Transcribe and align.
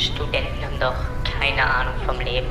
Studenten 0.00 0.64
haben 0.64 0.80
doch 0.80 0.94
keine 1.38 1.62
Ahnung 1.62 1.94
vom 2.06 2.18
Leben. 2.20 2.46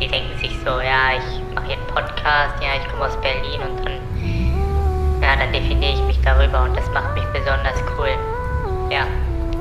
Die 0.00 0.06
denken 0.06 0.38
sich 0.38 0.52
so, 0.64 0.70
ja, 0.70 1.18
ich 1.18 1.54
mache 1.54 1.66
hier 1.66 1.76
einen 1.76 1.86
Podcast, 1.88 2.54
ja, 2.62 2.80
ich 2.80 2.88
komme 2.90 3.06
aus 3.06 3.16
Berlin 3.20 3.60
und 3.60 3.84
dann, 3.84 5.20
ja, 5.20 5.36
dann 5.36 5.52
definiere 5.52 5.94
ich 5.94 6.02
mich 6.02 6.20
darüber 6.22 6.62
und 6.62 6.76
das 6.76 6.88
macht 6.92 7.14
mich 7.14 7.24
besonders 7.32 7.76
cool. 7.98 8.10
Ja, 8.90 9.06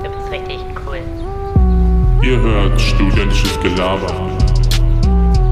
du 0.04 0.10
bist 0.10 0.32
richtig 0.32 0.60
cool. 0.86 1.02
Ihr 2.22 2.40
hört 2.40 2.80
studentisches 2.80 3.60
Gelaber 3.60 4.30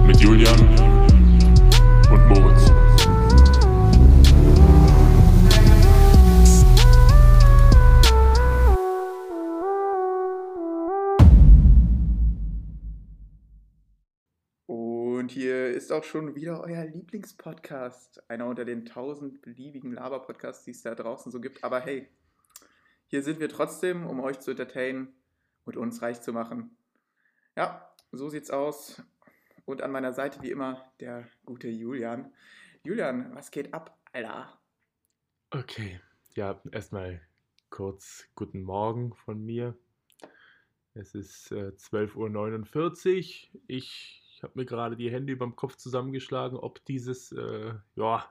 mit 0.05 0.19
Julian 0.21 1.00
ist 15.71 15.91
auch 15.91 16.03
schon 16.03 16.35
wieder 16.35 16.61
euer 16.61 16.85
Lieblingspodcast. 16.85 18.29
Einer 18.29 18.47
unter 18.47 18.65
den 18.65 18.85
tausend 18.85 19.41
beliebigen 19.41 19.93
Laber-Podcasts, 19.93 20.65
die 20.65 20.71
es 20.71 20.81
da 20.81 20.95
draußen 20.95 21.31
so 21.31 21.39
gibt. 21.41 21.63
Aber 21.63 21.79
hey, 21.79 22.09
hier 23.07 23.23
sind 23.23 23.39
wir 23.39 23.49
trotzdem, 23.49 24.05
um 24.05 24.19
euch 24.19 24.39
zu 24.39 24.51
entertainen 24.51 25.13
und 25.65 25.77
uns 25.77 26.01
reich 26.01 26.21
zu 26.21 26.33
machen. 26.33 26.75
Ja, 27.55 27.93
so 28.11 28.29
sieht's 28.29 28.51
aus. 28.51 29.01
Und 29.65 29.81
an 29.81 29.91
meiner 29.91 30.13
Seite 30.13 30.41
wie 30.41 30.51
immer 30.51 30.91
der 30.99 31.27
gute 31.45 31.67
Julian. 31.67 32.33
Julian, 32.83 33.35
was 33.35 33.51
geht 33.51 33.73
ab, 33.73 33.99
Alter? 34.13 34.59
Okay, 35.51 35.99
ja, 36.35 36.61
erstmal 36.71 37.21
kurz 37.69 38.25
guten 38.35 38.63
Morgen 38.63 39.13
von 39.13 39.43
mir. 39.43 39.77
Es 40.93 41.15
ist 41.15 41.51
äh, 41.51 41.71
12.49 41.75 43.53
Uhr. 43.53 43.61
Ich 43.67 44.21
habe 44.43 44.53
mir 44.55 44.65
gerade 44.65 44.95
die 44.95 45.11
Hände 45.11 45.33
über 45.33 45.45
dem 45.45 45.55
Kopf 45.55 45.75
zusammengeschlagen, 45.75 46.57
ob 46.57 46.83
dieses, 46.85 47.31
äh, 47.31 47.73
ja, 47.95 48.25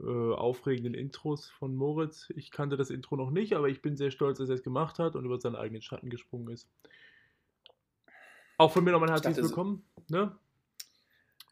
äh, 0.00 0.32
aufregenden 0.34 0.94
Intros 0.94 1.48
von 1.48 1.74
Moritz. 1.74 2.32
Ich 2.34 2.50
kannte 2.50 2.76
das 2.76 2.90
Intro 2.90 3.16
noch 3.16 3.30
nicht, 3.30 3.54
aber 3.54 3.68
ich 3.68 3.82
bin 3.82 3.96
sehr 3.96 4.10
stolz, 4.10 4.38
dass 4.38 4.48
er 4.48 4.54
es 4.54 4.62
gemacht 4.62 4.98
hat 4.98 5.16
und 5.16 5.24
über 5.24 5.38
seinen 5.40 5.56
eigenen 5.56 5.82
Schatten 5.82 6.08
gesprungen 6.08 6.48
ist. 6.48 6.68
Auch 8.56 8.72
von 8.72 8.84
mir 8.84 8.92
nochmal 8.92 9.08
ein 9.08 9.14
herzliches 9.14 9.36
dachte, 9.36 9.48
Willkommen. 9.48 9.84
Ne? 10.08 10.36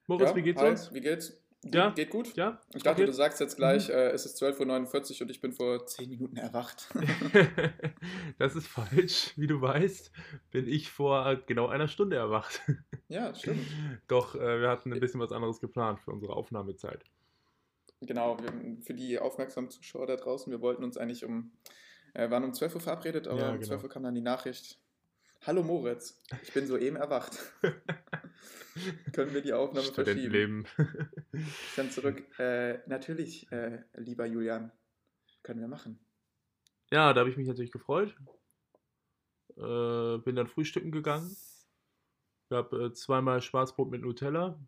Moritz, 0.06 0.30
Ja, 0.30 0.36
wie 0.36 0.42
geht's 0.42 0.60
hi, 0.60 0.68
uns? 0.70 0.94
Wie 0.94 1.00
geht's? 1.00 1.38
Ja. 1.74 1.90
Geht 1.90 2.10
gut? 2.10 2.34
Ja? 2.36 2.60
Ich 2.74 2.82
dachte, 2.82 3.02
Okay. 3.02 3.06
du 3.06 3.12
sagst 3.12 3.40
jetzt 3.40 3.56
gleich, 3.56 3.88
äh, 3.88 4.10
es 4.10 4.26
ist 4.26 4.40
12.49 4.42 5.14
Uhr 5.16 5.22
und 5.22 5.30
ich 5.30 5.40
bin 5.40 5.52
vor 5.52 5.86
10 5.86 6.08
Minuten 6.08 6.36
erwacht. 6.36 6.88
das 8.38 8.54
ist 8.56 8.66
falsch. 8.66 9.32
Wie 9.36 9.46
du 9.46 9.60
weißt, 9.60 10.12
bin 10.50 10.68
ich 10.68 10.90
vor 10.90 11.36
genau 11.46 11.68
einer 11.68 11.88
Stunde 11.88 12.16
erwacht. 12.16 12.60
ja, 13.08 13.34
stimmt. 13.34 13.66
Doch, 14.08 14.34
äh, 14.34 14.60
wir 14.60 14.68
hatten 14.68 14.92
ein 14.92 15.00
bisschen 15.00 15.20
was 15.20 15.32
anderes 15.32 15.60
geplant 15.60 16.00
für 16.00 16.10
unsere 16.10 16.34
Aufnahmezeit. 16.34 17.04
Genau, 18.00 18.36
für 18.82 18.94
die 18.94 19.18
aufmerksamen 19.18 19.70
Zuschauer 19.70 20.06
da 20.06 20.16
draußen, 20.16 20.50
wir 20.52 20.60
wollten 20.60 20.84
uns 20.84 20.96
eigentlich 20.96 21.24
um, 21.24 21.50
äh, 22.14 22.30
waren 22.30 22.44
um 22.44 22.54
12 22.54 22.76
Uhr 22.76 22.80
verabredet, 22.80 23.26
aber 23.26 23.40
Ja, 23.40 23.48
um 23.50 23.54
genau. 23.54 23.66
12 23.66 23.82
Uhr 23.82 23.88
kam 23.88 24.04
dann 24.04 24.14
die 24.14 24.20
Nachricht. 24.20 24.78
Hallo 25.46 25.62
Moritz, 25.62 26.20
ich 26.42 26.52
bin 26.52 26.66
soeben 26.66 26.96
erwacht. 26.96 27.38
Können 29.12 29.32
wir 29.34 29.40
die 29.42 29.52
Aufnahme 29.52 29.92
verschieben? 29.92 30.46
Studentenleben. 30.52 30.66
Dann 31.76 31.90
zurück. 31.90 32.22
Äh, 32.38 32.80
natürlich, 32.86 33.50
äh, 33.52 33.82
lieber 33.94 34.26
Julian, 34.26 34.72
können 35.42 35.60
wir 35.60 35.68
machen. 35.68 35.98
ja, 36.90 37.12
da 37.12 37.20
habe 37.20 37.30
ich 37.30 37.36
mich 37.36 37.46
natürlich 37.48 37.72
gefreut. 37.72 38.14
Äh, 39.56 40.18
bin 40.18 40.36
dann 40.36 40.46
frühstücken 40.46 40.92
gegangen. 40.92 41.36
Ich 42.50 42.56
habe 42.56 42.86
äh, 42.86 42.92
zweimal 42.92 43.42
Schwarzbrot 43.42 43.90
mit 43.90 44.02
Nutella, 44.02 44.58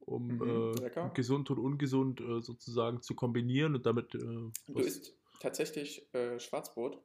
um 0.00 0.28
Mhm, 0.30 0.74
äh, 0.84 1.10
gesund 1.14 1.50
und 1.50 1.58
ungesund 1.58 2.20
äh, 2.20 2.40
sozusagen 2.40 3.02
zu 3.02 3.14
kombinieren 3.14 3.74
und 3.74 3.86
damit. 3.86 4.14
Äh, 4.14 4.18
Du 4.66 4.78
isst 4.80 5.14
tatsächlich 5.40 6.06
Schwarzbrot. 6.38 7.00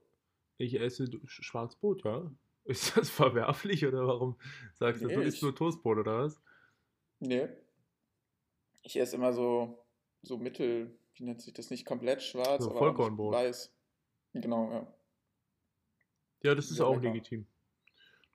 ich 0.58 0.80
esse 0.80 1.04
Sch- 1.06 1.44
Schwarzbrot, 1.44 2.04
ja. 2.04 2.32
Ist 2.66 2.96
das 2.98 3.10
verwerflich 3.10 3.86
oder 3.86 4.08
warum 4.08 4.38
sagst 4.74 5.02
du, 5.04 5.08
Nee, 5.08 5.16
du 5.16 5.22
isst 5.22 5.42
nur 5.42 5.56
Toastbrot 5.56 5.98
oder 6.00 6.24
was? 6.24 6.42
Nee. 7.20 7.48
Ich 8.82 8.98
esse 9.00 9.16
immer 9.16 9.34
so, 9.34 9.86
so 10.22 10.38
mittel, 10.38 10.98
wie 11.16 11.24
nennt 11.24 11.42
sich 11.42 11.54
das, 11.54 11.70
nicht 11.70 11.86
komplett 11.86 12.22
schwarz, 12.22 12.64
So 12.64 12.70
aber 12.72 12.80
Vollkornbrot. 12.80 13.34
weiß. 13.34 13.74
Genau, 14.34 14.72
ja. 14.72 14.94
Ja, 16.44 16.56
das 16.56 16.70
ist 16.70 16.78
Sehr 16.78 16.88
auch 16.88 16.96
lecker. 16.96 17.14
legitim. 17.14 17.48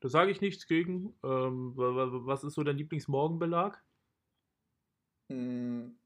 Da 0.01 0.09
sage 0.09 0.31
ich 0.31 0.41
nichts 0.41 0.67
gegen. 0.67 1.19
Ähm, 1.25 1.77
wa- 1.77 1.95
wa- 1.97 2.27
was 2.27 2.45
ist 2.45 2.55
so 2.55 2.63
dein 2.63 2.77
Lieblingsmorgenbelag? 2.79 3.83
Hm. 5.29 5.99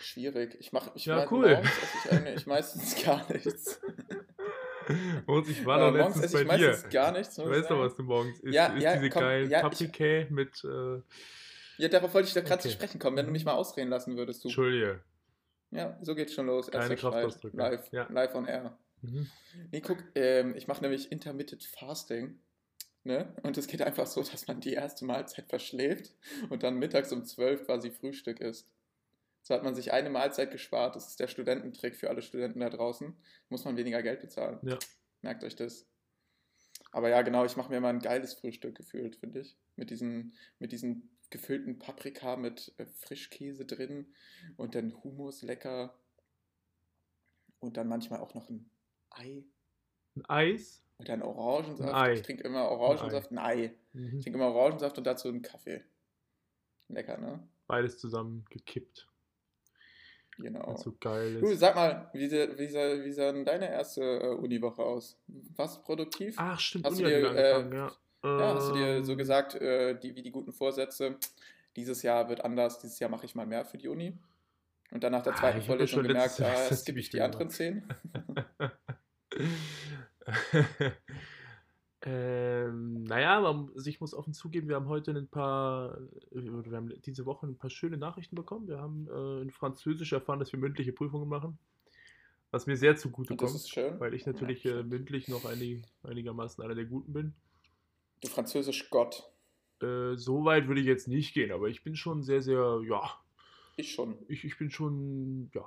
Schwierig. 0.00 0.56
Ich 0.60 0.72
mache, 0.72 0.90
ich 0.94 1.04
Ja, 1.06 1.30
cool. 1.30 1.48
morgens 1.56 1.70
ich 2.04 2.12
eigentlich 2.12 2.46
meistens 2.46 3.02
gar 3.04 3.30
nichts. 3.32 3.80
Und 5.26 5.48
ich 5.48 5.64
war 5.66 5.78
Äh, 5.78 5.90
doch 5.92 5.98
morgens 5.98 6.22
letztens 6.22 6.46
bei 6.48 6.56
dir. 6.56 6.78
gar 6.90 7.12
nichts. 7.12 7.34
Du 7.36 7.48
weißt 7.48 7.70
doch, 7.70 7.78
was 7.80 7.94
du 7.94 8.02
morgens 8.02 8.40
isst. 8.40 8.54
Ja, 8.54 8.68
du 8.68 8.74
isst 8.76 8.84
ja, 8.84 8.96
diese 8.96 9.10
komm, 9.10 9.22
geilen 9.22 9.50
ja, 9.50 9.60
Paprika 9.60 10.26
mit. 10.30 10.64
Äh, 10.64 11.00
Ja, 11.78 11.88
darauf 11.88 12.12
wollte 12.14 12.28
ich 12.28 12.34
doch 12.34 12.44
gerade 12.44 12.62
zu 12.62 12.68
Okay. 12.68 12.76
sprechen 12.76 12.98
kommen, 12.98 13.16
wenn 13.16 13.26
du 13.26 13.32
mich 13.32 13.44
mal 13.44 13.52
ausreden 13.54 13.88
lassen 13.90 14.16
würdest, 14.16 14.42
du. 14.44 14.48
Entschuldige. 14.48 15.00
Ja, 15.70 15.98
so 16.02 16.14
geht's 16.14 16.32
schon 16.34 16.46
los. 16.46 16.70
Keine. 16.70 16.96
Kraftausdrücke. 16.96 17.56
Live, 17.56 17.92
Ja. 17.92 18.06
live 18.10 18.34
on 18.34 18.46
air. 18.46 18.78
Mhm. 19.02 19.28
Nee, 19.70 19.80
guck, 19.80 19.98
ähm, 20.14 20.54
ich 20.56 20.66
mache 20.66 20.80
nämlich 20.82 21.12
Intermittent 21.12 21.62
Fasting. 21.64 22.38
Ne? 23.04 23.32
Und 23.42 23.56
es 23.56 23.68
geht 23.68 23.80
einfach 23.80 24.06
so, 24.06 24.22
dass 24.22 24.48
man 24.48 24.60
die 24.60 24.72
erste 24.72 25.04
Mahlzeit 25.04 25.46
verschläft 25.48 26.14
und 26.50 26.62
dann 26.62 26.78
mittags 26.78 27.12
um 27.12 27.24
12 27.24 27.64
quasi 27.64 27.90
Frühstück 27.90 28.40
isst. 28.40 28.68
So 29.48 29.54
hat 29.54 29.64
man 29.64 29.74
sich 29.74 29.94
eine 29.94 30.10
Mahlzeit 30.10 30.50
gespart. 30.50 30.94
Das 30.94 31.08
ist 31.08 31.20
der 31.20 31.26
Studententrick 31.26 31.96
für 31.96 32.10
alle 32.10 32.20
Studenten 32.20 32.60
da 32.60 32.68
draußen. 32.68 33.16
Muss 33.48 33.64
man 33.64 33.78
weniger 33.78 34.02
Geld 34.02 34.20
bezahlen. 34.20 34.58
Ja. 34.60 34.78
Merkt 35.22 35.42
euch 35.42 35.56
das. 35.56 35.86
Aber 36.92 37.08
ja, 37.08 37.22
genau, 37.22 37.46
ich 37.46 37.56
mache 37.56 37.70
mir 37.70 37.78
immer 37.78 37.88
ein 37.88 38.00
geiles 38.00 38.34
Frühstück 38.34 38.74
gefühlt, 38.74 39.16
finde 39.16 39.40
ich. 39.40 39.56
Mit 39.76 39.88
diesen, 39.88 40.34
mit 40.58 40.72
diesen 40.72 41.08
gefüllten 41.30 41.78
Paprika 41.78 42.36
mit 42.36 42.74
äh, 42.76 42.84
Frischkäse 42.84 43.64
drin 43.64 44.12
und 44.58 44.74
dann 44.74 45.02
Hummus 45.02 45.40
lecker. 45.40 45.98
Und 47.58 47.78
dann 47.78 47.88
manchmal 47.88 48.20
auch 48.20 48.34
noch 48.34 48.50
ein 48.50 48.68
Ei 49.08 49.44
Ein 50.14 50.26
Eis. 50.26 50.84
und 50.98 51.08
dann 51.08 51.22
Orangensaft. 51.22 51.94
Ein 51.94 52.10
Ei. 52.10 52.12
Ich 52.12 52.22
trinke 52.22 52.42
immer 52.42 52.68
Orangensaft, 52.68 53.30
ein 53.30 53.38
Ei. 53.38 53.74
Mhm. 53.94 54.18
Ich 54.18 54.24
trinke 54.24 54.38
immer 54.38 54.54
Orangensaft 54.54 54.98
und 54.98 55.04
dazu 55.04 55.28
einen 55.28 55.40
Kaffee. 55.40 55.82
Lecker, 56.88 57.16
ne? 57.16 57.48
Beides 57.66 57.96
zusammen 57.96 58.44
gekippt. 58.50 59.07
Genau. 60.38 60.74
So 60.76 60.92
geil 61.00 61.36
Du, 61.40 61.52
ist. 61.52 61.60
sag 61.60 61.74
mal, 61.74 62.10
wie, 62.12 62.28
sah- 62.28 62.56
wie, 62.58 62.68
sah, 62.68 63.04
wie 63.04 63.12
sah 63.12 63.32
denn 63.32 63.44
deine 63.44 63.70
erste 63.70 64.02
äh, 64.02 64.28
Uniwoche 64.28 64.82
aus? 64.82 65.16
Warst 65.56 65.78
du 65.78 65.82
produktiv? 65.82 66.36
Ach, 66.38 66.58
stimmt. 66.60 66.84
Hast 66.84 66.98
du 66.98 67.04
Uni 67.04 67.12
dir, 67.12 67.34
äh, 67.36 67.76
ja. 67.76 67.90
Ja, 68.38 68.54
hast 68.54 68.68
du 68.70 68.74
dir 68.74 69.04
so 69.04 69.12
Ähm, 69.12 69.18
gesagt, 69.18 69.54
äh, 69.56 69.98
die, 69.98 70.14
wie 70.14 70.22
die 70.22 70.30
guten 70.30 70.52
Vorsätze, 70.52 71.16
dieses 71.76 72.02
Jahr 72.02 72.28
wird 72.28 72.44
anders, 72.44 72.78
dieses 72.80 72.98
Jahr 73.00 73.10
mache 73.10 73.26
ich 73.26 73.34
mal 73.34 73.46
mehr 73.46 73.64
für 73.64 73.78
die 73.78 73.88
Uni? 73.88 74.16
Und 74.90 75.04
dann 75.04 75.12
nach 75.12 75.22
der 75.22 75.34
Ah, 75.34 75.40
zweiten 75.40 75.58
ich 75.58 75.66
Vorlesung 75.66 75.96
schon 75.98 76.06
gemerkt, 76.08 76.40
ah, 76.40 76.68
gibt 76.68 76.84
ziemlich 76.84 77.10
die 77.10 77.20
anderen 77.20 77.50
zehn. 77.50 77.88
ähm, 82.02 83.02
naja, 83.04 83.40
man, 83.40 83.70
also 83.74 83.88
ich 83.90 84.00
muss 84.00 84.14
offen 84.14 84.32
zugeben, 84.32 84.68
wir 84.68 84.76
haben 84.76 84.86
heute 84.88 85.10
ein 85.10 85.26
paar, 85.26 85.98
äh, 86.30 86.42
wir 86.42 86.76
haben 86.76 86.92
diese 87.04 87.26
Woche 87.26 87.46
ein 87.46 87.56
paar 87.58 87.70
schöne 87.70 87.96
Nachrichten 87.96 88.36
bekommen. 88.36 88.68
Wir 88.68 88.78
haben 88.78 89.08
äh, 89.08 89.42
in 89.42 89.50
Französisch 89.50 90.12
erfahren, 90.12 90.38
dass 90.38 90.52
wir 90.52 90.60
mündliche 90.60 90.92
Prüfungen 90.92 91.28
machen, 91.28 91.58
was 92.52 92.66
mir 92.66 92.76
sehr 92.76 92.96
zugute 92.96 93.34
das 93.34 93.50
kommt, 93.50 93.60
ist 93.60 93.70
schön. 93.70 93.98
weil 93.98 94.14
ich 94.14 94.24
Ja, 94.26 94.32
natürlich 94.32 94.64
äh, 94.64 94.70
stimmt. 94.70 94.90
mündlich 94.90 95.28
noch 95.28 95.44
einig, 95.44 95.82
einigermaßen 96.04 96.62
einer 96.62 96.76
der 96.76 96.84
Guten 96.86 97.12
bin. 97.12 97.34
Du 98.20 98.28
französisch 98.28 98.90
Gott. 98.90 99.28
Äh, 99.82 100.16
so 100.16 100.44
weit 100.44 100.68
würde 100.68 100.80
ich 100.80 100.86
jetzt 100.86 101.08
nicht 101.08 101.34
gehen, 101.34 101.50
aber 101.52 101.68
ich 101.68 101.82
bin 101.82 101.96
schon 101.96 102.22
sehr, 102.22 102.42
sehr, 102.42 102.80
ja, 102.86 103.10
Ich 103.76 103.92
schon. 103.92 104.16
ich, 104.28 104.44
ich 104.44 104.56
bin 104.56 104.70
schon, 104.70 105.50
ja, 105.52 105.64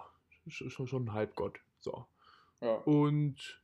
schon, 0.47 0.69
schon, 0.69 0.87
schon 0.87 1.05
ein 1.05 1.13
Halbgott. 1.13 1.59
So. 1.79 2.05
Ja. 2.61 2.75
Und 2.85 3.61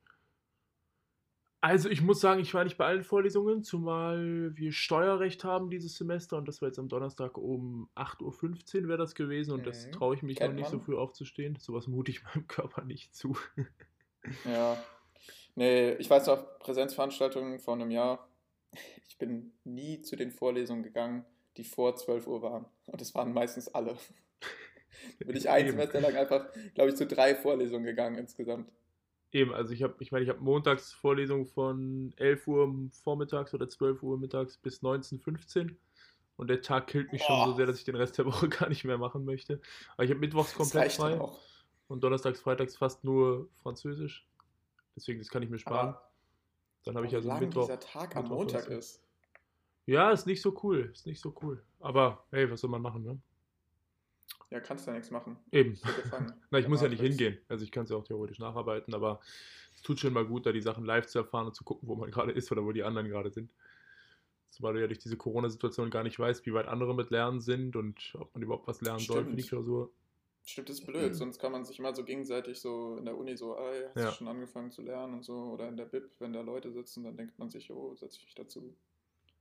also 1.68 1.90
ich 1.90 2.02
muss 2.02 2.19
sagen, 2.22 2.40
ich 2.42 2.54
war 2.54 2.64
nicht 2.64 2.78
bei 2.78 2.86
allen 2.86 3.04
Vorlesungen, 3.04 3.64
zumal 3.64 4.56
wir 4.56 4.72
Steuerrecht 4.72 5.44
haben 5.44 5.69
dieses 5.69 5.96
Semester 5.96 6.38
und 6.38 6.48
das 6.48 6.62
war 6.62 6.69
jetzt 6.69 6.80
am 6.80 6.88
Donnerstag 6.88 7.38
um 7.38 7.90
8.15 7.96 8.81
Uhr 8.84 8.88
wäre 8.88 8.98
das 8.98 9.16
gewesen 9.16 9.52
und 9.54 9.66
das 9.68 9.88
Mhm. 9.88 9.92
traue 9.92 10.16
ich 10.16 10.24
mich 10.24 10.40
noch 10.40 10.48
Kennt 10.48 10.56
nicht 10.56 10.69
so 10.69 10.78
man. 10.78 10.86
früh 10.86 10.96
aufzustehen. 10.98 11.56
Sowas 11.60 11.88
mute 11.88 12.12
ich 12.12 12.24
meinem 12.36 12.48
Körper 12.48 12.84
nicht 12.86 13.14
zu. 13.16 13.36
Ja. 14.46 14.78
Nee, 15.56 15.94
ich 15.94 16.10
weiß 16.10 16.28
noch, 16.28 16.60
Präsenzveranstaltungen 16.60 17.60
vor 17.60 17.74
einem 17.74 17.92
Jahr. 17.92 18.28
Ich 19.08 19.18
bin 19.18 19.54
nie 19.63 20.02
zu 20.02 20.16
den 20.16 20.31
Vorlesungen 20.31 20.84
gegangen, 20.84 21.25
die 21.58 21.63
vor 21.63 21.96
12 21.96 22.28
Uhr 22.28 22.42
waren. 22.42 22.66
Und 22.86 23.02
es 23.02 23.16
waren 23.16 23.34
meistens 23.34 23.68
alle. 23.68 23.98
Da 25.20 25.25
bin 25.25 25.36
ich 25.36 25.50
ein. 25.50 25.68
Semester 25.68 26.02
lang 26.02 26.16
einfach, 26.16 26.48
glaube 26.75 26.92
ich, 26.92 26.96
zu 26.96 27.08
drei 27.08 27.36
Vorlesungen 27.36 27.86
gegangen 27.86 28.18
insgesamt. 28.18 28.72
Eben, 29.31 29.53
also 29.53 29.74
ich 29.74 29.83
habe, 29.83 29.95
ich 30.00 30.12
meine, 30.12 30.24
ich 30.24 30.29
habe 30.29 30.39
montags 30.39 30.94
Vorlesung 30.94 31.45
von 31.45 32.13
11 32.18 32.47
Uhr 32.47 32.89
vormittags 33.03 33.53
oder 33.53 33.68
12 33.68 34.01
Uhr 34.01 34.18
mittags 34.18 34.57
bis 34.57 34.81
19.15 34.81 35.75
und 36.38 36.50
der 36.50 36.62
Tag 36.62 36.88
killt 36.88 37.12
mich 37.12 37.24
schon 37.24 37.45
so 37.45 37.56
sehr, 37.56 37.65
dass 37.65 37.77
ich 37.77 37.83
den 37.83 37.95
Rest 37.95 38.18
der 38.18 38.25
Woche 38.27 38.47
gar 38.47 38.69
nicht 38.69 38.85
mehr 38.85 38.97
machen 38.97 39.25
möchte. 39.25 39.59
Aber 39.95 40.06
ich 40.06 40.12
habe 40.12 40.19
mittwochs 40.19 40.53
komplett 40.53 40.94
frei 40.94 41.19
und 41.88 42.03
donnerstags, 42.03 42.39
freitags 42.39 42.77
fast 42.77 43.03
nur 43.03 43.50
Französisch. 43.62 44.25
Deswegen, 44.95 45.19
das 45.19 45.29
kann 45.29 45.44
ich 45.44 45.50
mir 45.50 45.59
sparen. 45.59 45.89
Aber 45.89 46.12
Dann 46.85 46.95
habe 46.95 47.07
ich 47.07 47.15
also 47.15 47.27
lang 47.27 47.39
Mittwoch. 47.41 47.63
dieser 47.68 47.79
Tag 47.79 48.15
am 48.15 48.24
Mittwoch, 48.24 48.38
Montag 48.38 48.68
ist. 48.68 49.03
Ja, 49.85 50.12
ist 50.12 50.25
nicht 50.25 50.41
so 50.41 50.57
cool. 50.63 50.89
Ist 50.91 51.06
nicht 51.06 51.21
so 51.21 51.33
cool. 51.41 51.63
Aber 51.79 52.25
hey, 52.31 52.50
was 52.50 52.62
soll 52.62 52.69
man 52.69 52.81
machen, 52.81 53.03
ne? 53.03 53.19
Ja, 54.50 54.60
kannst 54.62 54.86
du 54.86 54.92
ja 54.92 54.96
nichts 54.98 55.12
machen. 55.12 55.38
Eben. 55.52 55.78
Na, 56.52 56.60
ich 56.60 56.68
muss 56.68 56.82
ja 56.82 56.88
nicht 56.88 57.02
hingehen. 57.02 57.38
Also 57.50 57.64
ich 57.64 57.72
kann 57.72 57.84
es 57.84 57.90
ja 57.90 57.98
auch 57.98 58.04
theoretisch 58.04 58.40
nacharbeiten, 58.40 58.94
aber 58.94 59.20
es 59.76 59.82
tut 59.82 60.00
schon 60.00 60.14
mal 60.14 60.26
gut, 60.26 60.46
da 60.46 60.52
die 60.52 60.62
Sachen 60.62 60.86
live 60.86 61.08
zu 61.08 61.20
erfahren 61.20 61.48
und 61.48 61.56
zu 61.56 61.64
gucken, 61.64 61.88
wo 61.90 61.96
man 61.96 62.12
gerade 62.12 62.32
ist 62.32 62.52
oder 62.52 62.64
wo 62.64 62.72
die 62.72 62.84
anderen 62.84 63.10
gerade 63.10 63.30
sind. 63.32 63.52
Zumal 64.50 64.74
du 64.74 64.82
ja 64.82 64.88
durch 64.88 65.00
diese 65.00 65.18
Corona-Situation 65.18 65.90
gar 65.90 66.04
nicht 66.04 66.18
weißt, 66.18 66.46
wie 66.46 66.54
weit 66.54 66.68
andere 66.68 66.96
mit 66.96 67.10
Lernen 67.10 67.42
sind 67.42 67.76
und 67.76 68.16
ob 68.18 68.34
man 68.34 68.42
überhaupt 68.42 68.68
was 68.68 68.82
lernen 68.82 69.00
soll 69.00 69.26
für 69.26 69.36
die 69.36 69.44
Stimmt. 69.44 69.50
Klausur. 69.50 69.92
Stimmt, 70.46 70.70
das 70.70 70.80
ist 70.80 70.86
blöd. 70.86 71.14
Sonst 71.14 71.40
kann 71.40 71.52
man 71.52 71.66
sich 71.66 71.78
immer 71.78 71.94
so 71.94 72.06
gegenseitig 72.06 72.60
so 72.60 72.96
in 72.98 73.06
der 73.06 73.18
Uni 73.18 73.36
so, 73.36 73.58
ey, 73.58 73.84
hast 73.94 73.96
Ja. 73.98 74.10
du 74.10 74.16
schon 74.16 74.28
angefangen 74.30 74.72
zu 74.72 74.82
lernen 74.82 75.16
und 75.16 75.24
so. 75.24 75.36
Oder 75.36 75.68
in 75.68 75.76
der 75.76 75.86
Bib, 75.86 76.10
wenn 76.20 76.32
da 76.32 76.40
Leute 76.42 76.72
sitzen, 76.72 77.04
dann 77.04 77.18
denkt 77.18 77.38
man 77.38 77.50
sich, 77.50 77.70
oh, 77.72 77.94
setze 77.96 78.18
ich 78.20 78.26
mich 78.26 78.36
dazu. 78.36 78.74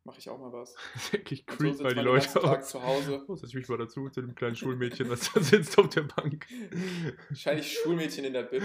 Mache 0.06 0.19
ich 0.20 0.31
auch 0.31 0.38
mal 0.38 0.53
was. 0.53 0.75
Das 0.94 0.94
ist 1.05 1.12
wirklich 1.12 1.44
Und 1.49 1.50
so 1.53 1.56
creep, 1.58 1.73
sitzt 1.73 1.85
weil 1.85 1.94
die 1.94 2.00
Leute 2.00 2.29
Tag 2.29 2.44
auch. 2.44 2.62
zu 2.62 2.82
Hause. 2.82 3.25
Oh, 3.29 3.35
setz 3.35 3.49
ich 3.50 3.56
mich 3.56 3.69
mal 3.69 3.76
dazu 3.76 4.08
zu 4.08 4.20
dem 4.23 4.35
kleinen 4.37 4.55
Schulmädchen, 4.55 5.11
was 5.11 5.32
da 5.32 5.41
sitzt 5.41 5.76
auf 5.79 5.88
der 5.88 6.03
Bank. 6.03 6.47
Wahrscheinlich 7.29 7.73
Schulmädchen 7.79 8.25
in 8.25 8.32
der 8.32 8.44
Bib. 8.44 8.62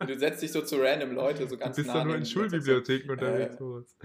Und 0.00 0.08
du 0.08 0.18
setzt 0.18 0.42
dich 0.42 0.50
so 0.52 0.62
zu 0.62 0.76
random 0.80 1.12
Leute, 1.12 1.44
so 1.46 1.56
Du 1.56 1.58
ganz 1.58 1.76
bist 1.76 1.88
nah 1.88 1.98
da 1.98 2.04
nur 2.04 2.14
in 2.16 2.22
neben 2.22 2.32
dir 2.32 2.40
und 2.42 2.48
sagst 2.48 2.64
Schulbibliotheken 2.64 3.10
unterwegs. 3.12 3.54
äh, 3.54 3.58
sowas. 3.58 3.96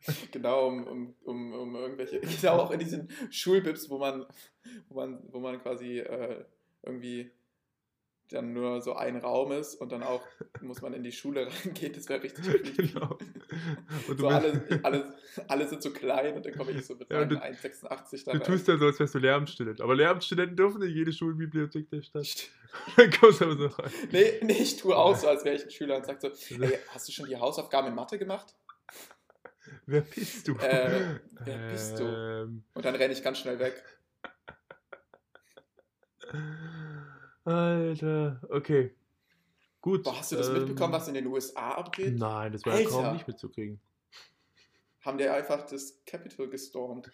So, 0.00 0.12
genau, 0.30 0.68
um, 0.68 0.86
um, 0.86 1.14
um, 1.24 1.52
um 1.54 1.74
irgendwelche. 1.74 2.20
Genau, 2.20 2.58
auch 2.60 2.70
in 2.70 2.78
diesen 2.78 3.08
Schulbibs, 3.30 3.90
wo 3.90 3.98
man, 3.98 4.24
wo 4.88 4.94
man, 4.94 5.18
wo 5.32 5.40
man 5.40 5.60
quasi 5.60 5.98
äh, 5.98 6.44
irgendwie 6.84 7.32
dann 8.28 8.52
nur 8.52 8.80
so 8.80 8.94
ein 8.94 9.16
Raum 9.16 9.52
ist 9.52 9.74
und 9.76 9.92
dann 9.92 10.02
auch 10.02 10.22
muss 10.60 10.82
man 10.82 10.92
in 10.94 11.02
die 11.02 11.12
Schule 11.12 11.46
reingehen. 11.64 11.92
Das 11.92 12.08
wäre 12.08 12.22
richtig 12.22 12.44
creepy. 12.46 12.88
genau. 12.92 13.18
Und 14.08 14.18
du, 14.18 14.22
So 14.22 14.28
alle, 14.28 14.80
alle, 14.82 15.14
alle 15.48 15.68
sind 15.68 15.82
so 15.82 15.90
klein 15.92 16.34
und 16.34 16.44
dann 16.44 16.54
komme 16.54 16.72
ich 16.72 16.84
so 16.84 16.94
mit 16.96 17.08
Ja, 17.10 17.22
und 17.22 17.32
meinen 17.32 17.40
du- 17.40 17.58
1,86 17.68 18.24
da 18.24 18.32
du 18.32 18.38
rein. 18.38 18.46
tust 18.46 18.68
ja 18.68 18.76
so, 18.78 18.86
als 18.86 18.98
wärst 18.98 19.14
du 19.14 19.18
Lehramtsstudent. 19.18 19.80
Aber 19.80 19.94
Lehramtsstudenten 19.94 20.56
dürfen 20.56 20.80
nicht 20.80 20.94
jede 20.94 21.12
Schulbibliothek 21.12 21.88
der 21.90 22.02
Stadt. 22.02 22.24
St- 22.24 22.48
Dann 22.96 23.10
kommst 23.12 23.40
du 23.40 23.44
aber 23.46 23.56
so 23.56 23.66
rein. 23.68 23.90
Nee, 24.10 24.40
nee, 24.42 24.52
ich 24.60 24.76
tue 24.76 24.96
auch 24.96 25.16
so, 25.16 25.28
als 25.28 25.44
wäre 25.44 25.56
ich 25.56 25.64
ein 25.64 25.70
Schüler 25.70 25.96
und 25.96 26.06
sag 26.06 26.20
so, 26.20 26.28
ey, 26.28 26.78
hast 26.88 27.08
du 27.08 27.12
schon 27.12 27.26
die 27.28 27.36
Hausaufgaben 27.36 27.88
in 27.88 27.94
Mathe 27.94 28.18
gemacht? 28.18 28.54
Wer 29.86 30.00
bist 30.02 30.46
du? 30.48 30.54
Äh, 30.56 31.18
wer 31.44 31.58
bist 31.70 31.98
du? 31.98 32.04
Ähm, 32.04 32.64
Und 32.74 32.84
dann 32.84 32.94
renne 32.96 33.12
ich 33.12 33.22
ganz 33.22 33.38
schnell 33.38 33.58
weg. 33.58 33.82
Alter, 37.46 38.40
okay. 38.50 38.94
Gut. 39.80 40.02
Boah, 40.02 40.18
hast 40.18 40.32
du 40.32 40.36
das 40.36 40.48
ähm, 40.48 40.54
mitbekommen, 40.54 40.92
was 40.92 41.06
in 41.08 41.14
den 41.14 41.26
USA 41.26 41.72
abgeht? 41.72 42.18
Nein, 42.18 42.52
das 42.52 42.64
war 42.66 42.80
ja 42.80 42.88
kaum 42.88 43.04
Alter. 43.04 43.12
nicht 43.14 43.28
mitzukriegen. 43.28 43.80
Haben 45.02 45.18
die 45.18 45.28
einfach 45.28 45.64
das 45.66 46.02
Capitol 46.04 46.48
gestormt. 46.50 47.10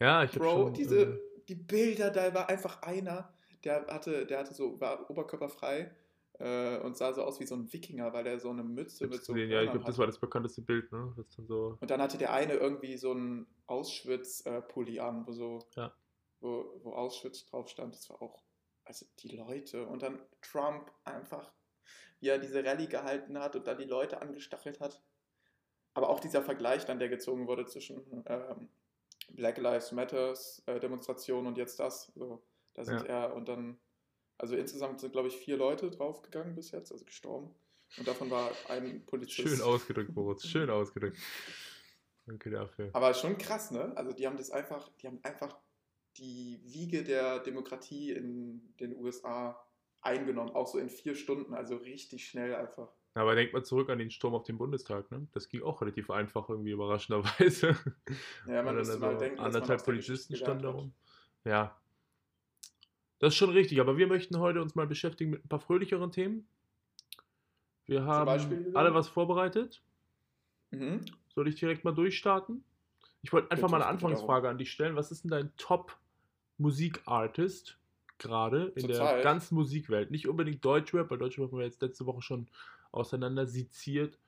Ja, 0.00 0.24
ich 0.24 0.32
Bro, 0.32 0.50
schon. 0.50 0.74
diese, 0.74 1.02
äh, 1.02 1.20
die 1.48 1.54
Bilder, 1.54 2.10
da 2.10 2.34
war 2.34 2.48
einfach 2.48 2.82
einer, 2.82 3.32
der 3.62 3.86
hatte, 3.86 4.26
der 4.26 4.40
hatte 4.40 4.54
so, 4.54 4.80
war 4.80 5.08
oberkörperfrei 5.08 5.94
äh, 6.40 6.78
und 6.78 6.96
sah 6.96 7.12
so 7.12 7.22
aus 7.22 7.38
wie 7.38 7.46
so 7.46 7.54
ein 7.54 7.72
Wikinger, 7.72 8.12
weil 8.12 8.26
er 8.26 8.40
so 8.40 8.50
eine 8.50 8.64
Mütze 8.64 9.06
mit 9.06 9.22
so 9.24 9.34
gesehen. 9.34 9.50
ja, 9.50 9.62
ich 9.62 9.70
glaube, 9.70 9.84
das 9.86 9.98
war 9.98 10.06
das 10.06 10.18
bekannteste 10.18 10.62
Bild, 10.62 10.90
ne? 10.90 11.12
Dann 11.36 11.46
so. 11.46 11.76
Und 11.80 11.90
dann 11.90 12.02
hatte 12.02 12.18
der 12.18 12.32
eine 12.32 12.54
irgendwie 12.54 12.96
so 12.96 13.12
einen 13.12 13.46
Auschwitz-Pulli 13.66 14.98
an, 14.98 15.24
wo 15.26 15.32
so, 15.32 15.60
Ja. 15.76 15.92
wo, 16.40 16.80
wo 16.82 16.94
Auschwitz 16.94 17.44
drauf 17.46 17.68
stand. 17.68 17.94
Das 17.94 18.08
war 18.10 18.20
auch, 18.22 18.42
also 18.90 19.06
die 19.20 19.36
Leute. 19.36 19.86
Und 19.86 20.02
dann 20.02 20.20
Trump 20.42 20.90
einfach, 21.04 21.52
wie 22.18 22.28
er 22.28 22.38
diese 22.38 22.64
Rallye 22.64 22.88
gehalten 22.88 23.38
hat 23.38 23.54
und 23.54 23.66
dann 23.66 23.78
die 23.78 23.84
Leute 23.84 24.20
angestachelt 24.20 24.80
hat. 24.80 25.00
Aber 25.94 26.10
auch 26.10 26.18
dieser 26.18 26.42
Vergleich 26.42 26.84
dann, 26.84 26.98
der 26.98 27.08
gezogen 27.08 27.46
wurde 27.46 27.66
zwischen 27.66 28.24
ähm, 28.26 28.68
Black 29.30 29.58
Lives 29.58 29.92
Matters 29.92 30.62
äh, 30.66 30.80
Demonstration 30.80 31.46
und 31.46 31.56
jetzt 31.56 31.78
das. 31.78 32.12
So, 32.16 32.42
da 32.74 32.84
sind 32.84 33.06
er 33.06 33.34
und 33.34 33.48
dann, 33.48 33.78
also 34.38 34.56
insgesamt 34.56 35.00
sind, 35.00 35.12
glaube 35.12 35.28
ich, 35.28 35.36
vier 35.36 35.56
Leute 35.56 35.90
draufgegangen 35.90 36.56
bis 36.56 36.72
jetzt, 36.72 36.90
also 36.90 37.04
gestorben. 37.04 37.54
Und 37.96 38.06
davon 38.06 38.30
war 38.30 38.50
ein 38.68 39.04
Polizist. 39.06 39.48
Schön 39.48 39.60
ausgedrückt, 39.62 40.14
Boris. 40.14 40.46
Schön 40.46 40.70
ausgedrückt. 40.70 41.18
Danke 42.26 42.50
dafür. 42.50 42.90
Aber 42.92 43.14
schon 43.14 43.38
krass, 43.38 43.70
ne? 43.70 43.92
Also 43.96 44.12
die 44.12 44.26
haben 44.26 44.36
das 44.36 44.50
einfach, 44.50 44.88
die 45.00 45.08
haben 45.08 45.18
einfach 45.22 45.56
die 46.18 46.60
Wiege 46.64 47.04
der 47.04 47.40
Demokratie 47.40 48.12
in 48.12 48.74
den 48.78 48.96
USA 48.96 49.64
eingenommen, 50.02 50.50
auch 50.50 50.66
so 50.66 50.78
in 50.78 50.90
vier 50.90 51.14
Stunden, 51.14 51.54
also 51.54 51.76
richtig 51.76 52.26
schnell 52.26 52.54
einfach. 52.54 52.88
Aber 53.14 53.34
denkt 53.34 53.52
mal 53.52 53.64
zurück 53.64 53.90
an 53.90 53.98
den 53.98 54.10
Sturm 54.10 54.34
auf 54.34 54.44
den 54.44 54.56
Bundestag, 54.56 55.10
ne? 55.10 55.26
Das 55.32 55.48
ging 55.48 55.62
auch 55.62 55.82
relativ 55.82 56.10
einfach, 56.10 56.48
irgendwie 56.48 56.70
überraschenderweise. 56.70 57.76
Ja, 58.46 58.62
man 58.62 58.76
müsste 58.76 58.92
dann 58.94 59.00
mal 59.00 59.08
also 59.08 59.20
denken, 59.20 59.36
man 59.38 59.46
anderthalb 59.46 59.84
Polizisten 59.84 60.36
standen 60.36 60.62
da 60.62 60.68
gelernt 60.68 60.84
rum. 60.84 60.94
Ja. 61.44 61.76
Das 63.18 63.34
ist 63.34 63.36
schon 63.36 63.50
richtig, 63.50 63.80
aber 63.80 63.98
wir 63.98 64.06
möchten 64.06 64.38
heute 64.38 64.62
uns 64.62 64.74
mal 64.74 64.86
beschäftigen 64.86 65.30
mit 65.30 65.44
ein 65.44 65.48
paar 65.48 65.60
fröhlicheren 65.60 66.12
Themen. 66.12 66.46
Wir 67.86 68.04
haben 68.04 68.26
Beispiel, 68.26 68.70
alle 68.74 68.94
was 68.94 69.08
vorbereitet. 69.08 69.82
Mhm. 70.70 71.04
Soll 71.34 71.48
ich 71.48 71.56
direkt 71.56 71.84
mal 71.84 71.92
durchstarten? 71.92 72.64
Ich 73.22 73.32
wollte 73.32 73.50
einfach 73.50 73.68
mal 73.68 73.78
eine. 73.82 73.86
Anfangsfrage 73.86 74.48
an 74.48 74.58
dich 74.58 74.70
stellen. 74.72 74.96
Was 74.96 75.10
ist 75.10 75.24
denn 75.24 75.30
dein 75.30 75.54
Top-Musikartist 75.56 77.78
gerade 78.18 78.72
in 78.76 78.88
der 78.88 79.22
ganzen 79.22 79.54
Musikwelt? 79.54 80.10
Nicht 80.10 80.28
unbedingt 80.28 80.62
Deutschrap, 80.64 81.10
weil 81.10 81.18
Deutschrap 81.18 81.50
haben 81.50 81.58
wir 81.58 81.66
jetzt 81.66 81.82
letzte 81.82 82.06
Woche 82.06 82.22
schon 82.22 82.48
auseinander 82.92 83.46
seziert. 83.46 84.18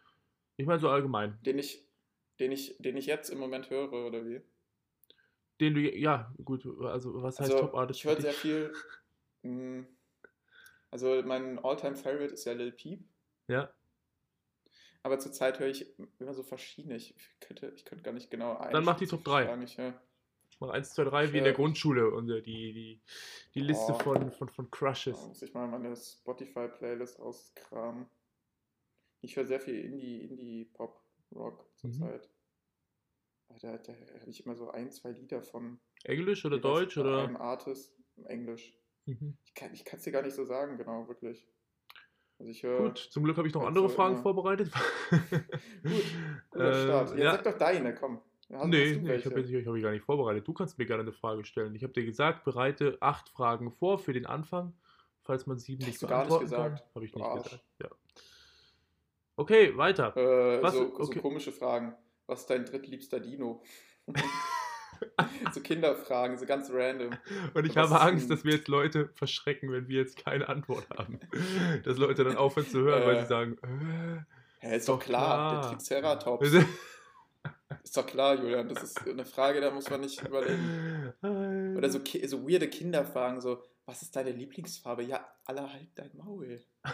Ich 0.56 0.66
meine 0.66 0.80
so 0.80 0.88
allgemein. 0.88 1.38
Den 1.44 1.58
ich, 1.58 1.84
den 2.38 2.52
ich, 2.52 2.76
den 2.78 2.96
ich 2.96 3.06
jetzt 3.06 3.30
im 3.30 3.38
Moment 3.38 3.70
höre, 3.70 3.92
oder 3.92 4.24
wie? 4.26 4.42
Den 5.60 5.74
du, 5.74 5.80
ja, 5.80 6.32
gut, 6.44 6.64
also 6.82 7.22
was 7.22 7.38
heißt 7.40 7.52
Also 7.52 7.66
Top-Artist? 7.66 8.00
ich 8.00 8.06
höre 8.06 8.20
sehr 8.20 8.32
viel. 8.32 8.72
mh, 9.42 9.84
Also 10.90 11.22
mein 11.24 11.58
Alltime 11.58 11.96
favorite 11.96 12.34
ist 12.34 12.44
ja 12.44 12.52
Lil 12.52 12.72
Peep. 12.72 13.00
Ja, 13.48 13.72
Aber 15.02 15.18
zurzeit 15.18 15.58
höre 15.58 15.68
ich 15.68 15.98
immer 16.20 16.32
so 16.34 16.42
verschiedene. 16.42 16.96
Ich 16.96 17.14
könnte, 17.40 17.72
ich 17.74 17.84
könnte 17.84 18.04
gar 18.04 18.12
nicht 18.12 18.30
genau 18.30 18.56
ein. 18.56 18.72
Dann 18.72 18.84
mach 18.84 18.96
die 18.96 19.06
Top 19.06 19.24
drei. 19.24 19.52
Ich 19.62 19.78
höre 19.78 20.00
mach 20.60 20.70
1, 20.70 20.94
2, 20.94 21.04
3 21.04 21.24
wie 21.32 21.38
in 21.38 21.44
Ja. 21.44 21.44
der 21.44 21.52
Grundschule 21.54 22.10
und 22.10 22.30
äh, 22.30 22.40
die, 22.40 22.72
die, 22.72 23.00
die 23.54 23.60
Liste 23.60 23.92
Oh. 23.92 23.98
von, 23.98 24.30
von, 24.30 24.48
von 24.48 24.70
Crushes. 24.70 25.20
Da 25.20 25.26
muss 25.26 25.42
ich 25.42 25.52
mal 25.54 25.66
meine 25.66 25.96
Spotify-Playlist 25.96 27.18
auskramen. 27.18 28.06
Ich 29.22 29.36
höre 29.36 29.46
sehr 29.46 29.60
viel 29.60 29.74
Indie, 29.84 30.20
Indie, 30.22 30.64
Pop, 30.66 31.02
Rock 31.34 31.66
Mhm. 31.82 31.90
zurzeit. 31.90 32.28
Aber 33.48 33.58
Da, 33.58 33.76
da 33.78 33.92
habe 34.20 34.30
ich 34.30 34.44
immer 34.46 34.54
so 34.54 34.70
ein, 34.70 34.90
zwei 34.92 35.10
Lieder 35.10 35.42
von 35.42 35.80
Englisch 36.04 36.44
oder 36.44 36.58
Deutsch 36.58 36.96
oder? 36.96 37.24
einem 37.24 37.36
Artist, 37.36 37.96
Englisch. 38.24 38.72
Mhm. 39.06 39.36
Ich 39.44 39.54
kann 39.54 39.72
es 39.98 40.02
dir 40.04 40.12
gar 40.12 40.22
nicht 40.22 40.34
so 40.34 40.44
sagen, 40.44 40.76
genau, 40.78 41.08
wirklich. 41.08 41.44
Also 42.39 42.51
ich. 42.51 42.62
Gut, 42.62 42.98
zum 42.98 43.24
Glück 43.24 43.36
habe 43.36 43.46
ich 43.48 43.55
noch 43.55 43.65
andere 43.65 43.89
so 43.89 43.94
Fragen 43.94 44.15
immer- 44.15 44.22
vorbereitet. 44.22 44.70
Gut, 45.10 46.05
Guter 46.51 46.70
Äh, 46.70 46.84
Start. 46.84 47.10
Ja, 47.19 47.24
ja. 47.24 47.32
sag 47.32 47.44
doch 47.44 47.58
deine, 47.58 47.94
komm. 47.94 48.20
Hast- 48.53 48.67
nee, 48.67 48.96
nee, 49.01 49.15
ich 49.17 49.24
habe 49.24 49.41
jetzt 49.41 49.67
hab 49.67 49.74
ich 49.74 49.82
gar 49.82 49.93
nicht 49.93 50.05
vorbereitet. 50.05 50.46
Du 50.46 50.53
kannst 50.53 50.77
mir 50.79 50.84
gerne 50.86 51.03
eine 51.03 51.12
Frage 51.12 51.44
stellen. 51.44 51.74
Ich 51.74 51.82
habe 51.84 51.93
dir 51.93 52.05
gesagt, 52.05 52.44
bereite 52.44 52.98
acht 53.01 53.29
Fragen 53.31 53.70
vor 53.70 53.98
für 53.98 54.12
den 54.12 54.27
Anfang, 54.27 54.74
falls 55.22 55.46
man 55.46 55.58
sieben 55.58 55.81
Hast 55.82 55.89
nicht 55.89 56.03
du 56.03 56.06
gar 56.06 56.20
nicht 56.20 56.29
beantworten 56.29 56.51
kann. 56.62 56.72
gesagt. 56.74 56.94
Habe 56.94 57.05
ich 57.05 57.12
Du 57.12 57.19
nicht 57.19 57.29
Arsch. 57.29 57.43
gesagt. 57.44 57.65
Ja. 57.82 57.89
Okay, 59.36 59.77
weiter. 59.79 60.15
Äh, 60.17 60.62
Was? 60.62 60.74
so, 60.74 60.82
Okay. 60.94 61.05
so 61.15 61.20
komische 61.22 61.53
Fragen. 61.53 61.94
Was 62.27 62.41
ist 62.41 62.51
dein 62.51 62.65
drittliebster 62.67 63.20
Dino? 63.20 63.62
so 65.52 65.60
Kinderfragen, 65.60 66.38
so 66.38 66.46
ganz 66.46 66.70
random. 66.70 67.14
Und 67.54 67.66
ich 67.66 67.76
was 67.76 67.90
habe 67.90 68.00
Angst, 68.00 68.30
dass 68.30 68.44
wir 68.44 68.54
jetzt 68.54 68.68
Leute 68.68 69.10
verschrecken, 69.14 69.72
wenn 69.72 69.88
wir 69.88 70.00
jetzt 70.00 70.22
keine 70.22 70.48
Antwort 70.48 70.86
haben. 70.96 71.20
Dass 71.84 71.98
Leute 71.98 72.24
dann 72.24 72.36
aufhören 72.36 72.66
zu 72.66 72.80
hören, 72.80 73.04
weil 73.04 73.16
Äh, 73.16 73.20
sie 73.22 73.26
sagen, 73.26 73.58
äh, 73.62 74.66
Hä, 74.66 74.76
ist 74.76 74.88
doch 74.88 75.00
klar, 75.00 75.62
der 75.62 75.70
Triceratops. 75.72 76.50
Ist 77.82 77.96
doch 77.96 78.06
klar, 78.06 78.34
Julian, 78.36 78.68
das 78.68 78.82
ist 78.82 79.08
eine 79.08 79.24
Frage, 79.24 79.60
da 79.60 79.70
muss 79.70 79.88
man 79.88 80.02
nicht 80.02 80.20
überlegen. 80.22 81.12
Oder 81.76 81.88
so, 81.88 82.00
so 82.26 82.48
weirde 82.48 82.68
Kinderfragen, 82.68 83.40
so, 83.40 83.62
was 83.86 84.02
ist 84.02 84.14
deine 84.14 84.30
Lieblingsfarbe? 84.30 85.02
Ja, 85.02 85.26
aller 85.46 85.72
halt 85.72 85.88
dein 85.94 86.10
Maul. 86.14 86.62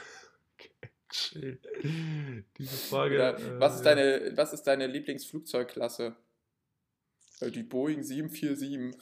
Chill. 1.10 1.60
Diese 2.58 2.76
Frage. 2.76 3.14
Oder, 3.14 3.38
äh, 3.38 3.60
was, 3.60 3.76
ist 3.76 3.84
ja. 3.84 3.94
deine, 3.94 4.36
was 4.36 4.52
ist 4.52 4.62
deine 4.64 4.86
Lieblingsflugzeugklasse? 4.86 6.16
Äh, 7.40 7.50
Die 7.50 7.62
Boeing 7.62 8.02
747. 8.02 8.96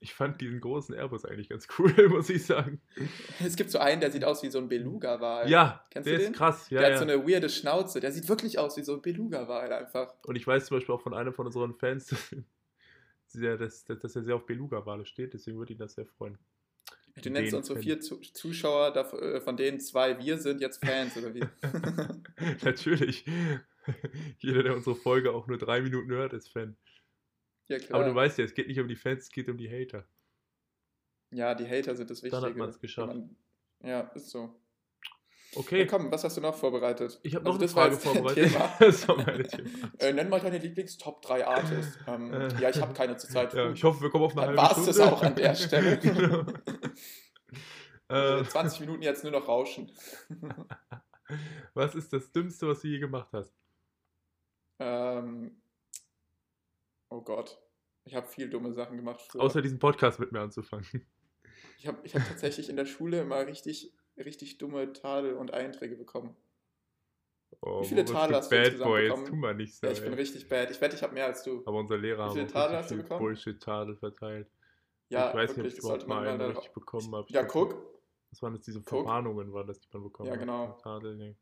Ich 0.00 0.14
fand 0.14 0.40
diesen 0.40 0.60
großen 0.60 0.96
Airbus 0.96 1.24
eigentlich 1.24 1.48
ganz 1.48 1.68
cool, 1.78 1.94
muss 2.08 2.28
ich 2.28 2.44
sagen. 2.44 2.80
Es 3.44 3.54
gibt 3.54 3.70
so 3.70 3.78
einen, 3.78 4.00
der 4.00 4.10
sieht 4.10 4.24
aus 4.24 4.42
wie 4.42 4.50
so 4.50 4.58
ein 4.58 4.68
Beluga-Wal. 4.68 5.48
Ja, 5.48 5.84
Kennst 5.90 6.08
der 6.08 6.14
du 6.14 6.20
ist 6.22 6.26
den? 6.28 6.34
krass. 6.34 6.70
Ja, 6.70 6.80
der 6.80 6.88
ja. 6.90 6.94
hat 6.96 7.06
so 7.06 7.12
eine 7.12 7.24
weirde 7.26 7.48
Schnauze. 7.48 8.00
Der 8.00 8.10
sieht 8.10 8.28
wirklich 8.28 8.58
aus 8.58 8.76
wie 8.76 8.82
so 8.82 8.94
ein 8.94 9.02
Beluga-Wal 9.02 9.72
einfach. 9.72 10.12
Und 10.26 10.34
ich 10.34 10.44
weiß 10.46 10.66
zum 10.66 10.76
Beispiel 10.78 10.94
auch 10.94 11.00
von 11.02 11.14
einem 11.14 11.32
von 11.32 11.46
unseren 11.46 11.74
Fans, 11.74 12.08
dass, 13.32 13.84
dass, 13.84 13.98
dass 14.00 14.16
er 14.16 14.24
sehr 14.24 14.34
auf 14.34 14.44
Beluga-Wale 14.46 15.06
steht, 15.06 15.34
deswegen 15.34 15.58
würde 15.58 15.72
ihn 15.74 15.78
das 15.78 15.94
sehr 15.94 16.06
freuen. 16.06 16.36
Du 17.22 17.30
nennst 17.30 17.52
Den 17.52 17.58
unsere 17.58 17.76
Fan. 17.76 17.82
vier 17.84 18.00
Zu 18.00 18.16
Zuschauer, 18.20 18.96
äh, 18.96 19.40
von 19.40 19.56
denen 19.56 19.78
zwei 19.80 20.18
wir 20.18 20.38
sind, 20.38 20.60
jetzt 20.60 20.84
Fans, 20.84 21.16
oder 21.16 21.32
wie? 21.34 21.44
Natürlich. 22.64 23.24
Jeder, 24.38 24.62
der 24.62 24.74
unsere 24.74 24.96
Folge 24.96 25.32
auch 25.32 25.46
nur 25.46 25.58
drei 25.58 25.80
Minuten 25.82 26.10
hört, 26.10 26.32
ist 26.32 26.48
Fan. 26.50 26.76
Ja, 27.68 27.78
klar. 27.78 28.00
Aber 28.00 28.08
du 28.08 28.14
weißt 28.14 28.38
ja, 28.38 28.44
es 28.44 28.54
geht 28.54 28.68
nicht 28.68 28.80
um 28.80 28.88
die 28.88 28.96
Fans, 28.96 29.24
es 29.24 29.30
geht 29.30 29.48
um 29.48 29.56
die 29.58 29.70
Hater. 29.70 30.06
ja, 31.30 31.54
die 31.54 31.66
Hater 31.68 31.94
sind 31.96 32.10
das 32.10 32.22
Wichtige. 32.22 32.40
Dann 32.42 32.50
hat 32.50 32.56
man's 32.56 32.78
geschafft. 32.80 33.10
Wenn 33.14 33.20
man- 33.80 33.88
Ja, 33.90 34.00
ist 34.14 34.30
so. 34.30 34.58
Okay, 35.54 35.80
Ja, 35.80 35.86
komm, 35.86 36.10
was 36.10 36.24
hast 36.24 36.36
du 36.38 36.40
noch 36.40 36.54
vorbereitet? 36.54 37.20
ich 37.22 37.34
habe 37.34 37.44
Also 37.44 37.52
noch 37.52 37.58
eine 37.58 37.66
das 37.66 37.76
war 37.76 37.82
Frage 37.90 37.96
vorbereitet. 38.34 38.52
Das 38.80 39.06
war 39.08 39.16
meine 39.18 39.42
Thema. 39.42 39.68
Äh, 39.98 40.12
nenn 40.14 40.28
mal 40.30 40.40
deine 40.40 40.56
Lieblings-Top 40.58 41.20
3 41.20 41.46
Artists. 41.46 41.98
Ähm, 42.06 42.32
Äh, 42.32 42.48
ja, 42.60 42.70
ich 42.70 42.80
habe 42.80 42.94
keine 42.94 43.16
zurzeit. 43.18 43.52
Ja, 43.52 43.70
ich 43.70 43.84
hoffe, 43.84 44.00
wir 44.00 44.08
kommen 44.10 44.24
auf 44.24 44.32
eine 44.36 44.46
Dann 44.46 44.56
halbe 44.58 44.62
war's 44.76 44.86
das 44.86 44.96
Stunde. 44.96 45.12
auch 45.12 45.22
an 45.22 45.34
der 45.34 45.54
Stelle. 45.54 45.98
genau. 45.98 46.46
Äh, 48.10 48.40
äh, 48.40 48.44
20 48.44 48.80
Minuten 48.80 49.02
jetzt 49.02 49.22
nur 49.24 49.32
noch 49.32 49.46
rauschen. 49.48 49.90
was 51.74 51.94
ist 51.94 52.12
das 52.12 52.30
Dümmste, 52.32 52.68
was 52.68 52.80
du 52.80 52.88
je 52.88 52.98
gemacht 52.98 53.28
hast? 53.32 53.54
ähm, 54.78 55.61
oh 57.12 57.22
Gott. 57.22 57.58
Ich 58.04 58.14
habe 58.14 58.26
viel 58.26 58.50
dumme 58.50 58.72
Sachen 58.72 58.96
gemacht. 58.96 59.22
Früher. 59.22 59.42
Außer 59.42 59.62
diesen 59.62 59.78
Podcast 59.78 60.18
mit 60.18 60.32
mir 60.32 60.40
anzufangen. 60.40 60.86
Ich 61.78 61.88
habe 61.88 61.98
ich 62.04 62.14
hab 62.14 62.26
tatsächlich 62.28 62.68
in 62.68 62.76
der 62.76 62.86
Schule 62.86 63.20
immer 63.20 63.44
richtig, 63.44 63.92
richtig 64.16 64.58
dumme 64.58 64.92
Tadel 64.92 65.34
und 65.34 65.52
Einträge 65.52 65.96
bekommen. 65.96 66.36
Oh, 67.60 67.82
Wie 67.82 67.86
viele 67.86 68.04
du 68.04 68.14
hast 68.14 68.28
du 68.28 68.32
Bad 68.56 68.66
insgesamt 68.66 68.88
Boy, 68.88 69.02
jetzt 69.02 69.10
bekommen? 69.10 69.26
tu 69.26 69.36
mal 69.36 69.54
nicht 69.54 69.74
so. 69.74 69.86
Ja, 69.86 69.92
ich 69.92 70.00
bin 70.00 70.12
ey. 70.12 70.18
richtig 70.18 70.48
bad. 70.48 70.70
Ich 70.70 70.80
wette, 70.80 70.94
ich 70.94 71.02
habe 71.02 71.14
mehr 71.14 71.26
als 71.26 71.42
du. 71.42 71.62
Aber 71.66 71.78
unser 71.78 71.98
Lehrer 71.98 72.18
Wie 72.18 72.28
haben 72.28 72.34
viele 72.34 72.46
Taler 72.46 72.78
richtig 72.78 72.82
hast 72.82 72.90
du 72.92 72.96
bekommen? 72.98 73.20
Bullshit-Tadel 73.20 73.96
verteilt. 73.96 74.48
Ja, 75.08 75.28
ich 75.28 75.34
weiß 75.34 75.50
nicht, 75.50 75.50
ob 75.50 75.56
wirklich, 75.56 75.74
ich 75.74 75.78
überhaupt 75.80 76.06
mal 76.08 76.26
einen 76.26 76.40
richtig 76.40 76.72
bekommen 76.72 77.14
habe. 77.14 77.26
Ja, 77.30 77.42
guck. 77.44 77.74
Was 78.30 78.42
waren 78.42 78.54
das, 78.54 78.62
diese. 78.62 78.80
Verwarnungen, 78.82 79.52
waren 79.52 79.66
das, 79.66 79.80
die 79.80 79.88
man 79.92 80.04
bekommen 80.04 80.28
Ja, 80.28 80.34
hat? 80.34 80.40
genau. 80.40 80.78
Tadel, 80.82 81.16
nee. 81.16 81.36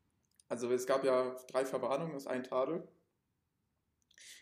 Also 0.49 0.69
es 0.71 0.85
gab 0.85 1.05
ja 1.05 1.35
drei 1.51 1.65
Verwarnungen, 1.65 2.13
das 2.13 2.23
ist 2.23 2.27
ein 2.27 2.43
Tadel. 2.43 2.87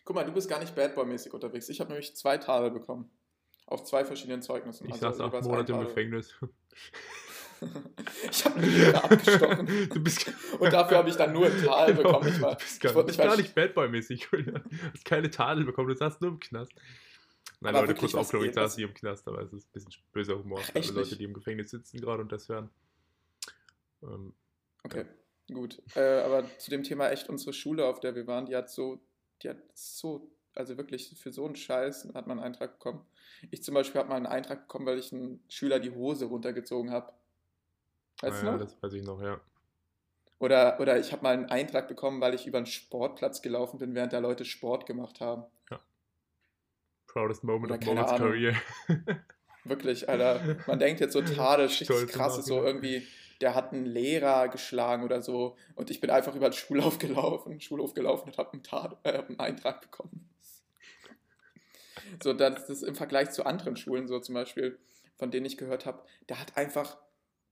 Guck 0.05 0.15
mal, 0.15 0.25
du 0.25 0.31
bist 0.31 0.49
gar 0.49 0.59
nicht 0.59 0.75
Bad 0.75 0.95
Boy-mäßig 0.95 1.33
unterwegs. 1.33 1.69
Ich 1.69 1.79
habe 1.79 1.89
nämlich 1.91 2.15
zwei 2.15 2.37
Tadel 2.37 2.71
bekommen. 2.71 3.09
Auf 3.65 3.83
zwei 3.83 4.03
verschiedenen 4.03 4.41
Zeugnissen. 4.41 4.87
Ich 4.87 4.93
Also 4.93 5.11
saß 5.11 5.19
acht 5.21 5.43
Monate 5.43 5.73
im. 5.73 5.79
Gefängnis. 5.81 6.33
ich 8.31 8.45
habe 8.45 8.55
einen 8.55 8.71
Lehrer 8.71 9.03
abgestochen. 9.03 9.67
Du 9.93 10.01
bist, 10.03 10.31
Und 10.57 10.73
dafür 10.73 10.97
habe 10.97 11.09
ich 11.09 11.15
dann 11.15 11.33
nur 11.33 11.45
ein 11.45 11.57
Tal 11.63 11.93
Genau, 11.93 12.03
bekommen. 12.03 12.29
Ich 12.29 12.41
war, 12.41 12.55
du 12.55 12.57
bist 12.57 12.75
ich 12.75 12.79
gar, 12.79 12.95
wurde 12.95 13.07
nicht, 13.07 13.19
nicht 13.19 13.27
gar 13.27 13.37
nicht 13.37 13.55
Bad 13.55 13.73
Boy-mäßig. 13.75 14.27
Du 14.31 14.53
hast 14.93 15.05
keine 15.05 15.29
Tadel 15.29 15.65
bekommen, 15.65 15.89
du 15.89 15.95
saßt 15.95 16.21
nur 16.21 16.31
im 16.31 16.39
Knast. 16.39 16.71
Nein, 17.61 17.75
Aber 17.75 17.85
Leute, 17.87 17.99
kurz 17.99 18.15
Aufklärung, 18.15 18.47
ich 18.47 18.55
saß 18.55 18.75
hier 18.77 18.87
im 18.87 18.93
Knast, 18.93 19.27
aber 19.27 19.41
es 19.41 19.51
ist 19.53 19.67
ein 19.67 19.71
bisschen 19.73 19.93
böser 20.13 20.39
Humor 20.39 20.59
für 20.61 20.75
alle 20.75 20.85
Leute, 20.87 20.99
nicht? 20.99 21.19
die 21.19 21.23
im 21.25 21.33
Gefängnis 21.33 21.69
sitzen 21.71 21.99
gerade 21.99 22.21
und 22.21 22.31
das 22.31 22.47
hören. 22.49 22.69
Ähm, 24.01 24.33
Okay, 24.83 25.05
gut. 25.53 25.81
Äh, 25.95 26.21
aber 26.21 26.45
zu 26.57 26.71
dem 26.71 26.83
Thema 26.83 27.09
echt 27.09 27.27
unsere 27.27 27.51
Schule, 27.51 27.85
auf 27.85 27.99
der 27.99 28.15
wir 28.15 28.25
waren, 28.27 28.45
die 28.45 28.55
hat 28.55 28.69
so, 28.69 29.01
die 29.41 29.49
hat 29.49 29.57
so, 29.73 30.31
also 30.55 30.77
wirklich 30.77 31.17
für 31.17 31.31
so 31.31 31.45
einen 31.45 31.55
Scheiß 31.55 32.09
hat 32.13 32.27
man 32.27 32.39
einen 32.39 32.47
Eintrag 32.47 32.79
bekommen. 32.79 33.05
Ich 33.51 33.63
zum 33.63 33.73
Beispiel 33.73 33.99
habe 33.99 34.09
mal 34.09 34.17
einen 34.17 34.25
Eintrag 34.25 34.67
bekommen, 34.67 34.85
weil 34.85 34.99
ich 34.99 35.13
einen 35.13 35.43
Schüler 35.47 35.79
die 35.79 35.91
Hose 35.91 36.25
runtergezogen 36.25 36.91
habe. 36.91 37.13
Weißt 38.21 38.43
naja, 38.43 38.57
du 38.57 38.63
noch? 38.63 38.65
das 38.65 38.83
weiß 38.83 38.93
ich 38.93 39.03
noch, 39.03 39.21
ja. 39.21 39.39
Oder, 40.39 40.79
oder 40.79 40.97
ich 40.99 41.11
habe 41.11 41.23
mal 41.23 41.33
einen 41.33 41.45
Eintrag 41.47 41.87
bekommen, 41.87 42.21
weil 42.21 42.33
ich 42.33 42.47
über 42.47 42.57
einen 42.57 42.65
Sportplatz 42.65 43.41
gelaufen 43.41 43.77
bin, 43.77 43.93
während 43.93 44.13
da 44.13 44.19
Leute 44.19 44.45
Sport 44.45 44.85
gemacht 44.85 45.19
haben. 45.19 45.43
Proudest 47.09 47.43
moment 47.43 47.71
Oder 47.71 47.75
of 47.75 47.95
Moritz 47.95 48.17
career. 48.17 48.55
Wirklich, 49.65 50.07
Alter. 50.07 50.57
Man 50.67 50.79
denkt 50.79 51.01
jetzt 51.01 51.13
so 51.13 51.21
Tade, 51.35 51.63
richtig 51.63 51.87
Stolz 51.87 52.03
im 52.03 52.09
krass 52.09 52.37
ist 52.37 52.45
so 52.45 52.63
irgendwie, 52.63 53.05
der 53.41 53.55
hat 53.55 53.71
einen 53.71 53.85
Lehrer 53.85 54.47
geschlagen 54.49 55.03
oder 55.03 55.21
so 55.21 55.55
und 55.75 55.89
ich 55.89 55.99
bin 56.01 56.09
einfach 56.09 56.35
über 56.35 56.49
den 56.49 56.53
Schulhof 56.53 56.97
gelaufen, 56.99 57.61
Schulhof 57.61 57.93
gelaufen 57.93 58.29
und 58.29 58.37
habe 58.37 58.53
einen, 58.53 58.63
Tade- 58.63 58.97
äh, 59.03 59.19
einen 59.19 59.39
Eintrag 59.39 59.81
bekommen. 59.81 60.29
So, 62.21 62.33
das 62.33 62.69
ist 62.69 62.83
im 62.83 62.95
Vergleich 62.95 63.31
zu 63.31 63.45
anderen 63.45 63.75
Schulen 63.75 64.07
so 64.07 64.19
zum 64.19 64.35
Beispiel, 64.35 64.79
von 65.17 65.31
denen 65.31 65.45
ich 65.45 65.57
gehört 65.57 65.85
habe, 65.85 66.03
da 66.27 66.39
hat 66.39 66.57
einfach, 66.57 66.97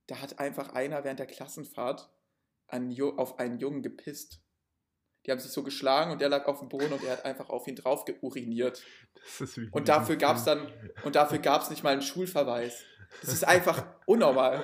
da 0.08 0.22
hat 0.22 0.40
einfach 0.40 0.74
einer 0.74 1.04
während 1.04 1.20
der 1.20 1.28
Klassenfahrt 1.28 2.10
einen, 2.68 2.92
Ju- 2.92 3.18
auf 3.18 3.40
einen 3.40 3.60
Jungen 3.60 3.82
gepisst. 3.82 4.40
Die 5.26 5.32
haben 5.32 5.40
sich 5.40 5.52
so 5.52 5.64
geschlagen 5.64 6.12
und 6.12 6.22
der 6.22 6.30
lag 6.30 6.46
auf 6.48 6.60
dem 6.60 6.70
Boden 6.70 6.94
und 6.94 7.04
er 7.04 7.14
hat 7.14 7.26
einfach 7.26 7.50
auf 7.50 7.68
ihn 7.68 7.76
drauf 7.76 8.06
in 8.36 8.52
Und 9.72 9.90
dafür 9.90 10.16
gab 10.16 10.38
es 10.38 10.46
dann, 10.46 10.72
und 11.04 11.16
dafür 11.16 11.40
gab 11.40 11.62
es 11.62 11.70
nicht 11.70 11.84
mal 11.84 11.92
einen 11.92 12.02
Schulverweis. 12.02 12.84
Das 13.22 13.34
ist 13.34 13.44
einfach 13.44 13.86
unnormal. 14.06 14.64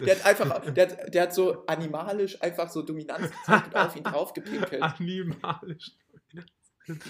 Der 0.00 0.16
hat 0.16 0.26
einfach, 0.26 0.72
der 0.72 0.88
hat, 0.88 1.14
der 1.14 1.22
hat 1.22 1.34
so 1.34 1.64
animalisch 1.66 2.40
einfach 2.42 2.68
so 2.70 2.82
Dominanz 2.82 3.30
gezeigt 3.30 3.66
und 3.68 3.76
auf 3.76 3.96
ihn 3.96 4.04
draufgepinkelt. 4.04 4.82
Animalisch. 4.82 5.92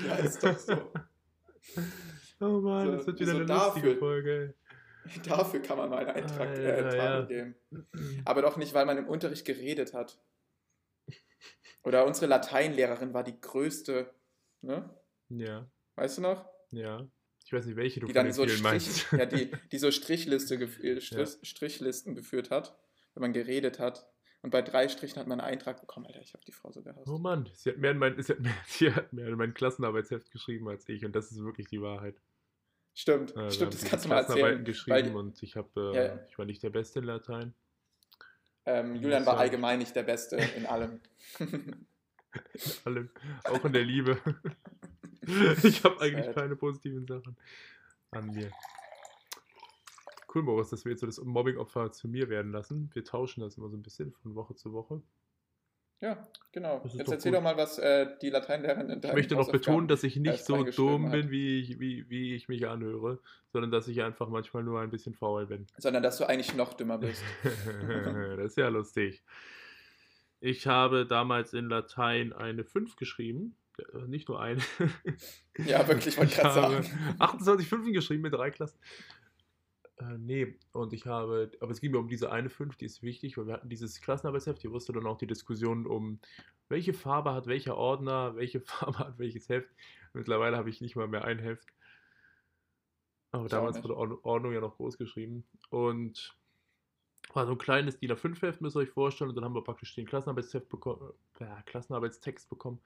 Ja, 0.07 0.15
ist 0.17 0.43
doch 0.43 0.59
so. 0.59 0.93
Oh 2.41 2.61
Mann, 2.61 2.87
So- 2.87 2.93
das 2.97 3.07
wird 3.07 3.21
wieder 3.21 3.31
so 3.33 3.37
eine 3.39 3.47
dafür. 3.47 3.69
lustige 3.83 3.97
Folge. 3.97 4.55
Dafür 5.27 5.61
kann 5.63 5.79
man 5.79 5.91
mal 5.91 6.07
einen 6.07 6.11
Eintrag 6.25 6.49
äh, 6.59 6.71
Alter, 6.73 6.91
Tadel 6.91 7.21
ja. 7.21 7.23
geben. 7.27 7.55
Aber 8.25 8.43
doch 8.43 8.57
nicht, 8.57 8.73
weil 8.75 8.87
man 8.87 8.99
im 8.99 9.09
Unterricht 9.09 9.45
geredet 9.45 9.95
hat. 9.95 10.19
Oder 11.83 12.07
unsere 12.07 12.27
Lateinlehrerin 12.27 13.13
war 13.13 13.25
die 13.25 13.41
größte, 13.41 14.15
ne? 14.61 14.89
Ja, 15.29 15.67
Weißt 15.97 16.19
du 16.19 16.23
noch? 16.23 16.47
ja. 16.71 17.07
Ich 17.53 17.59
weiß 17.59 17.67
nicht, 17.67 17.77
welche 17.77 18.01
du 18.01 18.07
Die 18.07 18.15
dann 18.15 18.33
so 18.33 18.49
Strich, 18.49 18.63
meinst. 18.63 19.13
ja, 19.13 19.27
die, 19.27 19.51
die 19.71 19.79
so 19.79 19.91
Strichliste 19.91 20.57
Strich, 21.01 21.11
Ja. 21.11 21.27
Strichlisten 21.43 22.15
geführt 22.15 22.51
hat, 22.51 22.75
wenn 23.13 23.21
man 23.21 23.35
geredet 23.35 23.79
hat. 23.79 24.09
Und 24.41 24.49
bei 24.51 24.63
drei 24.63 24.89
Strichen 24.89 25.21
hat 25.21 25.27
man 25.27 25.39
einen 25.39 25.53
Eintrag 25.53 25.79
bekommen. 25.79 26.07
Alter, 26.07 26.23
ich 26.23 26.33
habe 26.33 26.43
die 26.47 26.53
Frau 26.53 26.73
so 26.73 26.83
gehasst. 26.83 27.07
Oh 27.09 27.19
Mann, 27.19 27.51
sie 27.53 27.69
hat, 27.71 27.77
mehr 27.77 27.91
in 27.91 27.99
mein, 27.99 28.21
sie, 28.23 28.33
hat 28.33 28.41
mehr, 28.41 28.55
sie 28.67 28.91
hat 28.95 29.13
mehr 29.13 29.27
in 29.29 29.35
mein 29.37 29.53
Klassenarbeitsheft 29.53 30.31
geschrieben 30.31 30.67
als 30.71 30.89
ich 30.89 31.05
und 31.05 31.15
das 31.15 31.31
ist 31.31 31.45
wirklich 31.45 31.69
die 31.69 31.83
Wahrheit. 31.83 32.17
Stimmt, 32.95 33.37
Äh, 33.37 33.51
stimmt, 33.51 33.75
das 33.75 33.85
kannst 33.85 34.07
du 34.07 34.09
mal 34.09 34.15
Klassenarbeiten 34.25 34.49
erzählen. 34.61 34.65
geschrieben 34.65 34.97
Weil, 35.11 35.17
und 35.17 35.43
ich 35.43 35.55
habe, 35.57 35.93
äh, 35.95 35.95
Ja, 35.97 36.27
ich 36.31 36.39
war 36.39 36.47
nicht 36.47 36.63
der 36.63 36.71
Beste 36.71 37.01
in 37.01 37.05
Latein. 37.05 37.53
ähm, 38.65 38.97
Julian 38.97 39.27
war 39.27 39.37
allgemein 39.37 39.79
nicht 39.79 39.95
der 39.95 40.05
Beste 40.05 40.37
in 40.57 40.65
allem. 40.65 41.01
Allem, 42.87 43.11
auch 43.45 43.63
in 43.67 43.73
der 43.75 43.85
Liebe. 43.85 44.17
ich 45.63 45.85
habe 45.85 46.01
eigentlich 46.01 46.27
Sad. 46.27 46.35
keine 46.35 46.57
positiven 46.57 47.07
Sachen 47.07 47.37
an 48.11 48.27
mir. 48.33 48.51
Cool, 50.35 50.45
Boris, 50.45 50.71
dass 50.71 50.85
wir 50.85 50.93
jetzt 50.93 51.01
so 51.01 51.07
das 51.07 51.21
Mobbing-Opfer 51.21 51.93
zu 51.93 52.09
mir 52.09 52.29
werden 52.29 52.53
lassen. 52.53 52.91
Wir 52.95 53.05
tauschen 53.05 53.43
das 53.43 53.57
immer 53.59 53.69
so 53.69 53.77
ein 53.77 53.83
bisschen 53.83 54.13
von 54.13 54.35
Woche 54.35 54.55
zu 54.55 54.73
Woche. 54.73 55.03
ja, 56.01 56.27
genau. 56.53 56.81
Jetzt 56.85 57.07
doch 57.07 57.13
erzähl 57.13 57.33
gut. 57.33 57.39
doch 57.39 57.45
mal, 57.45 57.57
was 57.57 57.79
äh, 57.79 58.09
die 58.23 58.31
Lateinlehrerin 58.31 58.89
in 58.89 58.95
Ich 58.97 59.01
deinen 59.03 59.15
möchte 59.15 59.37
noch 59.37 59.53
betonen, 59.53 59.89
dass 59.89 60.03
ich 60.05 60.17
nicht 60.17 60.45
so 60.45 60.65
dumm 60.65 61.11
bin, 61.11 61.31
wie 61.31 61.61
ich, 61.61 61.79
wie, 61.79 62.09
wie 62.09 62.35
ich 62.35 62.49
mich 62.49 62.67
anhöre, 62.67 63.19
sondern 63.53 63.71
dass 63.71 63.89
ich 63.89 64.03
einfach 64.03 64.29
manchmal 64.29 64.63
nur 64.63 64.81
ein 64.81 64.91
bisschen 64.91 65.15
faul 65.15 65.47
bin. 65.47 65.67
Sondern, 65.77 66.03
dass 66.03 66.17
du 66.17 66.25
eigentlich 66.25 66.55
noch 66.55 66.73
dümmer 66.73 66.97
bist. 66.99 67.23
das 68.39 68.53
ist 68.53 68.57
ja 68.57 68.69
lustig. 68.69 69.23
Ich 70.41 70.67
habe 70.67 71.07
damals 71.07 71.53
in 71.53 71.69
Latein 71.69 72.33
eine 72.33 72.65
5 72.65 72.97
geschrieben. 72.97 73.55
Äh, 73.79 74.07
Nicht 74.07 74.29
nur 74.29 74.41
eine. 74.41 74.61
Ja, 75.59 75.87
wirklich, 75.87 76.17
wollte 76.17 76.33
ich 76.33 76.39
gerade 76.39 76.61
habe 76.63 76.83
sagen. 76.83 77.17
28 77.19 77.69
Fünfen 77.69 77.93
geschrieben 77.93 78.23
mit 78.23 78.33
drei 78.35 78.51
Klassen. 78.51 78.79
Äh, 79.99 80.17
nee, 80.19 80.59
und 80.73 80.93
ich 80.93 81.07
habe, 81.07 81.51
aber 81.61 81.71
es 81.71 81.81
ging 81.81 81.93
mir 81.93 81.99
um 81.99 82.09
diese 82.09 82.33
eine 82.33 82.49
5, 82.49 82.77
die 82.77 82.87
ist 82.87 83.03
wichtig, 83.03 83.37
weil 83.37 83.47
wir 83.47 83.55
hatten 83.55 83.69
dieses 83.69 84.01
Klassenarbeitsheft, 84.01 84.63
hier 84.63 84.73
wusste 84.73 84.93
dann 84.93 85.07
auch 85.07 85.19
die 85.19 85.27
Diskussion 85.27 85.87
um, 85.87 86.19
welche 86.69 86.95
Farbe 86.95 87.33
hat 87.35 87.47
welcher 87.47 87.77
Ordner, 87.77 88.35
welche 88.37 88.61
Farbe 88.63 88.99
hat 88.99 89.19
welches 89.19 89.49
Heft. 89.49 89.69
Mittlerweile 90.15 90.57
habe 90.57 90.71
ich 90.71 90.81
nicht 90.81 90.97
mal 90.97 91.09
mehr 91.09 91.25
ein 91.25 91.39
Heft. 91.39 91.69
Aber 93.31 93.45
Ich 93.47 93.51
damals 93.51 93.83
wurde 93.83 93.97
Ordnung- 93.97 94.21
Ordnung 94.25 94.53
ja 94.53 94.61
noch 94.61 94.77
groß 94.77 94.99
geschrieben. 94.99 95.45
Und 95.71 96.37
war 97.33 97.47
so 97.47 97.53
ein 97.53 97.59
kleines 97.59 97.99
DIN 97.99 98.13
A5-Heft, 98.13 98.61
müsst 98.61 98.77
ihr 98.77 98.81
euch 98.81 98.91
vorstellen. 98.91 99.31
Und 99.31 99.37
dann 99.37 99.45
haben 99.45 99.55
wir 99.55 99.65
praktisch 99.65 99.95
den 99.95 100.05
Klassenarbeitsheft 100.07 100.69
bekommen, 100.69 101.13
äh, 101.39 101.47
Klassenarbeitstext 101.65 102.49
bekommen 102.51 102.81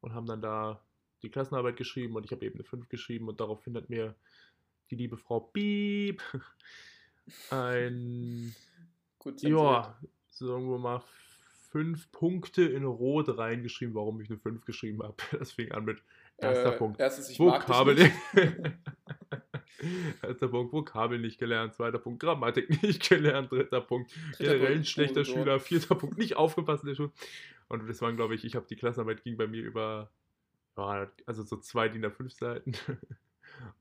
und 0.00 0.14
haben 0.14 0.26
dann 0.26 0.40
da 0.42 0.80
die 1.22 1.30
Klassenarbeit 1.30 1.76
geschrieben 1.76 2.16
und 2.16 2.24
ich 2.24 2.32
habe 2.32 2.44
eben 2.44 2.54
eine 2.56 2.64
5 2.64 2.88
geschrieben 2.88 3.28
und 3.28 3.40
daraufhin 3.40 3.76
hat 3.76 3.90
mir 3.90 4.14
die 4.90 4.96
liebe 4.96 5.16
Frau 5.16 5.40
Piep 5.40 6.22
ein, 7.50 8.54
Gut 9.18 9.42
ja, 9.42 9.98
sagen 10.30 10.70
wir 10.70 10.78
mal, 10.78 11.02
fünf 11.70 12.10
Punkte 12.12 12.62
in 12.62 12.84
Rot 12.84 13.36
reingeschrieben, 13.36 13.94
warum 13.94 14.20
ich 14.20 14.30
eine 14.30 14.38
5 14.38 14.64
geschrieben 14.64 15.02
habe. 15.02 15.16
Das 15.38 15.52
fing 15.52 15.72
an 15.72 15.84
mit 15.84 16.02
erster 16.38 16.74
Äh, 16.74 16.78
Punkt. 16.78 17.00
Erstens, 17.00 17.28
ich 17.30 17.38
mag 17.38 17.68
Vokabel. 17.68 17.94
nicht. 17.94 18.14
Erster 20.22 20.48
Punkt, 20.48 20.72
Vokabel 20.72 21.18
nicht 21.18 21.38
gelernt. 21.38 21.74
Zweiter 21.74 21.98
Punkt, 21.98 22.20
Grammatik 22.20 22.82
nicht 22.82 23.08
gelernt. 23.08 23.52
Dritter 23.52 23.80
Punkt, 23.80 24.12
generell 24.38 24.76
ein 24.76 24.84
schlechter. 24.84 25.24
Schüler. 25.24 25.60
Vierter 25.60 25.94
Punkt, 25.94 26.18
nicht 26.18 26.36
aufgepasst 26.36 26.82
in 26.84 26.88
der 26.88 26.94
Schule. 26.96 27.12
Und 27.68 27.86
das 27.88 28.00
waren, 28.00 28.16
glaube 28.16 28.34
ich, 28.34 28.44
ich 28.44 28.56
habe 28.56 28.66
die 28.66 28.76
Klassenarbeit 28.76 29.22
ging 29.22 29.36
bei 29.36 29.46
mir 29.46 29.62
über, 29.62 30.10
also 30.74 31.42
so 31.42 31.56
zwei 31.58 31.88
DIN 31.88 32.04
A5 32.04 32.30
Seiten. 32.30 32.72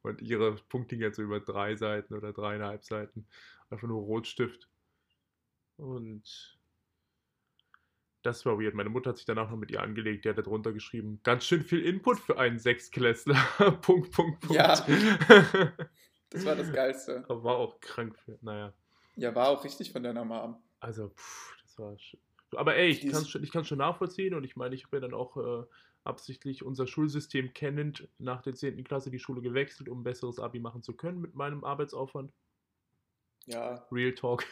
Und 0.01 0.21
ihre 0.21 0.55
Punkt 0.69 0.89
ging 0.89 1.01
jetzt 1.01 1.17
so 1.17 1.23
über 1.23 1.39
drei 1.39 1.75
Seiten 1.75 2.13
oder 2.13 2.33
dreieinhalb 2.33 2.83
Seiten. 2.83 3.27
Einfach 3.69 3.87
nur 3.87 4.01
Rotstift. 4.01 4.69
Und 5.77 6.57
das 8.23 8.45
war 8.45 8.59
weird. 8.59 8.73
Meine 8.73 8.89
Mutter 8.89 9.11
hat 9.11 9.17
sich 9.17 9.25
danach 9.25 9.49
noch 9.49 9.57
mit 9.57 9.71
ihr 9.71 9.81
angelegt. 9.81 10.25
Die 10.25 10.29
hat 10.29 10.37
da 10.37 10.41
drunter 10.41 10.73
geschrieben, 10.73 11.19
ganz 11.23 11.45
schön 11.45 11.63
viel 11.63 11.85
Input 11.85 12.19
für 12.19 12.37
einen 12.37 12.59
Sechstklässler. 12.59 13.35
Punkt, 13.81 14.11
Punkt, 14.11 14.41
Punkt. 14.41 14.55
Ja. 14.55 14.85
Das 16.29 16.43
war 16.43 16.57
das 16.57 16.73
Geilste. 16.73 17.23
Aber 17.29 17.41
war 17.45 17.55
auch 17.55 17.79
krank 17.79 18.17
für, 18.17 18.37
naja. 18.41 18.73
Ja, 19.15 19.33
war 19.33 19.47
auch 19.47 19.63
richtig 19.63 19.93
von 19.93 20.03
deiner 20.03 20.25
Mom. 20.25 20.61
Also, 20.81 21.07
pff, 21.07 21.55
das 21.63 21.79
war. 21.79 21.95
Aber 22.55 22.75
ey, 22.75 22.89
ich 22.89 23.01
kann 23.01 23.21
es 23.21 23.29
schon, 23.29 23.43
ich 23.43 23.51
schon 23.67 23.77
nachvollziehen 23.77 24.33
und 24.33 24.43
ich 24.43 24.55
meine, 24.55 24.73
ich 24.75 24.85
habe 24.85 24.97
ja 24.97 25.01
dann 25.01 25.13
auch 25.13 25.37
äh, 25.37 25.65
absichtlich 26.03 26.63
unser 26.63 26.87
Schulsystem 26.87 27.53
kennend 27.53 28.07
nach 28.17 28.41
der 28.41 28.55
10. 28.55 28.83
Klasse 28.83 29.11
die 29.11 29.19
Schule 29.19 29.41
gewechselt, 29.41 29.89
um 29.89 29.99
ein 30.01 30.03
besseres 30.03 30.39
Abi 30.39 30.59
machen 30.59 30.81
zu 30.81 30.93
können 30.95 31.19
mit 31.19 31.35
meinem 31.35 31.63
Arbeitsaufwand. 31.63 32.31
Ja, 33.45 33.85
Real 33.91 34.13
Talk. 34.13 34.45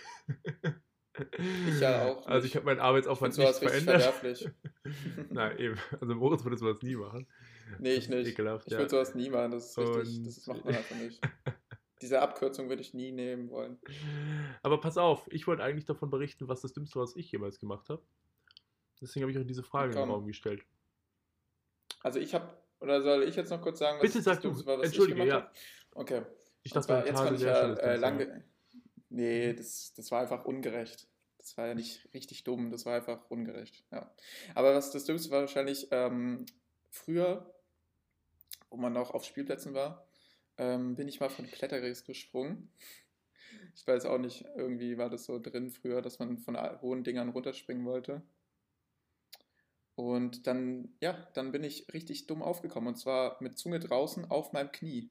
Ich 1.17 1.79
ja 1.79 2.05
auch 2.09 2.27
Also 2.27 2.43
nicht. 2.43 2.51
ich 2.51 2.55
habe 2.57 2.65
meinen 2.65 2.79
Arbeitsaufwand 2.81 3.37
nicht 3.37 3.55
verändert. 3.55 4.01
verwerflich. 4.01 4.49
Nein, 5.29 5.57
eben. 5.59 5.77
Also 6.01 6.13
Moritz 6.15 6.43
würde 6.43 6.57
sowas 6.57 6.81
nie 6.81 6.95
machen. 6.95 7.25
Nee, 7.79 7.93
ich 7.95 8.09
nicht. 8.09 8.27
Ekelhaft, 8.27 8.67
Ich 8.67 8.73
ja. 8.73 8.79
würde 8.79 8.89
sowas 8.89 9.15
nie 9.15 9.29
machen, 9.29 9.51
das 9.51 9.69
ist 9.69 9.77
richtig, 9.77 10.17
Und- 10.17 10.27
das 10.27 10.47
macht 10.47 10.65
man 10.65 10.75
einfach 10.75 10.95
nicht. 10.97 11.21
Diese 12.05 12.21
Abkürzung 12.21 12.69
würde 12.69 12.83
ich 12.83 12.93
nie 12.93 13.11
nehmen 13.11 13.49
wollen. 13.49 13.79
Aber 14.61 14.79
pass 14.79 14.95
auf, 14.95 15.27
ich 15.31 15.47
wollte 15.47 15.63
eigentlich 15.63 15.85
davon 15.85 16.11
berichten, 16.11 16.47
was 16.47 16.61
das 16.61 16.71
Dümmste, 16.71 16.99
was 16.99 17.15
ich 17.15 17.31
jemals 17.31 17.59
gemacht 17.59 17.89
habe. 17.89 18.03
Deswegen 19.01 19.23
habe 19.23 19.31
ich 19.31 19.39
auch 19.39 19.43
diese 19.43 19.63
Frage 19.63 19.87
in 19.87 19.91
den 19.93 20.01
Komm. 20.01 20.11
Raum 20.11 20.27
gestellt. 20.27 20.63
Also 22.01 22.19
ich 22.19 22.35
habe, 22.35 22.55
oder 22.79 23.01
soll 23.01 23.23
ich 23.23 23.35
jetzt 23.35 23.49
noch 23.49 23.59
kurz 23.59 23.79
sagen, 23.79 23.97
was 23.97 24.03
Bitte 24.03 24.19
das 24.19 24.25
sag 24.25 24.41
du. 24.43 24.49
Dümmste 24.49 24.67
war, 24.67 24.77
was 24.77 24.85
Entschuldige, 24.85 25.23
ich 25.23 25.29
gemacht 25.29 25.41
ja. 25.41 25.47
habe? 25.47 25.99
Okay. 25.99 26.21
Ich 26.61 26.73
dachte, 26.73 26.85
zwar, 26.85 27.07
jetzt 27.07 27.17
fand 27.17 27.37
ich 27.37 27.41
ja 27.41 27.73
äh, 27.73 27.95
lange. 27.95 28.43
Nee, 29.09 29.53
das, 29.53 29.95
das 29.95 30.11
war 30.11 30.21
einfach 30.21 30.45
ungerecht. 30.45 31.07
Das 31.39 31.57
war 31.57 31.65
ja 31.65 31.73
nicht 31.73 32.07
richtig 32.13 32.43
dumm, 32.43 32.69
das 32.69 32.85
war 32.85 32.95
einfach 32.95 33.31
ungerecht. 33.31 33.83
Ja. 33.91 34.13
Aber 34.53 34.75
was 34.75 34.91
das 34.91 35.05
Dümmste 35.05 35.31
war 35.31 35.41
wahrscheinlich 35.41 35.87
ähm, 35.89 36.45
früher, 36.91 37.51
wo 38.69 38.77
man 38.77 38.93
noch 38.93 39.09
auf 39.09 39.23
Spielplätzen 39.23 39.73
war, 39.73 40.07
ähm, 40.57 40.95
bin 40.95 41.07
ich 41.07 41.19
mal 41.19 41.29
von 41.29 41.45
Kletterriss 41.47 42.03
gesprungen. 42.05 42.69
Ich 43.75 43.85
weiß 43.85 44.05
auch 44.05 44.17
nicht, 44.17 44.45
irgendwie 44.55 44.97
war 44.97 45.09
das 45.09 45.25
so 45.25 45.39
drin 45.39 45.69
früher, 45.69 46.01
dass 46.01 46.19
man 46.19 46.37
von 46.37 46.57
hohen 46.81 47.03
Dingern 47.03 47.29
runterspringen 47.29 47.85
wollte. 47.85 48.21
Und 49.95 50.45
dann, 50.47 50.89
ja, 50.99 51.13
dann 51.33 51.51
bin 51.51 51.63
ich 51.63 51.93
richtig 51.93 52.27
dumm 52.27 52.41
aufgekommen. 52.41 52.89
Und 52.89 52.95
zwar 52.95 53.41
mit 53.41 53.57
Zunge 53.57 53.79
draußen 53.79 54.29
auf 54.29 54.51
meinem 54.51 54.71
Knie. 54.71 55.09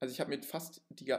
Also 0.00 0.12
ich 0.12 0.20
habe 0.20 0.36
mir 0.36 0.42
fast 0.42 0.82
die, 0.90 1.14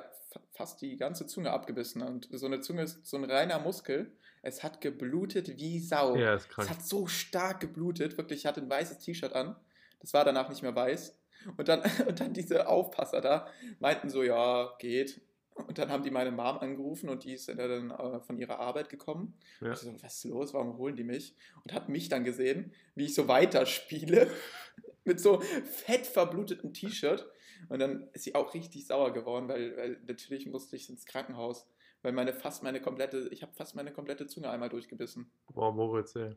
fast 0.52 0.82
die 0.82 0.98
ganze 0.98 1.26
Zunge 1.26 1.52
abgebissen. 1.52 2.02
Und 2.02 2.28
so 2.32 2.46
eine 2.46 2.60
Zunge 2.62 2.84
ist 2.84 3.06
so 3.06 3.18
ein 3.18 3.24
reiner 3.24 3.60
Muskel. 3.60 4.12
Es 4.42 4.62
hat 4.62 4.82
geblutet 4.82 5.58
wie 5.58 5.80
Sau. 5.80 6.16
Ja, 6.16 6.36
ist 6.36 6.44
Es 6.44 6.50
krank. 6.50 6.70
hat 6.70 6.86
so 6.86 7.08
stark 7.08 7.62
geblutet. 7.62 8.18
Wirklich, 8.18 8.40
ich 8.40 8.46
hatte 8.46 8.62
ein 8.62 8.70
weißes 8.70 9.00
T-Shirt 9.00 9.34
an. 9.34 9.56
Das 10.00 10.14
war 10.14 10.26
danach 10.26 10.50
nicht 10.50 10.62
mehr 10.62 10.76
weiß. 10.76 11.18
Und 11.58 11.68
dann, 11.68 11.82
und 12.08 12.20
dann 12.20 12.34
diese 12.34 12.68
Aufpasser 12.68 13.22
da 13.22 13.48
meinten 13.80 14.10
so, 14.10 14.24
ja, 14.24 14.74
geht. 14.80 15.22
Und 15.56 15.78
dann 15.78 15.90
haben 15.90 16.04
die 16.04 16.12
meine 16.12 16.32
Mom 16.32 16.58
angerufen 16.58 17.08
und 17.08 17.24
die 17.24 17.34
ist 17.34 17.48
dann 17.48 17.92
äh, 17.92 18.20
von 18.20 18.38
ihrer 18.38 18.60
Arbeit 18.60 18.90
gekommen. 18.90 19.38
Ja. 19.62 19.72
Ich 19.72 19.80
so, 19.80 19.94
was 20.04 20.16
ist 20.18 20.26
los? 20.26 20.54
Warum 20.54 20.78
holen 20.78 20.98
die 20.98 21.06
mich? 21.06 21.34
Und 21.64 21.74
hat 21.74 21.88
mich 21.88 22.10
dann 22.10 22.26
gesehen, 22.26 22.74
wie 22.94 23.06
ich 23.06 23.16
so 23.16 23.30
weiterspiele 23.30 24.30
mit 25.06 25.22
so 25.22 25.40
fett 25.40 26.06
verblutetem 26.06 26.74
T-Shirt. 26.74 27.30
Und 27.70 27.80
dann 27.80 28.10
ist 28.12 28.26
sie 28.26 28.36
auch 28.36 28.54
richtig 28.54 28.86
sauer 28.86 29.14
geworden, 29.14 29.48
weil, 29.48 29.78
weil 29.78 30.02
natürlich 30.06 30.46
musste 30.46 30.76
ich 30.76 30.90
ins 30.90 31.06
Krankenhaus, 31.06 31.68
weil 32.02 32.12
meine 32.12 32.34
fast 32.34 32.62
meine 32.62 32.82
komplette, 32.82 33.30
ich 33.32 33.42
habe 33.42 33.54
fast 33.54 33.76
meine 33.76 33.94
komplette 33.94 34.28
Zunge 34.28 34.50
einmal 34.50 34.70
durchgebissen. 34.70 35.32
Boah, 35.54 35.72
Moritz, 35.74 36.16
ey. 36.16 36.36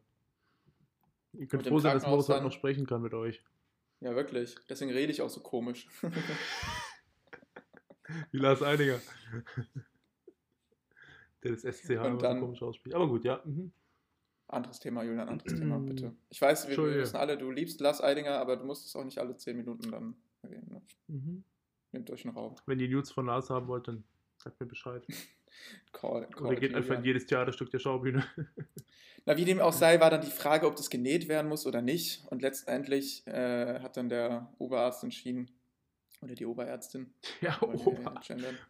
Ihr 1.32 1.46
könnt 1.48 1.64
Und 1.64 1.68
froh 1.70 1.78
sein, 1.80 1.94
dass 1.94 2.06
Moritz 2.06 2.26
dann- 2.26 2.44
noch 2.44 2.52
sprechen 2.52 2.86
kann 2.86 3.02
mit 3.02 3.14
euch. 3.14 3.42
Ja, 4.00 4.14
wirklich. 4.14 4.54
Deswegen 4.68 4.92
rede 4.92 5.12
ich 5.12 5.22
auch 5.22 5.30
so 5.30 5.40
komisch. 5.40 5.88
Wie 8.30 8.38
Lars 8.38 8.62
Eidinger. 8.62 9.00
Der 11.42 11.52
das 11.52 11.62
SCH 11.62 11.86
so 11.88 12.16
dann- 12.16 12.40
komisch 12.40 12.62
ausspricht. 12.62 12.94
Aber 12.94 13.08
gut, 13.08 13.24
ja. 13.24 13.42
Mhm. 13.44 13.72
anderes 14.46 14.80
Thema, 14.80 15.02
Julian, 15.02 15.28
anderes 15.28 15.58
Thema, 15.58 15.78
bitte. 15.78 16.14
Ich 16.30 16.40
weiß, 16.40 16.68
wir, 16.68 16.76
wir 16.76 17.00
wissen 17.00 17.16
alle, 17.16 17.36
du 17.36 17.50
liebst 17.50 17.80
Lars 17.80 18.00
Eidinger, 18.00 18.38
aber 18.38 18.56
du 18.56 18.64
musst 18.64 18.86
es 18.86 18.96
auch 18.96 19.04
nicht 19.04 19.18
alle 19.18 19.36
10 19.36 19.56
Minuten 19.56 19.90
dann 19.90 20.14
erwähnen. 20.42 20.68
Ne? 20.70 20.82
Mhm. 21.08 21.44
Nehmt 21.92 22.10
euch 22.10 22.24
einen 22.24 22.34
Raum. 22.34 22.54
Wenn 22.66 22.80
ihr 22.80 22.88
News 22.88 23.10
von 23.12 23.26
Lars 23.26 23.50
haben 23.50 23.68
wollt, 23.68 23.88
dann 23.88 24.04
sagt 24.38 24.58
mir 24.60 24.66
Bescheid. 24.66 25.06
Call, 25.92 26.26
call 26.26 26.46
Oder 26.48 26.56
geht 26.56 26.74
einfach 26.74 26.96
in 26.96 27.04
jedes 27.04 27.26
Theaterstück 27.26 27.70
der 27.70 27.78
Schaubühne. 27.78 28.24
Na, 29.26 29.36
wie 29.36 29.44
dem 29.44 29.60
auch 29.60 29.72
sei, 29.72 30.00
war 30.00 30.10
dann 30.10 30.22
die 30.22 30.30
Frage, 30.30 30.66
ob 30.66 30.76
das 30.76 30.90
genäht 30.90 31.28
werden 31.28 31.48
muss 31.48 31.66
oder 31.66 31.82
nicht. 31.82 32.22
Und 32.30 32.40
letztendlich 32.40 33.26
äh, 33.26 33.80
hat 33.80 33.96
dann 33.96 34.08
der 34.08 34.52
Oberarzt 34.58 35.04
entschieden, 35.04 35.50
oder 36.20 36.34
die 36.34 36.46
Oberärztin. 36.46 37.12
Ja, 37.40 37.56
Ober. 37.62 38.20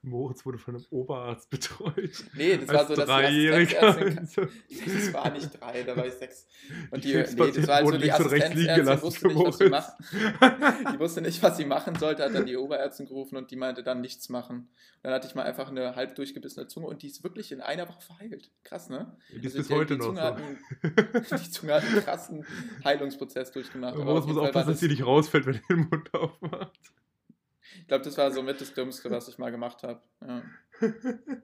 Moritz 0.02 0.44
wurde 0.44 0.58
von 0.58 0.76
einem 0.76 0.84
Oberarzt 0.90 1.48
betreut. 1.48 2.24
Nee, 2.34 2.58
das 2.58 2.68
war 2.68 2.86
so, 2.86 2.94
dass 2.94 3.06
Dreijähriger. 3.06 3.96
Das 4.68 5.12
war 5.14 5.30
nicht 5.30 5.58
drei, 5.60 5.82
da 5.82 5.96
war 5.96 6.06
ich 6.06 6.12
sechs. 6.14 6.46
Und 6.90 7.02
die, 7.04 7.12
Die 7.12 7.16
nee, 7.16 7.50
das 7.52 7.66
war 7.66 7.76
also 7.76 7.86
wurden 7.92 8.02
die 8.02 8.08
und 8.08 8.14
Assistenzärztin 8.14 9.02
wusste 9.02 9.28
nicht, 9.28 9.46
was 9.46 9.58
sie 9.58 9.68
machen. 9.68 10.04
Die 10.94 10.98
wusste 10.98 11.20
nicht, 11.22 11.42
was 11.42 11.56
sie 11.56 11.64
machen 11.64 11.94
sollte, 11.98 12.22
hat 12.24 12.34
dann 12.34 12.46
die 12.46 12.56
Oberärztin 12.56 13.06
gerufen 13.06 13.36
und 13.36 13.50
die 13.50 13.56
meinte 13.56 13.82
dann 13.82 14.00
nichts 14.00 14.28
machen. 14.28 14.68
Dann 15.02 15.12
hatte 15.12 15.26
ich 15.28 15.34
mal 15.34 15.44
einfach 15.44 15.70
eine 15.70 15.96
halb 15.96 16.14
durchgebissene 16.16 16.66
Zunge 16.66 16.86
und 16.86 17.02
die 17.02 17.06
ist 17.06 17.24
wirklich 17.24 17.50
in 17.52 17.60
einer 17.62 17.88
Woche 17.88 18.02
verheilt. 18.02 18.50
Krass, 18.64 18.88
ne? 18.90 19.16
Die 19.30 19.36
ist 19.46 19.56
Also 19.56 19.58
bis 19.58 19.68
die- 19.68 19.74
heute 19.74 19.94
die 19.94 19.98
noch 20.00 20.06
Zunge 20.06 20.20
so. 20.20 20.24
Hat 20.26 20.36
einen, 20.36 21.38
die 21.44 21.50
Zunge 21.50 21.74
hat 21.74 21.84
einen 21.84 22.00
krassen 22.02 22.46
Heilungsprozess 22.84 23.52
durchgemacht. 23.52 23.94
aber 23.94 24.04
Moritz 24.04 24.26
muss 24.26 24.36
aufpassen, 24.36 24.68
dass 24.70 24.80
sie 24.80 24.88
nicht 24.88 25.04
rausfällt, 25.06 25.46
wenn 25.46 25.54
er 25.54 25.60
den 25.70 25.88
Mund 25.90 26.12
aufmacht. 26.14 26.78
Ich 27.80 27.86
glaube, 27.86 28.04
das 28.04 28.16
war 28.18 28.30
somit 28.30 28.60
das 28.60 28.74
Dümmste, 28.74 29.10
was 29.10 29.28
ich 29.28 29.38
mal 29.38 29.50
gemacht 29.50 29.82
habe. 29.82 30.02
Ja. 30.20 30.42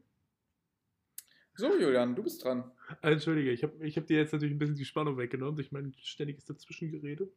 So, 1.56 1.78
Julian, 1.78 2.16
du 2.16 2.24
bist 2.24 2.42
dran. 2.42 2.68
Entschuldige, 3.00 3.52
ich 3.52 3.62
habe 3.62 3.86
ich 3.86 3.96
hab 3.96 4.06
dir 4.08 4.16
jetzt 4.16 4.32
natürlich 4.32 4.52
ein 4.52 4.58
bisschen 4.58 4.74
die 4.74 4.84
Spannung 4.84 5.16
weggenommen 5.16 5.54
durch 5.54 5.70
mein 5.70 5.94
ständiges 5.98 6.44
Dazwischengerede. 6.46 7.30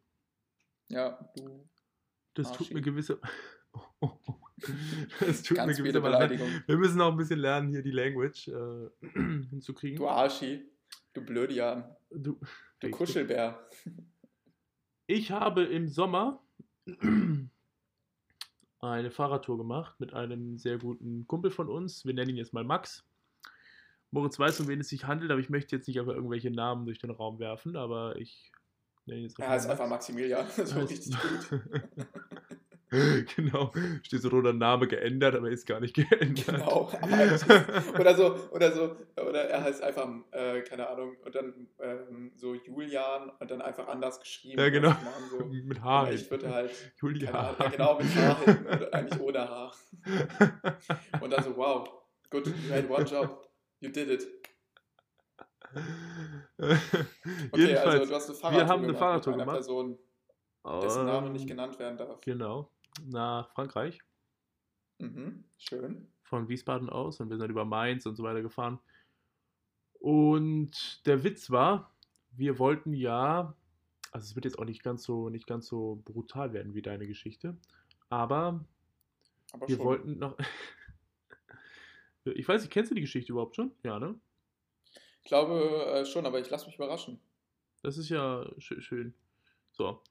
Ja, 0.87 1.31
du. 1.35 1.69
Das 2.33 2.51
tut 2.51 2.73
mir 2.73 2.81
gewisse. 2.81 3.19
Oh, 3.73 3.79
oh, 3.99 4.11
oh. 4.25 4.35
Das 5.19 5.43
tut 5.43 5.57
Ganz 5.57 5.77
mir 5.77 5.83
gewisse 5.83 6.01
Beleidigungen. 6.01 6.63
Wir 6.65 6.77
müssen 6.77 6.99
auch 6.99 7.11
ein 7.11 7.17
bisschen 7.17 7.39
lernen, 7.39 7.69
hier 7.69 7.83
die 7.83 7.91
Language 7.91 8.47
äh, 8.47 8.89
hinzukriegen. 9.51 9.97
Du 9.97 10.07
Arschi. 10.07 10.67
Du 11.13 11.23
Blödian. 11.23 11.95
Du, 12.09 12.39
Du. 12.79 12.91
Kuschelbär. 12.91 13.67
Ich 15.07 15.31
habe 15.31 15.63
im 15.63 15.87
Sommer 15.87 16.43
eine 18.79 19.11
Fahrradtour 19.11 19.57
gemacht 19.57 19.99
mit 19.99 20.13
einem 20.13 20.57
sehr 20.57 20.77
guten 20.77 21.27
Kumpel 21.27 21.51
von 21.51 21.69
uns. 21.69 22.05
Wir 22.05 22.13
nennen 22.13 22.31
ihn 22.31 22.37
jetzt 22.37 22.53
mal 22.53 22.63
Max. 22.63 23.03
Moritz 24.11 24.39
weiß, 24.39 24.59
um 24.61 24.67
wen 24.67 24.79
es 24.79 24.89
sich 24.89 25.05
handelt, 25.05 25.31
aber 25.31 25.39
ich 25.39 25.49
möchte 25.49 25.75
jetzt 25.75 25.87
nicht 25.87 25.99
einfach 25.99 26.13
irgendwelche 26.13 26.51
Namen 26.51 26.85
durch 26.85 26.99
den 26.99 27.11
Raum 27.11 27.39
werfen, 27.39 27.75
aber 27.75 28.15
ich 28.15 28.51
nenne 29.05 29.19
ihn 29.19 29.23
jetzt 29.25 29.39
Er 29.39 29.49
heißt 29.49 29.65
mal 29.67 29.73
einfach 29.73 29.89
Maximilian. 29.89 30.45
Das 30.57 30.75
war 30.75 30.87
richtig 30.87 31.15
gut. 31.19 31.61
genau. 33.35 33.71
Steht 34.03 34.21
so 34.21 34.29
roter 34.29 34.53
Name 34.53 34.87
geändert, 34.87 35.35
aber 35.35 35.49
ist 35.49 35.65
gar 35.65 35.79
nicht 35.79 35.93
geändert. 35.95 36.45
Genau. 36.45 36.89
Oder 37.99 38.15
so, 38.15 38.35
oder 38.51 38.71
so, 38.71 38.95
oder 39.17 39.49
er 39.49 39.63
heißt 39.63 39.83
einfach, 39.83 40.07
äh, 40.31 40.61
keine 40.61 40.87
Ahnung, 40.87 41.17
und 41.23 41.35
dann 41.35 41.67
ähm, 41.79 42.31
so 42.35 42.53
Julian 42.53 43.29
und 43.39 43.51
dann 43.51 43.61
einfach 43.61 43.87
anders 43.87 44.19
geschrieben. 44.19 44.59
Ja, 44.59 44.69
genau. 44.69 44.89
der 44.93 45.03
Name 45.03 45.27
So. 45.29 45.45
Mit 45.45 45.81
H. 45.81 46.11
Ich 46.11 46.31
würde 46.31 46.49
halt, 46.49 46.71
Julia. 47.01 47.31
keine 47.31 47.39
Ahnung, 47.39 47.57
ja, 47.59 47.69
genau, 47.69 47.97
mit 47.97 48.15
H 48.15 48.37
und 48.71 48.93
eigentlich 48.93 49.19
ohne 49.19 49.39
H. 49.49 49.71
Und 51.19 51.33
dann 51.33 51.43
so, 51.43 51.57
wow, 51.57 51.89
good, 52.29 52.47
you 52.47 52.73
had 52.73 52.89
one 52.89 53.03
job, 53.03 53.49
you 53.81 53.89
did 53.89 54.09
it. 54.09 54.27
Okay, 56.57 56.77
Jedenfalls, 57.55 57.99
also 57.99 58.05
du 58.05 58.15
hast 58.15 58.29
eine 58.29 58.37
Fahrradtour 58.37 58.67
haben 58.67 58.83
eine 58.83 58.87
gemacht 58.87 58.99
Fahrradtour 58.99 59.33
mit 59.33 59.41
einer 59.41 59.51
gemacht. 59.51 59.67
Person, 59.67 59.99
dessen 60.81 61.05
Name 61.05 61.29
nicht 61.29 61.41
ähm, 61.43 61.47
genannt 61.47 61.79
werden 61.79 61.97
darf. 61.97 62.21
Genau. 62.21 62.71
Nach 63.05 63.49
Frankreich. 63.53 63.99
Mhm, 64.99 65.43
schön. 65.57 66.07
von 66.23 66.49
Wiesbaden 66.49 66.89
aus 66.89 67.19
und 67.19 67.29
wir 67.29 67.37
sind 67.37 67.49
über 67.51 67.65
Mainz 67.65 68.05
und 68.05 68.15
so 68.15 68.23
weiter 68.23 68.41
gefahren. 68.41 68.79
Und 69.99 71.05
der 71.05 71.23
Witz 71.23 71.49
war, 71.51 71.93
wir 72.31 72.59
wollten 72.59 72.93
ja, 72.93 73.55
also 74.11 74.25
es 74.25 74.35
wird 74.35 74.45
jetzt 74.45 74.59
auch 74.59 74.65
nicht 74.65 74.83
ganz 74.83 75.03
so, 75.03 75.29
nicht 75.29 75.47
ganz 75.47 75.67
so 75.67 76.01
brutal 76.05 76.51
werden 76.53 76.73
wie 76.73 76.81
deine 76.81 77.07
Geschichte, 77.07 77.55
aber 78.09 78.65
Aber 79.53 79.67
Wir 79.67 79.77
schon. 79.77 79.85
wollten 79.85 80.17
noch. 80.19 80.37
ich 82.25 82.47
weiß 82.47 82.61
nicht, 82.61 82.71
kennst 82.71 82.91
du 82.91 82.95
die 82.95 83.01
Geschichte 83.01 83.31
überhaupt 83.31 83.55
schon? 83.55 83.71
Ja, 83.83 83.99
ne? 83.99 84.19
Ich 85.23 85.29
glaube 85.29 85.85
äh, 85.93 86.05
schon, 86.05 86.25
aber 86.25 86.39
ich 86.39 86.49
lasse 86.49 86.65
mich 86.65 86.75
überraschen. 86.75 87.19
Das 87.83 87.97
ist 87.97 88.09
ja 88.09 88.41
schö- 88.57 88.81
schön. 88.81 89.13
So. 89.71 90.01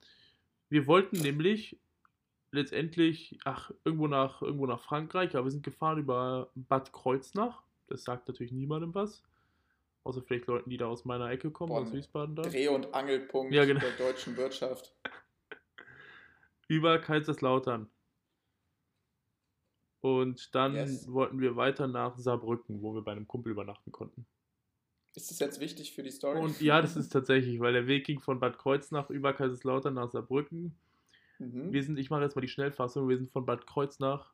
Wir 0.69 0.87
wollten 0.87 1.17
nämlich 1.21 1.79
letztendlich, 2.51 3.39
ach, 3.45 3.71
irgendwo 3.85 4.07
nach, 4.09 4.43
irgendwo 4.43 4.67
nach 4.67 4.81
Frankreich, 4.81 5.35
aber 5.37 5.45
wir 5.47 5.51
sind 5.51 5.63
gefahren 5.65 5.99
über 5.99 6.51
Bad 6.55 6.93
Kreuznach. 6.93 7.63
Das 7.89 8.05
sagt 8.05 8.29
natürlich 8.29 8.53
niemandem 8.53 8.95
was. 8.95 9.23
Außer 10.05 10.23
vielleicht 10.23 10.47
Leuten, 10.47 10.71
die 10.71 10.77
da 10.77 10.87
aus 10.87 11.05
meiner 11.05 11.29
Ecke 11.31 11.51
kommen, 11.51 11.71
Bonn. 11.71 11.83
aus 11.85 11.93
Wiesbaden 11.93 12.37
da. 12.37 12.43
Dreh- 12.43 12.69
und 12.69 12.95
Angelpunkt 12.95 13.53
Ja, 13.53 13.65
genau. 13.65 13.81
der 13.81 13.93
deutschen 13.97 14.37
Wirtschaft. 14.37 14.95
Über 16.69 16.99
Kaiserslautern. 16.99 17.89
Und 20.01 20.55
dann 20.55 20.75
Yes. 20.75 21.11
wollten 21.13 21.41
wir 21.41 21.57
weiter 21.57 21.89
nach 21.89 22.17
Saarbrücken, 22.19 22.83
wo 22.83 22.95
wir 22.95 23.03
bei 23.03 23.13
einem 23.13 23.27
Kumpel 23.27 23.51
übernachten 23.53 23.91
konnten. 23.91 24.27
Ist 25.15 25.31
das 25.31 25.39
jetzt 25.39 25.61
wichtig 25.61 25.93
für 25.95 26.03
die 26.03 26.11
Story? 26.11 26.39
Und 26.39 26.61
ja, 26.61 26.81
das 26.83 26.95
ist 26.97 27.09
tatsächlich, 27.09 27.59
weil 27.61 27.73
der 27.73 27.87
Weg 27.87 28.05
ging 28.05 28.21
von 28.21 28.39
Bad 28.39 28.59
Kreuznach 28.59 29.11
über 29.11 29.33
Kaiserslautern 29.33 29.95
nach 29.95 30.11
Saarbrücken. 30.11 30.77
Mhm. 31.39 31.73
Wir 31.73 31.83
sind, 31.83 31.99
ich 31.99 32.11
mache 32.11 32.23
jetzt 32.23 32.37
mal 32.37 32.43
die 32.43 32.49
Schnellfassung, 32.49 33.09
wir 33.09 33.17
sind 33.17 33.31
von 33.31 33.45
Bad 33.47 33.67
Kreuznach, 33.67 34.33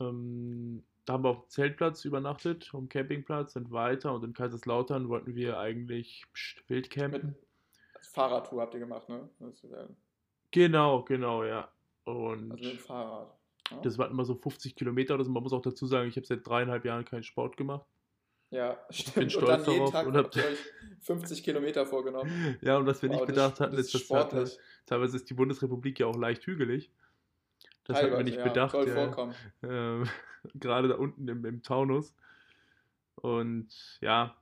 ähm, 0.00 0.84
da 1.04 1.14
haben 1.14 1.24
wir 1.24 1.30
auf 1.30 1.42
dem 1.42 1.50
Zeltplatz 1.50 2.04
übernachtet, 2.04 2.70
am 2.72 2.88
Campingplatz, 2.88 3.52
sind 3.52 3.70
weiter 3.70 4.14
und 4.14 4.24
in 4.24 4.32
Kaiserslautern 4.32 5.08
wollten 5.08 5.34
wir 5.34 5.58
eigentlich 5.58 6.24
pst, 6.32 6.68
wild 6.68 6.90
campen. 6.90 7.36
Also 7.94 8.10
Fahrradtour 8.10 8.62
habt 8.62 8.74
ihr 8.74 8.80
gemacht, 8.80 9.08
ne? 9.08 9.28
Genau, 10.50 11.02
genau, 11.02 11.44
ja. 11.44 11.68
Und 12.04 12.52
Also 12.52 12.54
mit 12.54 12.64
dem 12.64 12.78
Fahrrad. 12.78 13.34
Ja, 13.70 13.80
das 13.80 13.98
waren 13.98 14.10
immer 14.10 14.24
so 14.24 14.34
50 14.34 14.76
Kilometer 14.76 15.14
oder 15.14 15.24
so. 15.24 15.30
Man 15.30 15.42
muss 15.42 15.52
auch 15.52 15.62
dazu 15.62 15.86
sagen, 15.86 16.08
ich 16.08 16.16
habe 16.16 16.26
seit 16.26 16.46
dreieinhalb 16.46 16.84
Jahren 16.84 17.04
keinen 17.04 17.22
Sport 17.22 17.56
gemacht. 17.56 17.86
Ja 18.54 18.78
stimmt. 18.90 19.14
bin 19.14 19.24
und 19.24 19.30
stolz 19.32 19.64
dann 19.64 19.74
jeden 19.74 19.76
darauf 19.78 19.92
Tag 19.92 20.06
und 20.06 20.16
habt 20.16 20.36
euch 20.36 20.58
50 21.00 21.42
Kilometer 21.42 21.86
vorgenommen. 21.86 22.56
Ja, 22.62 22.76
und 22.78 22.86
was 22.86 23.02
wir 23.02 23.08
nicht 23.08 23.20
Wow, 23.20 23.26
das- 23.26 23.34
bedacht 23.34 23.60
hatten, 23.60 23.76
das 23.76 23.86
ist, 23.86 23.94
dass 23.94 24.00
sportlich. 24.02 24.58
teilweise 24.86 25.16
ist 25.16 25.28
die 25.28 25.34
Bundesrepublik 25.34 25.98
ja 26.00 26.06
auch 26.06 26.16
leicht 26.16 26.46
hügelig. 26.46 26.90
Das 27.84 28.02
hat 28.02 28.10
man 28.10 28.24
nicht 28.24 28.38
ja, 28.38 28.44
bedacht. 28.44 28.72
Soll 28.72 28.88
ja. 28.88 28.94
vorkommen. 28.94 29.34
ähm, 29.62 30.08
gerade 30.54 30.88
da 30.88 30.94
unten 30.94 31.28
im, 31.28 31.44
im 31.44 31.62
Taunus. 31.62 32.14
Und 33.16 33.98
ja, 34.00 34.36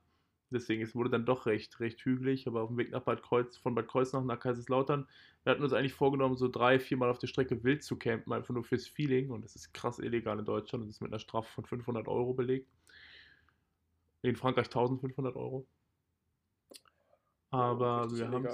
deswegen, 0.49 0.81
es 0.81 0.95
wurde 0.95 1.09
dann 1.09 1.25
doch 1.25 1.45
recht, 1.45 1.79
recht 1.79 1.99
hügelig, 2.01 2.47
aber 2.47 2.61
auf 2.61 2.69
dem 2.69 2.77
Weg 2.77 2.91
nach 2.91 3.01
Bad 3.01 3.21
Kreuz, 3.21 3.57
von 3.57 3.75
Bad 3.75 3.87
Kreuznach 3.87 4.23
nach 4.23 4.39
Kaiserslautern, 4.39 5.07
wir 5.43 5.51
hatten 5.51 5.63
uns 5.63 5.73
eigentlich 5.73 5.93
vorgenommen, 5.93 6.37
so 6.37 6.47
drei, 6.47 6.79
viermal 6.79 7.09
auf 7.09 7.19
der 7.19 7.27
Strecke 7.27 7.63
wild 7.65 7.83
zu 7.83 7.97
campen, 7.97 8.31
einfach 8.31 8.53
nur 8.53 8.63
fürs 8.63 8.87
Feeling. 8.87 9.29
Und 9.29 9.43
das 9.43 9.55
ist 9.57 9.73
krass 9.73 9.99
illegal 9.99 10.39
in 10.39 10.45
Deutschland 10.45 10.83
und 10.83 10.89
ist 10.89 11.01
mit 11.01 11.11
einer 11.11 11.19
Strafe 11.19 11.51
von 11.51 11.65
500 11.65 12.07
Euro 12.07 12.33
belegt. 12.33 12.69
In 14.23 14.35
Frankreich 14.35 14.65
1500 14.67 15.35
Euro. 15.35 15.67
Aber 17.51 18.09
wir 18.11 18.31
haben 18.31 18.45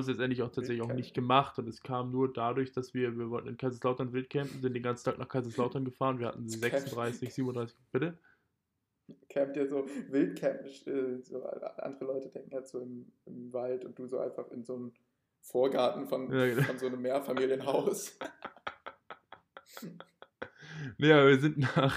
es 0.00 0.08
letztendlich 0.08 0.42
auch 0.42 0.50
tatsächlich 0.50 0.80
auch 0.82 0.88
Wildcampen. 0.88 0.96
nicht 0.96 1.14
gemacht 1.14 1.58
und 1.60 1.68
es 1.68 1.80
kam 1.80 2.10
nur 2.10 2.32
dadurch, 2.32 2.72
dass 2.72 2.92
wir, 2.92 3.16
wir 3.16 3.30
wollten 3.30 3.46
in 3.46 3.56
Kaiserslautern 3.56 4.12
wild 4.12 4.30
campen, 4.30 4.60
sind 4.60 4.74
den 4.74 4.82
ganzen 4.82 5.04
Tag 5.04 5.18
nach 5.18 5.28
Kaiserslautern 5.28 5.84
gefahren, 5.84 6.18
wir 6.18 6.26
hatten 6.26 6.44
Das 6.44 6.58
36, 6.58 7.32
37, 7.32 7.78
bitte? 7.92 8.18
Campt 9.28 9.56
ihr 9.56 9.68
so, 9.68 9.86
Wildcamp, 10.08 10.66
äh, 10.88 11.22
so 11.22 11.44
andere 11.44 12.04
Leute 12.04 12.30
denken 12.30 12.50
jetzt 12.50 12.72
so 12.72 12.80
im, 12.80 13.12
im 13.26 13.52
Wald 13.52 13.84
und 13.84 13.96
du 13.96 14.06
so 14.06 14.18
einfach 14.18 14.50
in 14.50 14.64
so 14.64 14.74
einem 14.74 14.92
Vorgarten 15.40 16.08
von, 16.08 16.28
Ja, 16.32 16.46
genau. 16.46 16.62
von 16.62 16.78
so 16.78 16.86
einem 16.86 17.00
Mehrfamilienhaus. 17.00 18.18
Naja, 20.98 21.26
wir 21.26 21.38
sind 21.38 21.58
nach, 21.58 21.96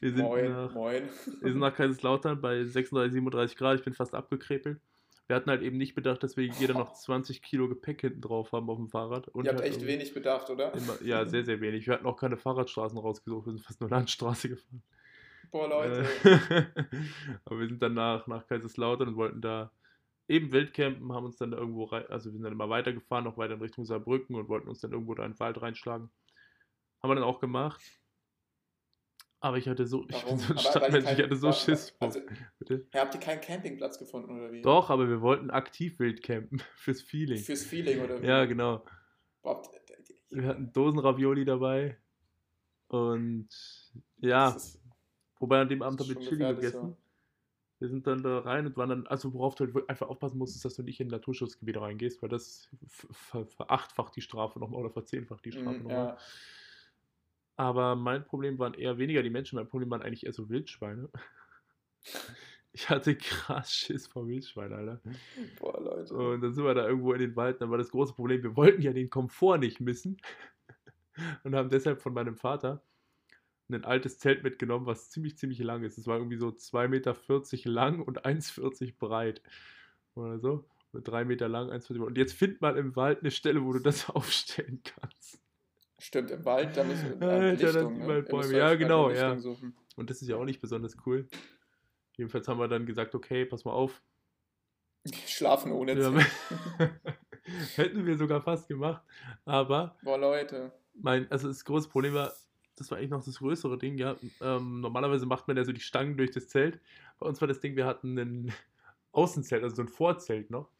wir 0.00 0.10
sind 0.10 0.22
moin, 0.22 0.50
nach, 0.50 0.74
moin. 0.74 1.08
wir 1.40 1.50
sind 1.50 1.60
nach 1.60 1.74
Kaiserslautern 1.74 2.40
bei 2.40 2.64
36, 2.64 3.12
37 3.12 3.56
Grad, 3.56 3.78
ich 3.78 3.84
bin 3.84 3.94
fast 3.94 4.14
abgekrepelt. 4.14 4.80
Wir 5.26 5.36
hatten 5.36 5.50
halt 5.50 5.62
eben 5.62 5.78
nicht 5.78 5.94
bedacht, 5.94 6.24
dass 6.24 6.36
wir 6.36 6.44
jeder 6.44 6.74
noch 6.74 6.92
20 6.92 7.40
Kilo 7.40 7.68
Gepäck 7.68 8.00
hinten 8.00 8.20
drauf 8.20 8.50
haben 8.50 8.68
auf 8.68 8.78
dem 8.78 8.88
Fahrrad. 8.88 9.28
Und 9.28 9.44
Ihr 9.44 9.52
habt 9.52 9.60
echt 9.60 9.86
wenig 9.86 10.12
bedacht, 10.12 10.50
oder? 10.50 10.74
Immer, 10.74 11.00
ja, 11.04 11.24
sehr, 11.24 11.44
sehr 11.44 11.60
wenig. 11.60 11.86
Wir 11.86 11.94
hatten 11.94 12.06
auch 12.06 12.16
keine 12.16 12.36
Fahrradstraßen 12.36 12.98
rausgesucht, 12.98 13.46
wir 13.46 13.52
sind 13.52 13.64
fast 13.64 13.80
nur 13.80 13.90
Landstraße 13.90 14.48
gefahren. 14.48 14.82
Boah, 15.52 15.68
Leute. 15.68 16.04
Äh, 16.24 16.64
Aber 17.44 17.60
wir 17.60 17.68
sind 17.68 17.80
dann 17.80 17.94
nach, 17.94 18.26
nach 18.26 18.46
Kaiserslautern 18.46 19.08
und 19.08 19.16
wollten 19.16 19.40
da 19.40 19.70
eben 20.30 20.52
Wildcampen, 20.52 21.12
haben 21.12 21.26
uns 21.26 21.36
dann 21.36 21.50
da 21.50 21.58
irgendwo 21.58 21.84
rein, 21.84 22.06
also 22.08 22.26
wir 22.26 22.32
sind 22.32 22.42
dann 22.42 22.52
immer 22.52 22.68
weitergefahren, 22.68 23.24
noch 23.24 23.36
weiter 23.36 23.54
in 23.54 23.60
Richtung 23.60 23.84
Saarbrücken 23.84 24.36
und 24.36 24.48
wollten 24.48 24.68
uns 24.68 24.80
dann 24.80 24.92
irgendwo 24.92 25.14
da 25.14 25.24
in 25.24 25.32
den 25.32 25.40
Wald 25.40 25.60
reinschlagen. 25.60 26.10
Haben 27.02 27.10
wir 27.10 27.14
dann 27.16 27.24
auch 27.24 27.40
gemacht. 27.40 27.80
Aber 29.40 29.56
ich 29.56 29.66
hatte 29.68 29.86
so, 29.86 30.04
ich 30.08 30.22
bin 30.24 30.38
so 30.38 30.52
ein 30.52 30.58
Stadtmensch, 30.58 31.10
ich 31.12 31.18
hatte 31.22 31.36
so 31.36 31.50
Schiss 31.52 31.90
vor. 31.90 32.08
Also, 32.08 32.20
Bitte? 32.58 32.86
ja, 32.92 33.00
habt 33.00 33.14
ihr 33.14 33.20
keinen 33.20 33.40
Campingplatz 33.40 33.98
gefunden, 33.98 34.38
oder 34.38 34.52
wie? 34.52 34.60
Doch, 34.60 34.90
aber 34.90 35.08
wir 35.08 35.22
wollten 35.22 35.50
aktiv 35.50 35.98
Wildcampen 35.98 36.62
fürs 36.76 37.00
Feeling. 37.00 37.38
Fürs 37.42 37.64
Feeling, 37.64 38.00
oder 38.00 38.20
wie? 38.20 38.26
Ja, 38.26 38.44
genau. 38.44 38.84
Boah, 39.42 39.62
Wir 40.28 40.46
hatten 40.46 40.70
Dosenravioli 40.72 41.46
dabei. 41.46 41.96
Und 42.88 43.48
ja, 44.18 44.50
ist- 44.50 44.78
wobei 45.38 45.62
an 45.62 45.68
dem 45.68 45.80
Abend 45.82 46.00
haben 46.00 46.08
wir 46.08 46.20
Chili 46.20 46.54
gegessen. 46.54 46.96
Wir 47.78 47.88
sind 47.88 48.06
dann 48.06 48.22
da 48.22 48.40
rein 48.40 48.66
und 48.66 48.76
waren 48.76 48.90
dann, 48.90 49.06
also 49.06 49.32
worauf 49.32 49.54
du 49.54 49.64
halt 49.64 49.88
einfach 49.88 50.08
aufpassen 50.10 50.36
musst, 50.36 50.54
ist, 50.54 50.66
dass 50.66 50.74
du 50.74 50.82
nicht 50.82 51.00
in 51.00 51.08
Naturschutzgebiete 51.08 51.80
reingehst, 51.80 52.20
weil 52.20 52.28
das 52.28 52.68
ver 52.86 53.08
ver 53.14 53.46
verachtfacht 53.46 54.14
die 54.16 54.20
Strafe 54.20 54.58
nochmal 54.58 54.80
oder 54.80 54.90
verzehnfacht 54.90 55.42
die 55.46 55.52
Strafe 55.52 55.78
Mhm, 55.78 55.84
nochmal. 55.84 56.06
ja. 56.08 56.18
Aber 57.60 57.94
mein 57.94 58.24
Problem 58.24 58.58
waren 58.58 58.72
eher 58.72 58.96
weniger 58.96 59.22
die 59.22 59.28
Menschen, 59.28 59.56
mein 59.56 59.68
Problem 59.68 59.90
waren 59.90 60.00
eigentlich 60.00 60.24
eher 60.24 60.32
so 60.32 60.48
Wildschweine. 60.48 61.10
Ich 62.72 62.88
hatte 62.88 63.16
krass 63.16 63.74
Schiss 63.74 64.06
vor 64.06 64.28
Wildschweinen, 64.28 64.72
Alter. 64.72 65.00
Boah, 65.58 65.80
Leute. 65.82 66.14
Und 66.14 66.40
dann 66.40 66.54
sind 66.54 66.64
wir 66.64 66.72
da 66.72 66.86
irgendwo 66.86 67.12
in 67.12 67.18
den 67.18 67.34
Wald. 67.34 67.60
Dann 67.60 67.68
war 67.68 67.78
das 67.78 67.90
große 67.90 68.14
Problem, 68.14 68.44
wir 68.44 68.54
wollten 68.54 68.80
ja 68.80 68.92
den 68.92 69.10
Komfort 69.10 69.58
nicht 69.58 69.80
missen. 69.80 70.18
Und 71.42 71.56
haben 71.56 71.68
deshalb 71.68 72.00
von 72.00 72.14
meinem 72.14 72.36
Vater 72.36 72.80
ein 73.68 73.84
altes 73.84 74.20
Zelt 74.20 74.44
mitgenommen, 74.44 74.86
was 74.86 75.10
ziemlich, 75.10 75.36
ziemlich 75.36 75.58
lang 75.58 75.82
ist. 75.82 75.98
Es 75.98 76.06
war 76.06 76.16
irgendwie 76.16 76.38
so 76.38 76.50
2,40 76.50 76.88
Meter 76.88 77.16
lang 77.64 78.00
und 78.00 78.24
1,40 78.24 78.98
breit. 78.98 79.42
Oder 80.14 80.38
so. 80.38 80.64
Oder 80.92 81.02
3 81.02 81.24
Meter 81.24 81.48
lang, 81.48 81.70
1,40 81.70 81.98
breit. 81.98 82.06
Und 82.06 82.18
jetzt 82.18 82.34
find 82.34 82.60
mal 82.60 82.78
im 82.78 82.94
Wald 82.94 83.20
eine 83.20 83.32
Stelle, 83.32 83.64
wo 83.64 83.72
du 83.72 83.80
das 83.80 84.08
aufstellen 84.10 84.80
kannst. 84.84 85.39
Stimmt, 86.02 86.30
im 86.30 86.44
Wald, 86.46 86.74
da 86.76 86.82
müssen 86.84 87.20
wir 87.20 87.28
Alter, 87.28 87.66
Lichtung, 87.66 87.98
ne? 87.98 88.04
überall 88.04 88.16
Ihr 88.16 88.20
müsst 88.22 88.30
Bäume. 88.30 88.46
euch 88.46 88.52
Ja, 88.52 88.74
genau, 88.74 89.10
ja. 89.10 89.38
Suchen. 89.38 89.76
Und 89.96 90.08
das 90.08 90.22
ist 90.22 90.28
ja 90.28 90.36
auch 90.36 90.44
nicht 90.46 90.60
besonders 90.60 90.96
cool. 91.04 91.28
Jedenfalls 92.16 92.48
haben 92.48 92.58
wir 92.58 92.68
dann 92.68 92.86
gesagt, 92.86 93.14
okay, 93.14 93.44
pass 93.44 93.64
mal 93.66 93.72
auf. 93.72 94.02
Schlafen 95.26 95.72
ohne 95.72 95.92
Ja, 95.98 96.10
Zelt. 96.10 96.26
hätten 97.76 98.06
wir 98.06 98.16
sogar 98.16 98.40
fast 98.42 98.68
gemacht. 98.68 99.02
Aber 99.44 99.96
Boah, 100.02 100.18
Leute. 100.18 100.72
mein, 100.94 101.30
also 101.30 101.48
das 101.48 101.64
große 101.64 101.88
Problem 101.90 102.14
war, 102.14 102.32
das 102.76 102.90
war 102.90 102.96
eigentlich 102.98 103.10
noch 103.10 103.24
das 103.24 103.38
größere 103.38 103.76
Ding, 103.76 103.98
ja. 103.98 104.16
Ähm, 104.40 104.80
normalerweise 104.80 105.26
macht 105.26 105.48
man 105.48 105.56
ja 105.58 105.64
so 105.64 105.72
die 105.72 105.80
Stangen 105.80 106.16
durch 106.16 106.30
das 106.30 106.48
Zelt. 106.48 106.80
Bei 107.18 107.26
uns 107.26 107.40
war 107.42 107.48
das 107.48 107.60
Ding, 107.60 107.76
wir 107.76 107.84
hatten 107.86 108.16
ein 108.18 108.52
Außenzelt, 109.12 109.62
also 109.62 109.76
so 109.76 109.82
ein 109.82 109.88
Vorzelt 109.88 110.50
noch. 110.50 110.70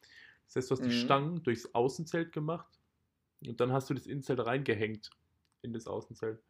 Das 0.47 0.57
heißt, 0.57 0.71
du 0.71 0.75
hast 0.77 0.83
die 0.85 0.89
Mhm. 0.89 1.05
Stangen 1.05 1.43
durchs 1.43 1.75
Außenzelt 1.75 2.33
gemacht 2.33 2.80
und 3.47 3.61
dann 3.61 3.73
hast 3.73 3.91
du 3.91 3.95
das 3.95 4.07
Innenzelt 4.07 4.45
reingehängt 4.45 5.11
in 5.63 5.73
das 5.73 5.87
Außenzelt. 5.87 6.41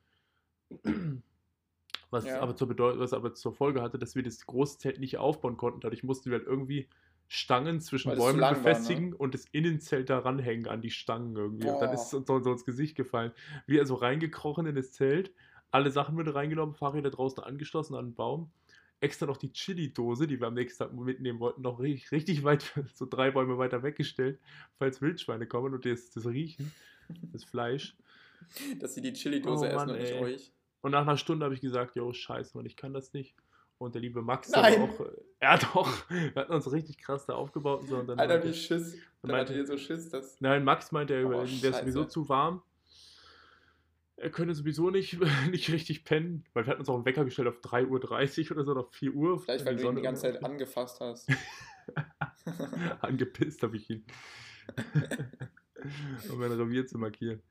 Was, 2.10 2.24
Ja. 2.24 2.40
aber 2.40 2.56
zur 2.56 2.68
was 2.98 3.12
aber 3.12 3.34
zur 3.34 3.52
Folge 3.52 3.82
hatte, 3.82 3.98
dass 3.98 4.16
wir 4.16 4.22
das 4.22 4.44
große 4.46 4.78
Zelt 4.78 4.98
nicht 4.98 5.18
aufbauen 5.18 5.56
konnten. 5.56 5.80
Dadurch 5.80 6.02
mussten 6.02 6.30
wir 6.30 6.38
halt 6.38 6.46
irgendwie 6.46 6.88
Stangen 7.28 7.80
zwischen 7.80 8.16
Bäumen 8.16 8.40
lang 8.40 8.56
war, 8.56 8.58
ne? 8.58 8.64
befestigen 8.64 9.12
und 9.12 9.34
das 9.34 9.44
Innenzelt 9.52 10.10
da 10.10 10.18
ranhängen 10.18 10.66
an 10.66 10.80
die 10.82 10.90
Stangen 10.90 11.36
irgendwie. 11.36 11.68
Und 11.68 11.80
dann 11.80 11.90
Boah. 11.90 11.94
ist 11.94 12.08
es 12.08 12.14
uns 12.14 12.26
so, 12.26 12.40
so 12.40 12.50
ins 12.50 12.64
Gesicht 12.64 12.96
gefallen. 12.96 13.30
Wir 13.66 13.80
also 13.80 13.94
reingekrochen 13.94 14.66
in 14.66 14.74
das 14.74 14.90
Zelt, 14.92 15.32
alle 15.70 15.92
Sachen 15.92 16.16
mit 16.16 16.32
reingenommen, 16.34 16.74
Fahrräder 16.74 17.10
draußen 17.10 17.44
angeschlossen 17.44 17.94
an 17.94 18.06
den 18.06 18.14
Baum. 18.16 18.50
Extra 19.00 19.26
noch 19.26 19.38
die 19.38 19.52
Chili-Dose, 19.52 20.26
die 20.26 20.38
wir 20.38 20.46
am 20.46 20.54
nächsten 20.54 20.84
Tag 20.84 20.92
mitnehmen 20.92 21.40
wollten, 21.40 21.62
noch 21.62 21.80
richtig, 21.80 22.12
richtig 22.12 22.44
weit, 22.44 22.70
so 22.94 23.06
drei 23.06 23.30
Bäume 23.30 23.56
weiter 23.58 23.82
weggestellt, 23.82 24.38
falls 24.78 25.00
Wildschweine 25.00 25.46
kommen 25.46 25.72
und 25.74 25.84
das, 25.86 26.10
das 26.10 26.26
riechen, 26.26 26.72
das 27.32 27.44
Fleisch. 27.44 27.96
Dass 28.78 28.94
sie 28.94 29.00
die 29.00 29.12
Chili-Dose 29.12 29.64
Oh 29.66 29.68
essen 29.68 29.90
und 29.90 29.98
nicht 29.98 30.12
euch. 30.14 30.52
Und 30.82 30.92
nach 30.92 31.02
einer 31.02 31.16
Stunde 31.16 31.44
habe 31.44 31.54
ich 31.54 31.60
gesagt, 31.60 31.96
jo, 31.96 32.12
scheiße, 32.12 32.56
Mann, 32.56 32.66
ich 32.66 32.76
kann 32.76 32.92
das 32.92 33.12
nicht. 33.12 33.34
Und 33.78 33.94
der 33.94 34.02
liebe 34.02 34.20
Max, 34.20 34.52
war 34.52 34.64
auch, 34.66 35.00
äh, 35.00 35.10
ja 35.40 35.56
doch, 35.56 35.88
wir 36.10 36.34
hatten 36.34 36.52
uns 36.52 36.70
richtig 36.70 36.98
krass 36.98 37.24
da 37.24 37.34
aufgebaut 37.34 37.80
und 37.82 37.88
so. 37.88 37.96
Und 37.96 38.06
dann 38.08 38.18
Alter, 38.18 38.34
meinte- 38.34 38.48
wie 38.50 38.54
Schiss. 38.54 38.96
Dann 39.22 39.30
meinte- 39.30 39.52
hattet 39.52 39.56
ihr 39.56 39.66
so 39.66 39.78
Schiss, 39.78 40.10
dass. 40.10 40.38
Nein, 40.40 40.64
Max 40.64 40.92
meinte, 40.92 41.14
er 41.14 41.26
Oh, 41.26 41.30
der 41.30 41.44
ist 41.44 41.80
sowieso 41.80 42.04
zu 42.04 42.28
warm. 42.28 42.62
Er 44.20 44.28
könne 44.28 44.54
sowieso 44.54 44.90
nicht, 44.90 45.18
nicht 45.50 45.70
richtig 45.72 46.04
pennen, 46.04 46.44
weil 46.52 46.66
wir 46.66 46.70
hatten 46.72 46.80
uns 46.80 46.90
auch 46.90 46.94
einen 46.94 47.06
Wecker 47.06 47.24
gestellt 47.24 47.48
auf 47.48 47.60
3.30 47.60 48.50
Uhr 48.50 48.56
oder 48.56 48.64
so, 48.64 48.72
oder 48.72 48.84
4 48.84 49.14
Uhr. 49.14 49.40
Vielleicht, 49.40 49.64
weil 49.64 49.76
du 49.76 49.88
ihn 49.88 49.96
die 49.96 50.02
ganze 50.02 50.22
Zeit 50.32 50.44
angefasst 50.44 51.00
hast. 51.00 51.28
Angepisst 53.00 53.62
habe 53.62 53.76
ich 53.76 53.88
ihn. 53.88 54.04
um 56.30 56.38
mein 56.38 56.52
Revier 56.52 56.86
zu 56.86 56.98
markieren. 56.98 57.42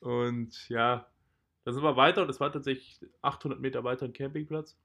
Und 0.00 0.68
ja, 0.68 1.06
Dann 1.64 1.74
sind 1.74 1.84
wir 1.84 1.96
weiter 1.96 2.22
und 2.22 2.30
es 2.30 2.40
war 2.40 2.52
tatsächlich 2.52 2.98
800 3.22 3.60
Meter 3.60 3.84
weiter 3.84 4.04
ein 4.06 4.12
Campingplatz. 4.12 4.76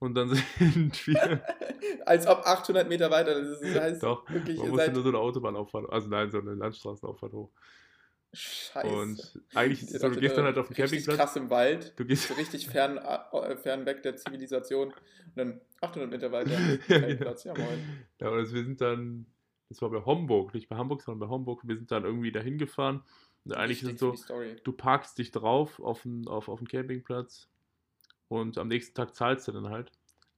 Und 0.00 0.14
dann 0.14 0.34
sind 0.58 1.06
wir. 1.06 1.44
Als 2.04 2.26
ob 2.26 2.38
800 2.44 2.88
Meter 2.88 3.10
weiter, 3.10 3.40
das 3.40 3.62
heißt 3.62 4.02
Doch, 4.02 4.28
wirklich, 4.28 4.58
man 4.58 4.70
musste 4.70 4.92
nur 4.92 5.02
so 5.02 5.08
eine 5.10 5.18
Autobahnauffahrt, 5.18 5.88
also 5.90 6.08
nein, 6.08 6.30
so 6.30 6.40
eine 6.40 6.54
Landstraßenauffahrt 6.54 7.32
hoch. 7.32 7.52
Scheiße. 8.32 8.88
Und 8.88 9.40
eigentlich 9.54 9.80
so, 9.86 9.92
du 9.92 10.14
seid, 10.14 10.20
gehst 10.20 10.36
dann 10.36 10.44
halt 10.44 10.58
auf 10.58 10.68
den 10.68 10.76
Campingplatz. 10.76 11.16
krass 11.16 11.36
im 11.36 11.50
Wald, 11.50 11.92
Du 11.96 12.04
gehst 12.04 12.28
so 12.28 12.34
richtig 12.34 12.68
fern, 12.68 12.98
äh, 12.98 13.56
fern 13.56 13.86
weg 13.86 14.02
der 14.02 14.16
Zivilisation 14.16 14.88
und 14.88 15.36
dann 15.36 15.60
800 15.80 16.10
Meter 16.10 16.32
weiter 16.32 16.50
Ja, 16.50 16.76
Campingplatz, 16.76 17.44
ja 17.44 17.54
moin. 17.54 18.06
Ja, 18.20 18.28
und 18.28 18.38
wir 18.38 18.46
sind 18.46 18.80
dann, 18.80 19.26
das 19.68 19.80
war 19.82 19.90
bei 19.90 20.04
Homburg, 20.04 20.54
nicht 20.54 20.68
bei 20.68 20.76
Hamburg, 20.76 21.02
sondern 21.02 21.28
bei 21.28 21.32
Homburg. 21.32 21.62
Wir 21.66 21.76
sind 21.76 21.90
dann 21.90 22.04
irgendwie 22.04 22.32
dahin 22.32 22.58
gefahren. 22.58 23.02
Und 23.44 23.54
eigentlich 23.56 23.82
ist 23.82 23.92
es 23.92 24.00
so, 24.00 24.14
du 24.64 24.72
parkst 24.72 25.16
dich 25.16 25.30
drauf 25.30 25.80
auf 25.80 26.02
den, 26.02 26.28
auf, 26.28 26.48
auf 26.48 26.58
den 26.58 26.68
Campingplatz 26.68 27.48
und 28.28 28.58
am 28.58 28.68
nächsten 28.68 28.94
Tag 28.94 29.14
zahlst 29.14 29.48
du 29.48 29.52
dann 29.52 29.68
halt. 29.68 29.90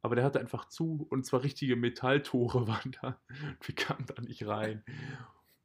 Aber 0.03 0.15
der 0.15 0.25
hatte 0.25 0.41
einfach 0.41 0.69
zu 0.69 1.07
und 1.11 1.27
zwar 1.27 1.43
richtige 1.43 1.77
Metalltore 1.77 2.67
waren 2.69 2.97
da. 3.03 3.21
Wir 3.63 3.75
kamen 3.75 4.07
da 4.07 4.23
nicht 4.23 4.47
rein. 4.47 4.85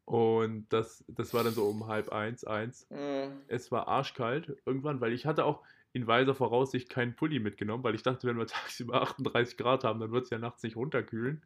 Und 0.05 0.67
das, 0.71 1.03
das 1.07 1.33
war 1.33 1.43
dann 1.43 1.53
so 1.53 1.67
um 1.67 1.87
halb 1.87 2.09
eins, 2.11 2.43
eins. 2.43 2.83
Äh, 2.91 3.29
Es 3.47 3.71
war 3.71 3.87
arschkalt 3.87 4.55
irgendwann, 4.65 5.01
weil 5.01 5.13
ich 5.13 5.25
hatte 5.25 5.45
auch 5.45 5.63
in 5.93 6.05
weiser 6.07 6.35
Voraussicht 6.35 6.89
keinen 6.89 7.15
Pulli 7.15 7.39
mitgenommen, 7.39 7.83
weil 7.83 7.95
ich 7.95 8.03
dachte, 8.03 8.27
wenn 8.27 8.37
wir 8.37 8.47
tagsüber 8.47 9.01
38 9.01 9.57
Grad 9.57 9.83
haben, 9.83 9.99
dann 9.99 10.11
wird 10.11 10.25
es 10.25 10.29
ja 10.29 10.37
nachts 10.37 10.61
nicht 10.63 10.75
runterkühlen. 10.75 11.43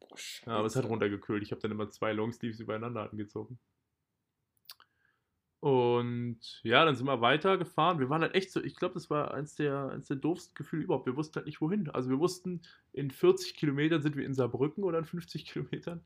oh, 0.00 0.14
Ja, 0.46 0.52
aber 0.58 0.66
es 0.66 0.76
hat 0.76 0.84
runtergekühlt. 0.84 1.42
Ich 1.42 1.50
habe 1.50 1.60
dann 1.60 1.72
immer 1.72 1.90
zwei 1.90 2.12
Longsleeves 2.12 2.60
übereinander 2.60 3.10
angezogen. 3.10 3.58
Und 5.60 6.60
ja, 6.62 6.84
dann 6.86 6.96
sind 6.96 7.06
wir 7.06 7.20
weitergefahren. 7.20 7.98
Wir 7.98 8.08
waren 8.08 8.22
halt 8.22 8.34
echt 8.34 8.50
so, 8.50 8.62
ich 8.62 8.76
glaube, 8.76 8.94
das 8.94 9.10
war 9.10 9.34
eins 9.34 9.56
der, 9.56 9.90
eins 9.90 10.06
der 10.06 10.16
doofsten 10.16 10.54
Gefühle 10.54 10.84
überhaupt. 10.84 11.04
Wir 11.06 11.16
wussten 11.16 11.34
halt 11.36 11.46
nicht 11.46 11.60
wohin. 11.60 11.90
Also 11.90 12.08
wir 12.08 12.18
wussten, 12.18 12.62
in 12.92 13.10
40 13.10 13.54
Kilometern 13.56 14.00
sind 14.00 14.16
wir 14.16 14.24
in 14.24 14.32
Saarbrücken 14.34 14.84
oder 14.84 14.98
in 14.98 15.04
50 15.04 15.44
Kilometern, 15.44 16.02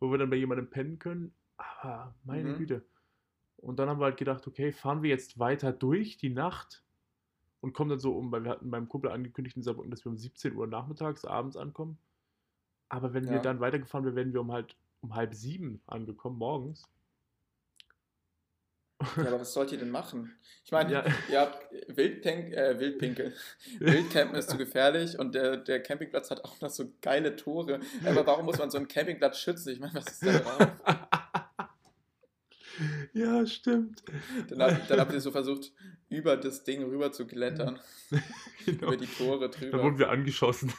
wo 0.00 0.10
wir 0.10 0.18
dann 0.18 0.30
bei 0.30 0.36
jemandem 0.36 0.70
pennen 0.70 0.98
können. 0.98 1.34
Aber 1.56 2.14
meine 2.24 2.50
Mhm. 2.50 2.58
Güte. 2.58 2.86
Und 3.56 3.78
dann 3.78 3.88
haben 3.88 4.00
wir 4.00 4.04
halt 4.06 4.16
gedacht, 4.16 4.46
okay, 4.46 4.72
fahren 4.72 5.02
wir 5.02 5.10
jetzt 5.10 5.38
weiter 5.38 5.72
durch 5.72 6.16
die 6.16 6.30
Nacht 6.30 6.84
und 7.60 7.72
kommen 7.72 7.90
dann 7.90 7.98
so 7.98 8.16
um, 8.16 8.30
weil 8.30 8.44
wir 8.44 8.50
hatten 8.52 8.70
beim 8.70 8.88
Kumpel 8.88 9.10
angekündigt 9.10 9.56
in 9.56 9.62
Saarbrücken, 9.62 9.90
dass 9.90 10.04
wir 10.04 10.10
um 10.10 10.16
17 10.18 10.54
Uhr 10.54 10.66
nachmittags, 10.66 11.24
abends 11.24 11.56
ankommen. 11.56 11.98
Aber 12.88 13.14
wenn 13.14 13.30
wir 13.30 13.36
Ja. 13.36 13.42
dann 13.42 13.60
weitergefahren 13.60 14.04
wären, 14.04 14.16
wären 14.16 14.32
wir 14.32 14.40
um 14.40 14.52
halt 14.52 14.76
um 15.00 15.14
halb 15.14 15.34
sieben 15.34 15.82
angekommen 15.86 16.38
morgens. 16.38 16.84
Ja, 19.16 19.20
aber 19.28 19.40
was 19.40 19.52
sollt 19.52 19.72
ihr 19.72 19.78
denn 19.78 19.90
machen? 19.90 20.34
Ich 20.64 20.72
meine, 20.72 20.92
Ja. 20.92 21.04
ihr 21.30 21.40
habt 21.40 21.58
Wildpink, 21.88 22.52
äh, 22.52 22.78
Wildpinkel. 22.78 23.32
Wildcampen 23.78 24.36
ist 24.36 24.50
zu 24.50 24.58
gefährlich 24.58 25.18
und 25.18 25.34
der, 25.34 25.56
der 25.56 25.82
Campingplatz 25.82 26.30
hat 26.30 26.44
auch 26.44 26.60
noch 26.60 26.70
so 26.70 26.92
geile 27.00 27.36
Tore. 27.36 27.80
Aber 28.04 28.26
warum 28.26 28.44
muss 28.46 28.58
man 28.58 28.70
so 28.70 28.78
einen 28.78 28.88
Campingplatz 28.88 29.38
schützen? 29.38 29.70
Ich 29.72 29.80
meine, 29.80 29.94
was 29.94 30.06
ist 30.06 30.26
da 30.26 30.38
drauf? 30.38 30.68
ja, 33.14 33.46
stimmt. 33.46 34.02
Dann, 34.48 34.62
hab, 34.62 34.88
dann 34.88 35.00
habt 35.00 35.12
ihr 35.12 35.20
so 35.20 35.30
versucht, 35.30 35.72
über 36.08 36.36
das 36.36 36.64
Ding 36.64 36.82
rüber 36.84 37.12
zu 37.12 37.26
klettern. 37.26 37.78
Genau. 38.66 38.88
Über 38.88 38.96
die 38.96 39.06
Tore 39.06 39.48
Da 39.48 39.60
wurden 39.60 39.70
drüber. 39.70 39.98
wir 39.98 40.08
angeschossen. 40.10 40.72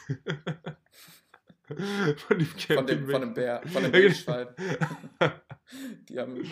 von 2.16 2.38
dem 2.38 2.48
Camping. 2.56 2.76
Von 2.76 2.86
dem, 2.86 3.08
von 3.08 3.20
dem 3.20 3.34
Bär, 3.34 3.62
von 3.66 3.82
dem 3.82 3.92
genau. 3.92 4.04
Wildschwein. 4.04 4.48
Die 6.08 6.18
haben, 6.18 6.34
die 6.34 6.50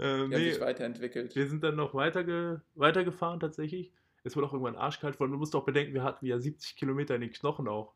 ähm, 0.00 0.20
haben 0.20 0.28
nee, 0.28 0.52
sich 0.52 0.60
weiterentwickelt. 0.60 1.34
wir 1.34 1.48
sind 1.48 1.64
dann 1.64 1.76
noch 1.76 1.94
weiterge 1.94 2.60
weitergefahren 2.74 3.40
tatsächlich. 3.40 3.90
Es 4.22 4.36
wurde 4.36 4.48
auch 4.48 4.52
irgendwann 4.52 4.76
arschkalt, 4.76 5.18
weil 5.18 5.28
du 5.28 5.36
musst 5.36 5.56
auch 5.56 5.64
bedenken, 5.64 5.94
wir 5.94 6.02
hatten 6.02 6.26
ja 6.26 6.38
70 6.38 6.76
Kilometer 6.76 7.14
in 7.14 7.22
den 7.22 7.32
Knochen 7.32 7.68
auch. 7.68 7.94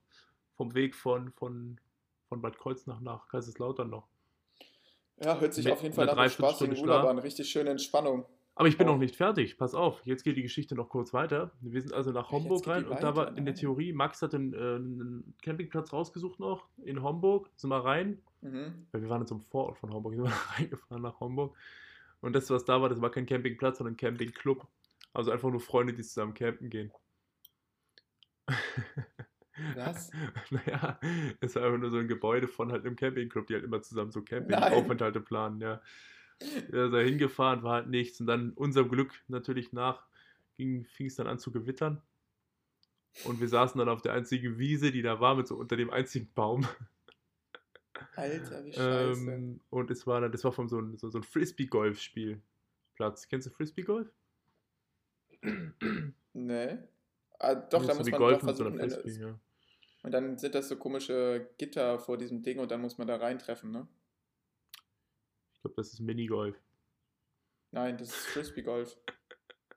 Vom 0.56 0.74
Weg 0.74 0.94
von, 0.94 1.32
von, 1.32 1.78
von 2.28 2.40
Bad 2.40 2.58
Kreuznach 2.58 3.00
nach 3.00 3.28
Kaiserslautern 3.28 3.90
noch. 3.90 4.08
Ja, 5.22 5.38
hört 5.38 5.52
sich 5.54 5.64
Mit 5.64 5.74
auf 5.74 5.82
jeden 5.82 5.94
Fall 5.94 6.06
nach 6.06 6.16
einem 6.16 6.30
spaßigen 6.30 6.78
Urlaub 6.78 7.04
an. 7.04 7.18
Richtig 7.18 7.50
schöne 7.50 7.70
Entspannung. 7.70 8.24
Aber 8.58 8.66
ich 8.68 8.76
bin 8.76 8.88
Oh. 8.88 8.92
noch 8.92 8.98
nicht 8.98 9.14
fertig. 9.14 9.56
Pass 9.56 9.74
auf, 9.74 10.02
jetzt 10.04 10.24
geht 10.24 10.36
die 10.36 10.42
Geschichte 10.42 10.74
noch 10.74 10.88
kurz 10.88 11.12
weiter. 11.14 11.52
Wir 11.60 11.80
sind 11.80 11.94
also 11.94 12.10
nach 12.10 12.30
Homburg 12.32 12.66
rein 12.66 12.86
und 12.86 13.00
da 13.02 13.14
war 13.14 13.26
weiter, 13.28 13.36
in 13.38 13.44
der. 13.44 13.54
Theorie, 13.54 13.92
Max 13.92 14.20
hat 14.20 14.34
einen, 14.34 14.52
äh, 14.52 14.56
einen 14.56 15.34
Campingplatz 15.42 15.92
rausgesucht 15.92 16.40
noch 16.40 16.66
in 16.84 17.00
Homburg. 17.02 17.48
Sind 17.54 17.70
wir 17.70 17.84
rein, 17.84 18.20
Mhm. 18.42 18.86
weil 18.90 19.02
wir 19.02 19.08
waren 19.08 19.20
in 19.22 19.26
so 19.28 19.36
einem 19.36 19.42
Vorort 19.42 19.78
von 19.78 19.92
Homburg, 19.92 20.14
sind 20.14 20.24
wir 20.24 20.30
reingefahren 20.58 21.02
nach 21.02 21.20
Homburg. 21.20 21.56
Und 22.20 22.34
das, 22.34 22.50
was 22.50 22.64
da 22.64 22.82
war, 22.82 22.88
das 22.88 23.00
war 23.00 23.10
kein 23.12 23.26
Campingplatz, 23.26 23.78
sondern 23.78 23.94
ein 23.94 23.96
Campingclub. 23.96 24.66
Also 25.14 25.30
einfach 25.30 25.50
nur 25.50 25.60
Freunde, 25.60 25.94
die 25.94 26.02
zusammen 26.02 26.34
campen 26.34 26.68
gehen. 26.68 26.92
Was? 29.74 30.10
naja, 30.50 30.98
es 31.40 31.54
war 31.56 31.64
einfach 31.64 31.78
nur 31.78 31.90
so 31.90 31.98
ein 31.98 32.08
Gebäude 32.08 32.46
von 32.48 32.70
halt 32.72 32.84
einem 32.86 32.96
Campingclub, 32.96 33.46
die 33.46 33.54
halt 33.54 33.64
immer 33.64 33.82
zusammen 33.82 34.10
so. 34.12 34.22
Campingaufenthalte 34.22 35.20
planen, 35.20 35.60
ja. 35.60 35.80
Ja, 36.72 36.88
da 36.88 36.98
hingefahren 36.98 37.62
war 37.62 37.74
halt 37.74 37.88
nichts. 37.88 38.20
Und 38.20 38.26
dann 38.26 38.52
unserem 38.52 38.88
Glück 38.88 39.12
natürlich 39.28 39.72
nach 39.72 40.08
fing 40.58 41.06
es 41.06 41.16
dann 41.16 41.26
an 41.26 41.38
zu 41.38 41.52
gewittern. 41.52 42.02
Und 43.24 43.40
wir 43.40 43.48
saßen 43.48 43.78
dann 43.78 43.88
auf 43.88 44.02
der 44.02 44.12
einzigen 44.12 44.58
Wiese, 44.58 44.92
die 44.92 45.00
da 45.02 45.18
war, 45.20 45.34
mit 45.34 45.48
so 45.48 45.56
unter 45.56 45.76
dem 45.76 45.90
einzigen 45.90 46.30
Baum. 46.34 46.66
Alter, 48.16 48.64
wie 48.64 48.72
scheiße. 48.72 49.30
Ähm, 49.30 49.60
und 49.70 49.90
es 49.90 50.06
war 50.06 50.20
dann, 50.20 50.30
das 50.30 50.44
war 50.44 50.52
von 50.52 50.68
so 50.68 50.80
ein, 50.80 50.96
so, 50.98 51.10
so 51.10 51.18
ein 51.18 51.24
Frisbee-Golf-Spielplatz. 51.24 53.26
Kennst 53.28 53.48
du 53.48 53.50
Frisbee-Golf? 53.50 54.08
nee. 56.32 56.78
Ah, 57.40 57.54
doch, 57.54 57.86
da 57.86 57.94
muss 57.94 58.10
man 58.10 58.18
Golf 58.18 58.40
doch 58.40 58.48
so 58.54 58.64
versuchen. 58.64 58.78
Frisbee, 58.78 59.22
ja. 59.22 59.38
Und 60.02 60.12
dann 60.12 60.36
sind 60.38 60.54
das 60.54 60.68
so 60.68 60.76
komische 60.76 61.48
Gitter 61.58 61.98
vor 61.98 62.18
diesem 62.18 62.42
Ding 62.42 62.58
und 62.58 62.70
dann 62.70 62.80
muss 62.80 62.98
man 62.98 63.08
da 63.08 63.16
reintreffen, 63.16 63.70
ne? 63.70 63.88
Ich 65.58 65.62
glaube, 65.62 65.74
das 65.76 65.92
ist 65.92 66.00
Minigolf. 66.00 66.56
Nein, 67.72 67.96
das 67.98 68.08
ist 68.10 68.26
Frisbee-Golf. 68.28 68.96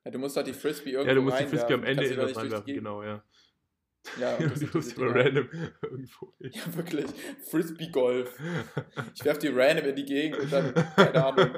Ja, 0.05 0.11
du 0.11 0.19
musst 0.19 0.37
halt 0.37 0.47
die 0.47 0.53
Frisbee 0.53 0.91
irgendwo 0.91 1.09
Ja, 1.09 1.15
du 1.15 1.21
musst 1.23 1.39
die 1.39 1.45
Frisbee 1.47 1.73
am. 1.73 1.83
Ende 1.83 2.05
in 2.05 2.15
das 2.17 2.37
reinwerfen, 2.37 2.73
genau, 2.73 3.03
ja. 3.03 3.23
Ja, 4.19 4.35
und 4.37 4.43
das 4.45 4.53
du 4.53 4.59
sind 4.59 4.73
musst 4.75 4.91
diese 4.91 5.01
immer 5.05 5.15
random 5.15 5.49
irgendwo 5.81 6.33
hin. 6.39 6.51
Ja, 6.53 6.75
wirklich. 6.75 7.05
Frisbee-Golf. 7.49 8.39
Ich 9.15 9.25
werf 9.25 9.39
die 9.39 9.47
random 9.49 9.85
in 9.87 9.95
die 9.95 10.05
Gegend 10.05 10.39
und 10.39 10.51
dann, 10.53 10.73
keine 10.95 11.25
Ahnung, 11.25 11.55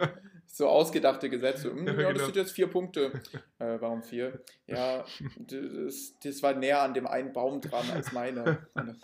so 0.48 0.68
ausgedachte 0.68 1.30
Gesetze. 1.30 1.70
Hm, 1.72 1.86
Ja, 1.88 1.94
ja, 1.94 2.02
das 2.04 2.14
genau. 2.14 2.26
sind 2.26 2.36
jetzt 2.38 2.52
vier 2.54 2.68
Punkte. 2.68 3.12
Äh, 3.60 3.78
warum 3.82 4.04
vier? 4.04 4.42
Ja, 4.68 5.06
das, 5.38 6.18
das 6.24 6.42
war 6.44 6.54
näher 6.56 6.82
an 6.82 6.94
dem 6.94 7.08
einen 7.08 7.34
Baum 7.34 7.60
dran 7.62 7.90
als 7.92 8.12
meine. 8.14 8.66
Das- 8.76 8.98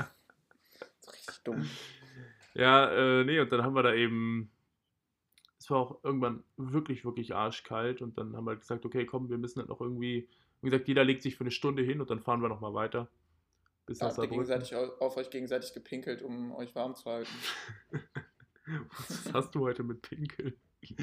So 1.01 1.11
richtig 1.11 1.43
dumm. 1.43 1.69
Ja, 2.55 3.19
äh, 3.21 3.23
nee, 3.25 3.39
und 3.39 3.51
dann 3.51 3.63
haben 3.63 3.73
wir 3.75 3.83
da 3.83 3.93
eben, 3.93 4.51
es 5.69 5.71
war 5.71 5.81
auch 5.81 6.03
irgendwann 6.03 6.43
wirklich, 6.57 7.05
wirklich 7.05 7.35
arschkalt 7.35 8.01
und 8.01 8.17
dann 8.17 8.35
haben 8.35 8.45
wir 8.45 8.51
halt 8.51 8.61
gesagt, 8.61 8.85
okay, 8.85 9.05
komm, 9.05 9.29
wir 9.29 9.37
müssen 9.37 9.59
halt 9.59 9.69
noch 9.69 9.81
irgendwie, 9.81 10.27
wie 10.61 10.69
gesagt, 10.71 10.87
jeder 10.87 11.03
legt 11.03 11.21
sich 11.21 11.35
für 11.35 11.41
eine 11.41 11.51
Stunde 11.51 11.83
hin 11.83 12.01
und 12.01 12.09
dann 12.09 12.19
fahren 12.21 12.41
wir 12.41 12.49
nochmal 12.49 12.73
weiter. 12.73 13.07
Bis 13.85 13.99
Da 13.99 14.07
habt 14.07 14.17
ihr 14.17 14.27
gegenseitig 14.27 14.75
au- 14.75 14.93
auf 14.99 15.15
euch 15.17 15.29
gegenseitig 15.29 15.71
gepinkelt, 15.75 16.23
um 16.23 16.51
euch 16.55 16.73
warm 16.73 16.95
zu 16.95 17.05
halten. 17.05 17.29
Was 18.97 19.31
hast 19.33 19.53
du 19.55 19.59
heute 19.61 19.83
mit 19.83 20.01
Pinkeln? 20.01 20.53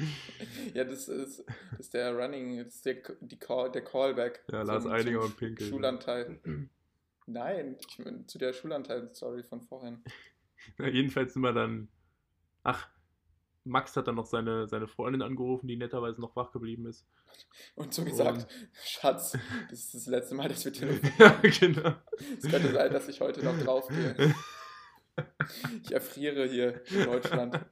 Ja, 0.73 0.83
das 0.83 1.07
ist, 1.07 1.45
das 1.71 1.79
ist 1.79 1.93
der 1.93 2.13
Running, 2.17 2.57
das 2.57 2.75
ist 2.75 2.85
der, 2.87 2.95
die 3.21 3.37
Call, 3.37 3.71
der 3.71 3.83
Callback. 3.83 4.43
Ja, 4.51 4.63
Lars 4.63 4.83
zum- 4.83 4.91
Eidinger 4.91 5.19
zum 5.21 5.29
und 5.29 5.37
Pinkeln. 5.37 5.69
Schulanteil. 5.69 6.39
Nein, 7.27 7.77
ich 7.79 8.27
zu 8.27 8.37
der 8.39 8.53
Schulanteil-Story 8.53 9.43
von 9.43 9.61
vorhin. 9.61 10.03
Na, 10.77 10.87
jedenfalls 10.89 11.33
sind 11.33 11.43
wir 11.43 11.53
dann, 11.53 11.87
ach, 12.63 12.89
Max 13.67 13.95
hat 13.95 14.07
dann 14.07 14.15
noch 14.15 14.25
seine, 14.25 14.67
seine 14.67 14.87
Freundin 14.87 15.21
angerufen, 15.21 15.67
die 15.67 15.77
netterweise 15.77 16.21
noch 16.21 16.35
wach 16.35 16.51
geblieben 16.51 16.85
ist. 16.87 17.05
Und 17.75 17.93
so 17.93 18.03
gesagt, 18.03 18.47
Schatz, 18.83 19.37
das 19.69 19.79
ist 19.79 19.93
das 19.93 20.07
letzte 20.07 20.35
Mal, 20.35 20.49
dass 20.49 20.65
wir 20.65 20.73
telefonieren. 20.73 21.13
ja, 21.19 21.49
genau. 21.59 21.95
Es 22.37 22.49
könnte 22.49 22.71
sein, 22.73 22.91
dass 22.91 23.07
ich 23.07 23.21
heute 23.21 23.43
noch 23.43 23.57
draufgehe. 23.59 24.35
Ich 25.81 25.91
erfriere 25.91 26.45
hier 26.47 26.85
in 26.91 27.05
Deutschland. 27.05 27.65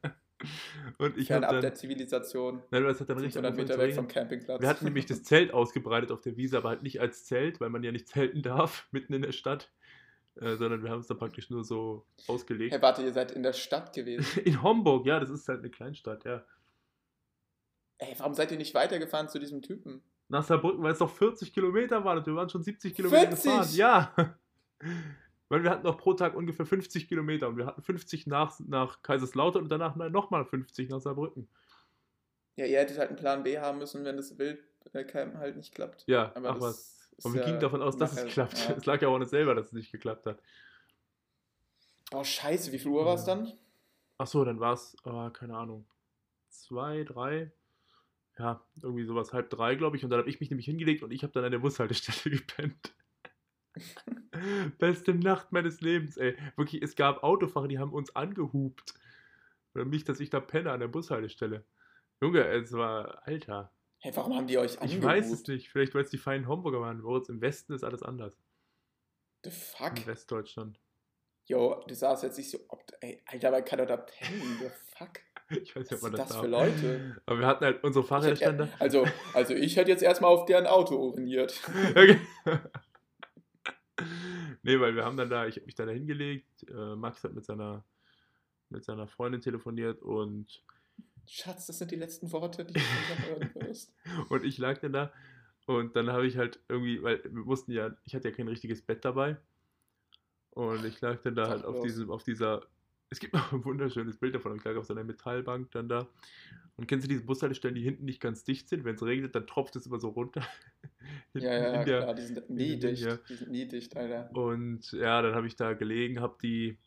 Und 0.97 1.17
ich 1.17 1.31
habe 1.31 1.59
der 1.59 1.75
Zivilisation. 1.75 2.63
nein, 2.71 2.83
das 2.83 2.99
hat 2.99 3.09
dann 3.09 3.17
richtig 3.17 3.33
500 3.33 3.51
angefangen 3.51 3.67
Meter 3.67 3.87
weg 3.87 3.95
vom 3.95 4.07
Campingplatz. 4.07 4.61
Wir 4.61 4.69
hatten 4.69 4.85
nämlich 4.85 5.05
das 5.05 5.23
Zelt 5.23 5.53
ausgebreitet 5.53 6.11
auf 6.11 6.21
der 6.21 6.37
Wiese, 6.37 6.57
aber 6.57 6.69
halt 6.69 6.83
nicht 6.83 7.01
als 7.01 7.25
Zelt, 7.25 7.61
weil 7.61 7.69
man 7.69 7.83
ja 7.83 7.91
nicht 7.91 8.07
zelten 8.07 8.41
darf, 8.41 8.87
mitten 8.91 9.13
in 9.13 9.21
der 9.21 9.31
Stadt, 9.31 9.71
äh, 10.39 10.55
sondern 10.55 10.83
wir 10.83 10.89
haben 10.89 10.99
es 10.99 11.07
dann 11.07 11.17
praktisch 11.17 11.49
nur 11.49 11.63
so 11.63 12.05
ausgelegt. 12.27 12.73
Hey, 12.73 12.81
warte, 12.81 13.01
ihr 13.03 13.13
seid 13.13 13.31
in 13.31 13.43
der 13.43 13.53
Stadt 13.53 13.93
gewesen. 13.93 14.41
In 14.45 14.61
Homburg, 14.61 15.05
ja, 15.05 15.19
das 15.19 15.29
ist 15.29 15.47
halt 15.47 15.59
eine 15.59 15.69
Kleinstadt, 15.69 16.25
ja. 16.25 16.43
Ey, 17.97 18.13
warum 18.17 18.33
seid 18.33 18.51
ihr 18.51 18.57
nicht 18.57 18.73
weitergefahren 18.73 19.29
zu 19.29 19.39
diesem 19.39 19.61
Typen? 19.61 20.01
Nach 20.27 20.43
Saarbrücken, 20.43 20.83
weil 20.83 20.91
es 20.91 20.99
doch 20.99 21.09
40 21.09 21.53
Kilometer 21.53 22.03
waren 22.03 22.17
und 22.17 22.25
wir 22.27 22.35
waren 22.35 22.49
schon 22.49 22.63
70 22.63 22.95
Kilometer 22.95 23.37
40? 23.37 23.43
gefahren. 23.43 23.69
Ja. 23.73 24.13
Weil 25.47 25.63
wir 25.63 25.69
hatten 25.69 25.83
noch 25.83 25.97
pro 25.97 26.13
Tag 26.13 26.35
ungefähr 26.35 26.65
50 26.65 27.07
Kilometer 27.07 27.47
und 27.47 27.57
wir 27.57 27.67
hatten 27.67 27.81
50 27.81 28.25
nach, 28.25 28.59
nach 28.61 29.03
Kaiserslautern 29.03 29.61
und 29.61 29.69
danach 29.69 29.95
nochmal 29.95 30.43
50 30.43 30.89
nach 30.89 30.99
Saarbrücken. 30.99 31.47
Ja, 32.55 32.65
ihr 32.65 32.79
hättet 32.79 32.97
halt 32.97 33.09
einen 33.09 33.19
Plan 33.19 33.43
B 33.43 33.59
haben 33.59 33.77
müssen, 33.77 34.03
wenn 34.05 34.17
das 34.17 34.37
Wildcamp 34.39 35.35
halt 35.35 35.55
nicht 35.55 35.75
klappt. 35.75 36.03
Ja, 36.07 36.31
Aber 36.35 36.49
ach 36.49 36.53
das 36.55 36.63
was. 36.63 37.04
Und 37.23 37.33
wir 37.33 37.43
gingen 37.43 37.59
davon 37.59 37.81
aus, 37.81 37.97
dass 37.97 38.11
es 38.11 38.17
nachher- 38.17 38.29
klappt. 38.47 38.69
ja. 38.69 38.75
Es 38.77 38.85
lag 38.85 39.01
ja 39.01 39.07
auch 39.07 39.17
nicht 39.19 39.29
selber, 39.29 39.55
dass 39.55 39.67
es 39.67 39.73
nicht 39.73 39.91
geklappt 39.91 40.25
hat. 40.25 40.41
Oh, 42.11 42.23
scheiße, 42.23 42.71
wie 42.71 42.79
viel 42.79 42.91
Uhr 42.91 43.05
war 43.05 43.15
es 43.15 43.23
dann? 43.25 43.51
Ach 44.17 44.27
so, 44.27 44.45
dann 44.45 44.59
war 44.59 44.73
es, 44.73 44.95
äh, 45.05 45.29
keine 45.31 45.57
Ahnung, 45.57 45.85
zwei, 46.49 47.03
drei, 47.03 47.51
ja, 48.37 48.63
irgendwie 48.81 49.05
sowas, 49.05 49.33
halb 49.33 49.49
drei, 49.49 49.75
glaube 49.75 49.97
ich. 49.97 50.03
Und 50.03 50.09
dann 50.09 50.19
habe 50.19 50.29
ich 50.29 50.39
mich 50.39 50.49
nämlich 50.49 50.65
hingelegt 50.65 51.03
und 51.03 51.11
ich 51.11 51.23
habe 51.23 51.33
dann 51.33 51.45
an 51.45 51.51
der 51.51 51.59
Bushaltestelle 51.59 52.35
gepennt. 52.37 52.93
Beste 54.77 55.13
Nacht 55.13 55.51
meines 55.51 55.81
Lebens, 55.81 56.17
ey. 56.17 56.37
Wirklich, 56.55 56.81
es 56.81 56.95
gab 56.95 57.23
Autofahrer, 57.23 57.67
die 57.67 57.79
haben 57.79 57.93
uns 57.93 58.15
angehupt. 58.15 58.93
Oder 59.73 59.85
mich, 59.85 60.03
dass 60.05 60.19
ich 60.21 60.29
da 60.29 60.39
penne 60.39 60.71
an 60.71 60.79
der 60.79 60.87
Bushaltestelle. 60.87 61.65
Junge, 62.21 62.45
es 62.47 62.71
war, 62.71 63.25
Alter. 63.27 63.71
Hey, 64.05 64.15
warum 64.15 64.35
haben 64.35 64.45
die 64.45 64.59
euch 64.59 64.73
Ich 64.75 64.81
angerufen? 64.81 65.03
weiß 65.03 65.31
es 65.31 65.47
nicht. 65.47 65.67
Vielleicht, 65.67 65.95
weil 65.95 66.03
es 66.03 66.11
die 66.11 66.19
feinen 66.19 66.47
Homburger 66.47 66.79
waren. 66.79 67.01
Moritz, 67.01 67.27
im 67.27 67.41
Westen 67.41 67.73
ist 67.73 67.83
alles 67.83 68.03
anders. 68.03 68.37
The 69.43 69.49
fuck? 69.49 69.97
In 69.97 70.05
Westdeutschland. 70.05 70.79
Jo, 71.47 71.83
du 71.87 71.95
sahst 71.95 72.21
jetzt 72.21 72.37
nicht 72.37 72.51
so, 72.51 72.59
ob, 72.67 72.83
ey, 73.01 73.23
Alter, 73.25 73.51
wer 73.51 73.63
kann 73.63 73.79
doch 73.79 73.87
da 73.87 73.97
pennen? 73.97 74.59
The 74.59 74.69
fuck? 74.95 75.09
Ich 75.49 75.75
weiß 75.75 75.89
nicht, 75.89 75.91
Was 75.91 76.03
ob 76.03 76.03
man 76.03 76.11
das 76.11 76.27
das 76.29 76.37
für 76.37 76.45
Leute? 76.45 77.21
Aber 77.25 77.39
wir 77.39 77.47
hatten 77.47 77.65
halt 77.65 77.83
unsere 77.83 78.03
Ich 78.03 78.09
Fahrräder 78.09 78.29
hätte, 78.35 78.37
standen 78.43 78.59
da. 78.59 78.69
also, 78.77 79.07
also 79.33 79.55
ich 79.55 79.75
hätte 79.75 79.89
jetzt 79.89 80.03
erstmal 80.03 80.29
auf 80.31 80.45
deren 80.45 80.67
Auto 80.67 80.95
uriniert. 80.97 81.59
Okay. 81.89 82.19
nee, 84.61 84.79
weil 84.79 84.95
wir 84.95 85.03
haben 85.03 85.17
dann 85.17 85.31
da, 85.31 85.47
ich 85.47 85.55
habe 85.55 85.65
mich 85.65 85.73
dann 85.75 85.87
da 85.87 85.93
hingelegt, 85.93 86.63
äh, 86.69 86.95
Max 86.95 87.23
hat 87.23 87.33
mit 87.33 87.43
seiner, 87.45 87.83
mit 88.69 88.83
seiner 88.85 89.07
Freundin 89.07 89.41
telefoniert 89.41 90.01
und, 90.03 90.63
Schatz, 91.27 91.67
das 91.67 91.79
sind 91.79 91.91
die 91.91 91.95
letzten 91.95 92.31
Worte, 92.31 92.65
die 92.65 92.73
du 92.73 92.79
hören 92.79 93.67
wirst. 93.67 93.93
und 94.29 94.43
ich 94.45 94.57
lag 94.57 94.77
dann 94.79 94.93
da 94.93 95.11
und 95.65 95.95
dann 95.95 96.11
habe 96.11 96.27
ich 96.27 96.37
halt 96.37 96.59
irgendwie, 96.69 97.01
weil 97.01 97.23
wir 97.23 97.31
mussten 97.43 97.71
ja, 97.71 97.95
ich 98.05 98.13
hatte 98.15 98.29
ja 98.29 98.35
kein 98.35 98.47
richtiges 98.47 98.81
Bett 98.81 99.03
dabei 99.03 99.37
und 100.51 100.85
ich 100.85 101.01
lag 101.01 101.21
dann 101.21 101.35
da 101.35 101.49
halt 101.49 101.65
auf, 101.65 101.79
diesem, 101.81 102.11
auf 102.11 102.23
dieser, 102.23 102.61
es 103.09 103.19
gibt 103.19 103.33
noch 103.33 103.51
ein 103.51 103.65
wunderschönes 103.65 104.17
Bild 104.17 104.35
davon, 104.35 104.55
ich 104.55 104.63
lag 104.63 104.75
auf 104.75 104.85
so 104.85 104.93
einer 104.93 105.03
Metallbank 105.03 105.71
dann 105.71 105.89
da 105.89 106.07
und 106.77 106.87
kennst 106.87 107.05
du 107.05 107.09
diese 107.09 107.23
Bushaltestellen, 107.23 107.75
die 107.75 107.81
hinten 107.81 108.05
nicht 108.05 108.21
ganz 108.21 108.43
dicht 108.43 108.67
sind, 108.69 108.83
wenn 108.83 108.95
es 108.95 109.03
regnet, 109.03 109.35
dann 109.35 109.47
tropft 109.47 109.75
es 109.75 109.85
immer 109.85 109.99
so 109.99 110.09
runter. 110.09 110.41
Ja, 111.33 111.41
ja, 111.53 111.83
der- 111.83 111.99
klar, 111.99 112.13
die 112.15 112.21
sind 112.21 112.49
nie 112.49 112.79
dicht. 112.79 113.05
Die 113.29 113.35
sind 113.35 113.51
nie 113.51 113.67
dicht, 113.67 113.95
Alter. 113.97 114.29
Und 114.33 114.91
ja, 114.93 115.21
dann 115.21 115.35
habe 115.35 115.47
ich 115.47 115.55
da 115.57 115.73
gelegen, 115.73 116.21
habe 116.21 116.37
die, 116.41 116.77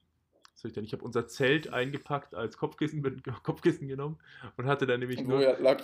soll 0.61 0.71
ich 0.71 0.75
denn, 0.75 0.85
ich 0.85 0.93
habe 0.93 1.05
unser 1.05 1.27
Zelt 1.29 1.73
eingepackt 1.73 2.35
als 2.35 2.57
Kopfkissen, 2.57 3.01
mit, 3.01 3.23
Kopfkissen 3.45 3.89
genommen 3.89 4.19
und 4.57 4.67
hatte 4.67 4.87
dann 4.87 5.01
nämlich 5.01 5.23
nur. 5.23 5.41
lag, 5.59 5.81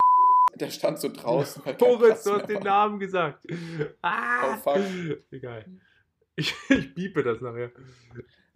der 0.55 0.69
stand 0.69 0.99
so 0.99 1.09
draußen. 1.09 1.63
Boris, 1.77 2.23
du 2.23 2.33
hast 2.33 2.47
den. 2.49 2.61
Namen 2.63 2.99
gesagt. 2.99 3.45
Ah! 4.01 4.53
Oh, 4.53 4.57
fuck. 4.57 4.81
Egal. 5.31 5.65
Ich, 6.35 6.53
ich 6.69 6.93
biepe 6.93 7.23
das 7.23 7.41
nachher. 7.41 7.71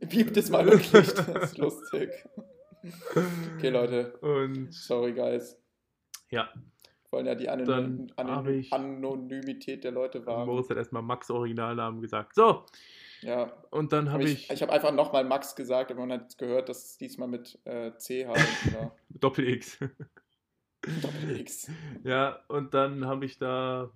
Piept 0.10 0.36
es 0.38 0.49
mal 0.49 0.65
wirklich, 0.65 0.91
das 1.13 1.27
ist 1.43 1.58
lustig. 1.58 2.10
Okay, 3.58 3.69
Leute, 3.69 4.17
Und 4.19 4.73
sorry, 4.73 5.13
guys. 5.13 5.58
ja, 6.29 6.49
Wollen 7.12 7.25
ja 7.25 7.36
die 7.36 7.49
habe 7.49 8.53
ich- 8.53 8.71
Anonymität 8.71 9.84
der 9.84 9.91
Leute 9.91 10.25
wahren. 10.25 10.47
Moritz 10.47 10.69
hat 10.69 10.77
erstmal 10.77 11.01
Max 11.01 11.29
Originalnamen 11.32 12.01
gesagt. 12.01 12.36
So, 12.36 12.65
Ja, 13.21 13.51
und 13.71 13.91
dann 13.91 14.12
habe 14.12 14.23
hab 14.23 14.29
ich, 14.29 14.45
ich, 14.45 14.51
ich 14.51 14.62
habe 14.62 14.71
einfach 14.71 14.93
nochmal 14.93 15.25
Max 15.25 15.55
gesagt, 15.55 15.91
aber 15.91 16.05
man 16.05 16.19
hat 16.19 16.38
gehört, 16.38 16.69
dass 16.69 16.86
es 16.86 16.97
diesmal 16.97 17.27
mit 17.27 17.60
äh, 17.65 17.91
CH 17.91 18.27
war. 18.73 18.95
Doppel-X. 19.10 19.79
Doppel 21.01 21.39
X. 21.39 21.69
Ja, 22.03 22.43
und 22.47 22.73
dann 22.73 23.05
habe 23.05 23.25
ich 23.25 23.38
da 23.38 23.91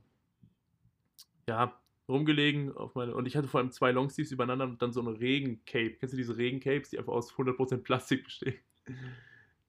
ja 1.48 1.80
rumgelegen 2.10 2.76
auf 2.76 2.96
meine 2.96 3.16
und 3.16 3.26
ich 3.28 3.38
hatte 3.38 3.48
vor 3.48 3.62
allem 3.62 3.72
zwei 3.72 3.92
Longsleeves 3.92 4.32
übereinander 4.32 4.66
und 4.66 4.82
dann 4.82 4.92
so 4.92 5.00
eine 5.00 5.20
Regencape. 5.20 5.96
Kennst 5.96 6.14
du 6.14 6.18
diese 6.18 6.38
Regencapes, 6.38 6.90
die 6.90 7.00
einfach 7.00 7.14
aus 7.14 7.34
100% 7.34 7.78
Plastik 7.78 8.26
bestehen? 8.26 8.60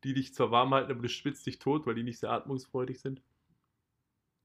Die 0.02 0.14
dich 0.14 0.34
zwar 0.34 0.50
warm 0.50 0.74
halten, 0.74 0.90
aber 0.90 1.02
du 1.02 1.08
schwitzt 1.08 1.46
dich 1.46 1.60
tot, 1.60 1.86
weil 1.86 1.94
die 1.94 2.02
nicht 2.02 2.18
sehr 2.18 2.30
atmungsfreudig 2.30 3.00
sind. 3.00 3.22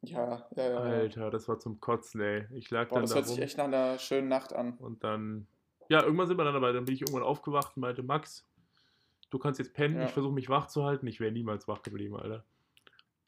Ja, 0.02 0.48
ja, 0.56 0.64
ja. 0.70 0.78
Alter, 0.80 1.30
das 1.30 1.48
war 1.50 1.60
zum 1.60 1.80
Kotzen, 1.80 2.22
ey. 2.22 2.46
Ich 2.52 2.70
lag 2.72 2.88
Boah, 2.90 2.96
dann 2.96 3.04
das 3.04 3.10
da 3.12 3.16
hört 3.18 3.28
sich 3.28 3.38
rum 3.38 3.44
echt 3.44 3.58
nach 3.58 3.66
einer 3.66 4.00
schönen 4.00 4.28
Nacht 4.30 4.54
an. 4.54 4.78
und 4.78 5.04
dann 5.04 5.48
ja, 5.90 6.04
irgendwann 6.04 6.28
sind 6.28 6.38
wir 6.38 6.44
dann 6.46 6.54
dabei, 6.54 6.72
dann 6.72 6.86
bin 6.86 6.94
ich 6.96 7.02
irgendwann 7.02 7.24
aufgewacht 7.24 7.76
und 7.76 7.82
meinte, 7.82 8.04
Max, 8.04 8.48
du 9.32 9.40
kannst 9.40 9.60
jetzt 9.60 9.74
pennen, 9.74 9.98
Ja. 9.98 10.06
ich 10.06 10.12
versuche 10.12 10.34
mich 10.34 10.48
wach 10.48 10.68
zu 10.68 10.84
halten, 10.86 11.08
ich 11.08 11.20
wäre 11.20 11.32
niemals 11.32 11.68
wach 11.68 11.82
geblieben, 11.82 12.16
Alter. 12.16 12.46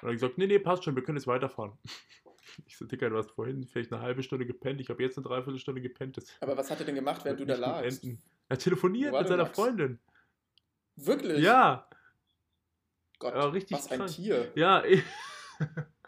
Und 0.02 0.04
dann 0.08 0.12
gesagt, 0.14 0.38
nee, 0.38 0.48
nee, 0.48 0.60
passt 0.60 0.84
schon, 0.84 0.96
wir 0.96 1.04
können 1.04 1.18
jetzt 1.18 1.28
weiterfahren. 1.28 1.74
Ich 2.66 2.76
so, 2.76 2.86
Dicker, 2.86 3.10
du 3.10 3.18
hast 3.18 3.32
vorhin 3.32 3.66
vielleicht 3.66 3.94
eine 3.94 4.02
halbe 4.02 4.24
Stunde 4.24 4.46
gepennt, 4.46 4.82
ich 4.82 4.90
habe 4.90 5.02
jetzt 5.02 5.16
eine 5.18 5.26
Dreiviertelstunde 5.26 5.80
gepennt. 5.80 6.18
Aber 6.42 6.58
was 6.58 6.70
hat 6.70 6.80
er 6.80 6.86
denn 6.86 6.96
gemacht, 6.96 7.24
während 7.24 7.40
du 7.40 7.46
da 7.46 7.56
lagst? 7.56 8.04
enden. 8.04 8.22
Er 8.50 8.58
telefoniert 8.58 9.14
mit 9.14 9.28
seiner 9.28 9.44
Max? 9.44 9.56
Freundin. 9.58 10.00
Wirklich? 10.98 11.40
Ja, 11.40 11.88
Gott, 13.20 13.34
ja, 13.36 13.46
richtig 13.46 13.78
was 13.78 13.90
ein 13.90 14.00
krank. 14.00 14.12
Tier. 14.12 14.52
ja, 14.56 14.84
ich, 14.84 15.02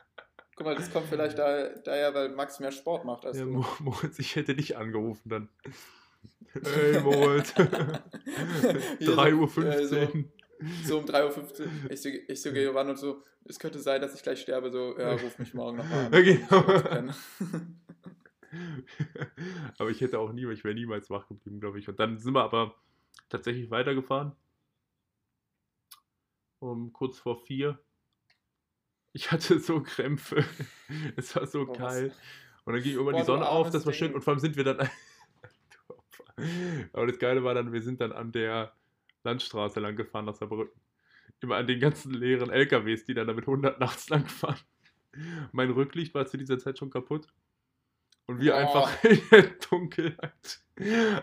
Guck 0.55 0.65
mal, 0.67 0.75
das 0.75 0.91
kommt 0.91 1.07
vielleicht 1.07 1.37
da, 1.39 1.69
daher, 1.69 2.13
weil 2.13 2.29
Max 2.29 2.59
mehr 2.59 2.71
Sport 2.71 3.05
macht 3.05 3.25
als 3.25 3.37
ja 3.39 3.45
du. 3.45 3.51
Mo- 3.51 3.65
Moritz, 3.79 4.19
ich 4.19 4.35
hätte 4.35 4.55
dich 4.55 4.77
angerufen 4.77 5.29
dann. 5.29 5.49
Hey, 6.63 7.01
Moritz. 7.01 7.53
Hier 7.55 7.65
so, 8.99 9.13
3.15 9.17 9.63
äh, 9.65 9.85
so- 9.87 9.95
Uhr. 9.97 10.09
So 10.85 10.97
um 10.99 11.05
3.15 11.05 11.61
Uhr. 11.61 11.67
Ich 11.89 12.01
so, 12.01 12.09
ich 12.09 12.41
so 12.41 12.53
gehe 12.53 12.73
ran 12.73 12.89
und 12.89 12.97
so, 12.97 13.23
es 13.45 13.57
könnte 13.59 13.79
sein, 13.79 13.99
dass 14.01 14.13
ich 14.13 14.21
gleich 14.23 14.39
sterbe. 14.41 14.71
So, 14.71 14.97
ja, 14.97 15.13
ruf 15.13 15.37
mich 15.39 15.53
morgen 15.53 15.77
nochmal 15.77 16.05
an. 16.05 16.13
Ja, 16.13 16.21
genau. 16.21 17.13
Aber 19.79 19.89
ich 19.89 19.99
hätte 20.01 20.19
auch 20.19 20.31
nie, 20.31 20.45
ich 20.51 20.63
wäre 20.63 20.75
niemals 20.75 21.09
wach 21.09 21.27
geblieben, 21.27 21.59
glaube 21.59 21.79
ich. 21.79 21.89
Und 21.89 21.99
dann 21.99 22.19
sind 22.19 22.33
wir 22.33 22.43
aber 22.43 22.75
tatsächlich 23.29 23.71
weitergefahren. 23.71 24.33
Um 26.59 26.93
kurz 26.93 27.17
vor 27.17 27.35
vier. 27.37 27.79
Ich 29.13 29.31
hatte 29.31 29.59
so 29.59 29.81
Krämpfe. 29.81 30.43
Es 31.15 31.35
war 31.35 31.45
so 31.47 31.61
Oh, 31.61 31.67
was- 31.69 31.77
kalt. 31.77 32.13
Und 32.65 32.73
dann 32.73 32.81
ging 32.83 32.93
irgendwann 32.93 33.13
Boah, 33.13 33.19
die 33.21 33.25
Sonne 33.25 33.47
auf, 33.47 33.69
das 33.69 33.85
war 33.85 33.93
schön. 33.93 34.13
Und 34.13 34.23
vor 34.23 34.31
allem 34.33 34.39
sind 34.39 34.55
wir 34.55 34.63
dann. 34.63 34.89
Aber 36.93 37.07
das 37.07 37.19
Geile 37.19 37.43
war 37.43 37.53
dann, 37.53 37.71
wir 37.73 37.81
sind 37.81 38.01
dann 38.01 38.11
an 38.11 38.31
der 38.31 38.73
Landstraße 39.23 39.79
lang 39.79 39.95
gefahren 39.95 40.25
nach 40.25 40.35
Saarbrücken. 40.35 40.79
Immer 41.41 41.57
an 41.57 41.67
den 41.67 41.79
ganzen 41.79 42.13
leeren 42.13 42.49
LKWs, 42.49 43.05
die 43.05 43.13
dann 43.13 43.27
da 43.27 43.33
mit 43.33 43.45
100 43.47 43.79
nachts 43.79 44.09
lang 44.09 44.25
fahren. 44.27 44.57
Mein 45.51 45.69
Rücklicht 45.71 46.13
war 46.15 46.25
zu 46.25 46.37
dieser 46.37 46.57
Zeit 46.57 46.77
schon 46.79 46.89
kaputt. 46.89 47.27
Und 48.25 48.39
wir 48.39 48.53
Oh. 48.53 48.57
einfach 48.57 49.03
in 49.03 49.19
der 49.31 49.43
Dunkelheit 49.69 50.59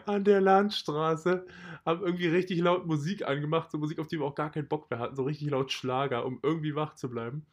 an 0.07 0.23
der 0.23 0.41
Landstraße 0.41 1.45
haben 1.85 2.03
irgendwie 2.05 2.29
richtig 2.29 2.61
laut 2.61 2.87
Musik 2.87 3.27
angemacht, 3.27 3.71
so 3.71 3.79
Musik, 3.79 3.99
auf 3.99 4.07
die 4.07 4.19
wir 4.21 4.27
auch 4.27 4.35
gar 4.37 4.53
keinen 4.53 4.69
Bock 4.69 4.89
mehr 4.91 5.01
hatten, 5.01 5.17
so 5.17 5.25
richtig 5.25 5.51
laut 5.51 5.73
Schlager, 5.73 6.25
um 6.25 6.39
irgendwie 6.43 6.77
wach 6.77 6.95
zu 6.95 7.09
bleiben. 7.11 7.47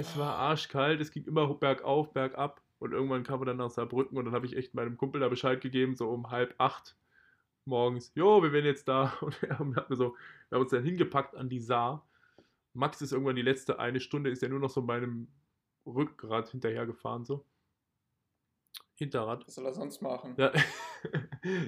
Es 0.00 0.16
war 0.16 0.36
arschkalt, 0.36 0.98
es 1.02 1.12
ging 1.12 1.24
immer 1.26 1.52
bergauf, 1.52 2.14
bergab 2.14 2.62
und 2.78 2.92
irgendwann 2.92 3.22
kamen 3.22 3.42
wir 3.42 3.46
dann 3.46 3.58
nach 3.58 3.68
Saarbrücken 3.68 4.16
und 4.16 4.24
dann 4.24 4.32
habe 4.32 4.46
ich 4.46 4.56
echt 4.56 4.72
meinem 4.72 4.96
Kumpel 4.96 5.20
da 5.20 5.28
Bescheid 5.28 5.60
gegeben, 5.60 5.94
so 5.94 6.08
um 6.08 6.30
halb 6.30 6.54
acht 6.56 6.96
morgens, 7.66 8.10
jo, 8.14 8.42
wir 8.42 8.50
werden 8.50 8.64
jetzt 8.64 8.88
da 8.88 9.12
und 9.58 9.76
hat 9.76 9.90
mir 9.90 9.96
so, 9.96 10.16
wir 10.48 10.56
haben 10.56 10.62
uns 10.62 10.70
dann 10.70 10.84
hingepackt 10.84 11.36
an 11.36 11.50
die 11.50 11.60
Saar. 11.60 12.08
Max 12.72 13.02
ist 13.02 13.12
irgendwann 13.12 13.36
die 13.36 13.42
letzte 13.42 13.78
eine 13.78 14.00
Stunde, 14.00 14.30
ist 14.30 14.42
er 14.42 14.48
nur 14.48 14.58
noch 14.58 14.70
so 14.70 14.80
meinem 14.80 15.28
Rückgrat 15.84 16.48
hinterhergefahren, 16.48 17.26
so. 17.26 17.44
Hinterrad. 18.94 19.46
Was 19.46 19.54
soll 19.54 19.66
er 19.66 19.74
sonst 19.74 20.00
machen? 20.00 20.34
Ja, 20.38 20.50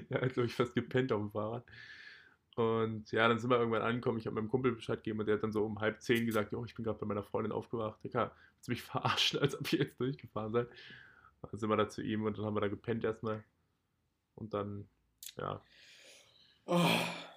ja 0.08 0.20
hat, 0.22 0.32
glaube 0.32 0.46
ich, 0.46 0.54
fast 0.54 0.74
gepennt 0.74 1.12
auf 1.12 1.20
dem 1.20 1.30
Fahrrad. 1.30 1.66
Und 2.54 3.10
ja, 3.12 3.28
dann 3.28 3.38
sind 3.38 3.48
wir 3.50 3.58
irgendwann 3.58 3.82
angekommen. 3.82 4.18
Ich 4.18 4.26
habe 4.26 4.34
meinem 4.36 4.48
Kumpel 4.48 4.72
Bescheid 4.72 4.98
gegeben 4.98 5.20
und 5.20 5.26
der 5.26 5.36
hat 5.36 5.42
dann 5.42 5.52
so 5.52 5.64
um 5.64 5.80
halb 5.80 6.02
zehn 6.02 6.26
gesagt: 6.26 6.52
Jo, 6.52 6.64
ich 6.64 6.74
bin 6.74 6.84
gerade 6.84 6.98
bei 6.98 7.06
meiner 7.06 7.22
Freundin 7.22 7.52
aufgewacht. 7.52 8.02
Digga, 8.04 8.32
willst 8.54 8.68
du 8.68 8.72
mich 8.72 8.82
verarschen, 8.82 9.40
als 9.40 9.58
ob 9.58 9.72
ich 9.72 9.78
jetzt 9.78 9.98
durchgefahren 9.98 10.52
sei? 10.52 10.66
Dann 11.42 11.58
sind 11.58 11.68
wir 11.68 11.76
da 11.76 11.88
zu 11.88 12.02
ihm 12.02 12.24
und 12.24 12.36
dann 12.38 12.44
haben 12.44 12.54
wir 12.54 12.60
da 12.60 12.68
gepennt 12.68 13.04
erstmal. 13.04 13.42
Und 14.34 14.54
dann, 14.54 14.86
ja. 15.36 15.62
Oh, 16.66 16.80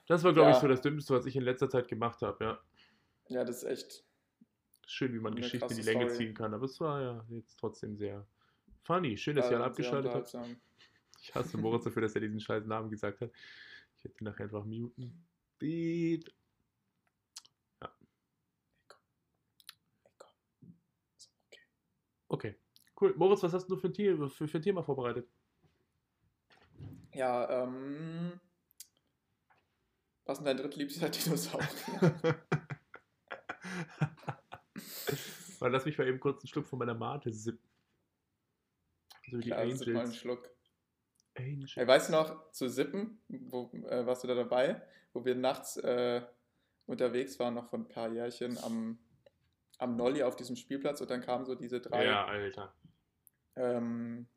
Das 0.07 0.23
war, 0.23 0.33
glaube 0.33 0.49
ich, 0.51 0.55
Ja. 0.57 0.61
so 0.61 0.67
das 0.67 0.81
Dümmste, 0.81 1.13
was 1.15 1.25
ich 1.25 1.35
in 1.35 1.43
letzter 1.43 1.69
Zeit 1.69 1.87
gemacht 1.87 2.21
habe, 2.21 2.43
ja. 2.43 2.59
ja, 3.29 3.43
das 3.43 3.63
ist 3.63 3.69
echt. 3.69 4.03
Schön, 4.85 5.13
wie 5.13 5.19
man 5.19 5.33
Eine 5.33 5.41
Geschichte 5.41 5.67
in 5.71 5.77
die 5.77 5.81
Länge 5.81 6.09
Story. 6.09 6.25
ziehen 6.25 6.33
kann. 6.35 6.53
Aber 6.53 6.65
es 6.65 6.79
war 6.79 7.01
ja 7.01 7.25
jetzt 7.29 7.57
trotzdem 7.59 7.97
sehr 7.97 8.27
funny. 8.83 9.17
Schön, 9.17 9.35
dass 9.35 9.47
ihr 9.47 9.53
äh, 9.53 9.55
alle 9.55 9.65
abgeschaltet 9.65 10.13
habt. 10.13 10.37
Ich 11.21 11.33
hasse 11.33 11.57
Moritz 11.57 11.85
dafür, 11.85 12.03
dass 12.03 12.13
er 12.13 12.21
diesen 12.21 12.39
scheiß 12.39 12.65
Namen 12.67 12.91
gesagt 12.91 13.21
hat. 13.21 13.31
Ich 14.05 14.11
hätte 14.11 14.23
ihn 14.23 14.25
nachher 14.25 14.43
einfach 14.43 14.65
muten. 14.65 15.27
Beat. 15.57 16.31
Ist 21.17 21.31
okay. 21.47 21.59
Okay. 22.27 22.59
Cool. 23.01 23.15
Moritz, 23.17 23.41
was 23.41 23.53
hast 23.53 23.67
du 23.67 23.75
für 23.77 23.87
ein, 23.87 23.93
Thema, 23.95 24.29
für, 24.29 24.47
für 24.47 24.59
ein 24.59 24.61
Thema 24.61 24.83
vorbereitet? 24.83 25.27
Ja, 27.13 27.63
ähm. 27.63 28.39
Was 30.25 30.37
ist 30.37 30.45
denn 30.45 30.55
dein 30.55 30.57
drittliebster 30.57 31.09
Dinosaurier? 31.09 32.45
Lass 35.61 35.85
mich 35.85 35.97
mal 35.97 36.07
eben 36.07 36.19
kurz 36.19 36.43
einen 36.43 36.47
Schluck 36.47 36.67
von 36.67 36.77
meiner 36.77 36.93
Mate 36.93 37.33
sippen. 37.33 37.67
So 39.31 39.39
wie 39.39 39.41
die 39.41 39.49
Klar, 39.49 39.67
sip 39.71 39.87
mal 39.87 39.93
einen 39.93 39.97
Angels. 40.01 40.17
Schluck. 40.17 40.54
Angels. 41.37 41.75
Hey, 41.75 41.87
weißt 41.87 42.09
du 42.09 42.13
noch, 42.13 42.51
zu 42.51 42.69
Sippen, 42.69 43.19
wo, 43.27 43.71
äh, 43.89 44.05
warst 44.05 44.23
du 44.23 44.27
da 44.27 44.35
dabei, 44.35 44.81
wo 45.13 45.25
wir 45.25 45.35
nachts 45.35 45.77
äh, 45.77 46.21
unterwegs 46.85 47.39
waren, 47.39 47.53
noch 47.53 47.69
vor 47.69 47.79
ein 47.79 47.87
paar 47.87 48.11
Jährchen 48.11 48.57
am, 48.59 48.99
am 49.77 49.95
Nolli 49.95 50.23
auf 50.23 50.35
diesem 50.35 50.55
Spielplatz 50.55 51.01
und 51.01 51.09
dann 51.09 51.21
kamen 51.21 51.45
so 51.45 51.55
diese 51.55 51.81
drei 51.81 52.05
Ja, 52.05 52.25
Alter. 52.25 52.73
ähm, 53.55 54.27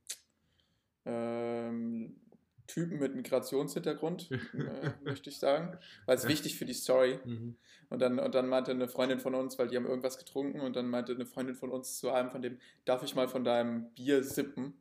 ähm, 1.04 2.20
Typen 2.66 2.98
mit 2.98 3.14
Migrationshintergrund, 3.14 4.30
äh, 4.54 4.90
möchte 5.02 5.30
ich 5.30 5.38
sagen, 5.38 5.78
weil 6.06 6.16
es 6.16 6.28
wichtig 6.28 6.56
für 6.56 6.66
die 6.66 6.74
Story. 6.74 7.18
Mhm. 7.24 7.56
Und 7.88 8.00
dann, 8.00 8.18
und 8.18 8.34
dann 8.34 8.48
meinte 8.48 8.70
eine 8.70 8.88
Freundin 8.88 9.18
von 9.18 9.34
uns, 9.34 9.58
weil 9.58 9.68
die 9.68 9.76
haben 9.76 9.86
irgendwas 9.86 10.18
getrunken, 10.18 10.60
und 10.60 10.76
dann 10.76 10.88
meinte 10.88 11.12
eine 11.14 11.24
Freundin 11.24 11.56
von 11.56 11.70
uns 11.70 11.98
zu 11.98 12.10
einem 12.10 12.30
von 12.30 12.42
dem, 12.42 12.58
darf 12.84 13.02
ich 13.02 13.14
mal 13.14 13.28
von 13.28 13.44
deinem 13.44 13.90
Bier 13.94 14.22
sippen? 14.22 14.74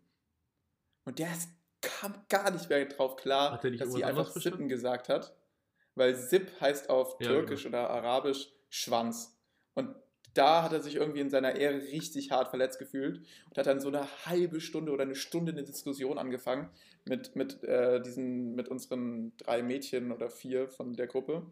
Und 1.06 1.20
der 1.20 1.32
ist, 1.32 1.50
kam 1.88 2.14
gar 2.30 2.52
nicht 2.52 2.70
mehr 2.70 2.86
drauf 2.86 3.16
klar, 3.16 3.60
dass 3.62 3.94
sie 3.94 4.04
einfach 4.04 4.30
sippen 4.30 4.68
gesagt 4.68 5.10
hat. 5.10 5.36
Weil 5.96 6.16
Sip 6.16 6.52
heißt 6.62 6.90
auf 6.90 7.18
Ja, 7.20 7.28
Türkisch 7.28 7.66
oder 7.66 7.90
Arabisch 7.90 8.52
Schwanz. 8.70 9.36
Und 9.74 9.96
da 10.34 10.64
hat 10.64 10.74
er 10.74 10.82
sich 10.82 10.96
irgendwie 10.96 11.22
in 11.22 11.32
seiner 11.32 11.56
Ehre 11.56 11.82
richtig 11.82 12.30
hart 12.30 12.50
verletzt 12.50 12.78
gefühlt 12.78 13.26
und 13.50 13.58
hat 13.58 13.66
dann 13.66 13.80
so 13.80 13.88
eine 13.88 14.08
halbe 14.26 14.62
Stunde 14.62 14.92
oder 14.92 15.04
eine 15.04 15.16
Stunde 15.16 15.52
eine 15.52 15.64
Diskussion 15.64 16.20
angefangen 16.20 16.70
mit, 17.06 17.36
mit, 17.36 17.64
äh, 17.64 18.00
diesen, 18.02 18.54
mit 18.54 18.68
unseren 18.68 19.36
drei 19.38 19.64
Mädchen 19.64 20.12
oder 20.12 20.30
vier 20.30 20.68
von 20.68 20.94
der 20.94 21.08
Gruppe. 21.08 21.48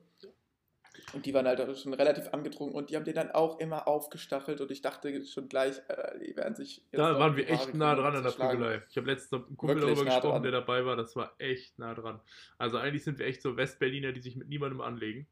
Und 1.14 1.26
die 1.26 1.34
waren 1.34 1.47
halt 1.47 1.62
auch 1.62 1.76
schon 1.76 1.93
relativ 1.93 2.30
angetrunken 2.34 2.76
und 2.76 2.89
die 2.89 2.95
haben 2.95 3.06
den 3.06 3.16
dann 3.16 3.32
auch 3.32 3.60
immer 3.60 3.88
aufgestachelt 3.88 4.60
und 4.60 4.72
ich 4.72 4.82
dachte 4.82 5.26
schon 5.26 5.47
gleich, 5.47 5.78
äh, 5.88 6.20
die 6.20 6.36
werden 6.36 6.56
sich. 6.56 6.84
Da 6.91 7.18
waren 7.20 7.36
wir 7.38 7.47
echt 7.49 7.74
nah 7.76 7.95
dran 7.95 8.16
an 8.16 8.24
der. 8.24 8.32
Prügelei. 8.32 8.82
Ich 8.89 8.97
habe 8.97 9.08
letztens 9.08 9.32
mit 9.39 9.47
einem 9.47 9.58
Kumpel 9.58 9.76
Wirklich 9.78 9.95
darüber 9.95 10.10
nah 10.10 10.16
gesprochen, 10.16 10.34
dran. 10.34 10.43
der 10.43 10.51
dabei 10.51 10.86
war. 10.86 10.95
Das 10.95 11.16
war 11.16 11.34
echt 11.38 11.78
nah 11.80 11.93
dran. 11.93 12.20
Also 12.58 12.78
eigentlich 12.78 13.03
sind 13.03 13.20
wir 13.20 13.28
echt 13.28 13.41
so 13.41 13.56
Westberliner, 13.56 14.12
die 14.14 14.22
sich 14.22 14.36
mit 14.36 14.49
niemandem 14.49 14.82
anlegen. 14.82 15.28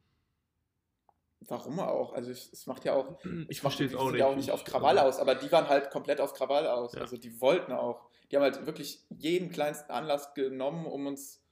Warum 1.41 1.79
auch? 1.79 2.13
Also 2.13 2.31
ich- 2.31 2.53
es 2.53 2.65
macht 2.67 2.85
ja 2.85 2.93
auch. 2.93 3.19
Ich 3.49 3.59
verstehe 3.59 3.87
es 3.87 3.95
auch 3.95 4.11
nicht. 4.11 4.19
ja 4.19 4.27
auch 4.27 4.35
nicht 4.35 4.51
auf 4.51 4.63
Krawall 4.63 4.97
aus, 4.99 5.19
aber 5.19 5.35
die 5.35 5.51
waren 5.51 5.67
halt 5.67 5.89
komplett 5.89 6.21
auf 6.21 6.33
Krawall 6.33 6.67
aus. 6.67 6.93
Ja. 6.93 7.01
Also 7.01 7.17
die 7.17 7.41
wollten 7.41 7.73
auch. 7.73 8.09
Die 8.31 8.37
haben 8.37 8.43
halt 8.43 8.65
wirklich 8.65 9.03
jeden 9.09 9.49
kleinsten 9.51 9.91
Anlass 9.91 10.33
genommen, 10.33 10.85
um 10.85 11.05
uns 11.07 11.42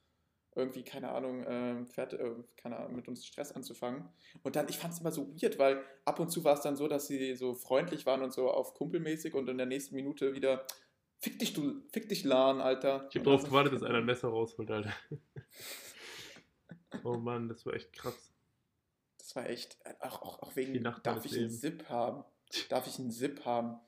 irgendwie, 0.55 0.83
keine 0.83 1.11
Ahnung, 1.11 1.43
äh, 1.43 1.85
fährt, 1.85 2.13
äh, 2.13 2.31
keine 2.57 2.77
Ahnung, 2.77 2.95
mit 2.95 3.07
uns 3.07 3.25
Stress 3.25 3.51
anzufangen. 3.53 4.09
Und 4.43 4.55
dann, 4.55 4.67
ich 4.67 4.77
fand 4.77 4.93
es 4.93 4.99
immer 4.99 5.11
so 5.11 5.27
weird, 5.41 5.57
weil 5.59 5.83
ab 6.05 6.19
und 6.19 6.29
zu 6.29 6.43
war 6.43 6.55
es 6.55 6.61
dann 6.61 6.75
so, 6.75 6.87
dass 6.87 7.07
sie 7.07 7.35
so 7.35 7.53
freundlich 7.53 8.05
waren 8.05 8.21
und 8.21 8.33
so 8.33 8.51
auf 8.51 8.73
kumpelmäßig 8.73 9.33
und 9.33 9.49
in 9.49 9.57
der 9.57 9.65
nächsten 9.67 9.95
Minute 9.95 10.33
wieder, 10.33 10.65
fick 11.19 11.39
dich, 11.39 11.53
du, 11.53 11.81
fick 11.93 12.09
dich, 12.09 12.23
Lan, 12.23 12.59
Alter. 12.59 13.07
Ich 13.09 13.15
habe 13.15 13.25
darauf 13.25 13.43
gewartet, 13.45 13.73
dass 13.73 13.83
einer 13.83 13.99
ein 13.99 14.05
Messer 14.05 14.27
rausholt, 14.27 14.69
Alter. 14.69 14.93
oh 17.03 17.17
Mann, 17.17 17.47
das 17.47 17.65
war 17.65 17.73
echt 17.73 17.93
krass. 17.93 18.31
Das 19.17 19.35
war 19.35 19.49
echt, 19.49 19.77
äh, 19.85 19.93
auch, 20.01 20.21
auch, 20.21 20.41
auch 20.41 20.49
Die 20.49 20.57
wegen, 20.57 20.83
Nacht 20.83 21.05
darf 21.05 21.23
ich 21.25 21.37
einen. 21.37 21.49
Zip 21.49 21.87
haben? 21.87 22.25
Darf 22.67 22.87
ich 22.87 22.99
einen 22.99 23.11
Zip 23.11 23.45
haben? 23.45 23.79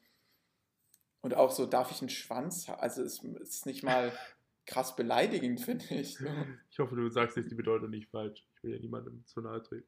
Und 1.20 1.34
auch 1.36 1.52
so, 1.52 1.66
darf 1.66 1.92
ich 1.92 2.02
einen 2.02 2.10
Schwanz 2.10 2.68
haben? 2.68 2.80
Also 2.80 3.02
es 3.02 3.24
ist 3.24 3.66
nicht 3.66 3.84
mal 3.84 4.14
krass 4.66 4.96
beleidigend, 4.96 5.62
finde 5.62 5.86
ich. 5.96 6.18
So. 6.18 6.26
Ich 6.70 6.80
hoffe, 6.80 6.96
du 6.96 7.10
sagst 7.10 7.38
jetzt 7.38 7.52
die 7.52 7.56
Bedeutung 7.56 7.90
nicht 7.90 8.10
falsch. 8.10 8.48
Ich 8.58 8.64
will 8.64 8.74
ja 8.74 8.80
niemandem 8.80 9.26
zu 9.26 9.42
nahe 9.42 9.62
treten. 9.62 9.88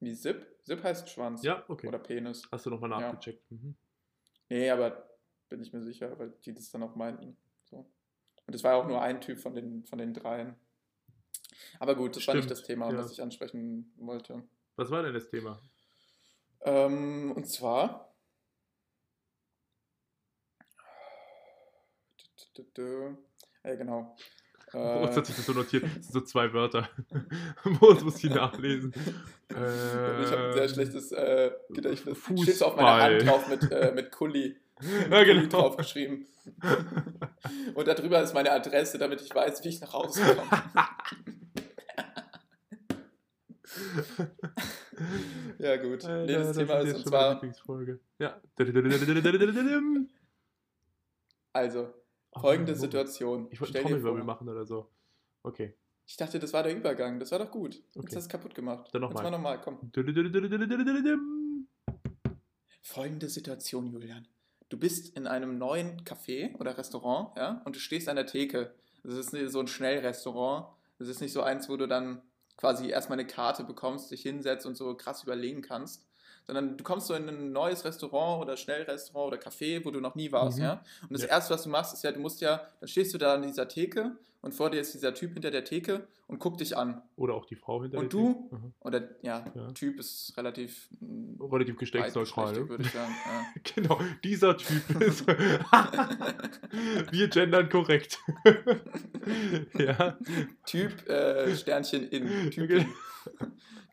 Wie 0.00 0.14
Zip? 0.14 0.46
Zip 0.64 0.82
heißt 0.82 1.08
Schwanz. 1.08 1.42
Ja, 1.42 1.64
okay. 1.68 1.88
Oder 1.88 1.98
Penis. 1.98 2.42
Hast 2.52 2.66
du 2.66 2.70
nochmal 2.70 2.90
Ja. 2.90 3.00
nachgecheckt? 3.00 3.50
Mhm. 3.50 3.76
Nee, 4.48 4.70
aber 4.70 5.08
bin 5.48 5.60
ich 5.60 5.72
mir 5.72 5.82
sicher, 5.82 6.16
weil 6.18 6.30
die 6.44 6.54
das 6.54 6.70
dann 6.70 6.82
auch 6.84 6.94
meinten. 6.94 7.36
So. 7.64 7.90
Und 8.46 8.54
es 8.54 8.62
war 8.62 8.76
auch 8.76 8.86
nur 8.86 9.02
ein 9.02 9.20
Typ 9.20 9.38
von 9.40 9.54
den, 9.54 9.84
von 9.84 9.98
den 9.98 10.14
dreien. 10.14 10.54
Aber 11.80 11.96
gut, 11.96 12.16
das 12.16 12.26
war 12.26 12.34
nicht 12.34 12.44
Stimmt, 12.44 12.58
das 12.58 12.66
Thema, 12.66 12.90
ja. 12.92 12.96
was 12.98 13.10
ich 13.10 13.20
ansprechen 13.20 13.92
wollte. 13.96 14.42
Was 14.76 14.90
war 14.90 15.02
denn 15.02 15.14
das 15.14 15.28
Thema? 15.28 15.60
Ähm, 16.60 17.32
und 17.32 17.46
zwar. 17.48 18.07
Äh, 23.62 23.76
genau. 23.76 24.16
Moritz 24.72 25.14
Äh, 25.14 25.18
hat 25.18 25.26
sich 25.26 25.36
das 25.36 25.46
so 25.46 25.52
notiert. 25.52 25.84
Das 25.84 25.92
sind 25.92 26.12
so 26.12 26.20
zwei 26.20 26.52
Wörter. 26.52 26.88
Moritz 27.64 28.00
muss 28.02 28.16
die 28.16 28.28
nachlesen. 28.28 28.92
ich 29.48 29.56
habe 29.56 29.66
ein 29.66 30.26
sehr 30.52 30.62
Ähm, 30.62 30.68
schlechtes 30.68 31.12
äh, 31.12 31.50
Gedächtnis. 31.70 32.18
Fußball. 32.18 32.42
Steht 32.44 32.56
so 32.56 32.66
auf 32.66 32.76
meiner 32.76 33.02
Hand 33.02 33.26
drauf 33.26 33.48
mit, 33.48 33.70
äh, 33.72 33.92
mit 33.94 34.12
Kuli, 34.12 34.56
Ja, 35.10 35.24
genau. 35.24 35.48
draufgeschrieben. 35.48 36.26
Und 37.74 37.88
darüber 37.88 38.20
ist 38.22 38.34
meine 38.34 38.50
Adresse, 38.52 38.98
damit 38.98 39.20
ich 39.22 39.34
weiß, 39.34 39.64
wie 39.64 39.68
ich 39.68 39.80
nach 39.80 39.92
Hause 39.92 40.22
komme. 40.22 40.42
ja, 45.58 45.76
gut. 45.76 46.04
Alter, 46.04 46.26
nee, 46.26 46.32
das 46.34 46.48
das 46.48 46.56
Thema 46.56 46.78
ist 46.80 46.88
ist 46.90 46.96
und 46.96 47.08
zwar. 47.08 47.40
Ja. 48.18 48.40
also, 51.52 51.80
Oh, 51.80 51.94
folgende 52.40 52.72
Moritz. 52.72 52.80
Situation. 52.80 53.48
Ich 53.50 53.60
wollte 53.60 53.78
einen 53.78 53.86
Trommelwirbel 53.88 54.24
machen 54.24 54.48
oder 54.48 54.64
so. 54.66 54.88
Okay. 55.42 55.74
Ich 56.06 56.16
dachte, 56.16 56.38
das 56.38 56.52
war 56.52 56.62
der 56.62 56.74
Übergang. 56.76 57.20
Das 57.20 57.30
war 57.32 57.38
doch 57.38 57.50
gut. 57.50 57.74
Jetzt 57.74 57.96
Okay. 57.96 58.06
hast 58.06 58.14
du 58.14 58.18
es 58.20 58.28
kaputt 58.28 58.54
gemacht. 58.54 58.88
Dann 58.92 59.02
Jetzt 59.02 59.10
nochmal. 59.14 59.30
mal 59.30 59.30
nochmal, 59.30 59.60
komm. 59.60 59.78
Folgende 62.82 63.28
Situation, 63.28 63.86
Julian. 63.86 64.26
Du 64.70 64.78
bist 64.78 65.16
in 65.16 65.26
einem 65.26 65.58
neuen 65.58 66.02
Café 66.04 66.54
oder 66.58 66.76
Restaurant, 66.76 67.36
ja, 67.36 67.62
und 67.64 67.76
du 67.76 67.80
stehst 67.80 68.08
an 68.08 68.16
der 68.16 68.26
Theke. 68.26 68.74
Das 69.02 69.14
ist 69.14 69.30
so 69.52 69.60
ein 69.60 69.66
Schnellrestaurant. 69.68 70.66
Das 70.98 71.08
ist 71.08 71.20
nicht 71.20 71.32
so 71.32 71.42
eins, 71.42 71.68
wo 71.68 71.76
du 71.76 71.86
dann 71.86 72.22
quasi 72.56 72.88
erstmal 72.88 73.18
eine 73.18 73.26
Karte 73.28 73.64
bekommst, 73.64 74.10
dich 74.10 74.22
hinsetzt 74.22 74.66
und 74.66 74.76
so 74.76 74.94
krass 74.96 75.22
überlegen 75.22 75.62
kannst. 75.62 76.07
Sondern 76.48 76.76
du 76.76 76.82
kommst 76.82 77.06
so 77.06 77.14
in 77.14 77.28
ein 77.28 77.52
neues 77.52 77.84
Restaurant 77.84 78.42
oder 78.42 78.56
Schnellrestaurant 78.56 79.28
oder 79.34 79.36
Café, 79.40 79.84
wo 79.84 79.90
du 79.92 80.00
noch 80.00 80.14
nie 80.16 80.32
warst, 80.32 80.58
Mhm. 80.58 80.64
ja. 80.64 80.82
Und 81.02 81.12
das 81.12 81.22
Ja. 81.22 81.28
erste, 81.28 81.54
was 81.54 81.62
du 81.62 81.68
machst, 81.68 81.92
ist 81.94 82.02
ja, 82.02 82.10
du 82.10 82.18
musst 82.20 82.40
ja, 82.40 82.62
dann 82.80 82.88
stehst 82.88 83.12
du 83.14 83.18
da 83.18 83.34
an 83.34 83.42
dieser 83.42 83.68
Theke 83.68 84.16
und 84.40 84.54
vor 84.54 84.70
dir 84.70 84.80
ist 84.80 84.94
dieser 84.94 85.12
Typ 85.14 85.34
hinter 85.34 85.50
der 85.50 85.64
Theke 85.64 86.08
und 86.26 86.38
guckt 86.38 86.60
dich 86.60 86.74
an. 86.76 87.02
Oder 87.16 87.34
auch 87.34 87.44
die 87.44 87.54
Frau 87.56 87.82
hinter 87.82 87.98
Und 87.98 88.12
der 88.14 88.20
du? 88.20 88.32
Theke. 88.50 88.54
Mhm. 88.56 88.72
Oder 88.80 89.02
ja, 89.22 89.44
Ja. 89.54 89.72
Typ 89.72 89.98
ist 90.00 90.32
relativ 90.38 90.88
mm, 91.00 91.42
Relativ 91.42 91.76
geschlechtsneutral. 91.76 92.52
Ne? 92.54 92.68
würde 92.68 92.82
ich 92.82 92.90
sagen. 92.92 93.14
Ja. 93.26 93.44
Genau, 93.74 94.00
dieser 94.24 94.56
Typ 94.56 94.88
ist. 95.02 95.26
Wir 97.12 97.28
gendern 97.28 97.68
korrekt. 97.68 98.18
ja. 99.78 100.16
Typ 100.66 101.08
äh, 101.08 101.54
Sternchen 101.56 102.08
in. 102.08 102.50
Typ 102.50 102.70
in. 102.70 102.86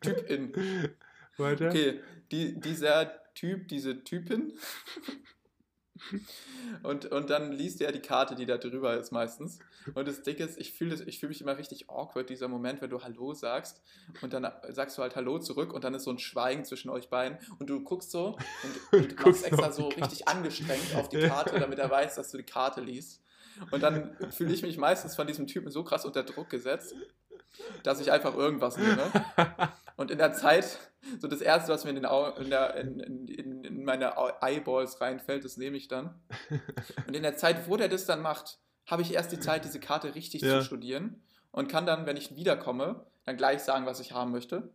typ 0.01 0.30
in. 0.30 0.53
Weiter. 1.38 1.68
Okay, 1.68 1.99
die, 2.32 2.59
dieser 2.59 3.11
Typ, 3.34 3.67
diese 3.67 4.03
Typin. 4.03 4.53
Und, 6.84 7.05
und 7.05 7.30
dann 7.30 7.53
liest 7.53 7.82
er 7.82 7.91
die 7.91 8.01
Karte, 8.01 8.36
die 8.36 8.45
da 8.45 8.57
drüber 8.57 8.97
ist 8.97 9.11
meistens. 9.11 9.59
Und 9.93 10.07
das 10.07 10.23
Ding 10.23 10.36
ist, 10.36 10.59
ich 10.59 10.73
fühle 10.73 10.97
fühl 10.97 11.30
mich 11.30 11.41
immer 11.41 11.57
richtig 11.57 11.89
awkward, 11.89 12.30
dieser 12.30 12.47
Moment, 12.47 12.82
wenn 12.82 12.89
du 12.89 13.01
Hallo 13.01 13.34
sagst 13.34 13.82
und 14.21 14.34
dann 14.34 14.51
sagst 14.69 14.97
du 14.97 15.01
halt 15.01 15.15
Hallo 15.15 15.39
zurück 15.39 15.73
und 15.73 15.84
dann 15.84 15.93
ist 15.93 16.03
so 16.03 16.11
ein 16.11 16.19
Schweigen 16.19 16.65
zwischen 16.65 16.89
euch 16.89 17.09
beiden 17.09 17.38
und 17.59 17.69
du 17.69 17.82
guckst 17.82 18.11
so 18.11 18.38
und, 18.63 18.93
und 19.01 19.11
du 19.11 19.15
guckst 19.15 19.45
extra 19.45 19.71
so 19.71 19.89
Karte. 19.89 20.01
richtig 20.01 20.28
angestrengt 20.28 20.95
auf 20.95 21.09
die. 21.09 21.19
Karte, 21.26 21.59
damit 21.59 21.80
er 21.80 21.89
weiß, 21.89 22.15
dass 22.15 22.32
du 22.32 22.38
die 22.38 22.43
Karte 22.43 22.82
liest. 22.82 23.21
Und 23.71 23.82
dann 23.82 24.15
fühle 24.32 24.53
ich 24.53 24.61
mich 24.63 24.78
meistens 24.78 25.15
von 25.15 25.28
diesem 25.28 25.47
Typen 25.47 25.71
so 25.71 25.84
krass 25.84 26.05
unter 26.05 26.23
Druck 26.23 26.49
gesetzt, 26.49 26.93
dass 27.84 27.99
ich 27.99 28.12
einfach 28.12 28.36
irgendwas 28.36 28.78
nehme. 28.78 29.12
Und 29.97 30.12
in 30.12 30.18
der 30.18 30.34
Zeit, 30.34 30.78
so 31.20 31.28
das 31.28 31.41
Erste, 31.41 31.72
was 31.72 31.84
mir 31.84 31.91
in, 31.91 31.95
den 31.97 32.06
Au 32.06 32.30
in, 32.36 32.49
der, 32.49 32.76
in, 32.76 32.99
in, 32.99 33.28
in, 33.28 33.64
in 33.64 33.84
meine 33.86 34.14
Eyeballs 34.41 34.99
reinfällt, 35.01 35.45
das 35.45 35.58
nehme 35.58 35.78
ich 35.78 35.88
dann. 35.88 36.20
Und 37.08 37.16
in 37.16 37.24
der 37.24 37.38
Zeit, 37.38 37.70
wo 37.70 37.78
der 37.78 37.88
das 37.89 38.06
dann 38.06 38.22
macht, 38.22 38.60
habe 38.86 39.01
ich 39.01 39.14
erst 39.14 39.32
die 39.32 39.39
Zeit, 39.39 39.66
diese 39.66 39.80
Karte 39.80 40.14
richtig 40.16 40.41
Ja. 40.41 40.60
zu 40.60 40.66
studieren 40.66 41.24
und 41.51 41.70
kann 41.70 41.86
dann, 41.86 42.06
wenn 42.06 42.18
ich 42.18 42.36
wiederkomme, 42.36 43.06
dann 43.24 43.38
gleich 43.38 43.62
sagen, 43.64 43.86
was 43.86 43.99
ich 43.99 44.12
haben 44.12 44.32
möchte. 44.32 44.70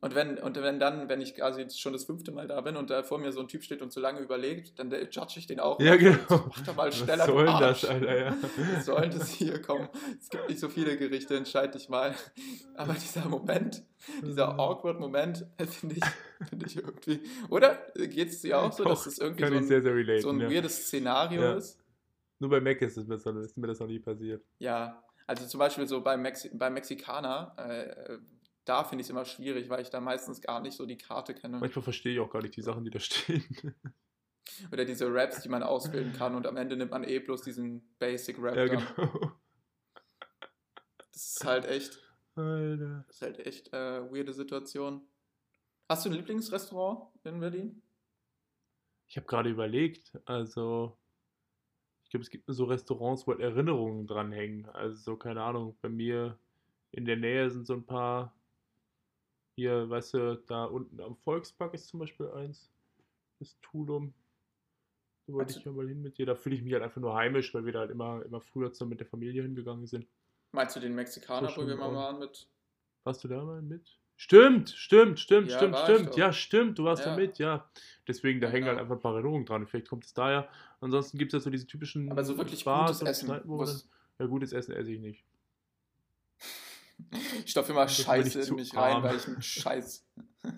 Und 0.00 0.14
wenn, 0.14 0.38
und 0.38 0.56
wenn 0.62 0.78
dann, 0.78 1.08
wenn 1.08 1.20
ich 1.20 1.34
quasi 1.34 1.66
schon 1.70 1.92
das 1.92 2.04
fünfte 2.04 2.30
Mal 2.30 2.46
da 2.46 2.60
bin 2.60 2.76
und 2.76 2.88
da 2.90 3.02
vor 3.02 3.18
mir 3.18 3.32
so 3.32 3.40
ein 3.40 3.48
Typ 3.48 3.64
steht 3.64 3.82
und 3.82 3.92
so 3.92 4.00
lange 4.00 4.20
überlegt, 4.20 4.78
dann 4.78 4.92
äh, 4.92 5.08
judge 5.10 5.34
ich 5.38 5.46
den 5.46 5.58
auch. 5.60 5.80
Ja, 5.80 5.96
genau. 5.96 6.18
Mach 6.28 6.64
doch 6.64 6.76
mal 6.76 6.92
schneller, 6.92 7.26
Was 7.26 7.26
soll 7.26 7.46
das, 7.46 7.84
Alter? 7.84 8.16
Ja. 8.18 8.36
Was 8.76 8.84
soll 8.84 9.08
das 9.08 9.30
hier 9.30 9.60
kommen? 9.60 9.88
Es 10.20 10.28
gibt 10.28 10.48
nicht 10.48 10.60
so 10.60 10.68
viele 10.68 10.96
Gerichte, 10.96 11.36
entscheid 11.36 11.74
dich 11.74 11.88
mal. 11.88 12.14
Aber 12.74 12.94
dieser 12.94 13.28
Moment, 13.28 13.82
dieser 14.24 14.58
awkward 14.58 15.00
Moment, 15.00 15.44
äh, 15.56 15.66
finde 15.66 15.96
ich, 15.96 16.04
finde 16.48 16.66
ich 16.66 16.76
irgendwie. 16.76 17.20
Oder 17.50 17.78
geht 17.96 18.28
es 18.28 18.40
dir 18.42 18.60
auch 18.60 18.72
so, 18.72 18.84
dass 18.84 19.06
es 19.06 19.18
irgendwie 19.18 19.46
so 19.46 19.54
ich 19.54 19.66
sehr, 19.66 19.78
ein, 19.78 19.82
sehr 19.82 19.94
relaten. 19.94 20.22
so 20.22 20.30
ein 20.30 20.40
ja. 20.40 20.50
weirdes 20.50 20.86
Szenario 20.86 21.42
Ja. 21.42 21.54
ist? 21.54 21.78
Nur 22.40 22.50
bei 22.50 22.60
Mac 22.60 22.80
ist, 22.82 22.96
es 22.96 23.06
mir, 23.06 23.18
so- 23.18 23.36
ist 23.40 23.56
mir 23.56 23.66
das 23.66 23.80
noch 23.80 23.88
nie 23.88 23.98
passiert. 23.98 24.44
Ja, 24.60 25.02
also 25.26 25.44
zum 25.46 25.58
Beispiel 25.58 25.88
so 25.88 26.00
beim, 26.00 26.22
Mexi 26.22 26.50
beim 26.54 26.74
Mexikaner, 26.74 27.54
äh, 27.58 28.18
da 28.68 28.84
finde 28.84 29.00
ich 29.00 29.06
es 29.06 29.10
immer 29.10 29.24
schwierig, 29.24 29.68
weil 29.68 29.80
ich 29.80 29.90
da 29.90 30.00
meistens 30.00 30.40
gar 30.40 30.60
nicht 30.60 30.76
so 30.76 30.84
die 30.84 30.98
Karte 30.98 31.34
kenne. 31.34 31.58
Manchmal 31.58 31.82
verstehe 31.82 32.14
ich 32.14 32.20
auch 32.20 32.30
gar 32.30 32.42
nicht 32.42 32.56
die 32.56 32.62
Sachen, 32.62 32.84
die 32.84 32.90
da 32.90 33.00
stehen. 33.00 33.44
Oder 34.72 34.84
diese 34.84 35.12
Raps, 35.12 35.42
die 35.42 35.48
man 35.48 35.62
auswählen 35.62 36.12
kann 36.12 36.34
und 36.34 36.46
am 36.46 36.56
Ende 36.56 36.76
nimmt 36.76 36.90
man 36.90 37.04
eh 37.04 37.18
bloß 37.18 37.42
diesen 37.42 37.96
Basic 37.98 38.38
Rap 38.40 38.56
ja, 38.56 38.66
dann. 38.66 38.86
genau. 38.96 39.32
Das 41.12 41.32
ist 41.32 41.44
halt 41.44 41.66
echt, 41.66 42.00
Alter. 42.34 43.04
das 43.06 43.16
ist 43.16 43.22
halt 43.22 43.46
echt 43.46 43.72
äh, 43.72 44.10
weirde 44.12 44.32
Situation. 44.32 45.02
Hast 45.88 46.04
du 46.04 46.10
ein 46.10 46.14
Lieblingsrestaurant 46.14 47.08
in 47.24 47.40
Berlin? 47.40 47.82
Ich 49.06 49.16
habe 49.16 49.26
gerade 49.26 49.48
überlegt, 49.48 50.12
also 50.26 50.98
ich 52.04 52.10
glaube, 52.10 52.22
es 52.22 52.30
gibt 52.30 52.48
nur 52.48 52.54
so 52.54 52.64
Restaurants, 52.64 53.26
wo 53.26 53.32
halt 53.32 53.40
Erinnerungen 53.40 54.06
dranhängen. 54.06 54.66
Also 54.70 54.96
so, 54.96 55.16
keine 55.16 55.42
Ahnung, 55.42 55.76
bei 55.80 55.88
mir 55.88 56.38
in 56.90 57.04
der 57.04 57.16
Nähe 57.16 57.50
sind 57.50 57.66
so 57.66 57.74
ein 57.74 57.84
paar, 57.84 58.34
hier, 59.58 59.90
weißt 59.90 60.14
du, 60.14 60.36
da 60.46 60.66
unten 60.66 61.00
am 61.00 61.16
Volkspark 61.16 61.74
ist 61.74 61.88
zum 61.88 61.98
Beispiel 61.98 62.28
eins, 62.30 62.70
das 63.40 63.56
Tulum. 63.60 64.14
Da 65.26 65.32
wollte 65.32 65.48
Also- 65.48 65.58
ich 65.58 65.66
ja 65.66 65.72
mal 65.72 65.88
hin 65.88 66.00
mit 66.00 66.16
dir. 66.16 66.26
Da 66.26 66.36
fühle 66.36 66.54
ich 66.54 66.62
mich 66.62 66.72
halt 66.72 66.84
einfach 66.84 67.00
nur 67.00 67.12
heimisch, 67.14 67.52
weil 67.54 67.64
wir 67.66 67.72
da 67.72 67.80
halt 67.80 67.90
immer, 67.90 68.24
immer 68.24 68.40
früher 68.40 68.72
zusammen 68.72 68.90
mit 68.90 69.00
der 69.00 69.08
Familie 69.08 69.42
hingegangen 69.42 69.86
sind. 69.86 70.06
Meinst 70.52 70.76
du 70.76 70.80
den 70.80 70.94
Mexikaner, 70.94 71.52
wo 71.56 71.66
wir 71.66 71.76
mal 71.76 71.92
waren 71.92 72.20
mit? 72.20 72.48
Warst 73.02 73.24
du 73.24 73.28
da 73.28 73.44
mal 73.44 73.60
mit? 73.60 73.98
Stimmt, 74.16 74.70
stimmt, 74.70 75.18
stimmt, 75.18 75.50
Ja, 75.50 75.56
stimmt, 75.58 75.76
stimmt. 75.78 76.16
Ja, 76.16 76.32
stimmt, 76.32 76.78
du 76.78 76.84
warst 76.84 77.04
Ja. 77.04 77.10
da 77.10 77.16
mit, 77.16 77.38
ja. 77.38 77.68
Deswegen, 78.06 78.40
da 78.40 78.48
hängen 78.48 78.66
halt 78.66 78.74
genau. 78.76 78.82
einfach 78.82 78.96
ein 78.96 79.00
paar 79.02 79.14
Erinnerungen 79.14 79.44
dran. 79.44 79.66
Vielleicht 79.66 79.88
kommt 79.88 80.04
es 80.04 80.14
daher. 80.14 80.48
Ansonsten 80.80 81.18
gibt 81.18 81.32
es 81.34 81.40
ja 81.40 81.40
so 81.40 81.50
diese 81.50 81.66
typischen 81.66 82.10
Aber 82.12 82.24
so 82.24 82.36
wirklich 82.38 82.64
Bars 82.64 83.00
gutes 83.00 83.22
Essen. 83.22 83.86
Ja, 84.18 84.26
gutes 84.26 84.52
Essen 84.52 84.72
esse 84.72 84.92
ich 84.92 85.00
nicht. 85.00 85.24
Ich 87.44 87.50
stopfe 87.52 87.72
immer 87.72 87.88
Scheiße 87.88 88.40
in 88.42 88.54
mich 88.56 88.74
arm. 88.76 88.94
rein, 88.94 89.02
weil 89.02 89.16
ich 89.16 89.26
einen 89.26 89.40
Scheiß 89.42 90.06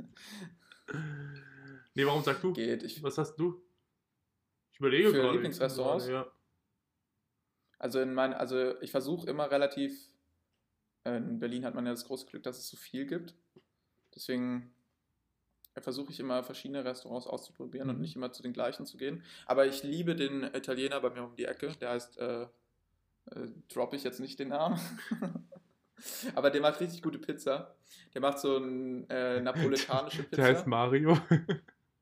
Nee, 1.95 2.07
warum 2.07 2.23
sagst 2.23 2.43
du? 2.43 2.53
geht. 2.53 2.83
Ich, 2.83 3.03
Was 3.03 3.19
hast 3.19 3.37
du? 3.37 3.63
Ich 4.73 4.79
überlege 4.79 5.11
Für 5.11 5.17
gerade. 5.17 5.33
Lieblingsrestaurants? 5.33 6.09
Ja. 6.09 6.27
also 7.79 8.01
in 8.01 8.15
mein, 8.15 8.33
also 8.33 8.81
ich 8.81 8.91
versuche 8.91 9.29
immer 9.29 9.51
relativ. 9.51 10.11
äh, 11.05 11.17
In 11.17 11.39
Berlin 11.39 11.65
hat 11.65 11.75
man 11.75 11.85
ja 11.87 11.93
das 11.93 12.05
große 12.07 12.27
Glück, 12.27 12.43
dass 12.43 12.59
es 12.59 12.69
so 12.69 12.77
viel 12.77 13.07
gibt. 13.07 13.35
Deswegen 14.15 14.75
versuche 15.81 16.13
ich 16.13 16.21
immer 16.21 16.43
verschiedene 16.43 16.85
Restaurants 16.85 17.27
auszuprobieren 17.27 17.89
und 17.91 17.97
Mhm. 17.97 18.03
nicht 18.03 18.17
immer 18.17 18.33
zu 18.33 18.43
den 18.43 18.53
gleichen 18.53 18.87
zu 18.87 18.97
gehen. 18.97 19.23
Aber 19.47 19.67
ich 19.67 19.83
liebe 19.83 20.15
den 20.17 20.43
Italiener 20.43 21.01
bei 21.01 21.11
mir 21.11 21.23
um 21.25 21.37
die 21.37 21.45
Ecke. 21.45 21.69
Der 21.81 21.91
heißt, 21.91 22.19
äh, 22.19 22.43
äh, 22.43 23.49
droppe 23.69 23.97
ich 23.97 24.05
jetzt 24.05 24.21
nicht 24.21 24.39
den 24.39 24.49
Namen. 24.49 24.79
Aber 26.35 26.51
der 26.51 26.61
macht 26.61 26.81
richtig 26.81 27.03
gute 27.03 27.19
Pizza. 27.19 27.75
Der 28.15 28.21
macht 28.21 28.39
so 28.39 28.57
eine 28.57 29.07
äh, 29.09 29.41
napolitanische 29.41 30.23
Pizza. 30.23 30.37
Der 30.43 30.45
heißt 30.45 30.67
Mario. 30.67 31.19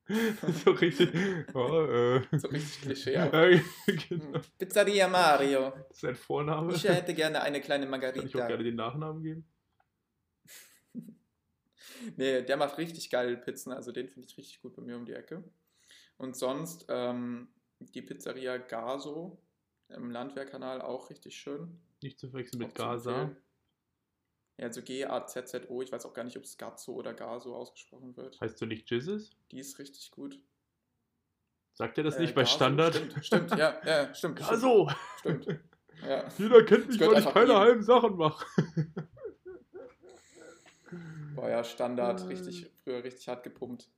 so 0.64 0.70
richtig. 0.72 1.10
Oh, 1.54 1.84
äh. 1.84 2.22
So 2.38 2.48
richtig 2.48 2.82
Klischee. 2.82 3.14
Ja, 3.14 3.26
genau. 3.26 4.40
Pizzeria 4.58 5.08
Mario. 5.08 5.72
Das 5.88 5.98
ist 5.98 6.04
ein 6.04 6.16
Vorname. 6.16 6.74
Ich 6.74 6.84
hätte 6.84 7.14
gerne 7.14 7.42
eine 7.42 7.60
kleine 7.60 7.86
Kann 7.86 8.00
ich 8.00 8.06
auch 8.06 8.12
Margarita. 8.12 8.46
gerne 8.46 8.64
den 8.64 8.76
Nachnamen 8.76 9.22
geben? 9.22 9.46
Nee, 12.16 12.42
der 12.42 12.56
macht 12.56 12.78
richtig 12.78 13.10
geile 13.10 13.36
Pizzen, 13.36 13.72
also 13.72 13.92
den 13.92 14.08
finde 14.08 14.28
ich 14.28 14.36
richtig 14.38 14.60
gut 14.62 14.76
bei 14.76 14.82
mir 14.82 14.96
um 14.96 15.04
die 15.04 15.14
Ecke. 15.14 15.42
Und 16.16 16.36
sonst 16.36 16.86
ähm, 16.88 17.48
die 17.80 18.02
Pizzeria 18.02 18.56
Gaso 18.58 19.42
im 19.88 20.10
Landwehrkanal 20.10 20.80
auch 20.80 21.10
richtig 21.10 21.36
schön. 21.36 21.80
Nicht 22.02 22.18
zu 22.18 22.28
verwechseln 22.28 22.60
mit 22.60 22.74
Gaza. 22.74 23.34
Ja, 24.58 24.66
also 24.66 24.82
G-A-Z-Z-O, 24.82 25.82
ich 25.82 25.92
weiß 25.92 26.04
auch 26.04 26.12
gar 26.12 26.24
nicht, 26.24 26.36
ob 26.36 26.42
es 26.42 26.58
Gazzo 26.58 26.92
oder 26.92 27.14
Gaso 27.14 27.54
ausgesprochen 27.54 28.16
wird. 28.16 28.40
Heißt 28.40 28.60
du 28.60 28.66
nicht 28.66 28.90
Jizzes? 28.90 29.30
Die 29.52 29.60
ist 29.60 29.78
richtig 29.78 30.10
gut. 30.10 30.40
Sagt 31.74 31.96
er 31.96 32.04
das 32.04 32.16
Äh, 32.16 32.22
nicht 32.22 32.34
bei 32.34 32.42
Gaso, 32.42 32.56
Standard? 32.56 32.94
Stimmt, 32.96 33.24
stimmt, 33.24 33.50
ja, 33.56 33.80
ja, 33.86 34.12
stimmt. 34.14 34.42
Also, 34.48 34.90
Stimmt. 35.20 35.44
stimmt. 35.44 35.60
Ja. 36.06 36.28
jeder 36.38 36.64
kennt 36.64 36.88
mich, 36.88 37.00
weil 37.00 37.18
ich 37.18 37.28
keine 37.28 37.56
halben 37.56 37.82
Sachen 37.82 38.16
mache. 38.16 38.46
Boah, 41.34 41.48
ja, 41.50 41.62
Standard, 41.64 42.22
Äh. 42.22 42.26
richtig, 42.26 42.70
früher 42.82 43.04
richtig 43.04 43.28
hart 43.28 43.44
gepumpt. 43.44 43.88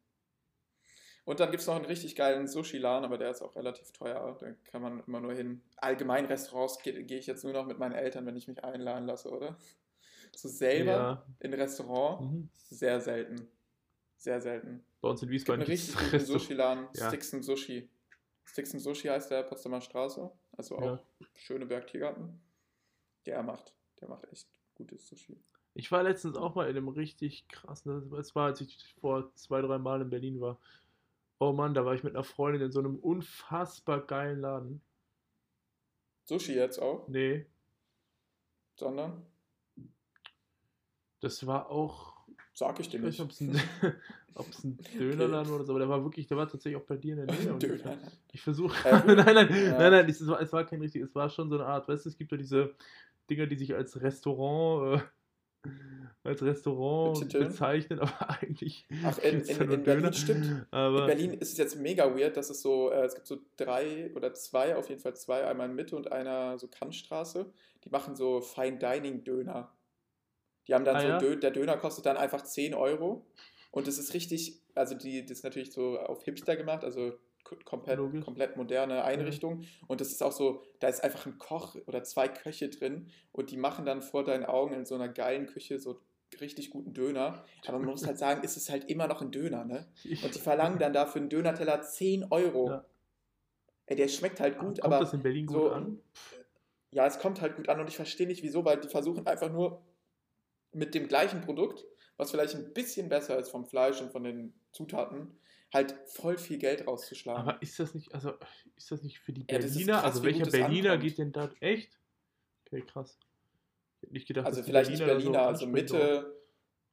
Und 1.25 1.41
dann 1.41 1.51
gibt 1.51 1.61
es 1.61 1.67
noch 1.67 1.77
einen 1.77 1.85
richtig 1.85 2.17
geilen 2.17 2.49
Sushi-Laden, 2.49 3.05
aber 3.05 3.17
der 3.17 3.31
ist 3.31 3.41
auch 3.43 3.55
relativ 3.55 3.93
teuer. 3.93 4.37
Da 4.41 4.53
kann 4.71 4.83
man 4.83 5.03
immer 5.07 5.21
nur 5.21 5.33
hin. 5.33 5.63
Allgemein 5.77 6.25
Restaurants 6.27 6.83
gehe 6.83 7.03
geh 7.05 7.19
ich 7.19 7.27
jetzt 7.27 7.45
nur 7.45 7.53
noch 7.53 7.67
mit 7.67 7.79
meinen 7.79 7.93
Eltern, 7.95 8.27
wenn 8.27 8.37
ich 8.37 8.49
mich 8.49 8.63
einladen 8.65 9.07
lasse, 9.07 9.31
oder? 9.31 9.57
So 10.35 10.49
selber 10.49 10.91
Ja. 10.91 11.27
in 11.41 11.55
Restaurant, 11.55 12.21
Mhm. 12.33 12.51
sehr 12.57 13.01
selten. 13.01 13.49
Sehr 14.17 14.41
selten. 14.41 14.85
Bei 15.01 15.09
uns 15.09 15.23
in 15.23 15.29
Es 15.29 15.31
gibt 15.31 15.33
Wiesbaden 15.33 15.63
einen 15.63 15.71
gibt's 15.71 16.01
richtig 16.13 16.23
Sushi-Laden, 16.29 16.89
Ja. 16.95 17.09
Sticks 17.09 17.33
and 17.35 17.45
Sushi. 17.45 17.89
Sticks 18.45 18.73
and 18.75 18.83
Sushi 18.83 19.09
heißt 19.09 19.31
der 19.31 19.43
Potsdamer 19.45 19.81
Straße, 19.81 20.31
also 20.57 20.77
auch 20.79 20.83
Ja. 20.83 21.01
Schöneberg 21.35 21.87
Tiergarten. 21.87 22.41
Der 23.27 23.43
macht, 23.43 23.75
der 24.01 24.09
macht 24.09 24.25
echt 24.33 24.49
gutes 24.75 25.07
Sushi. 25.09 25.39
Ich 25.75 25.91
war 25.93 26.03
letztens 26.03 26.37
auch 26.37 26.55
mal 26.55 26.69
in 26.69 26.77
einem 26.77 26.89
richtig 26.89 27.47
krassen, 27.49 28.13
es 28.15 28.35
war, 28.35 28.47
als 28.47 28.61
ich 28.61 28.95
vor 29.01 29.33
zwei, 29.37 29.61
drei 29.63 29.79
Mal 29.79 30.03
in 30.03 30.11
Berlin 30.11 30.41
war. 30.41 30.59
Oh 31.39 31.53
Mann, 31.53 31.73
da 31.75 31.85
war 31.85 31.95
ich 31.95 32.03
mit 32.03 32.15
einer 32.15 32.25
Freundin 32.25 32.61
in 32.63 32.73
so 32.73 32.81
einem 32.81 32.97
unfassbar 32.99 34.05
geilen 34.07 34.41
Laden. 34.41 34.83
Sushi 36.25 36.55
jetzt 36.55 36.79
auch, 36.81 37.09
Nee, 37.09 37.47
sondern 38.77 39.25
das 41.21 41.47
war 41.47 41.71
auch, 41.71 42.15
sag 42.55 42.79
ich 42.81 42.89
dir 42.89 42.99
ich 42.99 43.03
nicht. 43.19 43.41
nicht, 43.41 43.61
ob 44.35 44.49
es 44.49 44.63
ein, 44.65 44.77
ein 44.79 44.79
Dönerladen 44.99 45.53
oder 45.53 45.65
so, 45.65 45.73
aber 45.73 45.81
der 45.81 45.89
war 45.89 46.03
wirklich, 46.03 46.27
der 46.27 46.37
war 46.37 46.49
tatsächlich 46.49 46.81
auch 46.81 46.87
bei 46.87 46.97
dir 46.97 47.17
in 47.19 47.27
der 47.27 47.35
Nähe. 47.37 47.53
Ich- 47.53 47.59
Döner. 47.83 47.99
Ich 48.33 48.41
versuche. 48.43 48.89
Äh, 48.89 48.93
nein, 49.15 49.17
nein, 49.35 49.49
ja. 49.65 49.79
nein, 49.79 49.93
nein, 49.93 50.09
es 50.09 50.27
war, 50.27 50.41
es 50.41 50.53
war 50.53 50.65
kein 50.65 50.81
richtig, 50.81 51.03
es 51.03 51.15
war 51.15 51.29
schon 51.31 51.49
so 51.49 51.57
eine 51.57 51.67
Art, 51.67 51.89
weißt 51.89 52.05
du, 52.05 52.09
es 52.09 52.17
gibt 52.17 52.33
ja 52.33 52.39
diese 52.39 52.75
Dinger, 53.29 53.47
die 53.47 53.57
sich 53.57 53.75
als 53.75 54.01
Restaurant, 54.01 55.03
äh, 55.65 55.69
als 56.25 56.43
Restaurant 56.43 57.33
bezeichnen, 57.33 57.99
aber 58.01 58.31
eigentlich. 58.41 58.87
Ach, 59.05 59.19
in, 59.19 59.41
in, 59.43 59.57
nur 59.67 59.75
in 59.75 59.83
Berlin 59.83 60.13
stimmt. 60.13 60.67
Aber 60.71 61.01
In 61.01 61.07
Berlin 61.07 61.35
ist 61.35 61.53
es 61.53 61.59
jetzt 61.59 61.77
mega 61.77 62.15
weird, 62.17 62.37
dass 62.37 62.51
es 62.51 62.63
so, 62.63 62.91
äh, 62.91 63.05
es 63.05 63.15
gibt 63.15 63.27
so 63.27 63.39
drei 63.57 64.11
oder 64.15 64.33
zwei, 64.35 64.77
auf 64.77 64.89
jeden 64.89 65.01
Fall 65.01 65.15
zwei, 65.17 65.47
einmal 65.47 65.69
in 65.69 65.75
Mitte 65.77 65.97
und 65.97 66.11
einer 66.13 66.59
so 66.59 66.69
Kantstraße, 66.69 67.53
die 67.85 67.91
machen 67.91 68.17
so 68.17 68.41
Fine 68.41 68.79
Dining 68.79 69.23
Döner. 69.25 69.73
Die 70.69 70.75
haben 70.75 70.85
dann 70.85 70.97
Ah, 70.97 71.01
so, 71.01 71.09
ja? 71.09 71.19
Dö 71.19 71.37
der 71.37 71.51
Döner 71.51 71.77
kostet 71.77 72.07
dann 72.07 72.17
einfach 72.17 72.43
10 72.43 72.75
Euro 72.75 73.27
und 73.71 73.87
das 73.87 73.99
ist 73.99 74.15
richtig, 74.15 74.61
also 74.75 74.95
die, 74.95 75.23
das 75.23 75.39
ist 75.39 75.45
natürlich 75.45 75.73
so 75.73 75.99
auf 75.99 76.23
Hipster 76.25 76.57
gemacht, 76.57 76.85
also 76.85 77.13
komplett, 77.65 77.99
Logisch. 77.99 78.25
komplett 78.25 78.57
moderne 78.57 79.03
Einrichtung 79.03 79.65
und 79.89 80.01
das 80.01 80.09
ist 80.13 80.23
auch 80.23 80.33
so, 80.33 80.63
da 80.79 80.89
ist 80.89 81.03
einfach 81.03 81.27
ein 81.27 81.39
Koch 81.39 81.75
oder 81.87 82.05
zwei 82.05 82.29
Köche 82.29 82.69
drin 82.69 83.09
und 83.33 83.51
die 83.51 83.57
machen 83.57 83.85
dann 83.87 84.03
vor 84.03 84.25
deinen 84.25 84.45
Augen 84.45 84.75
in 84.75 84.85
so 84.85 84.95
einer 84.95 85.09
geilen 85.09 85.47
Küche 85.47 85.79
so 85.79 86.01
richtig 86.41 86.71
guten 86.71 86.93
Döner, 86.95 87.45
aber 87.67 87.79
man 87.79 87.89
muss 87.89 88.07
halt 88.07 88.19
sagen, 88.19 88.45
ist 88.45 88.57
es 88.57 88.71
halt 88.71 88.89
immer 88.91 89.09
noch 89.09 89.21
ein 89.23 89.33
Döner, 89.33 89.65
ne? 89.65 89.89
Und 90.23 90.35
die 90.35 90.39
verlangen 90.39 90.79
dann 90.79 90.93
dafür 90.93 91.23
einen 91.23 91.31
Dönerteller 91.31 91.83
10 91.83 92.27
Euro. 92.31 92.69
Ja. 92.69 92.85
Ey, 93.87 93.97
der 93.97 94.07
schmeckt 94.07 94.39
halt 94.39 94.59
gut, 94.59 94.81
kommt 94.81 94.85
aber 94.85 95.01
das 95.01 95.13
in 95.15 95.23
Berlin 95.23 95.47
gut 95.47 95.57
so, 95.57 95.71
an? 95.71 95.99
ja, 96.93 97.07
es 97.07 97.19
kommt 97.19 97.41
halt 97.41 97.57
gut 97.57 97.69
an 97.69 97.81
und 97.81 97.89
ich 97.89 97.97
verstehe 97.97 98.29
nicht 98.29 98.45
wieso, 98.45 98.65
weil 98.65 98.79
die 98.79 98.87
versuchen 98.89 99.27
einfach 99.27 99.51
nur 99.51 99.83
mit 100.73 100.95
dem 100.95 101.09
gleichen 101.09 101.41
Produkt, 101.41 101.85
was 102.17 102.31
vielleicht 102.31 102.55
ein 102.55 102.73
bisschen 102.73 103.09
besser 103.09 103.39
ist 103.39 103.51
vom 103.51 103.67
Fleisch 103.67 104.01
und 104.01 104.13
von 104.13 104.25
den 104.25 104.55
Zutaten, 104.73 105.39
halt 105.73 105.95
voll 106.07 106.39
viel 106.39 106.59
Geld 106.59 106.87
rauszuschlagen. 106.87 107.43
Aber 107.47 107.63
ist 107.63 107.79
das 107.79 107.95
nicht, 107.95 108.15
also 108.15 108.35
ist 108.77 108.91
das 108.91 109.03
nicht 109.03 109.19
für 109.21 109.33
die 109.33 109.45
Ja, 109.51 109.59
Berliner? 109.59 109.97
krass, 109.97 110.05
also 110.05 110.25
welcher 110.25 110.47
Berliner 110.47 110.91
ankommt. 110.91 111.03
geht 111.03 111.19
denn 111.19 111.33
da 111.33 111.51
echt? 111.61 112.01
Okay, 112.67 112.83
krass. 112.87 113.19
Ich 113.99 114.03
hätte 114.05 114.13
nicht 114.15 114.29
gedacht, 114.29 114.47
also 114.47 114.63
vielleicht 114.63 114.91
nicht 114.91 115.05
Berliner 115.05 115.21
da 115.21 115.23
Berliner, 115.23 115.47
so 115.47 115.47
also 115.47 115.67
Mitte, 115.67 116.37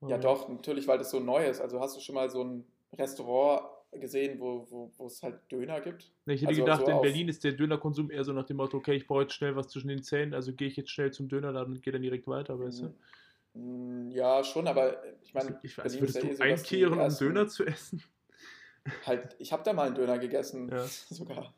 ja 0.05 0.17
Ah. 0.17 0.19
doch, 0.19 0.49
natürlich, 0.49 0.87
weil 0.87 0.97
das 0.97 1.11
so 1.11 1.19
neu 1.19 1.47
ist. 1.47 1.61
Also 1.61 1.79
hast 1.79 1.95
du 1.97 2.01
schon 2.01 2.15
mal 2.15 2.29
so 2.29 2.43
ein 2.43 2.67
Restaurant 2.93 3.69
gesehen, 3.91 4.39
wo, 4.39 4.69
wo, 4.69 4.91
wo 4.97 5.07
es 5.07 5.23
halt 5.23 5.51
Döner 5.51 5.81
gibt? 5.81 6.13
Nee, 6.25 6.33
Ich 6.33 6.41
hätte 6.41 6.49
Also 6.49 6.61
gedacht, 6.61 6.85
so 6.85 6.91
in 6.91 6.99
Berlin 7.01 7.29
ist 7.29 7.43
der 7.43 7.53
Dönerkonsum 7.53 8.11
eher 8.11 8.23
so 8.25 8.33
nach 8.33 8.45
dem 8.45 8.57
Motto, 8.57 8.77
okay, 8.77 8.95
ich 8.95 9.07
brauche 9.07 9.21
jetzt 9.23 9.33
schnell 9.33 9.55
was 9.55 9.69
zwischen 9.69 9.87
den 9.87 10.03
Zähnen, 10.03 10.33
also 10.33 10.53
gehe 10.53 10.67
ich 10.67 10.75
jetzt 10.75 10.91
schnell 10.91 11.11
zum 11.11 11.29
Dönerladen 11.29 11.73
und 11.75 11.81
gehe 11.81 11.93
dann 11.93 12.01
direkt 12.01 12.27
weiter, 12.27 12.59
weißt 12.59 12.81
du? 12.83 12.95
Mm, 13.57 14.11
Ja, 14.11 14.43
schon, 14.43 14.67
aber 14.67 15.03
ich 15.23 15.33
meine, 15.33 15.59
ich 15.63 15.77
weiß, 15.77 15.99
würdest 15.99 16.15
ja 16.15 16.21
du 16.21 16.27
eh 16.27 16.29
dass 16.31 16.37
die 16.37 16.43
einkehren, 16.43 16.99
um 16.99 17.17
Döner 17.17 17.47
zu 17.47 17.65
essen? 17.65 18.03
Halt, 19.05 19.35
ich 19.39 19.51
habe 19.51 19.63
da 19.63 19.73
mal 19.73 19.87
einen 19.87 19.95
Döner 19.95 20.17
gegessen, 20.19 20.69
Ja. 20.69 20.85
sogar. 21.09 21.53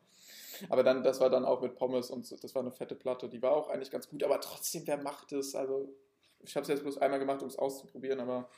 Aber 0.68 0.82
dann, 0.82 1.02
das 1.02 1.20
war 1.20 1.30
dann 1.30 1.44
auch 1.44 1.62
mit 1.62 1.76
Pommes 1.76 2.10
und 2.10 2.30
das 2.42 2.54
war 2.54 2.62
eine 2.62 2.72
fette 2.72 2.94
Platte. 2.94 3.28
Die 3.28 3.40
war 3.40 3.52
auch 3.52 3.68
eigentlich 3.68 3.90
ganz 3.90 4.08
gut, 4.08 4.22
aber 4.22 4.40
trotzdem, 4.40 4.86
wer 4.86 4.98
macht 4.98 5.32
es? 5.32 5.54
Also, 5.54 5.94
ich 6.40 6.54
habe 6.56 6.62
es 6.62 6.68
jetzt 6.68 6.82
bloß 6.82 6.98
einmal 6.98 7.18
gemacht, 7.18 7.42
um 7.42 7.48
es 7.48 7.56
auszuprobieren, 7.58 8.20
aber 8.20 8.50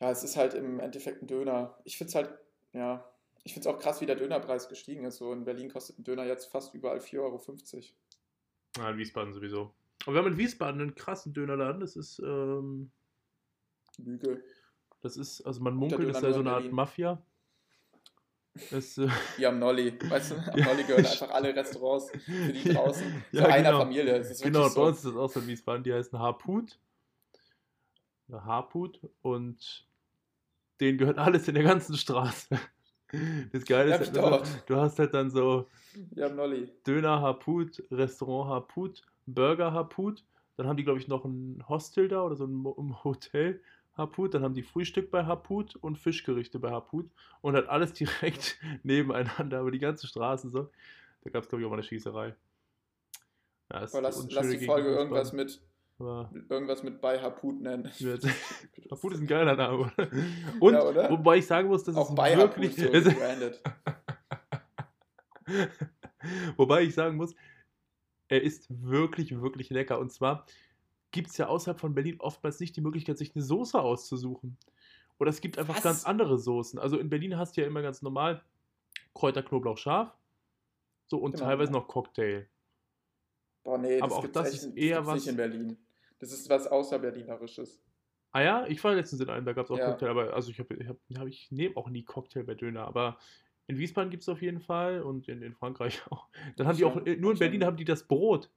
ja, 0.00 0.10
es 0.10 0.24
ist 0.24 0.36
halt 0.36 0.54
im 0.54 0.80
Endeffekt 0.80 1.22
ein 1.22 1.26
Döner. 1.26 1.78
Ich 1.84 1.96
finde 1.96 2.08
es 2.08 2.14
halt, 2.14 2.38
ja, 2.72 3.08
ich 3.44 3.54
finde 3.54 3.68
es 3.68 3.74
auch 3.74 3.78
krass, 3.78 4.00
wie 4.00 4.06
der 4.06 4.16
Dönerpreis 4.16 4.68
gestiegen 4.68 5.04
ist. 5.04 5.16
So 5.16 5.32
in 5.32 5.44
Berlin 5.44 5.70
kostet 5.70 5.98
ein 5.98 6.04
Döner 6.04 6.24
jetzt 6.24 6.46
fast 6.46 6.74
überall 6.74 6.98
4,50 6.98 7.20
Euro. 7.20 7.40
Ja, 8.78 8.90
in 8.90 8.98
Wiesbaden 8.98 9.32
sowieso. 9.32 9.72
Aber 10.04 10.14
wir 10.14 10.22
haben 10.22 10.32
in 10.32 10.38
Wiesbaden 10.38 10.80
einen 10.80 10.94
krassen 10.94 11.32
Dönerladen, 11.32 11.80
das 11.80 11.96
ist, 11.96 12.18
ähm, 12.18 12.90
Lüge. 13.98 14.42
Das 15.00 15.16
ist, 15.16 15.42
also 15.42 15.60
man 15.62 15.74
munkelt, 15.74 16.08
das 16.08 16.20
sei 16.20 16.28
nur 16.28 16.34
so 16.34 16.40
in 16.40 16.46
eine 16.48 16.56
Art. 16.56 16.72
Mafia. 16.72 17.22
Das, 18.70 18.96
äh, 18.98 19.08
Wie 19.36 19.46
am 19.46 19.58
Nolli. 19.58 19.98
Weißt 20.08 20.30
du, 20.32 20.34
am 20.52 20.60
Nolli 20.60 20.84
gehören 20.84 21.04
einfach 21.06 21.30
alle 21.30 21.54
Restaurants 21.54 22.10
für 22.10 22.52
die 22.52 22.68
draußen 22.72 23.24
Ja, 23.32 23.42
zu 23.42 23.48
einer 23.48 23.70
genau. 23.70 23.78
Familie. 23.80 24.16
Ist 24.18 24.42
genau, 24.42 24.60
wirklich 24.60 24.74
bei 24.74 24.82
uns 24.82 25.02
so. 25.02 25.08
ist 25.08 25.14
das 25.14 25.22
auch 25.22 25.30
so 25.30 25.40
in 25.40 25.46
Wiesbaden. 25.48 25.84
Die 25.84 25.92
heißen 25.92 26.18
Harput. 26.18 26.78
Oder 28.28 28.44
Harput. 28.44 29.00
Und 29.22 29.86
denen 30.80 30.98
gehört 30.98 31.18
alles 31.18 31.48
in 31.48 31.54
der 31.54 31.64
ganzen 31.64 31.96
Straße. 31.96 32.58
Das 33.52 33.64
Geile 33.64 33.90
Ja, 33.90 33.96
ist, 33.96 34.12
halt, 34.12 34.18
also, 34.18 34.52
du 34.66 34.76
hast 34.76 34.98
halt 34.98 35.14
dann 35.14 35.30
so 35.30 35.68
Nolli. 36.14 36.72
Döner 36.86 37.20
Harput, 37.20 37.82
Restaurant 37.90 38.50
Harput, 38.50 39.02
Burger 39.26 39.72
Harput. 39.72 40.24
Dann 40.56 40.66
haben 40.66 40.76
die, 40.76 40.84
glaube 40.84 41.00
ich, 41.00 41.08
noch 41.08 41.24
ein 41.24 41.64
Hostel 41.68 42.08
da 42.08 42.22
oder 42.22 42.36
so 42.36 42.46
ein 42.46 43.04
Hotel 43.04 43.60
Harput. 43.96 44.34
Dann 44.34 44.42
haben 44.42 44.54
die 44.54 44.62
Frühstück 44.62 45.10
bei 45.10 45.24
Harput 45.24 45.76
und 45.76 45.98
Fischgerichte 45.98 46.58
bei 46.58 46.70
Harput. 46.70 47.10
Und 47.40 47.56
hat 47.56 47.68
alles 47.68 47.92
direkt 47.94 48.58
nebeneinander, 48.82 49.60
aber 49.60 49.70
die 49.70 49.78
ganze 49.78 50.06
Straße 50.06 50.48
so. 50.50 50.70
Da 51.22 51.30
gab 51.30 51.42
es, 51.42 51.48
glaube 51.48 51.62
ich, 51.62 51.66
auch 51.66 51.70
mal 51.70 51.76
eine 51.76 51.82
Schießerei. 51.84 52.34
Ja, 53.72 53.80
ist 53.80 53.94
Aber 53.94 54.02
lass, 54.02 54.30
lass 54.30 54.48
die 54.50 54.64
Folge 54.64 54.88
irgendwas 54.90 55.32
mit, 55.32 55.60
Aber 55.98 56.30
irgendwas 56.50 56.82
mit 56.82 57.00
bei 57.00 57.20
Haput 57.20 57.60
nennen. 57.60 57.90
Harput 58.90 59.14
ist 59.14 59.20
ein 59.20 59.26
geiler 59.26 59.56
Name, 59.56 59.78
oder? 59.78 60.08
Und, 60.60 60.74
Ja, 60.74 60.84
oder? 60.84 61.10
wobei 61.10 61.38
ich 61.38 61.46
sagen 61.46 61.68
muss, 61.68 61.82
dass 61.82 61.96
Auch 61.96 62.10
es 62.10 62.14
bei 62.14 62.36
wirklich... 62.36 62.76
Haput 62.78 63.04
so 63.04 63.10
gebrandet. 63.10 63.62
Wobei 66.56 66.82
ich 66.82 66.94
sagen 66.94 67.16
muss, 67.16 67.34
er 68.28 68.42
ist 68.42 68.66
wirklich, 68.68 69.40
wirklich 69.40 69.70
lecker. 69.70 69.98
Und 69.98 70.12
zwar 70.12 70.46
gibt 71.10 71.30
es 71.30 71.36
ja 71.36 71.46
außerhalb 71.48 71.78
von 71.78 71.94
Berlin 71.94 72.16
oftmals 72.20 72.58
nicht 72.60 72.76
die 72.76 72.80
Möglichkeit, 72.80 73.18
sich 73.18 73.34
eine 73.34 73.44
Soße 73.44 73.80
auszusuchen. 73.80 74.56
Oder 75.18 75.30
es 75.30 75.40
gibt 75.40 75.58
einfach 75.58 75.76
Was? 75.76 75.82
ganz 75.82 76.04
andere 76.04 76.38
Soßen. 76.38 76.78
Also 76.78 76.98
in 76.98 77.08
Berlin 77.08 77.36
hast 77.38 77.56
du 77.56 77.60
ja 77.60 77.66
immer 77.66 77.82
ganz 77.82 78.02
normal 78.02 78.42
Kräuter, 79.14 79.42
Knoblauch, 79.42 79.78
Scharf. 79.78 80.16
So 81.06 81.18
und 81.18 81.32
Genau, 81.32 81.44
teilweise 81.44 81.72
ja. 81.72 81.78
noch 81.78 81.86
Cocktail. 81.86 82.46
Boah, 83.62 83.78
nee, 83.78 84.00
Aber 84.00 84.08
das 84.08 84.16
auch 84.18 84.26
das 84.28 84.54
ist 84.54 84.64
das 84.66 84.74
eher 84.74 84.96
gibt's 84.96 85.06
was- 85.08 85.14
nicht 85.16 85.28
in 85.28 85.36
Berlin. 85.36 85.76
Das 86.18 86.32
ist 86.32 86.48
was 86.48 86.66
außerberlinerisches. 86.66 87.82
Ah 88.32 88.40
ja, 88.42 88.66
ich 88.66 88.82
war 88.82 88.94
letztens 88.94 89.20
in 89.20 89.28
einem, 89.28 89.44
da 89.46 89.52
gab 89.52 89.66
es 89.66 89.70
auch 89.70 89.78
Ja. 89.78 89.90
Cocktail, 89.90 90.08
aber 90.08 90.34
also 90.34 90.50
ich 90.50 90.58
habe, 90.58 90.74
ich, 90.74 90.88
hab, 90.88 90.96
hab 91.16 91.26
ich 91.28 91.52
nehme 91.52 91.76
auch 91.76 91.88
nie 91.88 92.02
Cocktail 92.02 92.42
bei 92.42 92.54
Döner, 92.54 92.84
aber 92.86 93.18
in 93.66 93.78
Wiesbaden 93.78 94.10
gibt 94.10 94.22
es 94.22 94.28
auf 94.28 94.42
jeden 94.42 94.60
Fall 94.60 95.02
und 95.02 95.28
in, 95.28 95.42
in 95.42 95.54
Frankreich 95.54 96.00
auch. 96.10 96.28
Dann 96.56 96.66
haben 96.66 96.76
die 96.76 96.84
auch, 96.84 96.94
nur 96.96 97.32
in. 97.32 97.38
Berlin 97.38 97.64
haben 97.64 97.76
die 97.76 97.84
das 97.84 98.06
Brot. 98.06 98.50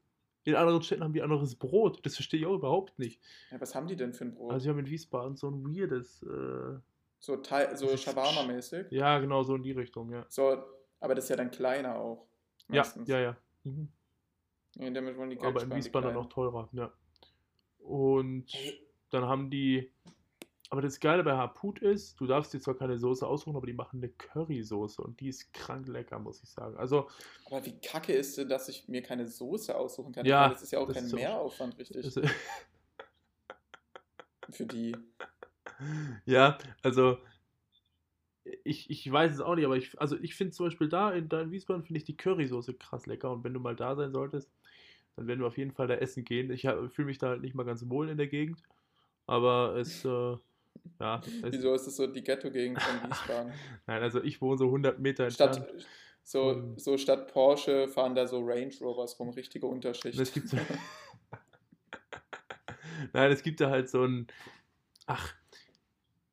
In 0.43 0.55
anderen 0.55 0.81
Städten 0.81 1.03
haben 1.03 1.13
die 1.13 1.21
anderes 1.21 1.55
Brot. 1.55 1.99
Das 2.05 2.15
verstehe 2.15 2.39
ich 2.39 2.45
auch 2.45 2.55
überhaupt 2.55 2.97
nicht. 2.99 3.21
Ja, 3.51 3.59
was 3.59 3.75
haben 3.75 3.87
die 3.87 3.95
denn 3.97 4.13
für 4.13 4.25
ein 4.25 4.33
Brot? 4.33 4.51
Also 4.53 4.65
wir 4.65 4.71
haben 4.71 4.79
in 4.79 4.87
Wiesbaden 4.89 5.35
so 5.35 5.49
ein 5.49 5.63
weirdes, 5.65 6.23
äh, 6.23 6.79
so 7.19 7.35
Teil, 7.37 7.75
so 7.75 7.87
ist- 7.89 8.03
Shawarma-mäßig. 8.03 8.87
ja 8.91 9.19
genau, 9.19 9.43
so 9.43 9.55
in 9.55 9.63
die 9.63 9.73
Richtung, 9.73 10.09
ja. 10.11 10.25
So, 10.29 10.63
aber 11.01 11.15
das 11.15 11.25
ist 11.25 11.29
ja 11.31 11.35
dann 11.35 11.51
kleiner 11.51 11.95
auch. 11.97 12.27
Ja, 12.69 12.77
meistens. 12.83 13.09
ja, 13.09 13.19
ja. 13.19 13.37
Mhm. 13.65 13.89
Ja, 14.75 14.89
damit 14.91 15.17
wollen 15.17 15.31
die 15.31 15.35
Geld 15.35 15.47
Aber 15.47 15.61
in 15.61 15.65
sparen, 15.67 15.69
die 15.71 15.85
Wiesbaden 15.85 16.09
dann 16.13 16.17
auch 16.17 16.29
teurer, 16.29 16.69
ja. 16.71 16.91
Und 17.79 18.45
Hey. 18.53 18.79
dann 19.09 19.25
haben 19.25 19.49
die, 19.49 19.91
aber 20.69 20.81
das 20.81 20.99
Geile 20.99 21.23
bei 21.23 21.33
Harput 21.35 21.79
ist, 21.79 22.19
du 22.19 22.27
darfst 22.27 22.53
dir 22.53 22.59
zwar 22.59 22.75
keine 22.75 22.97
Soße 22.97 23.25
aussuchen, 23.25 23.55
aber 23.55 23.67
die 23.67 23.73
machen 23.73 23.99
eine 23.99 24.09
Currysoße 24.09 25.01
und 25.01 25.19
die 25.19 25.29
ist 25.29 25.53
krank 25.53 25.87
lecker, 25.87 26.19
muss 26.19 26.41
ich 26.43 26.49
sagen. 26.49 26.75
Also, 26.77 27.07
Aber 27.45 27.65
wie 27.65 27.79
kacke 27.79 28.13
ist 28.13 28.37
denn, 28.37 28.49
dass 28.49 28.67
ich 28.67 28.87
mir 28.87 29.01
keine 29.01 29.27
Soße 29.27 29.75
aussuchen 29.75 30.13
kann? 30.13 30.25
Ja, 30.25 30.49
das 30.49 30.63
ist 30.63 30.71
ja 30.71 30.79
auch 30.79 30.91
kein 30.91 31.07
auch- 31.07 31.13
Mehraufwand, 31.13 31.77
richtig, 31.77 32.05
es, 32.05 32.15
für 34.49 34.65
die. 34.65 34.95
ja, 36.25 36.57
also, 36.81 37.17
ich, 38.63 38.89
ich 38.89 39.11
weiß 39.11 39.33
es 39.33 39.41
auch 39.41 39.55
nicht, 39.55 39.65
aber 39.65 39.77
ich, 39.77 39.99
also 39.99 40.17
ich 40.19 40.35
finde 40.35 40.53
zum 40.53 40.67
Beispiel 40.67 40.89
da 40.89 41.11
in, 41.11 41.29
da 41.29 41.41
in 41.41 41.51
Wiesbaden 41.51 41.83
finde 41.83 41.97
ich 41.99 42.05
die 42.05 42.17
Currysoße 42.17 42.73
krass 42.73 43.05
lecker 43.05 43.31
und 43.31 43.43
wenn 43.43 43.53
du 43.53 43.59
mal 43.59 43.75
da 43.75 43.95
sein 43.95 44.13
solltest, 44.13 44.49
dann 45.15 45.27
werden 45.27 45.39
wir 45.41 45.47
auf 45.47 45.57
jeden 45.57 45.71
Fall 45.71 45.87
da 45.87 45.95
essen 45.95 46.23
gehen. 46.23 46.51
Ich 46.51 46.61
fühle 46.61 47.05
mich 47.05 47.17
da 47.17 47.29
halt 47.29 47.41
nicht 47.41 47.55
mal 47.55 47.65
ganz 47.65 47.87
wohl 47.89 48.09
in 48.09 48.17
der 48.17 48.27
Gegend, 48.27 48.61
aber 49.25 49.75
es, 49.75 50.05
äh, 50.05 50.37
ja, 50.99 51.21
es, 51.43 51.51
Wieso 51.51 51.73
ist 51.73 51.87
das 51.87 51.95
so 51.95 52.07
die 52.07 52.23
Ghetto-Gegend 52.23 52.81
von 52.81 53.09
Wiesbaden? 53.09 53.53
nein, 53.87 54.01
also 54.03 54.21
ich 54.23 54.41
wohne 54.41 54.57
so 54.57 54.65
100 54.65 54.99
Meter 54.99 55.25
entfernt. 55.25 55.55
Statt, 55.55 55.73
so, 56.23 56.73
so 56.77 56.97
statt 56.97 57.31
Porsche 57.31 57.87
fahren 57.87 58.13
da 58.15 58.27
so 58.27 58.39
Range 58.39 58.73
Rovers 58.81 59.19
rum, 59.19 59.29
richtige 59.29 59.65
Unterschicht. 59.67 60.19
Es 60.19 60.33
gibt 60.33 60.49
so, 60.49 60.57
Nein, 63.13 63.31
es 63.31 63.43
gibt 63.43 63.61
da 63.61 63.69
halt 63.69 63.89
so 63.89 64.03
ein. 64.03 64.27
Ach, 65.05 65.33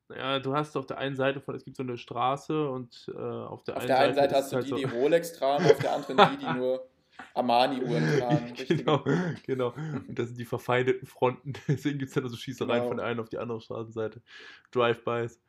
ja, 0.09 0.39
du 0.39 0.55
hast 0.55 0.75
auf 0.75 0.85
der 0.85 0.97
einen 0.97 1.15
Seite 1.15 1.39
von, 1.39 1.55
es 1.55 1.63
gibt 1.63 1.77
so 1.77 1.83
eine 1.83 1.97
Straße 1.97 2.69
und 2.69 3.09
äh, 3.15 3.17
auf 3.17 3.63
der 3.63 3.75
auf 3.77 3.81
einen 3.81 3.87
der 3.87 3.99
einen 3.99 4.15
Seite 4.15 4.35
hast 4.35 4.51
du 4.51 4.55
halt 4.57 4.65
die, 4.65 4.69
so- 4.69 4.75
die 4.77 4.83
Rolex 4.83 5.33
tragen, 5.33 5.65
auf 5.65 5.79
der 5.79 5.93
anderen 5.93 6.17
die, 6.31 6.45
die 6.45 6.53
nur 6.57 6.87
Armani-Uhren 7.35 8.03
tragen. 8.19 8.53
Genau, 8.67 9.03
genau. 9.45 9.73
Und 9.73 10.17
das 10.17 10.29
sind 10.29 10.39
die 10.39 10.45
verfeindeten 10.45 11.07
Fronten. 11.07 11.53
Deswegen 11.67 11.99
gibt 11.99 12.09
es 12.09 12.15
dann 12.15 12.27
so 12.29 12.35
Schießereien 12.37 12.79
Genau. 12.79 12.87
von 12.89 12.97
der 12.97 13.05
einen 13.05 13.19
auf 13.19 13.29
die 13.29 13.37
andere 13.37 13.61
Straßenseite. 13.61 14.21
Drive-Bys. 14.71 15.41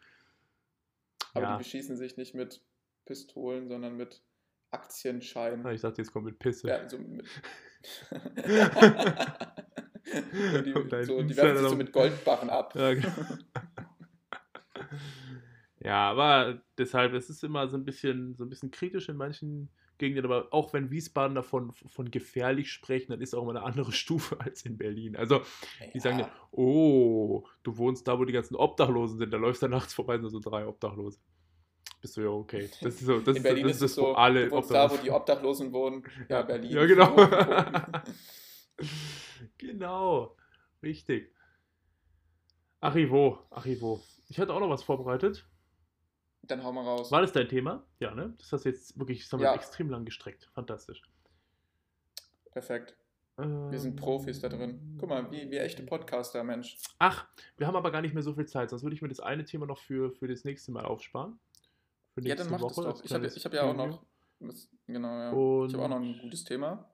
Aber 1.35 1.45
Ja. 1.45 1.53
die 1.57 1.59
beschießen 1.63 1.97
sich 1.97 2.17
nicht 2.17 2.35
mit 2.35 2.61
Pistolen, 3.05 3.69
sondern 3.69 3.97
mit 3.97 4.23
Aktienscheinen. 4.73 5.65
Ah, 5.65 5.73
Ich 5.73 5.81
dachte, 5.81 6.03
jetzt 6.03 6.13
kommt 6.13 6.27
mit 6.27 6.39
Pisse. 6.39 6.69
Ja, 6.69 6.89
so 6.89 6.99
mit. 6.99 7.25
die, 10.65 11.05
so, 11.05 11.23
die 11.23 11.37
werfen 11.37 11.59
sich 11.59 11.69
so 11.69 11.77
mit 11.77 11.93
Goldbarren 11.93 12.51
ab. 12.51 12.75
Ja, 12.75 12.95
genau. 12.95 13.13
ja, 15.81 16.11
aber 16.11 16.61
deshalb, 16.79 17.13
es 17.15 17.31
ist 17.31 17.45
immer 17.45 17.69
so 17.69 17.77
ein 17.77 17.85
bisschen, 17.85 18.35
so 18.37 18.45
ein 18.45 18.49
bisschen 18.49 18.71
kritisch 18.71 19.09
in 19.09 19.17
manchen 19.17 19.69
Gegenden, 19.99 20.25
aber 20.25 20.49
auch 20.53 20.73
wenn 20.73 20.91
Wiesbaden 20.91 21.35
davon 21.35 21.73
von 21.73 22.11
gefährlich 22.11 22.71
sprechen, 22.71 23.13
dann 23.13 23.21
ist 23.21 23.35
auch 23.35 23.43
immer 23.43 23.53
eine 23.53 23.63
andere 23.63 23.93
Stufe 23.93 24.41
als 24.41 24.63
in 24.65 24.77
Berlin. 24.77 25.17
Also, 25.17 25.43
die 25.95 26.01
sagen 26.01 26.19
ja, 26.19 26.31
oh, 26.53 27.45
du 27.63 27.77
wohnst 27.77 28.07
da, 28.07 28.19
wo 28.19 28.25
die 28.25 28.33
ganzen 28.33 28.57
Obdachlosen 28.57 29.19
sind, 29.19 29.33
da 29.33 29.37
läufst 29.37 29.63
du 29.63 29.69
nachts 29.69 29.95
vorbei, 29.95 30.19
sind 30.19 30.31
so 30.31 30.41
drei 30.41 30.67
Obdachlose. 30.67 31.19
Bist 32.01 32.17
du 32.17 32.23
ja 32.23 32.29
okay. 32.29 32.69
Das 32.83 32.95
ist 32.95 33.07
so, 33.07 33.21
das 33.21 33.29
in 33.29 33.37
ist, 33.37 33.43
Berlin 33.43 33.63
das 33.65 33.73
ist 33.77 33.83
das, 33.83 33.95
so, 33.95 34.15
alle 34.15 34.49
du 34.49 34.61
da, 34.61 34.91
wo 34.91 34.97
die 34.97 35.11
Obdachlosen 35.11 35.73
wohnen. 35.73 36.05
Ja, 36.29 36.43
Berlin. 36.43 36.73
Ja, 36.73 36.87
genau. 36.87 37.17
Genau, 39.59 40.37
richtig. 40.83 41.33
Arrivo, 42.81 43.39
Arrivo. 43.51 44.03
Ich 44.29 44.39
hatte 44.39 44.53
auch 44.53 44.61
noch 44.61 44.69
was 44.69 44.83
vorbereitet. 44.83 45.47
Dann 46.47 46.63
hau 46.63 46.73
mal 46.73 46.85
raus. 46.85 47.11
War 47.11 47.21
das 47.23 47.33
dein 47.33 47.49
Thema? 47.49 47.85
Ja, 47.99 48.15
ne? 48.15 48.35
Das 48.39 48.53
hast 48.53 48.65
du 48.65 48.69
jetzt 48.69 48.99
wirklich, 48.99 49.23
das 49.23 49.33
haben 49.33 49.41
wir 49.41 49.47
Ja. 49.47 49.55
extrem 49.55 49.91
lang 49.91 50.05
gestreckt. 50.05 50.49
Fantastisch. 50.55 51.03
Perfekt. 52.53 52.97
Wir 53.39 53.79
sind 53.79 53.97
Profis 53.97 54.41
da 54.41 54.49
drin. 54.49 54.97
Guck 54.99 55.11
mal, 55.11 55.31
wie, 55.31 55.51
wie 55.51 55.59
echte 55.59 55.83
Podcaster, 55.83 56.43
Mensch. 56.43 56.79
Ach, 56.99 57.27
wir 57.59 57.67
haben 57.67 57.77
aber 57.77 57.91
gar 57.91 58.01
nicht 58.01 58.15
mehr 58.15 58.23
so 58.23 58.33
viel 58.33 58.47
Zeit, 58.47 58.71
sonst 58.71 58.83
würde 58.83 58.95
ich 58.97 59.03
mir 59.03 59.09
das 59.09 59.21
eine 59.21 59.45
Thema 59.45 59.67
noch 59.67 59.77
für, 59.79 60.11
für 60.11 60.27
das 60.27 60.45
nächste 60.45 60.73
Mal 60.73 60.87
aufsparen. 60.87 61.39
Ja, 62.21 62.35
dann 62.35 62.49
mach 62.51 62.63
das 62.63 62.79
als 62.79 62.99
doch. 63.01 63.05
Ich 63.05 63.13
habe 63.13 63.27
ich 63.27 63.45
hab 63.45 63.53
ja 63.53 63.63
auch 63.65 63.77
noch. 63.77 64.03
Genau, 64.87 65.19
ja. 65.19 65.31
Und 65.33 65.69
Ich 65.69 65.75
habe 65.75 65.85
auch 65.85 65.89
noch 65.89 65.97
ein 66.01 66.19
gutes 66.19 66.45
Thema. 66.45 66.89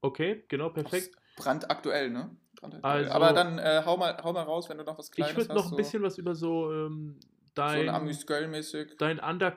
Okay, 0.00 0.44
genau, 0.46 0.70
perfekt. 0.70 1.16
Brandaktuell, 1.36 2.10
ne? 2.10 2.36
Brandaktuell. 2.54 2.94
Also- 3.08 3.10
Aber 3.12 3.32
dann 3.32 3.58
äh, 3.58 3.82
hau, 3.84 3.96
mal, 3.96 4.16
hau 4.22 4.32
mal 4.32 4.42
raus, 4.42 4.68
wenn 4.68 4.78
du 4.78 4.84
noch 4.84 4.96
was 4.96 5.10
Kleines 5.10 5.32
Ich 5.32 5.36
würde 5.38 5.48
hast. 5.50 5.56
noch 5.56 5.64
ein 5.64 5.70
so, 5.70 5.76
bisschen 5.76 6.02
was 6.04 6.18
über 6.18 6.36
so 6.36 6.72
ähm, 6.72 7.18
so 7.18 7.28
dein, 7.54 7.88
ein 7.88 7.94
Amüsgöl-mäßig. 7.94 8.96
dein 8.98 9.18
Under 9.18 9.56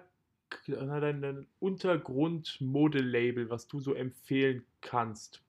dein, 0.67 1.21
dein 1.21 1.47
Untergrund-Modelabel, 1.59 3.49
was 3.49 3.67
du 3.67 3.79
so 3.79 3.93
empfehlen 3.93 4.63
kannst. 4.81 5.41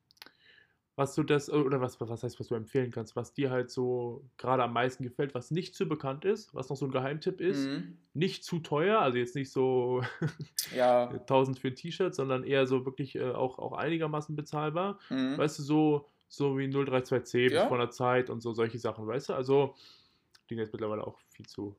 Was 0.97 1.17
du 1.17 1.25
das, 1.25 1.51
oder 1.51 1.81
was, 1.81 2.01
was 2.01 2.23
heißt, 2.23 2.39
was 2.39 2.47
du 2.47 2.55
empfehlen 2.55 2.93
kannst, 2.93 3.17
was 3.17 3.33
dir 3.35 3.51
halt 3.51 3.69
so 3.69 4.25
gerade 4.37 4.63
am 4.63 4.73
meisten 4.73 5.03
gefällt, 5.03 5.35
was 5.35 5.51
nicht 5.51 5.75
zu 5.75 5.89
bekannt 5.89 6.25
ist, 6.25 6.55
was 6.55 6.69
noch 6.69 6.77
so 6.77 6.85
ein 6.87 6.93
Geheimtipp 6.93 7.41
ist. 7.41 7.67
Mhm. 7.67 7.99
Nicht 8.15 8.45
zu 8.45 8.61
teuer, 8.61 9.01
also 9.01 9.19
jetzt 9.19 9.35
nicht 9.35 9.51
so 9.51 10.03
Ja. 10.75 11.09
1000 11.09 11.59
für 11.59 11.69
ein 11.69 11.75
T-Shirt, 11.75 12.15
sondern 12.15 12.45
eher 12.45 12.69
so 12.69 12.85
wirklich 12.87 13.17
äh, 13.17 13.33
auch, 13.33 13.59
auch 13.59 13.73
einigermaßen 13.73 14.37
bezahlbar. 14.37 15.01
Mhm. 15.11 15.37
Weißt 15.37 15.59
du, 15.59 15.65
so, 15.65 16.09
so 16.29 16.57
wie 16.59 16.67
032C 16.69 17.45
bis 17.49 17.53
Ja. 17.55 17.67
vor 17.67 17.77
einer 17.77 17.91
Zeit 17.91 18.31
und 18.31 18.41
so 18.41 18.53
solche 18.53 18.79
Sachen, 18.79 19.05
weißt 19.05 19.31
du? 19.31 19.35
Also, 19.35 19.75
die 20.49 20.55
sind 20.55 20.59
jetzt 20.61 20.73
mittlerweile 20.73 21.05
auch 21.05 21.19
viel 21.31 21.47
zu. 21.47 21.75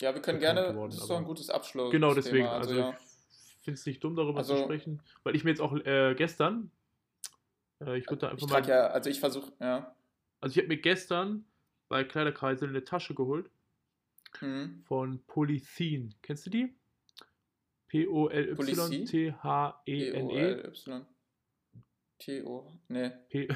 Ja, 0.00 0.14
wir 0.14 0.22
können 0.22 0.40
gerne. 0.40 0.68
geworden, 0.68 0.90
das 0.90 1.00
ist 1.00 1.10
doch 1.10 1.18
ein 1.18 1.24
gutes 1.24 1.50
Abschluss. 1.50 1.90
Genau, 1.92 2.14
deswegen. 2.14 2.46
Thema. 2.46 2.56
Also, 2.58 2.74
ja. 2.74 2.96
ich 3.58 3.64
finde 3.64 3.78
es 3.78 3.84
nicht 3.86 4.02
dumm, 4.02 4.16
darüber 4.16 4.42
zu 4.42 4.52
Also- 4.52 4.64
sprechen, 4.64 5.02
weil 5.24 5.36
ich 5.36 5.44
mir 5.44 5.50
jetzt 5.50 5.60
auch 5.60 5.74
äh, 5.74 6.14
gestern, 6.16 6.70
äh, 7.80 7.98
ich 7.98 8.06
würde 8.08 8.20
da 8.20 8.26
Ich 8.28 8.32
einfach 8.34 8.48
mal. 8.48 8.54
trage 8.62 8.70
ja, 8.72 8.86
also 8.88 9.10
ich 9.10 9.20
versuche, 9.20 9.52
ja. 9.60 9.94
Also, 10.40 10.52
ich 10.54 10.58
habe 10.58 10.68
mir 10.68 10.78
gestern 10.80 11.44
bei 11.88 12.04
Kleiderkreisel 12.04 12.68
eine 12.68 12.84
Tasche 12.84 13.14
geholt 13.14 13.50
Mhm. 14.40 14.82
von 14.86 15.22
Polythene. 15.26 16.10
Kennst 16.22 16.46
du 16.46 16.50
die? 16.50 16.74
P-O-L-Y-T-H-E-N-E. 17.88 19.34
P-O-L-Y. 20.54 21.06
T-O. 22.18 22.72
Ne. 22.88 23.24
P 23.28 23.48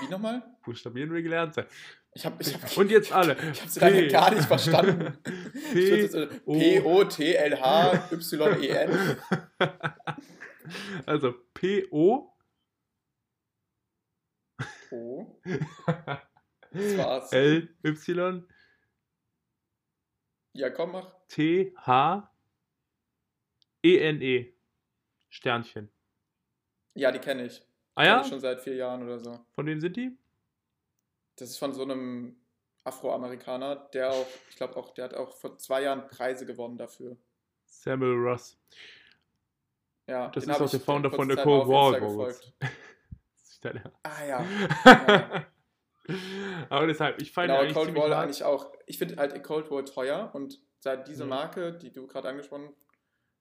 Wie 0.00 0.08
nochmal? 0.08 0.42
Buchstabieren 0.64 1.12
wir 1.12 1.22
gelernt 1.22 1.54
sein. 1.54 1.66
Ich 2.14 2.26
habe 2.26 2.42
ich 2.42 2.54
hab, 2.54 2.76
Und 2.76 2.90
jetzt 2.90 3.10
alle. 3.10 3.34
ich 3.52 3.62
hab's 3.62 3.80
lange 3.80 4.06
gar 4.08 4.30
nicht 4.34 4.44
verstanden. 4.44 5.16
P, 5.72 6.10
O. 6.44 6.52
P-O-T-L-H-Y-E-N. 6.58 7.16
Also 11.06 11.34
P-O. 11.54 12.32
O. 14.92 15.40
Das 15.44 16.96
war's. 16.98 17.32
L-Y. 17.32 18.46
Ja, 20.54 20.70
komm, 20.70 20.92
mach. 20.92 21.12
T-H-E-N-E. 21.28 22.28
Sternchen. 25.30 25.90
Ja, 26.94 27.10
die 27.10 27.18
kenne 27.18 27.46
ich. 27.46 27.66
Ah 27.94 28.02
Kenn 28.02 28.12
ja? 28.12 28.20
ich 28.20 28.28
schon 28.28 28.40
seit 28.40 28.60
vier 28.60 28.76
Jahren 28.76 29.02
oder 29.02 29.18
so. 29.18 29.44
Von 29.52 29.66
wem 29.66 29.80
sind 29.80 29.96
die? 29.96 30.16
Das 31.36 31.50
ist 31.50 31.58
von 31.58 31.72
so 31.72 31.82
einem 31.82 32.36
Afroamerikaner, 32.84 33.76
der 33.92 34.10
auch, 34.10 34.26
ich 34.50 34.56
glaube 34.56 34.76
auch, 34.76 34.90
der 34.90 35.04
hat 35.04 35.14
auch 35.14 35.32
vor 35.36 35.58
zwei 35.58 35.82
Jahren 35.82 36.06
Preise 36.08 36.46
gewonnen 36.46 36.76
dafür. 36.76 37.16
Samuel 37.66 38.14
Ross. 38.16 38.58
Ja, 40.06 40.28
Das 40.28 40.44
ist 40.44 40.60
auch 40.60 40.70
der 40.70 40.80
Founder 40.80 41.10
von 41.10 41.28
der 41.28 41.36
Zeit 41.38 41.44
Cold 41.44 41.68
War. 41.68 42.00
Gefolgt. 42.00 42.52
Ah 44.02 44.24
ja. 44.24 44.44
ja. 44.84 45.46
Aber 46.68 46.88
deshalb, 46.88 47.22
ich 47.22 47.30
fand 47.30 47.46
Genau, 47.46 47.60
eigentlich 47.60 47.74
Cold 47.74 47.94
War 47.94 48.18
eigentlich 48.18 48.42
auch. 48.42 48.72
Ich 48.86 48.98
finde 48.98 49.16
halt 49.16 49.40
Cold 49.44 49.70
War 49.70 49.84
teuer 49.84 50.30
und 50.34 50.60
seit 50.80 51.06
diese 51.06 51.22
Ja. 51.22 51.28
Marke, 51.28 51.72
die 51.72 51.92
du 51.92 52.08
gerade 52.08 52.28
angesprochen 52.28 52.74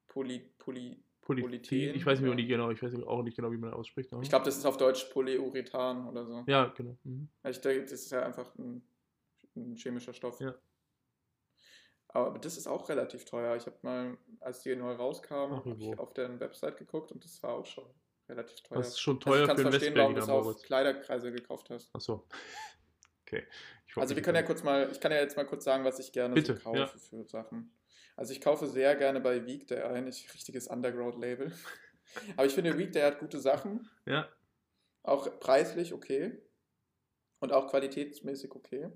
Poly, 0.08 0.40
Poly, 0.60 1.04
Polythen. 1.22 1.96
Ich 1.96 2.06
weiß 2.06 2.20
nicht, 2.20 2.28
oder? 2.30 2.38
wie 2.38 2.48
genau, 2.48 2.72
ich 2.72 2.82
weiß 2.82 2.94
auch 3.04 3.22
nicht 3.24 3.36
genau, 3.36 3.52
wie 3.52 3.58
man 3.58 3.72
das 3.72 3.80
ausspricht. 3.80 4.12
aber- 4.12 4.22
ich 4.24 4.30
glaube, 4.30 4.46
das 4.46 4.58
ist 4.58 4.66
auf 4.66 4.78
Deutsch 4.78 5.06
Polyurethan 5.06 6.08
oder 6.08 6.26
so. 6.26 6.44
Ja, 6.48 6.66
genau. 6.76 6.98
Mhm. 7.04 7.30
Ich 7.48 7.62
denke, 7.62 7.84
das 7.84 7.92
ist 7.94 8.12
ja 8.12 8.26
einfach 8.26 8.54
ein, 8.58 8.82
ein 9.56 9.76
chemischer 9.76 10.14
Stoff. 10.14 10.40
Ja. 10.40 10.56
Aber 12.10 12.38
das 12.40 12.58
ist 12.58 12.68
auch 12.68 12.90
relativ 12.90 13.24
teuer. 13.26 13.56
Ich 13.56 13.66
habe 13.66 13.78
mal, 13.84 14.18
als 14.42 14.62
die 14.62 14.76
neu 14.76 14.94
rauskam, 14.94 15.34
Ach, 15.54 15.66
habe 15.66 15.76
ich 15.80 15.98
auf 15.98 16.14
deren 16.14 16.40
Website 16.40 16.78
geguckt 16.78 17.12
und 17.12 17.24
das 17.24 17.42
war 17.42 17.54
auch 17.54 17.66
schon 17.66 17.86
relativ 18.28 18.62
teuer. 18.62 18.80
Das 18.80 18.90
ist 18.90 19.00
schon 19.00 19.16
Also 19.18 19.30
teuer 19.30 19.42
ich 19.44 19.48
kann 19.48 19.58
für 19.58 19.62
einen 19.64 19.72
verstehen, 19.72 19.96
warum 19.96 20.16
du 20.16 20.22
es 20.22 20.30
auf. 20.30 20.62
Kleiderkreise 20.62 21.32
gekauft 21.32 21.70
hast. 21.70 21.94
Achso. 21.96 22.28
Okay. 23.34 23.48
Ich 23.88 23.96
wollte 23.96 24.02
Also 24.02 24.10
wir 24.12 24.16
nicht 24.18 24.26
können 24.26 24.36
ja 24.36 24.44
kurz 24.44 24.62
mal, 24.62 24.90
ich 24.92 25.00
kann 25.00 25.14
ja 25.14 25.20
jetzt 25.20 25.38
mal 25.38 25.46
kurz 25.46 25.64
sagen, 25.64 25.86
was 25.86 26.00
ich 26.00 26.12
gerne 26.12 26.34
Bitte, 26.34 26.56
so 26.58 26.64
kaufe 26.64 26.80
ja. 26.80 26.88
für 26.88 27.24
Sachen. 27.24 27.72
Also 28.16 28.34
ich 28.34 28.42
kaufe 28.42 28.68
sehr 28.68 28.96
gerne 28.96 29.20
bei 29.22 29.46
Weekday 29.46 29.82
ein, 29.82 30.08
ich 30.08 30.34
richtiges 30.34 30.68
Underground-Label. 30.68 31.52
Aber 32.36 32.46
ich 32.46 32.54
finde, 32.54 32.78
Weekday 32.78 33.02
hat 33.04 33.20
gute 33.20 33.40
Sachen, 33.40 33.90
Ja, 34.06 34.28
auch 35.04 35.40
preislich 35.40 35.94
okay 35.94 36.38
und 37.40 37.52
auch 37.54 37.68
qualitätsmäßig 37.70 38.52
okay. 38.54 38.90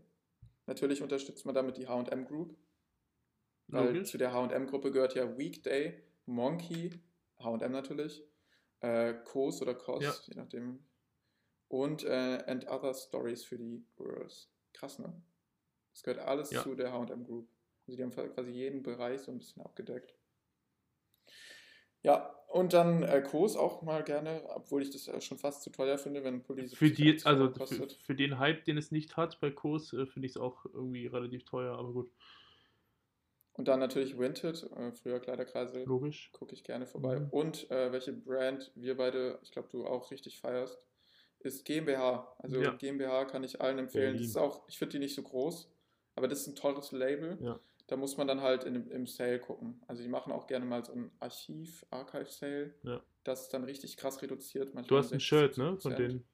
Natürlich 0.68 1.01
unterstützt 1.01 1.45
man 1.45 1.55
damit 1.55 1.78
die 1.78 1.88
H&M 1.88 2.26
Group, 2.26 2.55
weil 3.68 3.88
logisch. 3.88 4.09
zu 4.11 4.18
der 4.18 4.34
H&M-Gruppe 4.34 4.91
gehört 4.91 5.16
ja 5.16 5.38
Weekday, 5.38 6.03
Monkey, 6.26 6.99
H&M 7.39 7.72
natürlich, 7.72 8.24
äh, 8.82 9.13
Kos 9.24 9.61
oder 9.61 9.76
Kos, 9.76 10.03
Ja. 10.03 10.13
je 10.26 10.36
nachdem, 10.36 10.84
und 11.68 12.03
äh, 12.03 12.43
And 12.47 12.68
Other 12.68 12.93
Stories 12.93 13.43
für 13.45 13.57
die 13.57 13.86
Girls. 13.95 14.49
Krass, 14.74 14.99
ne? 14.99 15.22
Das 15.93 16.03
gehört 16.03 16.20
alles 16.28 16.51
Ja. 16.51 16.61
zu 16.63 16.76
der 16.76 16.91
H&M 16.91 17.24
Group. 17.24 17.47
Also 17.88 17.97
die 17.97 18.03
haben 18.03 18.11
quasi 18.11 18.51
jeden 18.51 18.83
Bereich 18.83 19.21
so 19.21 19.31
ein 19.31 19.39
bisschen 19.39 19.61
abgedeckt. 19.63 20.15
Ja, 22.03 22.36
und 22.49 22.73
dann 22.73 23.03
äh, 23.03 23.21
Kos 23.21 23.55
auch 23.57 23.81
mal 23.81 24.03
gerne, 24.03 24.43
obwohl 24.49 24.81
ich 24.83 24.91
das 24.91 25.07
ja 25.07 25.19
schon 25.21 25.38
fast 25.39 25.63
zu 25.63 25.71
teuer 25.71 25.97
finde, 25.97 26.23
wenn 26.23 26.36
ein 26.36 26.43
Pulli 26.43 26.67
so 26.67 26.75
Für 26.75 26.91
die, 26.91 27.09
80 27.13 27.25
Euro 27.25 27.49
also 27.49 27.53
für, 27.53 27.59
kostet. 27.59 27.93
für 27.97 28.15
den 28.15 28.38
Hype, 28.39 28.65
den 28.65 28.77
es 28.77 28.91
nicht 28.91 29.17
hat 29.17 29.39
bei 29.39 29.49
Kurs, 29.51 29.93
äh, 29.93 30.05
finde 30.05 30.27
ich 30.27 30.33
es 30.33 30.38
auch 30.38 30.65
irgendwie 30.65 31.07
relativ 31.07 31.43
teuer, 31.45 31.77
aber 31.77 31.91
gut, 31.93 32.11
Und 33.53 33.67
dann 33.67 33.79
natürlich 33.79 34.17
Vinted, 34.19 34.63
äh, 34.75 34.91
früher 34.91 35.19
Kleiderkreise, 35.19 35.83
logisch. 35.86 36.29
gucke 36.33 36.53
ich 36.53 36.63
gerne 36.63 36.86
vorbei. 36.86 37.19
Mhm. 37.19 37.29
Und 37.31 37.71
äh, 37.71 37.91
welche 37.91 38.13
Brand 38.13 38.71
wir 38.75 38.97
beide, 38.97 39.39
ich 39.43 39.51
glaube, 39.51 39.69
du 39.71 39.86
auch 39.86 40.11
richtig 40.11 40.39
feierst, 40.39 40.77
ist 41.39 41.65
GmbH. 41.65 42.36
Also 42.39 42.61
Ja. 42.61 42.71
GmbH 42.71 43.25
kann 43.25 43.43
ich 43.43 43.61
allen 43.61 43.79
empfehlen. 43.79 44.13
Das 44.17 44.21
Berlin. 44.21 44.29
ist 44.31 44.38
auch, 44.38 44.67
ich 44.67 44.77
finde 44.77 44.93
die 44.93 44.99
nicht 44.99 45.15
so 45.15 45.23
groß, 45.23 45.71
aber 46.15 46.27
das 46.27 46.41
ist 46.41 46.47
ein 46.47 46.55
teures 46.55 46.91
Label. 46.91 47.38
Ja. 47.41 47.59
Da 47.88 47.97
muss 47.97 48.17
man 48.17 48.27
dann 48.27 48.41
halt 48.41 48.63
in, 48.63 48.89
im 48.89 49.05
Sale 49.05 49.39
gucken. 49.39 49.81
Also 49.88 50.01
die 50.01 50.09
machen 50.09 50.31
auch 50.33 50.47
gerne 50.47 50.65
mal 50.65 50.83
so 50.83 50.93
ein 50.93 51.11
Archiv, 51.19 51.86
Archive-Sale. 51.91 52.73
Ja. 52.83 53.01
Das 53.23 53.43
ist 53.43 53.53
dann 53.53 53.63
richtig 53.63 53.97
krass 53.97 54.21
reduziert. 54.21 54.71
Du 54.88 54.97
hast 54.97 55.07
ein 55.13 55.19
60, 55.19 55.23
Shirt, 55.23 55.57
ne? 55.57 55.77
Von 55.77 55.93
70%. 55.93 55.95
denen. 55.95 56.27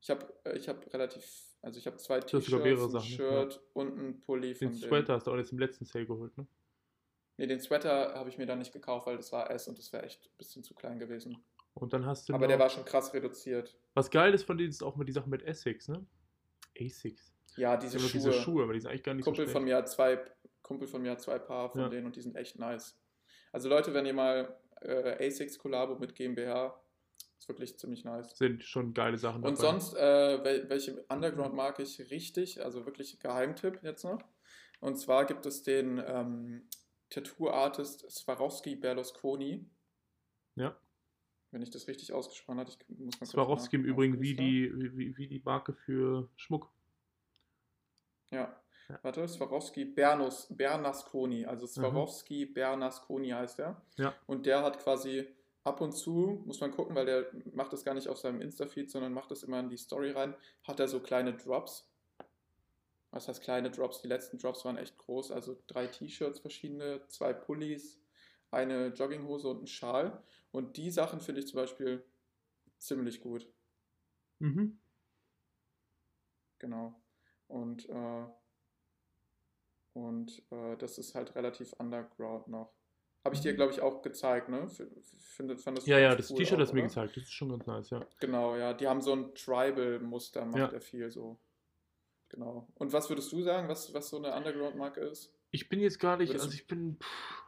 Ich 0.00 0.10
habe 0.10 0.32
äh, 0.44 0.56
ich 0.56 0.68
hab 0.68 0.92
relativ, 0.94 1.24
also 1.62 1.78
ich 1.78 1.86
habe 1.86 1.96
zwei 1.96 2.20
T-Shirts, 2.20 2.52
ein 2.52 2.90
Sachen, 2.90 2.92
ne? 2.92 3.00
Shirt 3.00 3.60
und 3.72 3.98
ein 3.98 4.20
Pulli 4.20 4.54
von 4.54 4.68
Den 4.68 4.78
denen. 4.78 4.88
Sweater 4.88 5.14
hast 5.14 5.26
du 5.26 5.32
auch 5.32 5.36
jetzt 5.36 5.50
im 5.52 5.58
letzten 5.58 5.84
Sale 5.84 6.06
geholt, 6.06 6.36
ne? 6.38 6.46
Nee, 7.38 7.46
den 7.46 7.60
Sweater 7.60 8.14
habe 8.14 8.28
ich 8.28 8.38
mir 8.38 8.46
dann 8.46 8.58
nicht 8.58 8.72
gekauft, 8.72 9.06
weil 9.06 9.16
das 9.16 9.32
war 9.32 9.50
S 9.50 9.66
und 9.68 9.78
das 9.78 9.92
wäre 9.92 10.04
echt 10.04 10.24
ein 10.26 10.36
bisschen 10.38 10.62
zu 10.62 10.74
klein 10.74 10.98
gewesen. 10.98 11.36
Und 11.74 11.92
dann 11.92 12.04
hast 12.06 12.28
du 12.28 12.34
Aber 12.34 12.48
der 12.48 12.58
war 12.58 12.68
schon 12.70 12.84
krass 12.84 13.12
reduziert. 13.14 13.76
was 13.94 14.10
geil 14.10 14.34
ist 14.34 14.44
von 14.44 14.58
denen 14.58 14.70
ist 14.70 14.82
auch 14.82 14.96
mal 14.96 15.04
die 15.04 15.12
Sache 15.12 15.28
mit 15.28 15.42
Essex, 15.42 15.88
ne? 15.88 16.04
Asics. 16.80 17.32
Ja, 17.56 17.76
diese 17.76 17.98
Schuhe. 17.98 18.10
diese 18.12 18.32
Schuhe, 18.32 18.62
aber 18.64 18.72
die 18.74 18.80
sind 18.80 18.90
eigentlich 18.90 19.02
gar 19.02 19.14
nicht 19.14 19.24
Kumpel 19.24 19.46
so 19.46 19.52
von 19.52 19.62
schlecht. 19.62 19.72
mir 19.72 19.76
hat 19.76 19.88
zwei, 19.88 20.20
Kumpel 20.68 20.86
von 20.86 21.00
mir 21.02 21.12
hat 21.12 21.20
zwei 21.22 21.38
Paar 21.38 21.70
von 21.70 21.80
Ja. 21.80 21.88
denen 21.88 22.04
und 22.06 22.14
die 22.14 22.20
sind 22.20 22.36
echt 22.36 22.58
nice. 22.58 22.94
Also 23.52 23.68
Leute, 23.70 23.94
wenn 23.94 24.04
ihr 24.04 24.12
mal 24.12 24.54
äh, 24.82 25.26
Asics 25.26 25.58
Kollabo 25.58 25.98
mit 25.98 26.14
GmbH, 26.14 26.78
ist 27.38 27.48
wirklich 27.48 27.78
ziemlich 27.78 28.04
nice. 28.04 28.36
Sind 28.36 28.62
schon 28.62 28.92
geile 28.92 29.16
Sachen 29.16 29.42
Und 29.42 29.58
dabei. 29.58 29.70
sonst, 29.70 29.94
äh, 29.94 30.44
wel 30.44 30.68
welche 30.68 31.02
Underground 31.08 31.54
mag 31.54 31.78
ich 31.80 31.98
richtig, 32.10 32.62
also 32.62 32.84
wirklich 32.84 33.18
Geheimtipp 33.18 33.82
jetzt 33.82 34.04
noch. 34.04 34.20
Und 34.80 34.96
zwar 34.96 35.24
gibt 35.24 35.46
es 35.46 35.62
den 35.62 36.02
ähm, 36.06 36.68
Tattoo-Artist 37.10 38.10
Swarovski 38.10 38.76
Berlusconi. 38.76 39.64
Ja. 40.56 40.76
Wenn 41.50 41.62
ich 41.62 41.70
das 41.70 41.88
richtig 41.88 42.12
ausgesprochen 42.12 42.58
habe, 42.60 42.70
ich 42.70 42.98
muss 42.98 43.18
mal 43.20 43.26
Swarovski 43.26 43.76
im 43.76 43.84
Übrigen 43.84 44.20
wie 44.20 44.34
die, 44.36 44.70
wie, 44.96 45.16
wie 45.16 45.28
die 45.28 45.40
Marke 45.42 45.72
für 45.72 46.28
Schmuck. 46.36 46.70
Ja. 48.30 48.54
Ja. 48.88 48.98
Warte, 49.02 49.28
Swarovski 49.28 49.84
Bernus, 49.84 50.46
Bernasconi. 50.50 51.44
Also 51.44 51.66
Swarovski 51.66 52.46
Bernasconi 52.46 53.30
heißt 53.30 53.58
er. 53.60 53.82
Ja. 53.96 54.14
Und 54.26 54.46
der 54.46 54.62
hat 54.62 54.78
quasi 54.78 55.26
ab 55.64 55.80
und 55.80 55.92
zu, 55.92 56.42
muss 56.46 56.60
man 56.60 56.70
gucken, 56.70 56.96
weil 56.96 57.06
der 57.06 57.26
macht 57.52 57.72
das 57.72 57.84
gar 57.84 57.94
nicht 57.94 58.08
auf 58.08 58.18
seinem 58.18 58.40
Insta-Feed, 58.40 58.90
sondern 58.90 59.12
macht 59.12 59.30
das 59.30 59.42
immer 59.42 59.60
in 59.60 59.68
die 59.68 59.76
Story 59.76 60.12
rein, 60.12 60.34
hat 60.64 60.80
er 60.80 60.88
so 60.88 61.00
kleine 61.00 61.34
Drops. 61.34 61.90
Was 63.10 63.28
heißt 63.28 63.42
kleine 63.42 63.70
Drops? 63.70 64.00
Die 64.00 64.08
letzten 64.08 64.38
Drops 64.38 64.64
waren 64.64 64.76
echt 64.76 64.96
groß. 64.98 65.32
Also 65.32 65.62
drei 65.66 65.86
T-Shirts 65.86 66.40
verschiedene, 66.40 67.06
zwei 67.08 67.32
Pullis, 67.32 68.00
eine 68.50 68.88
Jogginghose 68.88 69.48
und 69.48 69.62
ein 69.62 69.66
Schal. 69.66 70.22
Und 70.50 70.76
die 70.76 70.90
Sachen 70.90 71.20
finde 71.20 71.40
ich 71.40 71.48
zum 71.48 71.56
Beispiel 71.56 72.04
ziemlich 72.78 73.20
gut. 73.20 73.50
Mhm. 74.38 74.78
Genau. 76.58 77.00
Und, 77.46 77.88
äh, 77.88 78.26
und 79.98 80.42
äh, 80.50 80.76
das 80.76 80.98
ist 80.98 81.14
halt 81.14 81.34
relativ 81.34 81.72
underground 81.78 82.48
noch. 82.48 82.72
Habe 83.24 83.34
ich 83.34 83.40
dir, 83.40 83.52
glaube 83.54 83.72
ich, 83.72 83.80
auch 83.80 84.00
gezeigt, 84.00 84.48
ne? 84.48 84.68
Findet, 85.18 85.60
fandest 85.60 85.86
du 85.86 85.90
Ja, 85.90 85.98
ja, 85.98 86.14
das 86.14 86.30
cool 86.30 86.36
T-Shirt 86.36 86.60
hast 86.60 86.70
du 86.70 86.76
mir 86.76 86.82
gezeigt. 86.82 87.16
Das 87.16 87.24
ist 87.24 87.32
schon 87.32 87.48
ganz 87.50 87.66
nice, 87.66 87.90
ja. 87.90 88.06
Genau, 88.20 88.56
ja. 88.56 88.72
Die 88.72 88.86
haben 88.86 89.02
so 89.02 89.12
ein 89.12 89.34
Tribal-Muster, 89.34 90.44
macht 90.46 90.56
Ja. 90.56 90.66
er 90.68 90.80
viel 90.80 91.10
so. 91.10 91.38
Genau. 92.28 92.68
Und 92.76 92.92
was 92.92 93.08
würdest 93.08 93.32
du 93.32 93.42
sagen, 93.42 93.68
was, 93.68 93.92
was 93.92 94.08
so 94.08 94.18
eine 94.18 94.34
Underground-Marke 94.34 95.00
ist? 95.00 95.34
Ich 95.50 95.68
bin 95.68 95.80
jetzt 95.80 95.98
gar 95.98 96.16
nicht, 96.16 96.28
Würdest 96.28 96.44
also 96.44 96.54
ich 96.54 96.66
bin. 96.66 96.96
Pff, 97.00 97.42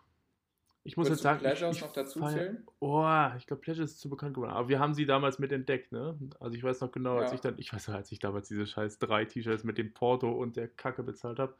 ich 0.82 0.96
muss 0.96 1.08
jetzt 1.08 1.22
sagen, 1.22 1.38
Pleasures 1.40 1.76
ich, 1.76 1.82
ich 1.82 1.86
noch 1.86 1.92
dazu 1.92 2.20
zählen? 2.20 2.66
Oh, 2.80 3.06
ich 3.36 3.46
glaube, 3.46 3.60
Pleasure 3.60 3.84
ist 3.84 4.00
zu 4.00 4.08
bekannt 4.08 4.34
geworden. 4.34 4.52
Aber 4.52 4.68
wir 4.68 4.80
haben 4.80 4.94
sie 4.94 5.04
damals 5.06 5.38
mit 5.38 5.52
entdeckt, 5.52 5.92
ne? 5.92 6.18
Also 6.40 6.56
ich 6.56 6.64
weiß 6.64 6.80
noch 6.80 6.90
genau, 6.90 7.18
als 7.18 7.30
Ja. 7.30 7.34
ich 7.34 7.40
dann, 7.42 7.58
ich 7.58 7.72
weiß 7.72 7.88
noch, 7.88 7.94
als 7.94 8.10
ich 8.10 8.18
damals 8.18 8.48
diese 8.48 8.66
scheiß 8.66 8.98
drei 8.98 9.24
T-Shirts 9.26 9.64
mit 9.64 9.76
dem 9.78 9.92
Porto 9.92 10.30
und 10.32 10.56
der 10.56 10.68
Kacke 10.68 11.02
bezahlt 11.02 11.38
habe, 11.38 11.54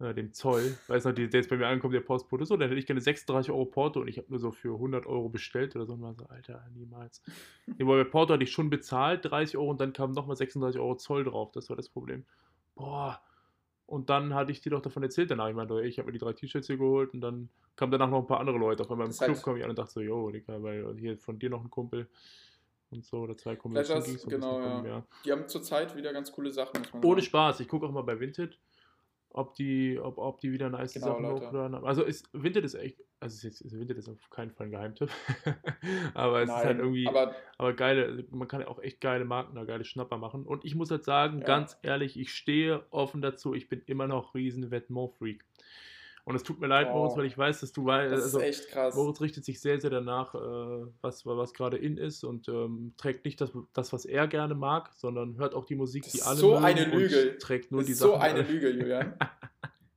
äh, 0.00 0.14
dem 0.14 0.32
Zoll, 0.32 0.76
weiß 0.86 1.04
noch, 1.04 1.12
die, 1.12 1.28
der 1.28 1.40
jetzt 1.40 1.50
bei 1.50 1.56
mir 1.56 1.66
ankommt, 1.66 1.94
der 1.94 2.00
Postbote, 2.00 2.46
so, 2.46 2.56
dann 2.56 2.68
hätte 2.68 2.78
ich 2.78 2.86
gerne 2.86 3.00
36 3.00 3.50
Euro 3.50 3.64
Porto 3.64 4.00
und 4.00 4.08
ich 4.08 4.18
habe 4.18 4.28
nur 4.30 4.38
so 4.38 4.52
für 4.52 4.74
100 4.74 5.06
Euro 5.06 5.28
bestellt 5.28 5.74
oder 5.76 5.86
so 5.86 5.94
und 5.94 6.02
war 6.02 6.14
so, 6.14 6.26
Alter, 6.26 6.64
niemals. 6.74 7.22
nee, 7.66 7.84
bei 7.84 8.04
Porto 8.04 8.34
hatte 8.34 8.44
ich 8.44 8.52
schon 8.52 8.70
bezahlt, 8.70 9.24
30 9.24 9.56
Euro 9.56 9.70
und 9.70 9.80
dann 9.80 9.92
kam 9.92 10.12
nochmal 10.12 10.36
36 10.36 10.80
Euro 10.80 10.96
Zoll 10.96 11.24
drauf, 11.24 11.50
das 11.52 11.68
war 11.68 11.76
das 11.76 11.88
Problem. 11.88 12.24
Boah. 12.74 13.20
Und 13.86 14.10
dann 14.10 14.34
hatte 14.34 14.52
ich 14.52 14.60
dir 14.60 14.68
doch 14.70 14.82
davon 14.82 15.02
erzählt 15.02 15.30
danach. 15.30 15.48
Ich 15.48 15.54
meinte, 15.54 15.80
ich 15.82 15.98
habe 15.98 16.06
mir 16.08 16.12
die 16.12 16.18
drei 16.18 16.34
T-Shirts 16.34 16.66
hier 16.66 16.76
geholt 16.76 17.14
und 17.14 17.22
dann 17.22 17.48
kamen 17.74 17.90
danach 17.90 18.10
noch 18.10 18.20
ein 18.20 18.26
paar 18.26 18.38
andere 18.38 18.58
Leute. 18.58 18.82
Auf 18.82 18.90
einmal 18.90 19.06
im 19.06 19.12
Das 19.12 19.18
Club 19.18 19.38
heißt- 19.38 19.42
kam 19.42 19.56
ich 19.56 19.64
an 19.64 19.70
und 19.70 19.78
dachte 19.78 19.92
so, 19.92 20.00
yo, 20.02 20.30
Digga, 20.30 20.62
weil 20.62 20.94
hier 20.98 21.16
von 21.16 21.38
dir 21.38 21.48
noch 21.48 21.64
ein 21.64 21.70
Kumpel 21.70 22.06
und 22.90 23.04
so 23.06 23.20
oder 23.20 23.34
zwei 23.36 23.52
ein 23.52 23.72
bisschen 23.72 24.28
genau, 24.28 24.60
rum, 24.60 24.84
ja. 24.86 25.06
Die 25.24 25.32
haben 25.32 25.48
zurzeit 25.48 25.96
wieder 25.96 26.12
ganz 26.12 26.30
coole 26.32 26.50
Sachen, 26.50 26.82
Ohne 26.92 27.02
sagen. 27.02 27.22
Spaß, 27.22 27.60
ich 27.60 27.68
gucke 27.68 27.86
auch 27.86 27.90
mal 27.92 28.02
bei 28.02 28.20
Vinted. 28.20 28.58
Ob 29.30 29.54
die, 29.54 29.98
ob, 30.00 30.18
ob 30.18 30.40
die 30.40 30.52
wieder 30.52 30.70
nice 30.70 30.94
Genau, 30.94 31.06
Sachen 31.06 31.26
hochgeladen 31.26 31.76
haben. 31.76 31.86
Also 31.86 32.02
ist 32.02 32.28
Vinted 32.32 32.64
ist 32.64 32.74
echt, 32.74 32.98
also 33.20 33.34
ist 33.34 33.42
jetzt 33.42 33.60
ist 33.60 33.78
Vinted 33.78 33.98
ist 33.98 34.08
auf 34.08 34.30
keinen 34.30 34.50
Fall 34.50 34.66
ein 34.66 34.70
Geheimtipp. 34.70 35.10
aber 36.14 36.42
es 36.42 36.50
ist 36.50 36.56
halt 36.56 36.78
irgendwie, 36.78 37.06
aber, 37.06 37.34
aber 37.58 37.72
geile, 37.74 38.24
man 38.30 38.48
kann 38.48 38.60
ja 38.60 38.68
auch 38.68 38.80
echt 38.80 39.00
geile 39.00 39.24
Marken 39.24 39.54
da, 39.54 39.64
geile 39.64 39.84
Schnapper 39.84 40.18
machen. 40.18 40.44
Und 40.46 40.64
ich 40.64 40.74
muss 40.74 40.90
halt 40.90 41.04
sagen, 41.04 41.40
Ja. 41.40 41.44
ganz 41.44 41.76
ehrlich, 41.82 42.18
ich 42.18 42.32
stehe 42.32 42.84
offen 42.90 43.20
dazu, 43.22 43.54
ich 43.54 43.68
bin 43.68 43.82
immer 43.86 44.06
noch 44.06 44.34
riesen 44.34 44.70
Vetements-Freak. 44.70 45.44
Und 46.28 46.34
es 46.36 46.42
tut 46.42 46.60
mir 46.60 46.66
leid, 46.66 46.88
Oh. 46.90 46.94
Moritz, 46.94 47.16
weil 47.16 47.24
ich 47.26 47.36
weiß, 47.38 47.60
dass 47.60 47.72
du 47.72 47.84
weißt, 47.86 48.12
das 48.12 48.22
also, 48.24 48.38
ist 48.40 48.44
echt 48.44 48.68
krass. 48.70 48.94
Moritz 48.94 49.20
richtet 49.20 49.44
sich 49.44 49.60
sehr, 49.60 49.80
sehr 49.80 49.90
danach, 49.90 50.34
äh, 50.34 50.38
was, 51.00 51.24
was 51.26 51.54
gerade 51.54 51.76
in 51.78 51.96
ist 51.96 52.22
und 52.24 52.48
ähm, 52.48 52.94
trägt 52.96 53.24
nicht 53.24 53.40
das, 53.40 53.50
das, 53.72 53.92
was 53.92 54.04
er 54.04 54.26
gerne 54.28 54.54
mag, 54.54 54.90
sondern 54.94 55.36
hört 55.38 55.54
auch 55.54 55.64
die 55.64 55.74
Musik, 55.76 56.04
Das 56.04 56.12
die 56.12 56.22
alle 56.22 56.36
so 56.36 56.56
eine 56.56 56.84
und 56.84 56.92
Lüge. 56.92 57.38
trägt 57.38 57.72
nur 57.72 57.80
Das 57.80 57.86
die 57.86 57.92
ist 57.92 57.98
so 58.00 58.12
Sachen. 58.12 58.22
eine 58.22 58.42
Lüge, 58.42 58.70
Julian. 58.70 59.14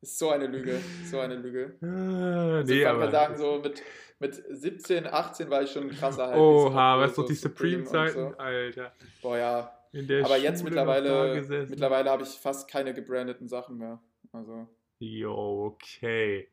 Ist 0.04 0.18
so 0.18 0.32
eine 0.32 0.48
Lüge. 0.48 0.80
So 1.06 1.20
eine 1.20 1.36
Lüge. 1.36 1.76
Ah, 1.84 2.56
Also 2.56 2.72
nee, 2.74 2.80
ich 2.80 2.84
kann 2.86 2.96
aber 2.96 3.06
mal 3.06 3.12
sagen, 3.12 3.38
so 3.38 3.60
mit, 3.64 3.84
mit 4.20 4.34
17, 4.50 5.06
18 5.06 5.48
war 5.52 5.62
ich 5.62 5.70
schon 5.72 5.84
ein 5.84 5.92
krasser 5.92 6.28
Hype. 6.28 6.40
Oha, 6.40 6.96
so 6.96 7.02
weißt 7.04 7.18
du, 7.18 7.22
so 7.22 7.28
die 7.28 7.36
Supreme 7.36 7.78
und 7.78 7.86
Supreme-Zeiten, 7.88 8.32
so. 8.32 8.38
Alter. 8.40 8.94
Boah, 9.22 9.38
ja. 9.38 9.72
Aber 10.24 10.38
jetzt 10.38 10.62
Schule 10.62 10.74
da 10.74 10.86
mittlerweile, 10.86 11.66
mittlerweile 11.70 12.10
habe 12.10 12.24
ich 12.24 12.30
fast 12.30 12.68
keine 12.68 12.96
gebrandeten 12.96 13.48
Sachen 13.48 13.78
mehr. 13.78 14.02
Also, 14.32 14.68
Jo, 15.04 15.66
okay. 15.66 16.48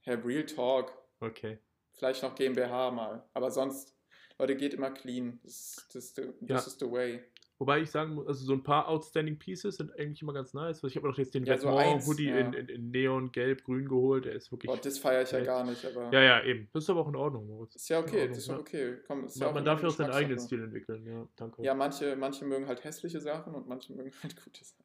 Herr 0.00 0.24
Real 0.24 0.44
Talk. 0.44 0.92
Okay. 1.20 1.58
Vielleicht 1.92 2.22
noch 2.24 2.34
GmbH 2.34 2.90
mal. 2.90 3.24
Aber 3.34 3.52
sonst, 3.52 3.94
Leute, 4.36 4.56
geht 4.56 4.74
immer 4.74 4.90
clean. 4.90 5.38
Das, 5.44 5.88
das, 5.92 6.12
das, 6.14 6.26
Ja. 6.40 6.56
ist 6.58 6.80
the 6.80 6.90
way. 6.90 7.22
Wobei 7.58 7.82
ich 7.82 7.90
sagen 7.92 8.14
muss, 8.16 8.26
also 8.26 8.44
so 8.44 8.54
ein 8.54 8.64
paar 8.64 8.88
Outstanding 8.88 9.38
Pieces 9.38 9.76
sind 9.76 9.96
eigentlich 9.96 10.20
immer 10.22 10.32
ganz 10.32 10.52
nice. 10.54 10.78
Also 10.78 10.88
Ich 10.88 10.96
habe 10.96 11.06
doch 11.08 11.16
jetzt 11.18 11.34
den 11.36 11.44
Ja, 11.44 11.56
so 11.56 11.68
Vetements 11.68 11.94
eins, 11.94 12.06
Hoodie 12.08 12.28
ja. 12.30 12.38
in, 12.38 12.52
in, 12.54 12.68
in 12.68 12.90
Neon, 12.90 13.30
Gelb, 13.30 13.62
Grün 13.62 13.86
geholt. 13.88 14.24
Der 14.24 14.32
ist 14.32 14.50
wirklich. 14.50 14.68
Boah, 14.68 14.78
das 14.80 14.98
feiere 14.98 15.22
ich 15.22 15.30
ja 15.30 15.38
Ja. 15.38 15.44
gar 15.44 15.64
nicht, 15.64 15.84
aber 15.84 16.12
ja, 16.12 16.20
ja, 16.20 16.42
eben. 16.42 16.68
Das 16.72 16.82
ist 16.82 16.90
aber 16.90 17.02
auch 17.02 17.08
in 17.08 17.14
Ordnung, 17.14 17.46
Moritz. 17.46 17.76
ist 17.76 17.88
ja 17.88 18.00
okay, 18.00 18.22
Ordnung, 18.22 18.28
das 18.30 18.38
ist 18.38 18.46
ja 18.48 18.54
ja. 18.54 18.60
okay. 18.60 18.96
Komm, 19.06 19.24
ist 19.26 19.36
ja 19.36 19.40
Man, 19.42 19.50
auch 19.50 19.54
man 19.54 19.64
darf 19.64 19.82
ja 19.82 19.88
auch 19.88 19.92
seinen 19.92 20.10
eigenen. 20.10 20.40
Stil 20.40 20.64
entwickeln, 20.64 21.06
ja, 21.06 21.28
danke. 21.36 21.62
Ja, 21.62 21.74
manche, 21.74 22.16
manche 22.16 22.44
mögen 22.44 22.66
halt 22.66 22.82
hässliche 22.82 23.20
Sachen 23.20 23.54
und 23.54 23.68
manche 23.68 23.92
mögen 23.92 24.10
halt 24.24 24.34
gute 24.42 24.64
Sachen. 24.64 24.82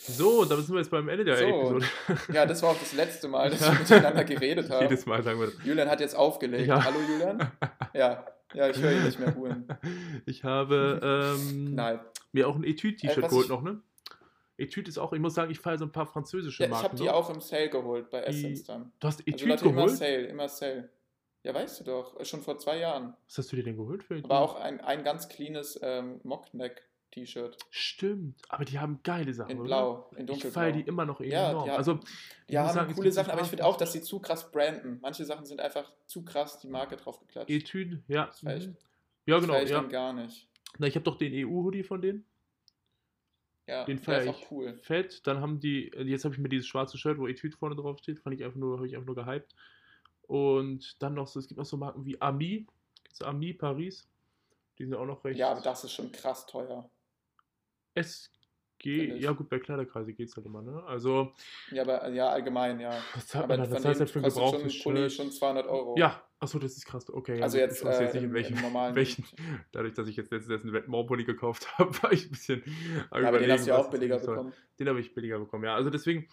So, 0.00 0.44
da 0.44 0.56
sind 0.56 0.70
wir 0.70 0.78
jetzt 0.78 0.90
beim 0.90 1.08
Ende 1.08 1.24
der 1.24 1.36
So. 1.38 1.44
Episode. 1.44 1.86
Ja, 2.32 2.46
das 2.46 2.62
war 2.62 2.70
auch 2.70 2.78
das 2.78 2.92
letzte 2.92 3.26
Mal, 3.26 3.50
dass 3.50 3.60
Ja. 3.60 3.72
wir 3.72 3.78
miteinander 3.80 4.24
geredet 4.24 4.70
haben. 4.70 4.82
Jedes 4.82 5.06
Mal 5.06 5.22
sagen 5.24 5.40
wir 5.40 5.46
das. 5.48 5.56
Julian 5.64 5.88
hat 5.90 6.00
jetzt 6.00 6.14
aufgelegt. 6.14 6.68
Ja. 6.68 6.84
Hallo 6.84 6.98
Julian? 7.08 7.50
Ja, 7.94 8.24
ja, 8.54 8.68
ich 8.68 8.76
höre 8.78 8.92
ihn 8.92 9.02
nicht 9.04 9.18
mehr 9.18 9.34
ruhen. 9.34 9.66
Ich 10.26 10.44
habe 10.44 11.34
ähm, 11.36 11.74
mir 12.32 12.46
auch 12.48 12.54
ein 12.54 12.62
Etüd-T-Shirt 12.64 13.24
Äh, 13.24 13.28
geholt 13.28 13.44
ich- 13.44 13.50
noch, 13.50 13.62
ne? 13.62 13.80
Etüd 14.56 14.88
ist 14.88 14.98
auch, 14.98 15.12
ich 15.12 15.20
muss 15.20 15.34
sagen, 15.34 15.50
ich 15.50 15.58
feiere 15.60 15.78
so 15.78 15.84
ein 15.84 15.92
paar 15.92 16.06
französische 16.06 16.62
Ja, 16.64 16.66
ich 16.66 16.70
Marken. 16.72 16.84
habe 16.88 16.96
die 16.96 17.08
auch 17.10 17.30
im 17.30 17.40
Sale 17.40 17.70
geholt 17.70 18.10
bei 18.10 18.22
Essence 18.22 18.64
dann. 18.64 18.92
Du 19.00 19.06
hast 19.08 19.20
Also 19.20 19.30
Etüd 19.30 19.48
Leute, 19.48 19.64
immer 19.66 19.74
geholt? 19.74 19.96
Sale, 19.96 20.26
immer 20.26 20.48
Sale. 20.48 20.88
Ja, 21.44 21.54
weißt 21.54 21.80
du 21.80 21.84
doch, 21.84 22.24
schon 22.24 22.42
vor 22.42 22.58
zwei 22.58 22.78
Jahren. 22.78 23.14
Was 23.26 23.38
hast 23.38 23.52
du 23.52 23.56
dir 23.56 23.62
denn 23.64 23.76
geholt 23.76 24.02
für 24.04 24.14
Etüd? 24.16 24.28
War 24.28 24.40
auch 24.40 24.56
ein, 24.60 24.80
ein 24.80 25.02
ganz 25.04 25.28
cleanes 25.28 25.78
ähm, 25.82 26.20
Mockneck-T-Shirt 27.18 27.56
Stimmt, 27.70 28.40
aber 28.48 28.64
die 28.64 28.78
haben 28.78 29.00
geile 29.02 29.32
Sachen. 29.32 29.50
in 29.50 29.58
oder? 29.58 29.66
Blau, 29.66 30.10
in 30.12 30.20
Ich 30.20 30.26
dunkelblau. 30.26 30.50
feiere 30.60 30.72
die 30.72 30.80
immer 30.82 31.04
noch 31.04 31.20
Ja, 31.20 31.50
enorm. 31.50 31.62
haben- 31.68 31.76
also, 31.76 31.94
ich 32.02 32.46
Die 32.50 32.58
haben 32.58 32.72
sagen, 32.72 32.94
coole 32.94 33.12
Sachen, 33.12 33.30
aber 33.30 33.42
ich 33.42 33.48
finde 33.48 33.64
auch, 33.64 33.76
dass 33.76 33.92
sie 33.92 34.02
zu 34.02 34.18
krass 34.20 34.50
branden. 34.50 34.98
Manche 35.00 35.24
Sachen 35.24 35.44
sind 35.46 35.60
einfach 35.60 35.92
zu 36.06 36.24
krass 36.24 36.60
die 36.60 36.68
Marke 36.68 36.96
drauf 36.96 37.18
geklatscht. 37.20 37.50
Etüd, 37.50 38.02
ja. 38.08 38.26
Das 38.26 38.42
ich- 38.42 38.68
mhm. 38.68 38.76
Ja, 39.26 39.34
Das 39.36 39.44
genau, 39.44 39.60
ich 39.62 39.70
ja. 39.70 39.80
dann 39.80 39.90
gar 39.90 40.12
nicht. 40.12 40.48
Na, 40.78 40.86
ich 40.86 40.94
habe 40.94 41.04
doch 41.04 41.16
den 41.18 41.32
EU-Hoodie 41.34 41.82
von 41.82 42.00
denen. 42.00 42.24
Ja, 43.66 43.84
Den 43.84 43.98
feiere 43.98 44.22
ist 44.22 44.24
ich 44.40 44.46
auch 44.46 44.50
cool. 44.50 44.78
fett. 44.78 45.26
Dann 45.26 45.40
haben 45.42 45.60
die, 45.60 45.90
jetzt 46.04 46.24
habe 46.24 46.34
ich 46.34 46.40
mir 46.40 46.48
dieses 46.48 46.66
schwarze 46.66 46.96
Shirt, 46.96 47.18
wo 47.18 47.26
Etüd 47.28 47.54
vorne 47.54 47.76
drauf 47.76 47.98
steht, 47.98 48.18
fand 48.18 48.34
ich 48.34 48.42
einfach 48.44 48.56
nur, 48.56 48.78
habe 48.78 48.86
ich 48.86 48.94
einfach 48.94 49.06
nur 49.06 49.14
gehypt. 49.16 49.54
Und 50.22 51.02
dann 51.02 51.14
noch 51.14 51.26
so, 51.26 51.38
es 51.38 51.48
gibt 51.48 51.58
noch 51.58 51.66
so 51.66 51.76
Marken 51.76 52.04
wie 52.06 52.18
Ami, 52.20 52.66
Ami 53.20 53.52
Paris. 53.52 54.08
Die 54.78 54.84
sind 54.84 54.94
auch 54.94 55.04
noch 55.04 55.22
recht. 55.24 55.38
Ja, 55.38 55.50
aber 55.50 55.60
das 55.60 55.84
ist 55.84 55.92
schon 55.92 56.10
krass 56.12 56.46
teuer. 56.46 56.88
Finde 58.80 59.16
ich. 59.16 59.22
ja 59.24 59.32
gut, 59.32 59.48
bei 59.48 59.58
Kleiderkreise 59.58 60.12
geht 60.12 60.28
es 60.28 60.36
halt 60.36 60.46
immer, 60.46 60.62
ne? 60.62 60.84
Also, 60.86 61.32
Ja, 61.72 61.82
aber 61.82 62.08
ja, 62.10 62.28
allgemein, 62.28 62.78
ja. 62.78 62.90
was 63.14 63.34
Aber 63.34 63.48
man 63.48 63.58
da? 63.58 63.64
von 63.64 63.74
Was 63.74 63.84
heißt 63.84 64.00
das 64.00 64.10
für 64.12 64.20
ein 64.20 64.22
kostet 64.22 64.44
schon 64.44 64.62
ein 64.62 64.82
Pulli 64.96 65.10
schon 65.10 65.32
200 65.32 65.66
Euro. 65.66 65.96
Ja, 65.98 66.22
achso, 66.38 66.60
das 66.60 66.76
ist 66.76 66.86
krass. 66.86 67.10
Okay, 67.12 67.42
Also 67.42 67.58
jetzt, 67.58 67.80
ich 67.80 67.84
weiß 67.84 67.98
jetzt 67.98 68.10
äh, 68.10 68.14
nicht, 68.14 68.22
in 68.22 68.28
im- 68.30 68.34
welchen, 68.34 68.60
normalen- 68.62 68.94
welchen. 68.94 69.24
Dadurch, 69.72 69.94
dass 69.94 70.06
ich 70.06 70.16
jetzt 70.16 70.30
letztens 70.30 70.62
einen 70.62 70.72
Vetements-Pulli 70.74 71.24
gekauft 71.24 71.66
habe, 71.78 71.90
war 72.02 72.12
ich 72.12 72.26
ein 72.26 72.30
bisschen. 72.30 72.62
Ja, 73.12 73.28
aber 73.28 73.40
den 73.40 73.50
hast 73.50 73.64
du 73.66 73.70
ja 73.70 73.76
auch 73.78 73.82
das 73.82 73.90
billiger 73.90 74.18
bekommen. 74.18 74.52
Den 74.78 74.88
habe 74.88 75.00
ich 75.00 75.12
billiger 75.12 75.40
bekommen, 75.40 75.64
ja. 75.64 75.74
Also 75.74 75.90
deswegen, 75.90 76.28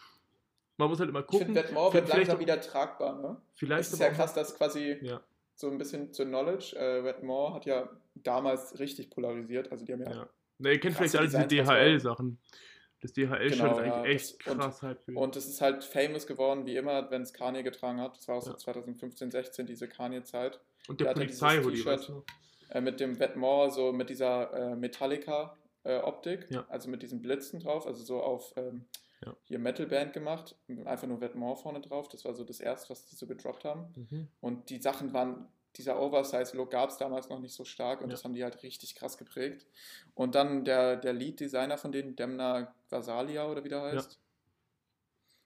man 0.78 0.90
muss 0.90 1.00
halt 1.00 1.10
immer 1.10 1.22
Ich 1.22 1.26
gucken. 1.26 1.48
finde, 1.48 1.62
Vetements 1.64 1.92
Vielleicht- 1.92 2.08
wird 2.10 2.18
langsam 2.18 2.40
wieder 2.40 2.62
tragbar, 2.62 3.22
ne? 3.24 3.42
Vielleicht 3.56 3.82
Es 3.88 3.94
ist 3.94 4.02
aber 4.02 4.12
ja 4.12 4.16
krass, 4.16 4.34
dass 4.36 4.56
quasi 4.56 5.00
Ja, 5.02 5.20
so 5.56 5.68
ein 5.72 5.80
bisschen 5.80 6.14
zur 6.14 6.28
Knowledge, 6.28 6.76
äh, 6.78 7.04
Vetements 7.04 7.56
hat 7.56 7.66
ja 7.66 7.90
damals 8.14 8.78
richtig 8.78 9.10
polarisiert. 9.10 9.72
Also 9.72 9.84
die 9.84 9.94
haben 9.94 10.02
ja, 10.04 10.12
ja. 10.12 10.30
Na, 10.58 10.70
ihr 10.72 10.80
kennt 10.80 10.96
vielleicht 10.96 11.16
alle 11.16 11.28
diese 11.28 11.48
DHL-Sachen. 11.48 12.40
Das 13.02 13.14
DHL-Shirt 13.14 13.52
Genau, 13.60 13.72
ist 13.74 13.80
eigentlich 13.80 13.94
ja, 13.94 14.04
echt 14.06 14.40
das- 14.46 14.54
und- 14.54 14.60
krass 14.60 14.82
halt 14.82 15.00
für 15.02 15.14
Und 15.14 15.36
es 15.36 15.46
ist 15.48 15.62
halt 15.62 15.84
famous 15.84 16.26
geworden, 16.26 16.66
wie 16.66 16.76
immer, 16.78 17.12
wenn 17.12 17.22
es 17.22 17.34
Kanye 17.34 17.62
getragen 17.64 18.00
hat. 18.02 18.18
Das 18.18 18.28
war 18.28 18.36
auch 18.38 18.42
so 18.42 18.52
Ja. 18.52 18.58
2015, 18.58 19.30
16, 19.32 19.66
diese 19.68 19.88
Kanye-Zeit. 19.88 20.60
Und 20.88 21.02
der 21.02 21.14
der 21.14 21.26
dieses 21.26 21.40
Polizei-Hoodie, 21.40 21.86
weißt 21.86 22.10
du? 22.10 22.24
Äh, 22.70 22.82
mit 22.82 23.00
dem 23.00 23.20
Vetements, 23.20 23.76
so 23.76 23.92
mit 23.92 24.10
dieser 24.10 24.52
äh, 24.54 24.76
Metallica-Optik, 24.76 26.48
Ja. 26.50 26.66
also 26.70 26.90
mit 26.90 27.02
diesen 27.04 27.22
Blitzen 27.22 27.60
drauf, 27.60 27.86
also 27.86 28.04
so 28.04 28.22
auf 28.22 28.54
ähm, 28.58 28.86
Ja. 29.26 29.36
hier 29.44 29.60
Metal-Band 29.60 30.14
gemacht, 30.14 30.56
einfach 30.86 31.08
nur 31.08 31.22
Vetements 31.22 31.62
vorne 31.62 31.82
drauf. 31.82 32.10
Das 32.10 32.26
war 32.26 32.34
so 32.34 32.44
das 32.44 32.60
erste, 32.60 32.90
was 32.90 33.06
die 33.06 33.16
so 33.16 33.28
gedroppt 33.28 33.66
haben. 33.66 33.94
Mhm. 34.10 34.28
Und 34.42 34.70
die 34.70 34.82
Sachen 34.82 35.14
waren, 35.14 35.48
dieser 35.78 36.00
Oversize-Look 36.00 36.72
gab 36.72 36.90
es 36.90 36.98
damals 36.98 37.30
noch 37.30 37.40
nicht 37.40 37.54
so 37.54 37.66
stark 37.66 38.02
und 38.02 38.10
Ja. 38.10 38.14
das 38.14 38.24
haben 38.24 38.34
die 38.34 38.44
halt 38.44 38.62
richtig 38.64 38.96
krass 38.96 39.18
geprägt. 39.18 39.66
Und 40.14 40.36
dann 40.36 40.66
der, 40.66 40.98
der 40.98 41.14
Lead-Designer 41.14 41.78
von 41.78 41.92
denen, 41.92 42.16
Demna 42.16 42.74
Gvasalia 42.90 43.48
oder 43.48 43.64
wie 43.64 43.70
der 43.70 43.82
heißt, 43.82 44.20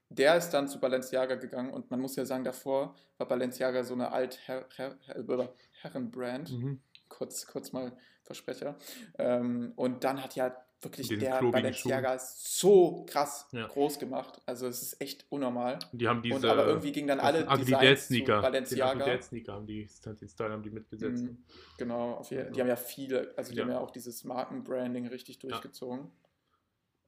der 0.09 0.38
ist 0.38 0.49
dann 0.51 0.67
zu 0.67 0.80
Balenciaga 0.80 1.36
gegangen 1.36 1.71
und 1.71 1.91
man 1.91 1.99
muss 1.99 2.15
ja 2.15 2.25
sagen, 2.25 2.43
davor 2.43 2.95
war 3.17 3.27
Balenciaga 3.27 3.84
so 3.84 3.93
eine 3.93 4.11
Alt-Herren-Brand. 4.11 6.51
Mhm. 6.51 6.82
Kurz, 7.09 7.45
kurz 7.45 7.71
mal 7.71 7.95
Versprecher. 8.23 8.75
Ähm, 9.17 9.73
und 9.75 10.03
dann 10.03 10.23
hat 10.23 10.36
ja 10.36 10.55
wirklich 10.82 11.07
diesen 11.09 11.19
der 11.21 11.41
Balenciaga 11.41 12.17
so 12.19 13.05
kraß 13.07 13.47
Ja. 13.51 13.67
groß 13.67 13.99
gemacht. 13.99 14.41
Also 14.45 14.67
es 14.67 14.82
ist 14.82 15.01
echt 15.01 15.25
unnormal. 15.30 15.80
Und 15.91 15.99
die 16.01 16.07
haben 16.07 16.21
diese. 16.21 16.36
und 16.36 16.45
aber 16.45 16.65
irgendwie 16.67 16.91
gingen 16.91 17.07
dann 17.09 17.19
alle 17.19 17.45
Designs 17.45 18.01
zu 18.01 18.05
Sneaker. 18.07 18.36
Den 18.36 18.41
Balenciaga. 18.41 19.05
Dad 19.05 19.23
Sneaker 19.23 19.53
haben 19.53 19.67
die, 19.67 19.88
den 20.05 20.30
Style 20.30 20.51
haben 20.51 20.63
die 20.63 20.69
mitgesetzt. 20.69 21.23
Mhm, 21.23 21.43
genau, 21.77 22.13
auf 22.13 22.32
jeden, 22.32 22.45
Ja. 22.45 22.51
die 22.51 22.61
haben 22.61 22.67
ja 22.69 22.75
viele, 22.75 23.34
also 23.36 23.51
die 23.51 23.57
Ja. 23.57 23.63
haben 23.63 23.71
ja 23.71 23.80
auch 23.80 23.91
dieses 23.91 24.23
Markenbranding 24.23 25.07
richtig 25.07 25.39
durchgezogen. 25.39 26.11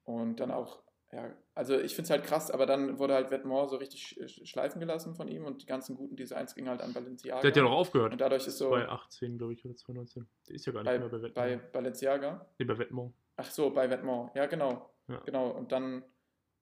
Und 0.03 0.39
dann 0.39 0.51
auch, 0.51 0.81
ja, 1.13 1.29
also 1.55 1.77
ich 1.77 1.93
finde 1.93 2.05
es 2.05 2.09
halt 2.11 2.23
krass, 2.23 2.49
aber 2.51 2.65
dann 2.65 2.97
wurde 2.97 3.13
halt 3.13 3.31
Vetements 3.31 3.71
so 3.71 3.77
richtig 3.77 4.01
sch- 4.01 4.45
schleifen 4.45 4.79
gelassen 4.79 5.13
von 5.15 5.27
ihm 5.27 5.43
und 5.45 5.61
die 5.61 5.65
ganzen 5.65 5.95
guten 5.95 6.15
Designs 6.15 6.55
gingen 6.55 6.69
halt 6.69 6.81
an 6.81 6.93
Balenciaga. 6.93 7.41
Der 7.41 7.49
hat 7.51 7.57
ja 7.57 7.63
noch 7.63 7.71
aufgehört. 7.71 8.13
und 8.13 8.21
dadurch 8.21 8.47
ist 8.47 8.57
so 8.57 8.69
2018, 8.69 9.37
glaube 9.37 9.53
ich, 9.53 9.65
oder 9.65 9.75
2019. 9.75 10.25
Der 10.47 10.55
ist 10.55 10.65
ja 10.65 10.71
gar 10.73 10.83
nicht 10.83 10.89
bei, 10.91 10.99
mehr 10.99 11.09
bei 11.09 11.17
bei 11.17 11.27
Vetements. 11.51 11.71
Balenciaga. 11.73 12.45
Nee, 12.59 12.65
bei 12.65 12.77
Vetements. 12.77 13.13
Ach 13.35 13.51
so, 13.51 13.69
bei 13.71 13.89
Vetements, 13.89 14.31
ja 14.35 14.45
genau. 14.45 14.89
Ja. 15.07 15.17
Genau, 15.25 15.49
und 15.49 15.71
dann, 15.73 16.03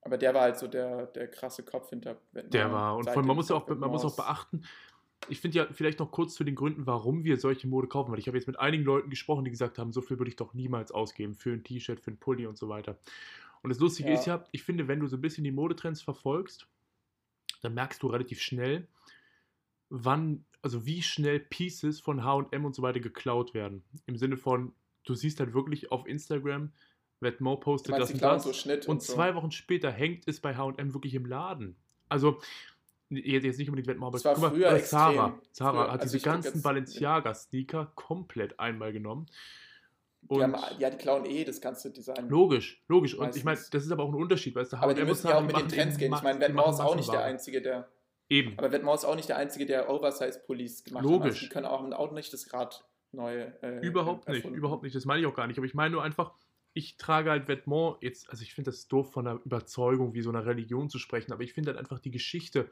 aber 0.02 0.18
der 0.18 0.34
war 0.34 0.42
halt 0.42 0.58
so 0.58 0.68
der, 0.68 1.06
der 1.08 1.28
krasse 1.28 1.64
Kopf 1.64 1.90
hinter 1.90 2.16
Vetements. 2.32 2.50
Der 2.52 2.72
war. 2.72 2.96
Und 2.98 3.04
vor 3.04 3.18
allem, 3.18 3.28
man 3.28 3.36
muss 3.36 3.50
ja 3.50 3.56
auch, 3.56 3.68
man 3.68 3.92
muss 3.92 4.04
auch 4.04 4.16
beachten, 4.16 4.64
ich 5.28 5.42
finde 5.42 5.58
ja 5.58 5.68
vielleicht 5.72 6.00
noch 6.00 6.10
kurz 6.12 6.34
zu 6.34 6.44
den 6.46 6.56
Gründen, 6.56 6.88
warum 6.88 7.24
wir 7.26 7.38
solche 7.38 7.68
Mode 7.68 7.88
kaufen, 7.90 8.12
weil 8.12 8.20
ich 8.20 8.28
habe 8.28 8.38
jetzt 8.38 8.48
mit 8.48 8.58
einigen 8.58 8.84
Leuten 8.86 9.10
gesprochen, 9.10 9.44
die 9.44 9.52
gesagt 9.52 9.78
haben, 9.78 9.92
so 9.92 10.02
viel 10.02 10.18
würde 10.18 10.30
ich 10.30 10.38
doch 10.38 10.54
niemals 10.54 10.92
ausgeben 10.94 11.36
für 11.36 11.52
ein 11.52 11.64
T-Shirt, 11.64 12.00
für 12.00 12.10
ein 12.12 12.18
Pulli 12.18 12.48
und 12.48 12.58
so 12.58 12.70
weiter. 12.70 12.98
Und 13.62 13.70
das 13.70 13.80
Lustige 13.80 14.10
Ja. 14.10 14.16
ist 14.16 14.26
ja, 14.26 14.44
ich 14.52 14.64
finde, 14.64 14.88
wenn 14.88 15.00
du 15.00 15.08
so 15.08 15.18
ein 15.18 15.22
bisschen 15.22 15.44
die 15.44 15.52
Modetrends 15.52 16.02
verfolgst, 16.02 16.68
dann 17.62 17.74
merkst 17.74 18.02
du 18.02 18.08
relativ 18.08 18.42
schnell, 18.42 18.88
wann, 19.90 20.46
also 20.62 20.86
wie 20.86 21.02
schnell 21.02 21.40
Pieces 21.40 22.00
von 22.00 22.24
H&M 22.24 22.66
und 22.66 22.76
so 22.76 22.82
weiter 22.82 23.00
geklaut 23.00 23.54
werden. 23.54 23.84
Im 24.06 24.18
Sinne 24.18 24.38
von, 24.38 24.74
du 25.04 25.16
siehst 25.16 25.40
halt 25.40 25.54
wirklich 25.54 25.92
auf 25.92 26.08
Instagram, 26.08 26.72
Du 27.22 27.56
postet 27.58 27.92
meinst, 27.92 28.14
das 28.14 28.14
und 28.14 28.22
das 28.22 28.44
so 28.44 28.54
Schnitt 28.54 28.88
und 28.88 29.04
so. 29.04 29.14
zwei 29.14 29.36
Wochen 29.36 29.52
später 29.52 29.92
hängt 29.92 30.26
es 30.28 30.40
bei 30.40 30.56
H&M 30.56 30.94
wirklich 30.94 31.14
im 31.16 31.26
Laden. 31.26 31.76
Also 32.08 32.40
jetzt 33.10 33.58
nicht 33.58 33.68
unbedingt 33.70 33.88
Vetements, 33.88 34.08
aber 34.08 34.18
Das 34.18 34.26
war 34.26 34.34
guck 34.36 34.42
mal, 34.44 34.50
früher 34.52 34.72
extrem. 34.72 35.00
Zara, 35.00 35.40
Zara 35.52 35.72
Früher, 35.72 35.92
hat 35.92 36.02
also 36.02 36.14
diese 36.14 36.24
ganzen 36.24 36.62
Balenciaga-Sneaker 36.62 37.92
komplett 37.96 38.58
einmal 38.60 38.94
genommen. 38.94 39.26
Die 40.22 40.28
Und 40.36 40.44
haben, 40.44 40.56
ja, 40.80 40.90
die 40.90 40.98
klauen 40.98 41.26
eh 41.26 41.44
das 41.46 41.62
ganze 41.62 41.92
Design. 41.92 42.28
logisch, 42.30 42.84
logisch. 42.88 43.16
Und 43.16 43.36
ich 43.36 43.44
meine, 43.44 43.58
das 43.72 43.84
ist 43.86 43.92
aber 43.92 44.04
auch 44.04 44.10
ein 44.10 44.16
Unterschied, 44.16 44.54
weißt 44.56 44.74
du, 44.74 44.78
Aber 44.78 44.94
die 44.94 45.04
müssen 45.04 45.26
ja 45.28 45.34
Zara, 45.34 45.42
auch 45.44 45.48
mit 45.48 45.56
die 45.58 45.62
den 45.62 45.70
Trends 45.70 45.98
gehen. 45.98 46.14
Ich 46.14 46.22
meine, 46.22 46.40
die 46.40 46.46
Vetements 46.46 46.74
ist 46.80 46.80
auch 46.82 46.96
nicht 46.96 47.12
der. 47.12 47.24
Einzige, 47.24 47.62
der. 47.62 47.88
Eben. 48.30 48.58
Aber 48.58 48.72
Vetements 48.72 49.04
ist 49.04 49.10
auch 49.10 49.16
nicht 49.16 49.30
der 49.30 49.38
Einzige, 49.38 49.66
der 49.66 49.90
Oversize-Pullis 49.90 50.84
gemacht 50.84 51.04
hat. 51.04 51.10
Also 51.12 51.24
Logisch. 51.24 51.40
die 51.40 51.50
können 51.50 51.66
auch, 51.66 51.84
auch 51.94 52.12
nicht 52.12 52.32
das 52.34 52.54
Rad 52.54 52.86
neu. 53.12 53.48
Äh, 53.62 53.80
Überhaupt 53.82 54.28
nicht, 54.28 54.38
erfunden. 54.38 54.58
überhaupt 54.58 54.84
nicht. 54.84 54.96
Das 54.96 55.06
meine 55.06 55.22
ich 55.22 55.26
auch 55.26 55.34
gar 55.36 55.48
nicht. 55.48 55.58
Aber 55.58 55.66
ich 55.66 55.74
meine 55.74 55.94
nur 55.94 56.04
einfach, 56.04 56.34
ich 56.74 56.98
trage 56.98 57.32
halt 57.32 57.48
Vêtements, 57.50 57.98
jetzt, 58.02 58.30
also 58.30 58.44
ich 58.44 58.54
finde 58.54 58.70
das 58.72 58.88
doof 58.88 59.12
von 59.12 59.26
einer 59.26 59.40
Überzeugung 59.46 60.14
wie 60.14 60.22
so 60.22 60.30
einer 60.30 60.46
Religion 60.46 60.90
zu 60.90 61.00
sprechen, 61.00 61.32
aber 61.32 61.42
ich 61.44 61.54
finde 61.54 61.72
halt 61.72 61.80
einfach 61.80 62.00
die 62.00 62.12
Geschichte 62.12 62.70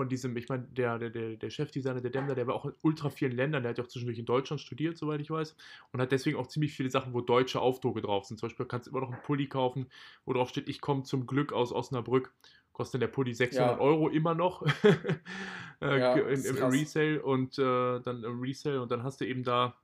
von 0.00 0.08
diesem, 0.08 0.34
ich 0.38 0.48
meine, 0.48 0.62
der, 0.62 0.98
der, 0.98 1.36
der, 1.36 1.50
Chefdesigner, 1.50 2.00
der 2.00 2.10
Demner, 2.10 2.34
der 2.34 2.46
war 2.46 2.54
auch 2.54 2.64
in 2.64 2.72
ultra 2.80 3.10
vielen 3.10 3.32
Ländern, 3.32 3.62
der 3.62 3.68
hat 3.68 3.76
ja 3.76 3.84
auch 3.84 3.88
zwischendurch 3.88 4.18
in 4.18 4.24
Deutschland 4.24 4.58
studiert, 4.58 4.96
soweit 4.96 5.20
ich 5.20 5.30
weiß, 5.30 5.54
und 5.92 6.00
hat 6.00 6.10
deswegen 6.10 6.38
auch 6.38 6.46
ziemlich 6.46 6.72
viele 6.72 6.88
Sachen, 6.88 7.12
wo 7.12 7.20
deutsche 7.20 7.60
Aufdrucke 7.60 8.00
drauf 8.00 8.24
sind. 8.24 8.40
Zum 8.40 8.48
Beispiel 8.48 8.64
kannst 8.64 8.86
du 8.86 8.92
immer 8.92 9.02
noch 9.02 9.12
einen 9.12 9.22
Pulli 9.22 9.46
kaufen, 9.46 9.90
wo 10.24 10.32
drauf 10.32 10.48
steht, 10.48 10.70
ich 10.70 10.80
komme 10.80 11.02
zum 11.02 11.26
Glück 11.26 11.52
aus 11.52 11.70
Osnabrück. 11.70 12.32
Kostet 12.72 13.02
der 13.02 13.08
Pulli 13.08 13.34
600 13.34 13.76
Ja. 13.76 13.78
Euro 13.78 14.08
immer 14.08 14.34
noch 14.34 14.62
äh, 15.82 15.98
Ja, 15.98 16.14
im, 16.14 16.28
ist 16.28 16.46
im. 16.46 16.56
Resale 16.56 17.22
und 17.22 17.58
äh, 17.58 18.00
dann 18.00 18.24
im 18.24 18.40
Resale 18.40 18.80
und 18.80 18.90
dann 18.90 19.02
hast 19.02 19.20
du 19.20 19.26
eben 19.26 19.42
da 19.42 19.76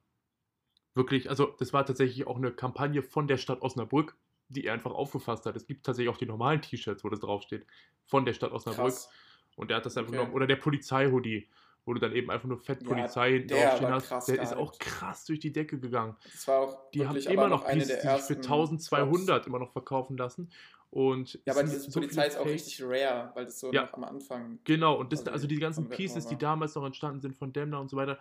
wirklich, 0.95 1.29
also 1.29 1.55
das 1.59 1.75
war 1.75 1.85
tatsächlich 1.85 2.27
auch 2.27 2.39
eine 2.39 2.53
Kampagne 2.53 3.03
von 3.03 3.29
der 3.29 3.37
Stadt 3.37 3.61
Osnabrück, 3.61 4.17
die 4.49 4.65
er 4.65 4.73
einfach 4.73 4.93
aufgefasst 4.93 5.45
hat. 5.45 5.57
Es 5.57 5.67
gibt 5.67 5.85
tatsächlich 5.85 6.09
auch 6.09 6.17
die 6.17 6.25
normalen 6.25 6.63
T-Shirts, 6.63 7.05
wo 7.05 7.11
das 7.11 7.21
draufsteht, 7.21 7.67
von 8.07 8.25
der 8.25 8.33
Stadt 8.33 8.53
Osnabrück. 8.53 8.87
Krass. 8.87 9.11
Und 9.57 9.69
der 9.71 9.79
hat 9.79 9.87
das 9.87 9.97
einfach 9.97 10.09
Okay. 10.11 10.19
genommen. 10.19 10.35
Oder 10.35 10.47
der 10.47 10.57
Polizei-Hoodie, 10.57 11.49
wo 11.85 11.95
du 11.95 12.01
dann 12.01 12.13
eben 12.13 12.31
einfach 12.31 12.47
nur 12.49 12.59
Fett 12.59 12.83
Ja, 12.83 12.89
Polizei 12.89 13.33
hinten 13.33 13.49
der 13.49 13.67
draufstehen 13.67 13.91
hast. 13.91 14.09
krass 14.09 14.27
Der 14.27 14.41
ist 14.41 14.55
auch 14.55 14.79
krass 14.79 15.25
durch 15.25 15.41
die 15.41 15.53
Decke 15.53 15.79
gegangen. 15.81 16.17
Das 16.25 16.47
war 16.47 16.61
auch 16.61 16.91
Die 16.93 17.07
haben 17.07 17.17
immer 17.17 17.49
noch 17.49 17.67
Pieces, 17.67 17.87
die 18.01 18.09
sich 18.09 18.23
für 18.23 18.35
ersten 18.35 18.43
1200 18.43 19.37
Drops. 19.39 19.47
immer 19.47 19.59
noch 19.59 19.73
verkaufen 19.73 20.17
lassen. 20.17 20.51
Und 20.91 21.41
Ja, 21.45 21.53
aber 21.53 21.63
diese 21.65 21.91
so 21.91 22.01
Polizei 22.01 22.27
ist 22.27 22.39
auch 22.39 22.47
richtig 22.47 22.83
rare, 22.83 23.33
weil 23.35 23.45
das 23.45 23.59
so 23.61 23.73
Ja. 23.73 23.83
noch 23.85 23.93
am 23.95 24.05
Anfang. 24.05 24.59
Genau, 24.65 24.95
und 24.95 25.13
das, 25.13 25.21
Also 25.21 25.33
also 25.33 25.47
die 25.47 25.59
ganzen 25.59 25.89
Pieces, 25.89 26.27
die 26.27 26.39
damals 26.39 26.75
noch 26.75 26.85
entstanden 26.85 27.21
sind 27.21 27.37
von 27.37 27.53
Demner 27.53 27.81
und 27.81 27.89
so 27.91 27.97
weiter. 27.97 28.19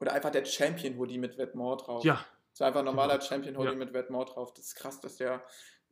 Oder 0.00 0.12
einfach 0.12 0.30
der 0.30 0.44
Champion 0.44 0.96
Hoodie 0.98 1.18
mit 1.18 1.38
Vetements 1.38 1.84
drauf. 1.84 2.04
Ja, 2.04 2.24
So 2.52 2.64
einfach 2.64 2.80
ein 2.80 2.84
normaler 2.84 3.14
Genau. 3.14 3.24
Champion 3.24 3.56
Hoodie 3.56 3.72
Ja. 3.72 3.74
mit 3.74 3.92
Vetements 3.92 4.32
drauf. 4.32 4.52
Das 4.54 4.66
ist 4.66 4.74
krass, 4.74 5.00
dass 5.00 5.16
der 5.16 5.44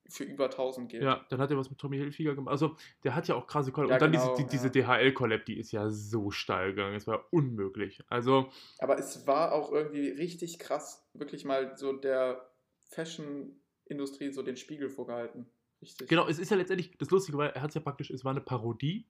für 0.09 0.25
über 0.25 0.47
1000 0.47 0.91
geht. 0.91 1.03
ja, 1.03 1.25
dann 1.31 1.41
hat 1.41 1.51
er 1.51 1.57
was 1.57 1.71
mit 1.71 1.79
Tommy 1.79 1.97
Hilfiger 1.97 2.35
gemacht. 2.35 2.53
Also, 2.53 2.77
der 3.05 3.15
hat 3.15 3.29
ja 3.29 3.35
auch 3.35 3.47
krasse 3.47 3.73
Collab. 3.73 3.91
Ja, 3.91 3.97
und 3.97 4.03
dann 4.03 4.13
genau, 4.13 4.37
diese, 4.37 4.45
die, 4.45 4.51
diese 4.51 4.79
ja. 4.79 4.99
DHL-Collab, 4.99 5.45
die 5.45 5.59
ist 5.59 5.73
ja 5.73 5.89
so 5.91 6.31
steil 6.31 6.75
gegangen. 6.75 6.95
Es 6.95 7.07
war 7.07 7.27
unmöglich. 7.31 8.03
Also, 8.09 8.51
Aber 8.79 8.99
es 8.99 9.27
war 9.27 9.53
auch 9.53 9.73
irgendwie 9.73 10.09
richtig 10.09 10.59
krass, 10.59 11.09
wirklich 11.15 11.45
mal 11.45 11.77
so 11.77 11.93
der 11.93 12.51
Fashion-Industrie 12.91 14.33
so 14.33 14.43
den 14.43 14.57
Spiegel 14.57 14.91
vorgehalten. 14.91 15.47
Richtig. 15.81 16.09
Genau, 16.09 16.29
es 16.29 16.39
ist 16.39 16.51
ja 16.51 16.57
letztendlich, 16.57 16.97
das 16.99 17.11
Lustige 17.11 17.39
war, 17.39 17.55
er 17.55 17.63
hat 17.63 17.71
es 17.71 17.75
ja 17.75 17.81
praktisch, 17.81 18.11
es 18.11 18.25
war 18.25 18.31
eine 18.31 18.41
Parodie 18.41 19.07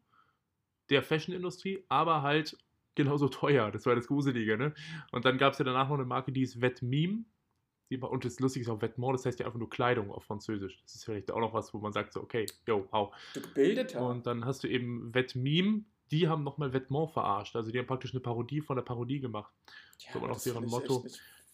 der 0.88 1.02
Fashion-Industrie, 1.02 1.84
aber 1.88 2.22
halt 2.22 2.56
genauso 2.94 3.28
teuer. 3.28 3.70
Das 3.70 3.86
war 3.86 3.94
das 3.94 4.06
Gruselige, 4.06 4.56
ne? 4.56 4.74
Und 5.10 5.24
dann 5.24 5.38
gab 5.38 5.52
es 5.52 5.58
ja 5.58 5.64
danach 5.64 5.88
noch 5.88 5.96
eine 5.96 6.04
Marke, 6.04 6.32
die 6.32 6.42
ist. 6.42 6.56
Die 6.56 6.62
war, 6.62 6.70
und 8.00 8.24
das 8.24 8.40
Lustige 8.40 8.64
ist 8.64 8.70
auch 8.70 8.80
Vêtement, 8.80 9.12
das 9.12 9.26
heißt 9.26 9.40
ja 9.40 9.46
einfach 9.46 9.58
nur 9.58 9.68
Kleidung 9.68 10.10
auf 10.10 10.24
Französisch. 10.24 10.78
Das 10.82 10.94
ist 10.94 11.04
vielleicht 11.04 11.30
auch 11.30 11.40
noch 11.40 11.52
was, 11.52 11.74
wo 11.74 11.78
man 11.78 11.92
sagt 11.92 12.12
so, 12.12 12.20
okay, 12.22 12.46
yo, 12.66 12.88
hau. 12.92 13.12
Du 13.34 13.40
gebildeter. 13.40 14.06
Und 14.06 14.26
dann 14.26 14.44
hast 14.44 14.64
du 14.64 14.68
eben 14.68 15.14
Vetmeme, 15.14 15.84
die 16.10 16.28
haben 16.28 16.42
nochmal 16.42 16.70
Vêtement 16.70 17.08
verarscht. 17.08 17.56
Also 17.56 17.70
die 17.70 17.78
haben 17.78 17.86
praktisch 17.86 18.12
eine 18.12 18.20
Parodie 18.20 18.60
von 18.60 18.76
der 18.76 18.82
Parodie 18.82 19.20
gemacht. 19.20 19.52
ja, 19.98 20.12
so 20.12 20.20
war 20.20 20.28
das 20.28 20.44
deren 20.44 20.66
Motto. 20.66 21.04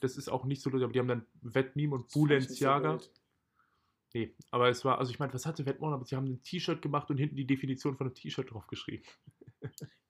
Das 0.01 0.17
ist 0.17 0.29
auch 0.29 0.45
nicht 0.45 0.63
so 0.63 0.71
lustig, 0.71 0.85
aber 0.85 0.93
die 0.93 0.99
haben 1.01 1.09
dann 1.09 1.27
Vetmeme 1.43 1.95
und 1.95 2.11
so 2.11 2.23
Balenciaga. 2.23 2.95
wild. 2.95 3.11
Nee, 4.15 4.35
aber 4.51 4.69
es 4.69 4.85
war, 4.85 4.99
also 4.99 5.11
ich 5.11 5.19
meine, 5.19 5.35
was 5.35 5.45
hatte 5.45 5.67
Vetmont? 5.67 5.93
Aber 5.93 6.05
sie 6.05 6.17
haben 6.17 6.27
ein 6.27 6.43
T-Shirt 6.43 6.81
gemacht 6.81 7.11
und 7.11 7.19
hinten 7.19 7.37
die 7.37 7.47
Definition 7.47 7.97
von 7.97 8.07
einem 8.07 8.15
T-Shirt 8.15 8.51
draufgeschrieben. 8.51 9.05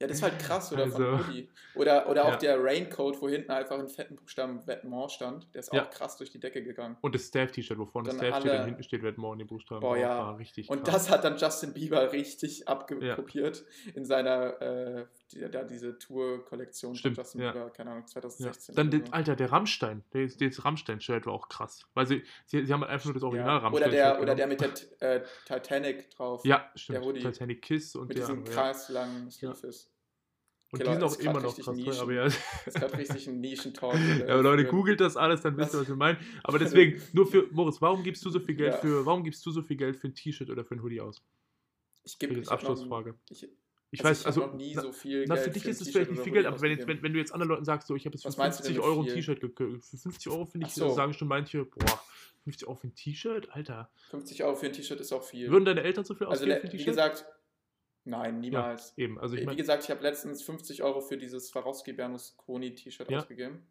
Ja, 0.00 0.06
das 0.06 0.18
ist 0.18 0.22
halt 0.22 0.38
krass, 0.38 0.72
oder 0.72 0.86
von 0.88 1.02
Also- 1.04 1.26
Hoodie. 1.26 1.48
Oder, 1.74 2.08
oder 2.08 2.24
auch 2.26 2.30
Ja. 2.32 2.36
der 2.36 2.62
Raincoat, 2.62 3.20
wo 3.20 3.28
hinten 3.28 3.50
einfach 3.50 3.78
in 3.80 3.88
fetten 3.88 4.14
Buchstaben 4.16 4.64
Vetements 4.66 5.14
stand. 5.14 5.52
Der 5.54 5.60
ist 5.60 5.70
auch 5.70 5.76
Ja. 5.76 5.84
krass 5.86 6.16
durch 6.16 6.30
die 6.30 6.38
Decke 6.38 6.62
gegangen. 6.62 6.96
Und 7.00 7.14
das 7.14 7.22
Staff-T-Shirt, 7.26 7.78
wo 7.78 7.84
vorne 7.86 8.08
Dann 8.10 8.18
Staff 8.18 8.40
steht 8.40 8.50
alle- 8.52 8.60
und 8.60 8.66
hinten 8.66 8.82
steht 8.84 9.02
Vetmont 9.02 9.34
in 9.34 9.38
den 9.40 9.48
Buchstaben. 9.48 9.80
Boah, 9.80 9.94
drauf, 9.94 10.00
ja. 10.00 10.30
Richtig 10.34 10.68
Und 10.70 10.84
krass. 10.84 10.94
das 10.94 11.10
hat 11.10 11.24
dann 11.24 11.36
Justin 11.36 11.72
Bieber 11.72 12.12
richtig 12.12 12.68
abgekopiert 12.68 13.64
in 13.94 14.04
seiner, 14.04 14.60
äh, 14.62 15.06
die, 15.32 15.40
da 15.50 15.64
diese 15.64 15.98
Tour-Kollektion 15.98 16.94
Stimmt, 16.94 17.16
von 17.16 17.24
Justin 17.24 17.40
ja. 17.42 17.52
Bieber, 17.52 17.70
keine 17.70 17.90
Ahnung, 17.90 18.02
Ja. 18.04 18.06
2016. 18.06 18.74
Dann, 18.74 18.88
oder 18.88 18.98
den. 18.98 19.12
Alter, 19.12 19.36
der 19.36 19.52
Rammstein, 19.52 20.04
das, 20.10 20.36
das 20.36 20.64
Rammstein-Shirt 20.64 21.26
war 21.26 21.34
auch 21.34 21.48
krass. 21.48 21.86
Weil 21.94 22.06
sie, 22.06 22.22
sie, 22.46 22.64
sie 22.64 22.72
haben 22.72 22.84
einfach 22.84 23.06
nur 23.06 23.14
das 23.14 23.22
Original 23.22 23.48
ja. 23.48 23.58
Rammstein 23.58 23.82
Oder 23.88 23.90
der, 23.90 24.20
oder 24.20 24.34
der 24.34 24.46
mit 24.46 24.60
der 24.60 24.72
äh, 25.00 25.24
Titanic 25.46 26.10
drauf. 26.10 26.44
Ja, 26.44 26.70
stimmt. 26.74 27.04
Hoodie. 27.04 27.20
Titanic 27.20 27.62
Kiss 27.62 27.94
und 27.94 28.08
mit 28.08 28.18
der 28.18 28.26
diesem 28.26 28.44
ja. 28.44 28.52
krass 28.52 28.88
langen 28.88 29.30
Sleeves. 29.30 29.90
Und 30.70 30.82
Okay, 30.82 30.84
die 30.84 30.90
sind 30.90 31.00
Leute, 31.00 31.06
auch 31.06 31.18
ist 31.18 31.24
immer 31.24 31.40
noch 31.40 31.56
krass 31.56 31.64
teuer. 31.64 31.74
Nischen. 31.74 32.00
Aber 32.02 32.12
ja, 32.12 32.24
Das 32.24 32.36
ist 32.66 32.74
gerade 32.74 32.98
richtig 32.98 33.26
ein 33.26 33.40
Nischentalk. 33.40 33.94
Ja, 34.26 34.34
aber 34.34 34.42
Leute, 34.42 34.66
googelt 34.66 35.00
das 35.00 35.16
alles, 35.16 35.40
dann 35.40 35.56
wisst 35.56 35.74
ihr, 35.74 35.80
Was? 35.80 35.88
wir 35.88 35.96
meinen. 35.96 36.18
Aber 36.44 36.58
deswegen, 36.58 37.00
nur 37.14 37.26
für 37.26 37.48
Moritz, 37.52 37.80
warum 37.80 38.02
gibst 38.02 38.22
du 38.26 38.30
so 38.30 38.38
viel 38.38 38.54
Geld 38.54 38.74
Ja. 38.74 38.78
für, 38.78 39.06
warum 39.06 39.24
gibst 39.24 39.44
du 39.46 39.50
so 39.50 39.62
viel 39.62 39.76
Geld 39.76 39.96
für 39.96 40.08
ein 40.08 40.14
T-Shirt 40.14 40.50
oder 40.50 40.66
für 40.66 40.74
ein 40.74 40.82
Hoodie 40.82 41.00
aus? 41.00 41.22
Ich 42.04 42.18
gebe 42.18 42.34
Das 42.34 42.48
Abschlussfrage. 42.48 43.14
Ich, 43.30 43.48
Ich 43.90 44.00
also 44.00 44.10
weiß, 44.10 44.20
ich 44.20 44.26
also, 44.26 44.40
noch 44.40 44.54
nie 44.54 44.74
so 44.74 44.92
viel 44.92 45.24
na, 45.26 45.34
Geld 45.34 45.46
für 45.46 45.50
dich 45.52 45.64
ist 45.64 45.80
es 45.80 45.88
vielleicht 45.88 46.10
nicht 46.10 46.22
viel 46.22 46.32
Geld, 46.32 46.46
aber 46.46 46.60
wenn, 46.60 46.70
jetzt, 46.72 46.86
wenn, 46.86 47.02
wenn 47.02 47.12
du 47.12 47.18
jetzt 47.18 47.32
anderen 47.32 47.48
Leuten 47.50 47.64
sagst, 47.64 47.88
so, 47.88 47.96
ich 47.96 48.04
habe 48.04 48.14
jetzt 48.14 48.22
für 48.22 48.28
Was 48.28 48.36
meinst 48.36 48.60
du 48.60 48.64
50 48.64 48.82
denn 48.82 48.90
Euro 48.90 49.00
ein? 49.00 49.08
T-Shirt 49.08 49.40
gekauft, 49.40 49.84
für 49.86 49.96
50 49.96 50.32
Euro 50.32 50.44
finde 50.46 50.66
ich, 50.66 50.72
Ach 50.72 50.76
so. 50.76 50.90
sagen 50.90 51.14
schon 51.14 51.28
manche, 51.28 51.64
boah, 51.64 52.00
50 52.44 52.68
Euro 52.68 52.76
für 52.76 52.88
ein 52.88 52.94
T-Shirt? 52.94 53.48
Alter. 53.50 53.90
50 54.10 54.44
Euro 54.44 54.56
für 54.56 54.66
ein 54.66 54.72
T-Shirt 54.74 55.00
ist 55.00 55.12
auch 55.12 55.22
viel. 55.22 55.50
Würden 55.50 55.64
deine 55.64 55.82
Eltern 55.82 56.04
so 56.04 56.14
viel 56.14 56.26
also, 56.26 56.44
ausgeben 56.44 56.60
für 56.60 56.66
ein 56.74 56.78
wie 56.78 56.84
gesagt, 56.84 57.24
nein, 58.04 58.40
niemals. 58.40 58.92
Eben, 58.98 59.18
also 59.18 59.36
ich 59.36 59.42
Wie 59.42 59.46
meine, 59.46 59.56
gesagt, 59.56 59.84
ich 59.84 59.90
habe 59.90 60.02
letztens 60.02 60.42
50 60.42 60.82
Euro 60.82 61.00
für 61.00 61.16
dieses 61.16 61.48
Swarovski 61.48 61.94
Berlusconi 61.94 62.74
T-Shirt 62.74 63.10
Ja. 63.10 63.18
ausgegeben. 63.20 63.66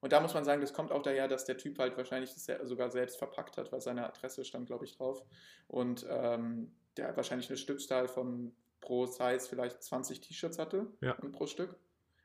Und 0.00 0.12
da 0.12 0.20
muss 0.20 0.34
man 0.34 0.44
sagen, 0.44 0.60
das 0.60 0.74
kommt 0.74 0.92
auch 0.92 1.00
daher, 1.00 1.28
dass 1.28 1.46
der 1.46 1.56
Typ 1.56 1.78
halt 1.78 1.96
wahrscheinlich 1.96 2.34
das 2.34 2.46
sogar 2.68 2.90
selbst 2.90 3.16
verpackt 3.16 3.56
hat, 3.56 3.72
weil 3.72 3.80
seine 3.80 4.06
Adresse 4.06 4.44
stand, 4.44 4.66
glaube 4.66 4.84
ich, 4.84 4.94
drauf. 4.94 5.24
Und 5.66 6.04
ähm, 6.10 6.74
der 6.98 7.16
wahrscheinlich 7.16 7.48
eine 7.48 7.56
Stückzahl 7.56 8.06
von 8.06 8.54
pro 8.84 9.06
Size 9.06 9.40
vielleicht 9.40 9.82
20 9.82 10.20
T-Shirts 10.20 10.58
hatte 10.58 10.86
Ja. 11.00 11.12
und 11.18 11.32
pro 11.32 11.46
Stück. 11.46 11.76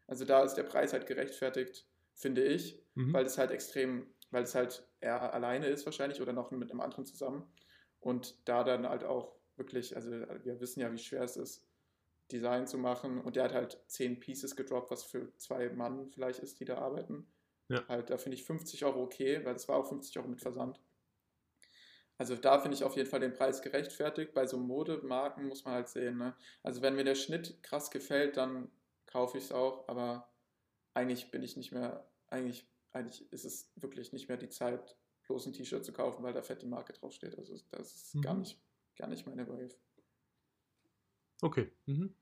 Also 0.08 0.26
da 0.26 0.44
ist 0.44 0.56
der 0.56 0.64
Preis 0.64 0.92
halt 0.92 1.08
gerechtfertigt, 1.08 1.88
finde 2.14 2.44
ich, 2.44 2.84
mhm. 2.96 3.14
weil 3.14 3.26
es 3.26 3.38
halt 3.38 3.52
extrem, 3.52 4.08
weil 4.32 4.44
es 4.44 4.56
halt 4.56 4.88
er 5.00 5.34
alleine 5.34 5.68
ist 5.68 5.86
wahrscheinlich 5.86 6.22
oder 6.22 6.34
noch 6.34 6.52
mit 6.52 6.70
einem 6.70 6.82
anderen 6.82 7.06
zusammen. 7.06 7.50
Und 8.02 8.48
da 8.48 8.64
dann 8.64 8.88
halt 8.88 9.04
auch 9.04 9.36
wirklich, 9.56 9.96
also 9.96 10.12
wir 10.12 10.60
wissen 10.60 10.82
ja, 10.82 10.92
wie 10.92 10.98
schwer 10.98 11.24
es 11.24 11.38
ist, 11.38 11.66
Design 12.32 12.68
zu 12.68 12.78
machen. 12.78 13.22
Und 13.22 13.36
der 13.36 13.46
hat 13.46 13.54
halt 13.54 13.82
10 13.88 14.20
Pieces 14.20 14.56
gedroppt, 14.56 14.92
was 14.92 15.04
für 15.04 15.36
zwei 15.38 15.70
Mann 15.70 16.10
vielleicht 16.10 16.40
ist, 16.40 16.60
die 16.60 16.66
da 16.66 16.78
arbeiten. 16.78 17.28
Ja. 17.70 17.88
Halt, 17.88 18.10
da 18.10 18.18
finde 18.18 18.38
ich 18.38 18.44
50 18.44 18.84
Euro 18.86 19.04
okay, 19.04 19.46
weil 19.46 19.54
das 19.54 19.68
war 19.68 19.78
auch 19.78 19.88
50 19.88 20.18
Euro 20.18 20.28
mit 20.28 20.42
Versand. 20.42 20.82
Also 22.20 22.36
da 22.36 22.60
finde 22.60 22.76
ich 22.76 22.84
auf 22.84 22.96
jeden 22.98 23.10
Fall 23.10 23.22
den 23.22 23.34
Preis 23.34 23.62
gerechtfertigt. 23.62 24.34
Bei 24.34 24.46
so 24.46 24.58
Modemarken 24.58 25.48
muss 25.48 25.64
man 25.66 25.74
halt 25.74 25.88
sehen. 25.88 26.18
Ne? 26.18 26.36
Also 26.62 26.82
wenn 26.82 26.96
mir 26.96 27.06
der 27.06 27.16
Schnitt 27.16 27.64
krass 27.64 27.90
gefällt, 27.90 28.36
dann 28.38 28.70
kaufe 29.08 29.38
ich 29.38 29.46
es 29.46 29.52
auch. 29.52 29.88
Aber 29.88 30.30
eigentlich 30.94 31.32
bin 31.32 31.42
ich 31.44 31.56
nicht 31.58 31.72
mehr, 31.72 32.06
eigentlich, 32.28 32.68
eigentlich 32.92 33.32
ist 33.32 33.46
es 33.46 33.72
wirklich 33.78 34.12
nicht 34.12 34.28
mehr 34.28 34.38
die 34.38 34.50
Zeit, 34.50 34.98
bloß 35.28 35.46
ein 35.48 35.54
T-Shirt 35.54 35.86
zu 35.86 35.94
kaufen, 35.94 36.22
weil 36.22 36.34
da 36.34 36.42
fett 36.42 36.62
die 36.62 36.68
Marke 36.68 36.92
draufsteht. 36.94 37.38
Also 37.38 37.56
das 37.72 37.96
ist 37.96 38.22
gar 38.22 38.34
Mhm. 38.34 38.42
nicht, 38.42 38.60
gar 38.98 39.08
nicht 39.08 39.26
meine 39.26 39.48
Wave. 39.48 39.74
Okay. 41.42 41.72
Mhm. 41.86 42.14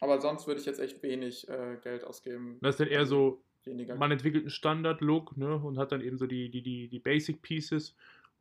Aber 0.00 0.20
sonst 0.20 0.46
würde 0.46 0.60
ich 0.60 0.66
jetzt 0.66 0.80
echt 0.80 1.02
wenig 1.02 1.48
äh, 1.48 1.78
Geld 1.80 2.04
ausgeben. 2.04 2.58
Das 2.60 2.74
ist 2.74 2.80
dann 2.80 2.88
eher 2.88 3.06
so, 3.06 3.40
Weniger. 3.64 3.94
man 3.94 4.10
entwickelt 4.10 4.42
einen 4.42 4.50
Standard-Look 4.50 5.36
ne, 5.36 5.54
und 5.56 5.78
hat 5.78 5.92
dann 5.92 6.00
eben 6.02 6.18
so 6.18 6.26
die, 6.26 6.50
die, 6.50 6.62
die, 6.62 6.88
die 6.88 6.98
Basic-Pieces 6.98 7.94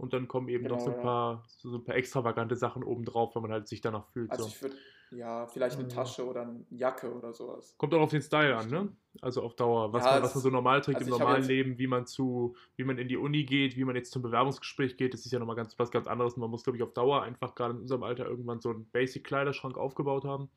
und 0.04 0.14
dann 0.14 0.28
kommen 0.28 0.50
eben 0.50 0.66
noch 0.66 0.80
so 0.80 0.92
ein, 0.92 0.96
Genau, 0.96 1.02
paar, 1.02 1.44
so, 1.48 1.70
so 1.70 1.78
ein 1.78 1.84
paar 1.84 1.96
extravagante 1.96 2.56
Sachen 2.56 2.84
obendrauf, 2.84 3.36
wenn 3.36 3.42
man 3.42 3.52
halt 3.52 3.68
sich 3.68 3.82
danach 3.82 4.08
fühlt. 4.10 4.32
also 4.32 4.44
so. 4.44 4.50
ich 4.50 4.62
würde, 4.62 4.76
ja, 5.12 5.48
vielleicht 5.48 5.78
eine 5.78 5.88
Mhm. 5.88 5.94
Tasche 5.94 6.26
oder 6.28 6.42
eine 6.42 6.66
Jacke 6.70 7.14
oder 7.14 7.34
sowas. 7.34 7.76
Kommt 7.78 7.94
auch 7.94 8.02
auf 8.02 8.12
den 8.12 8.22
Style 8.22 8.56
an, 8.58 8.70
ne? 8.70 8.96
Also 9.22 9.42
auf 9.44 9.56
Dauer. 9.56 9.94
Was, 9.94 10.04
Ja, 10.04 10.12
man, 10.14 10.24
was 10.24 10.36
man 10.36 10.42
so 10.42 10.50
normal 10.50 10.82
trägt 10.82 11.00
also 11.00 11.12
im 11.14 11.20
normalen 11.20 11.48
Leben, 11.48 11.78
wie 11.78 11.88
man 11.88 12.06
zu, 12.06 12.56
wie 12.76 12.84
man 12.84 12.98
in 12.98 13.08
die 13.08 13.18
Uni 13.18 13.44
geht, 13.46 13.76
wie 13.78 13.84
man 13.84 13.96
jetzt 13.96 14.12
zum 14.12 14.22
Bewerbungsgespräch 14.22 14.98
geht, 14.98 15.14
das 15.14 15.26
ist 15.26 15.32
ja 15.32 15.40
nochmal 15.40 15.56
ganz, 15.56 15.78
was 15.80 15.92
ganz 15.92 16.08
anderes. 16.08 16.34
Und 16.34 16.42
man 16.42 16.50
muss, 16.50 16.64
glaube 16.64 16.78
ich, 16.78 16.84
auf 16.84 16.94
Dauer 16.94 17.22
einfach 17.24 17.56
gerade 17.56 17.76
in 17.76 17.82
unserem 17.82 18.04
Alter 18.04 18.26
irgendwann 18.26 18.60
so 18.62 18.70
einen 18.70 18.86
Basic-Kleiderschrank 18.92 19.78
aufgebaut 19.78 20.26
haben 20.26 20.50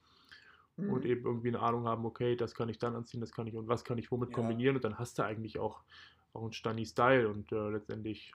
Mhm. 0.78 0.90
und 0.90 1.04
eben 1.06 1.24
irgendwie 1.24 1.48
eine 1.48 1.60
Ahnung 1.60 1.86
haben, 1.86 2.04
okay, 2.06 2.36
das 2.36 2.54
kann 2.54 2.68
ich 2.68 2.78
dann 2.78 2.94
anziehen, 2.94 3.20
das 3.20 3.32
kann 3.32 3.46
ich 3.46 3.54
und 3.54 3.68
was 3.68 3.84
kann 3.84 3.98
ich 3.98 4.10
womit 4.10 4.30
Ja. 4.30 4.34
kombinieren 4.34 4.76
und 4.76 4.84
dann 4.84 4.98
hast 4.98 5.18
du 5.18 5.24
eigentlich 5.24 5.58
auch, 5.58 5.82
auch 6.32 6.42
einen 6.42 6.52
Stani-Style 6.52 7.28
und 7.28 7.52
äh, 7.52 7.70
letztendlich. 7.70 8.32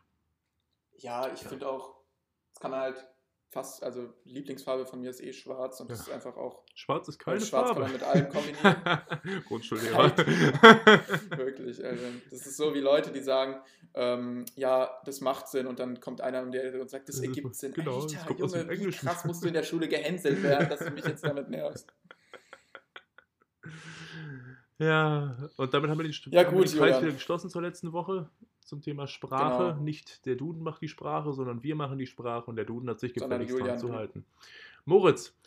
Ja, 1.02 1.32
ich 1.34 1.42
finde 1.42 1.68
auch, 1.68 1.96
es 2.54 2.60
kann 2.60 2.74
halt 2.76 3.08
fast, 3.50 3.84
also 3.84 4.14
Lieblingsfarbe 4.24 4.86
von 4.86 5.02
mir 5.02 5.10
ist 5.10 5.22
eh 5.22 5.34
schwarz 5.34 5.80
und 5.82 5.92
das 5.92 6.00
Ja. 6.00 6.04
ist 6.06 6.12
einfach 6.14 6.38
auch 6.38 6.64
Schwarz 6.74 7.08
ist 7.10 7.20
keine 7.20 7.42
schwarz 7.42 7.68
kann 7.68 7.76
Farbe. 7.78 7.82
man 7.82 7.92
mit 7.92 8.04
allem 8.04 8.30
kombinieren. 8.30 9.44
Grundschullehrer. 9.48 10.16
wirklich. 11.38 11.84
Also, 11.84 12.04
das 12.30 12.46
ist 12.48 12.56
so 12.58 12.74
wie 12.74 12.80
Leute, 12.80 13.12
die 13.12 13.20
sagen, 13.22 13.60
ähm, 13.94 14.46
ja, 14.56 15.02
das 15.06 15.20
macht 15.22 15.48
Sinn 15.50 15.68
und 15.68 15.80
dann 15.80 16.00
kommt 16.00 16.22
einer 16.22 16.42
und, 16.44 16.52
der 16.54 16.80
und 16.80 16.90
sagt, 16.90 17.10
das 17.10 17.20
ergibt 17.20 17.54
Sinn. 17.56 17.74
genau, 17.74 18.02
das 18.04 18.16
Alter, 18.26 18.36
Junge, 18.40 18.70
wie 18.70 18.92
krass 18.92 19.26
musst 19.26 19.44
du 19.44 19.48
in 19.50 19.54
der 19.54 19.64
Schule 19.64 19.88
gehänselt 19.90 20.42
werden, 20.44 20.70
dass 20.70 20.80
du 20.80 20.92
mich 20.92 21.06
jetzt 21.06 21.24
damit 21.26 21.50
nervst. 21.50 21.92
Ja, 24.82 25.38
und 25.58 25.74
damit 25.76 25.92
haben 25.92 26.00
wir 26.00 26.04
den, 26.04 26.16
Ja, 26.32 26.44
gut, 26.44 26.66
Kreis 26.76 27.02
wieder 27.02 27.12
geschlossen 27.12 27.52
zur 27.52 27.62
letzten 27.62 27.94
Woche 27.94 28.30
zum 28.66 28.82
Thema 28.82 29.06
Sprache. 29.06 29.74
Genau. 29.74 29.84
Nicht 29.84 30.26
der 30.26 30.36
Duden 30.36 30.64
macht 30.64 30.82
die 30.82 30.88
Sprache, 30.88 31.34
sondern 31.34 31.62
wir 31.62 31.76
machen 31.76 32.00
die 32.00 32.08
Sprache 32.08 32.50
und 32.50 32.56
der 32.56 32.66
Duden 32.66 32.90
hat 32.90 33.00
sich 33.00 33.14
gefälligst 33.14 33.60
dran 33.60 33.78
zu 33.78 33.94
halten. 33.94 34.26
Moritz, 34.86 35.38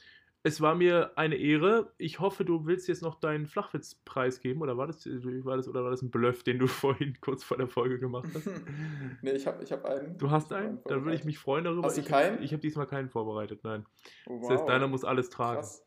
es 0.44 0.60
war 0.60 0.76
mir 0.76 1.10
eine 1.16 1.34
Ehre. 1.34 1.90
Ich 1.98 2.20
hoffe, 2.20 2.44
du 2.44 2.64
willst 2.64 2.86
jetzt 2.86 3.02
noch 3.02 3.18
deinen 3.18 3.46
Flachwitzpreis 3.46 4.38
geben 4.38 4.62
oder 4.62 4.76
war 4.76 4.86
das, 4.86 5.04
war 5.04 5.56
das, 5.56 5.66
oder 5.66 5.82
war 5.82 5.90
das 5.90 6.02
ein 6.02 6.12
Bluff, 6.12 6.44
den 6.44 6.60
du 6.60 6.66
vorhin 6.68 7.16
kurz 7.20 7.42
vor 7.42 7.56
der 7.56 7.66
Folge 7.66 7.98
gemacht 7.98 8.28
hast? 8.34 8.46
nee, 9.22 9.32
ich 9.32 9.48
habe 9.48 9.64
ich 9.64 9.72
hab 9.72 9.84
einen. 9.84 10.16
Du 10.16 10.30
hast 10.30 10.52
Ich 10.52 10.56
einen? 10.56 10.78
Dann 10.84 11.04
würde 11.04 11.16
ich 11.16 11.24
mich 11.24 11.38
freuen 11.38 11.64
darüber. 11.64 11.88
Hast 11.88 11.96
du 11.96 12.02
ich 12.02 12.06
keinen? 12.06 12.40
ich 12.40 12.52
habe 12.52 12.60
diesmal 12.60 12.86
keinen 12.86 13.08
vorbereitet, 13.08 13.64
nein. 13.64 13.84
Oh, 14.26 14.38
Das 14.42 14.50
heißt, 14.50 14.60
wow. 14.60 14.68
deiner 14.68 14.86
muss 14.86 15.02
alles 15.02 15.28
tragen. 15.28 15.60
Krass. 15.60 15.84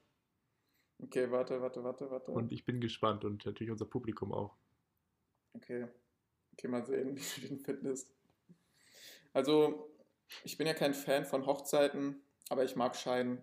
Okay, 0.99 1.29
warte, 1.31 1.61
warte, 1.61 1.83
warte, 1.83 2.09
warte. 2.09 2.31
Und 2.31 2.51
ich 2.51 2.65
bin 2.65 2.81
gespannt 2.81 3.23
und 3.23 3.45
natürlich 3.45 3.71
unser 3.71 3.85
Publikum 3.85 4.33
auch. 4.33 4.55
Okay. 5.53 5.87
Okay, 6.53 6.67
mal 6.67 6.85
sehen, 6.85 7.15
wie 7.35 7.41
du 7.41 7.47
den 7.47 7.59
findest. 7.59 8.13
Also, 9.33 9.91
ich 10.43 10.57
bin 10.57 10.65
ja 10.67 10.73
kein 10.73 10.93
Fan 10.95 11.25
von 11.25 11.45
Hochzeiten, 11.45 12.21
aber 12.49 12.63
ich 12.63 12.75
mag 12.75 12.95
Scheiden. 12.95 13.41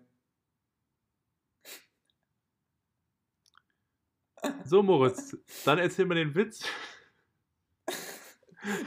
So, 4.65 4.83
Moritz, 4.83 5.35
dann 5.65 5.79
erzähl 5.79 6.05
mal 6.05 6.15
den 6.15 6.35
Witz. 6.35 6.63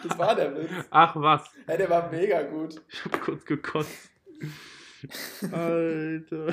Das 0.03 0.19
war 0.19 0.35
der 0.35 0.57
Witz. 0.57 0.71
Ach 0.91 1.15
was, 1.15 1.49
Hey, 1.67 1.79
der 1.79 1.89
war 1.89 2.11
mega 2.11 2.43
gut. 2.43 2.83
ich 2.89 3.05
hab 3.05 3.21
kurz 3.21 3.45
gekotzt. 3.45 4.11
Alter. 5.53 6.53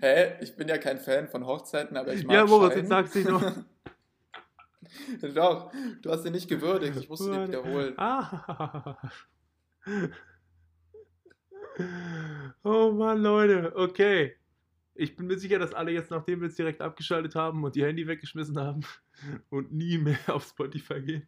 Hä? 0.00 0.34
Ich 0.40 0.56
bin 0.56 0.68
ja 0.68 0.78
kein 0.78 0.98
Fan 0.98 1.28
von 1.28 1.46
Hochzeiten, 1.46 1.96
aber 1.96 2.12
ich 2.12 2.24
mag 2.24 2.34
Ja, 2.34 2.44
Moritz, 2.46 2.76
jetzt 2.76 2.88
sag's 2.88 3.14
nicht 3.14 3.28
noch. 3.28 3.42
Doch, 5.34 5.72
du 6.02 6.10
hast 6.10 6.24
ihn 6.24 6.32
nicht 6.32 6.48
gewürdigt. 6.48 6.96
Ich 6.96 7.08
musste 7.08 7.30
den 7.30 7.48
wiederholen. 7.48 7.94
Ah. 7.98 8.96
Oh 12.64 12.90
Mann, 12.92 13.22
Leute, 13.22 13.76
okay. 13.76 14.34
Ich 14.94 15.14
bin 15.14 15.26
mir 15.26 15.38
sicher, 15.38 15.58
dass 15.58 15.74
alle 15.74 15.90
jetzt, 15.90 16.10
nachdem 16.10 16.40
wir 16.40 16.48
jetzt 16.48 16.58
direkt 16.58 16.80
abgeschaltet 16.80 17.34
haben 17.34 17.62
und 17.64 17.76
die 17.76 17.84
Handy 17.84 18.06
weggeschmissen 18.06 18.58
haben 18.58 18.80
und 19.50 19.72
nie 19.72 19.98
mehr 19.98 20.18
auf 20.28 20.44
Spotify 20.44 21.02
gehen. 21.02 21.26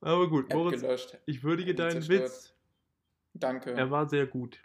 Aber 0.00 0.28
gut, 0.28 0.52
Moritz, 0.52 0.82
ich 1.26 1.42
würdige 1.42 1.70
Handy 1.70 1.82
deinen 1.82 2.02
zerstört. 2.02 2.22
Witz. 2.22 2.54
Danke. 3.34 3.72
Er 3.72 3.90
war 3.90 4.08
sehr 4.08 4.26
gut. 4.26 4.58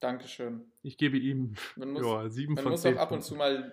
Dankeschön. 0.00 0.70
Ich 0.82 0.98
gebe 0.98 1.16
ihm 1.16 1.54
Man 1.76 1.92
muss, 1.92 2.02
ja, 2.06 2.28
sieben 2.28 2.54
man 2.54 2.62
von 2.62 2.72
muss 2.72 2.82
zehn. 2.82 2.96
auch 2.96 3.02
ab 3.02 3.12
und 3.12 3.22
zu 3.22 3.34
mal. 3.34 3.72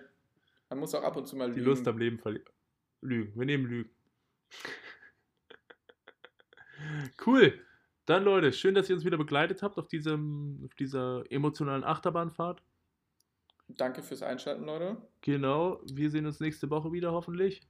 Man 0.70 0.78
muss 0.78 0.94
auch 0.94 1.02
ab 1.02 1.16
und 1.16 1.26
zu 1.26 1.36
mal 1.36 1.50
die 1.50 1.60
lügen. 1.60 1.70
Lust 1.70 1.86
am 1.86 1.98
Leben 1.98 2.18
verlieren. 2.18 2.46
Lügen. 3.00 3.38
Wir 3.38 3.46
nehmen 3.46 3.66
Lügen. 3.66 3.90
cool. 7.26 7.60
Dann, 8.06 8.24
Leute, 8.24 8.52
schön, 8.52 8.74
dass 8.74 8.88
ihr 8.88 8.96
uns 8.96 9.04
wieder 9.04 9.16
begleitet 9.16 9.62
habt 9.62 9.78
auf, 9.78 9.88
diesem, 9.88 10.62
auf 10.64 10.74
dieser 10.74 11.24
emotionalen 11.30 11.84
Achterbahnfahrt. 11.84 12.62
Danke 13.68 14.02
fürs 14.02 14.22
Einschalten, 14.22 14.64
Leute. 14.64 14.98
Genau. 15.22 15.80
Wir 15.90 16.10
sehen 16.10 16.26
uns 16.26 16.40
nächste 16.40 16.68
Woche 16.68 16.92
wieder, 16.92 17.12
hoffentlich. 17.12 17.62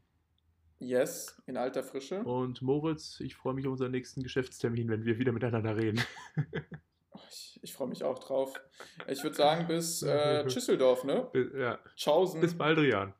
Yes, 0.80 1.40
in 1.46 1.56
alter 1.56 1.84
Frische. 1.84 2.24
Und 2.24 2.62
Moritz, 2.62 3.20
ich 3.20 3.36
freue 3.36 3.54
mich 3.54 3.66
auf 3.66 3.72
unseren 3.72 3.92
nächsten 3.92 4.22
Geschäftstermin, 4.22 4.88
wenn 4.88 5.04
wir 5.04 5.18
wieder 5.18 5.32
miteinander 5.32 5.76
reden. 5.76 6.00
Oh, 7.14 7.20
Ich, 7.30 7.60
ich 7.62 7.72
freue 7.72 7.88
mich 7.88 8.02
auch 8.02 8.18
drauf. 8.18 8.60
Ich 9.06 9.22
würde 9.22 9.36
sagen, 9.36 9.66
bis 9.66 10.02
äh, 10.02 10.48
Schüsseldorf, 10.50 11.04
ne? 11.04 11.30
ja. 11.56 11.78
Tschaußen. 11.96 12.40
Bis 12.40 12.56
bald, 12.56 12.78
Rian. 12.78 13.14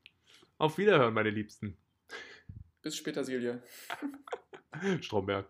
Auf 0.59 0.79
Wiederhören, 0.79 1.15
meine 1.15 1.31
Liebsten. 1.31 1.77
Bis 2.83 2.97
später, 2.97 3.25
Silje. 3.25 3.63
Stromberg. 5.01 5.47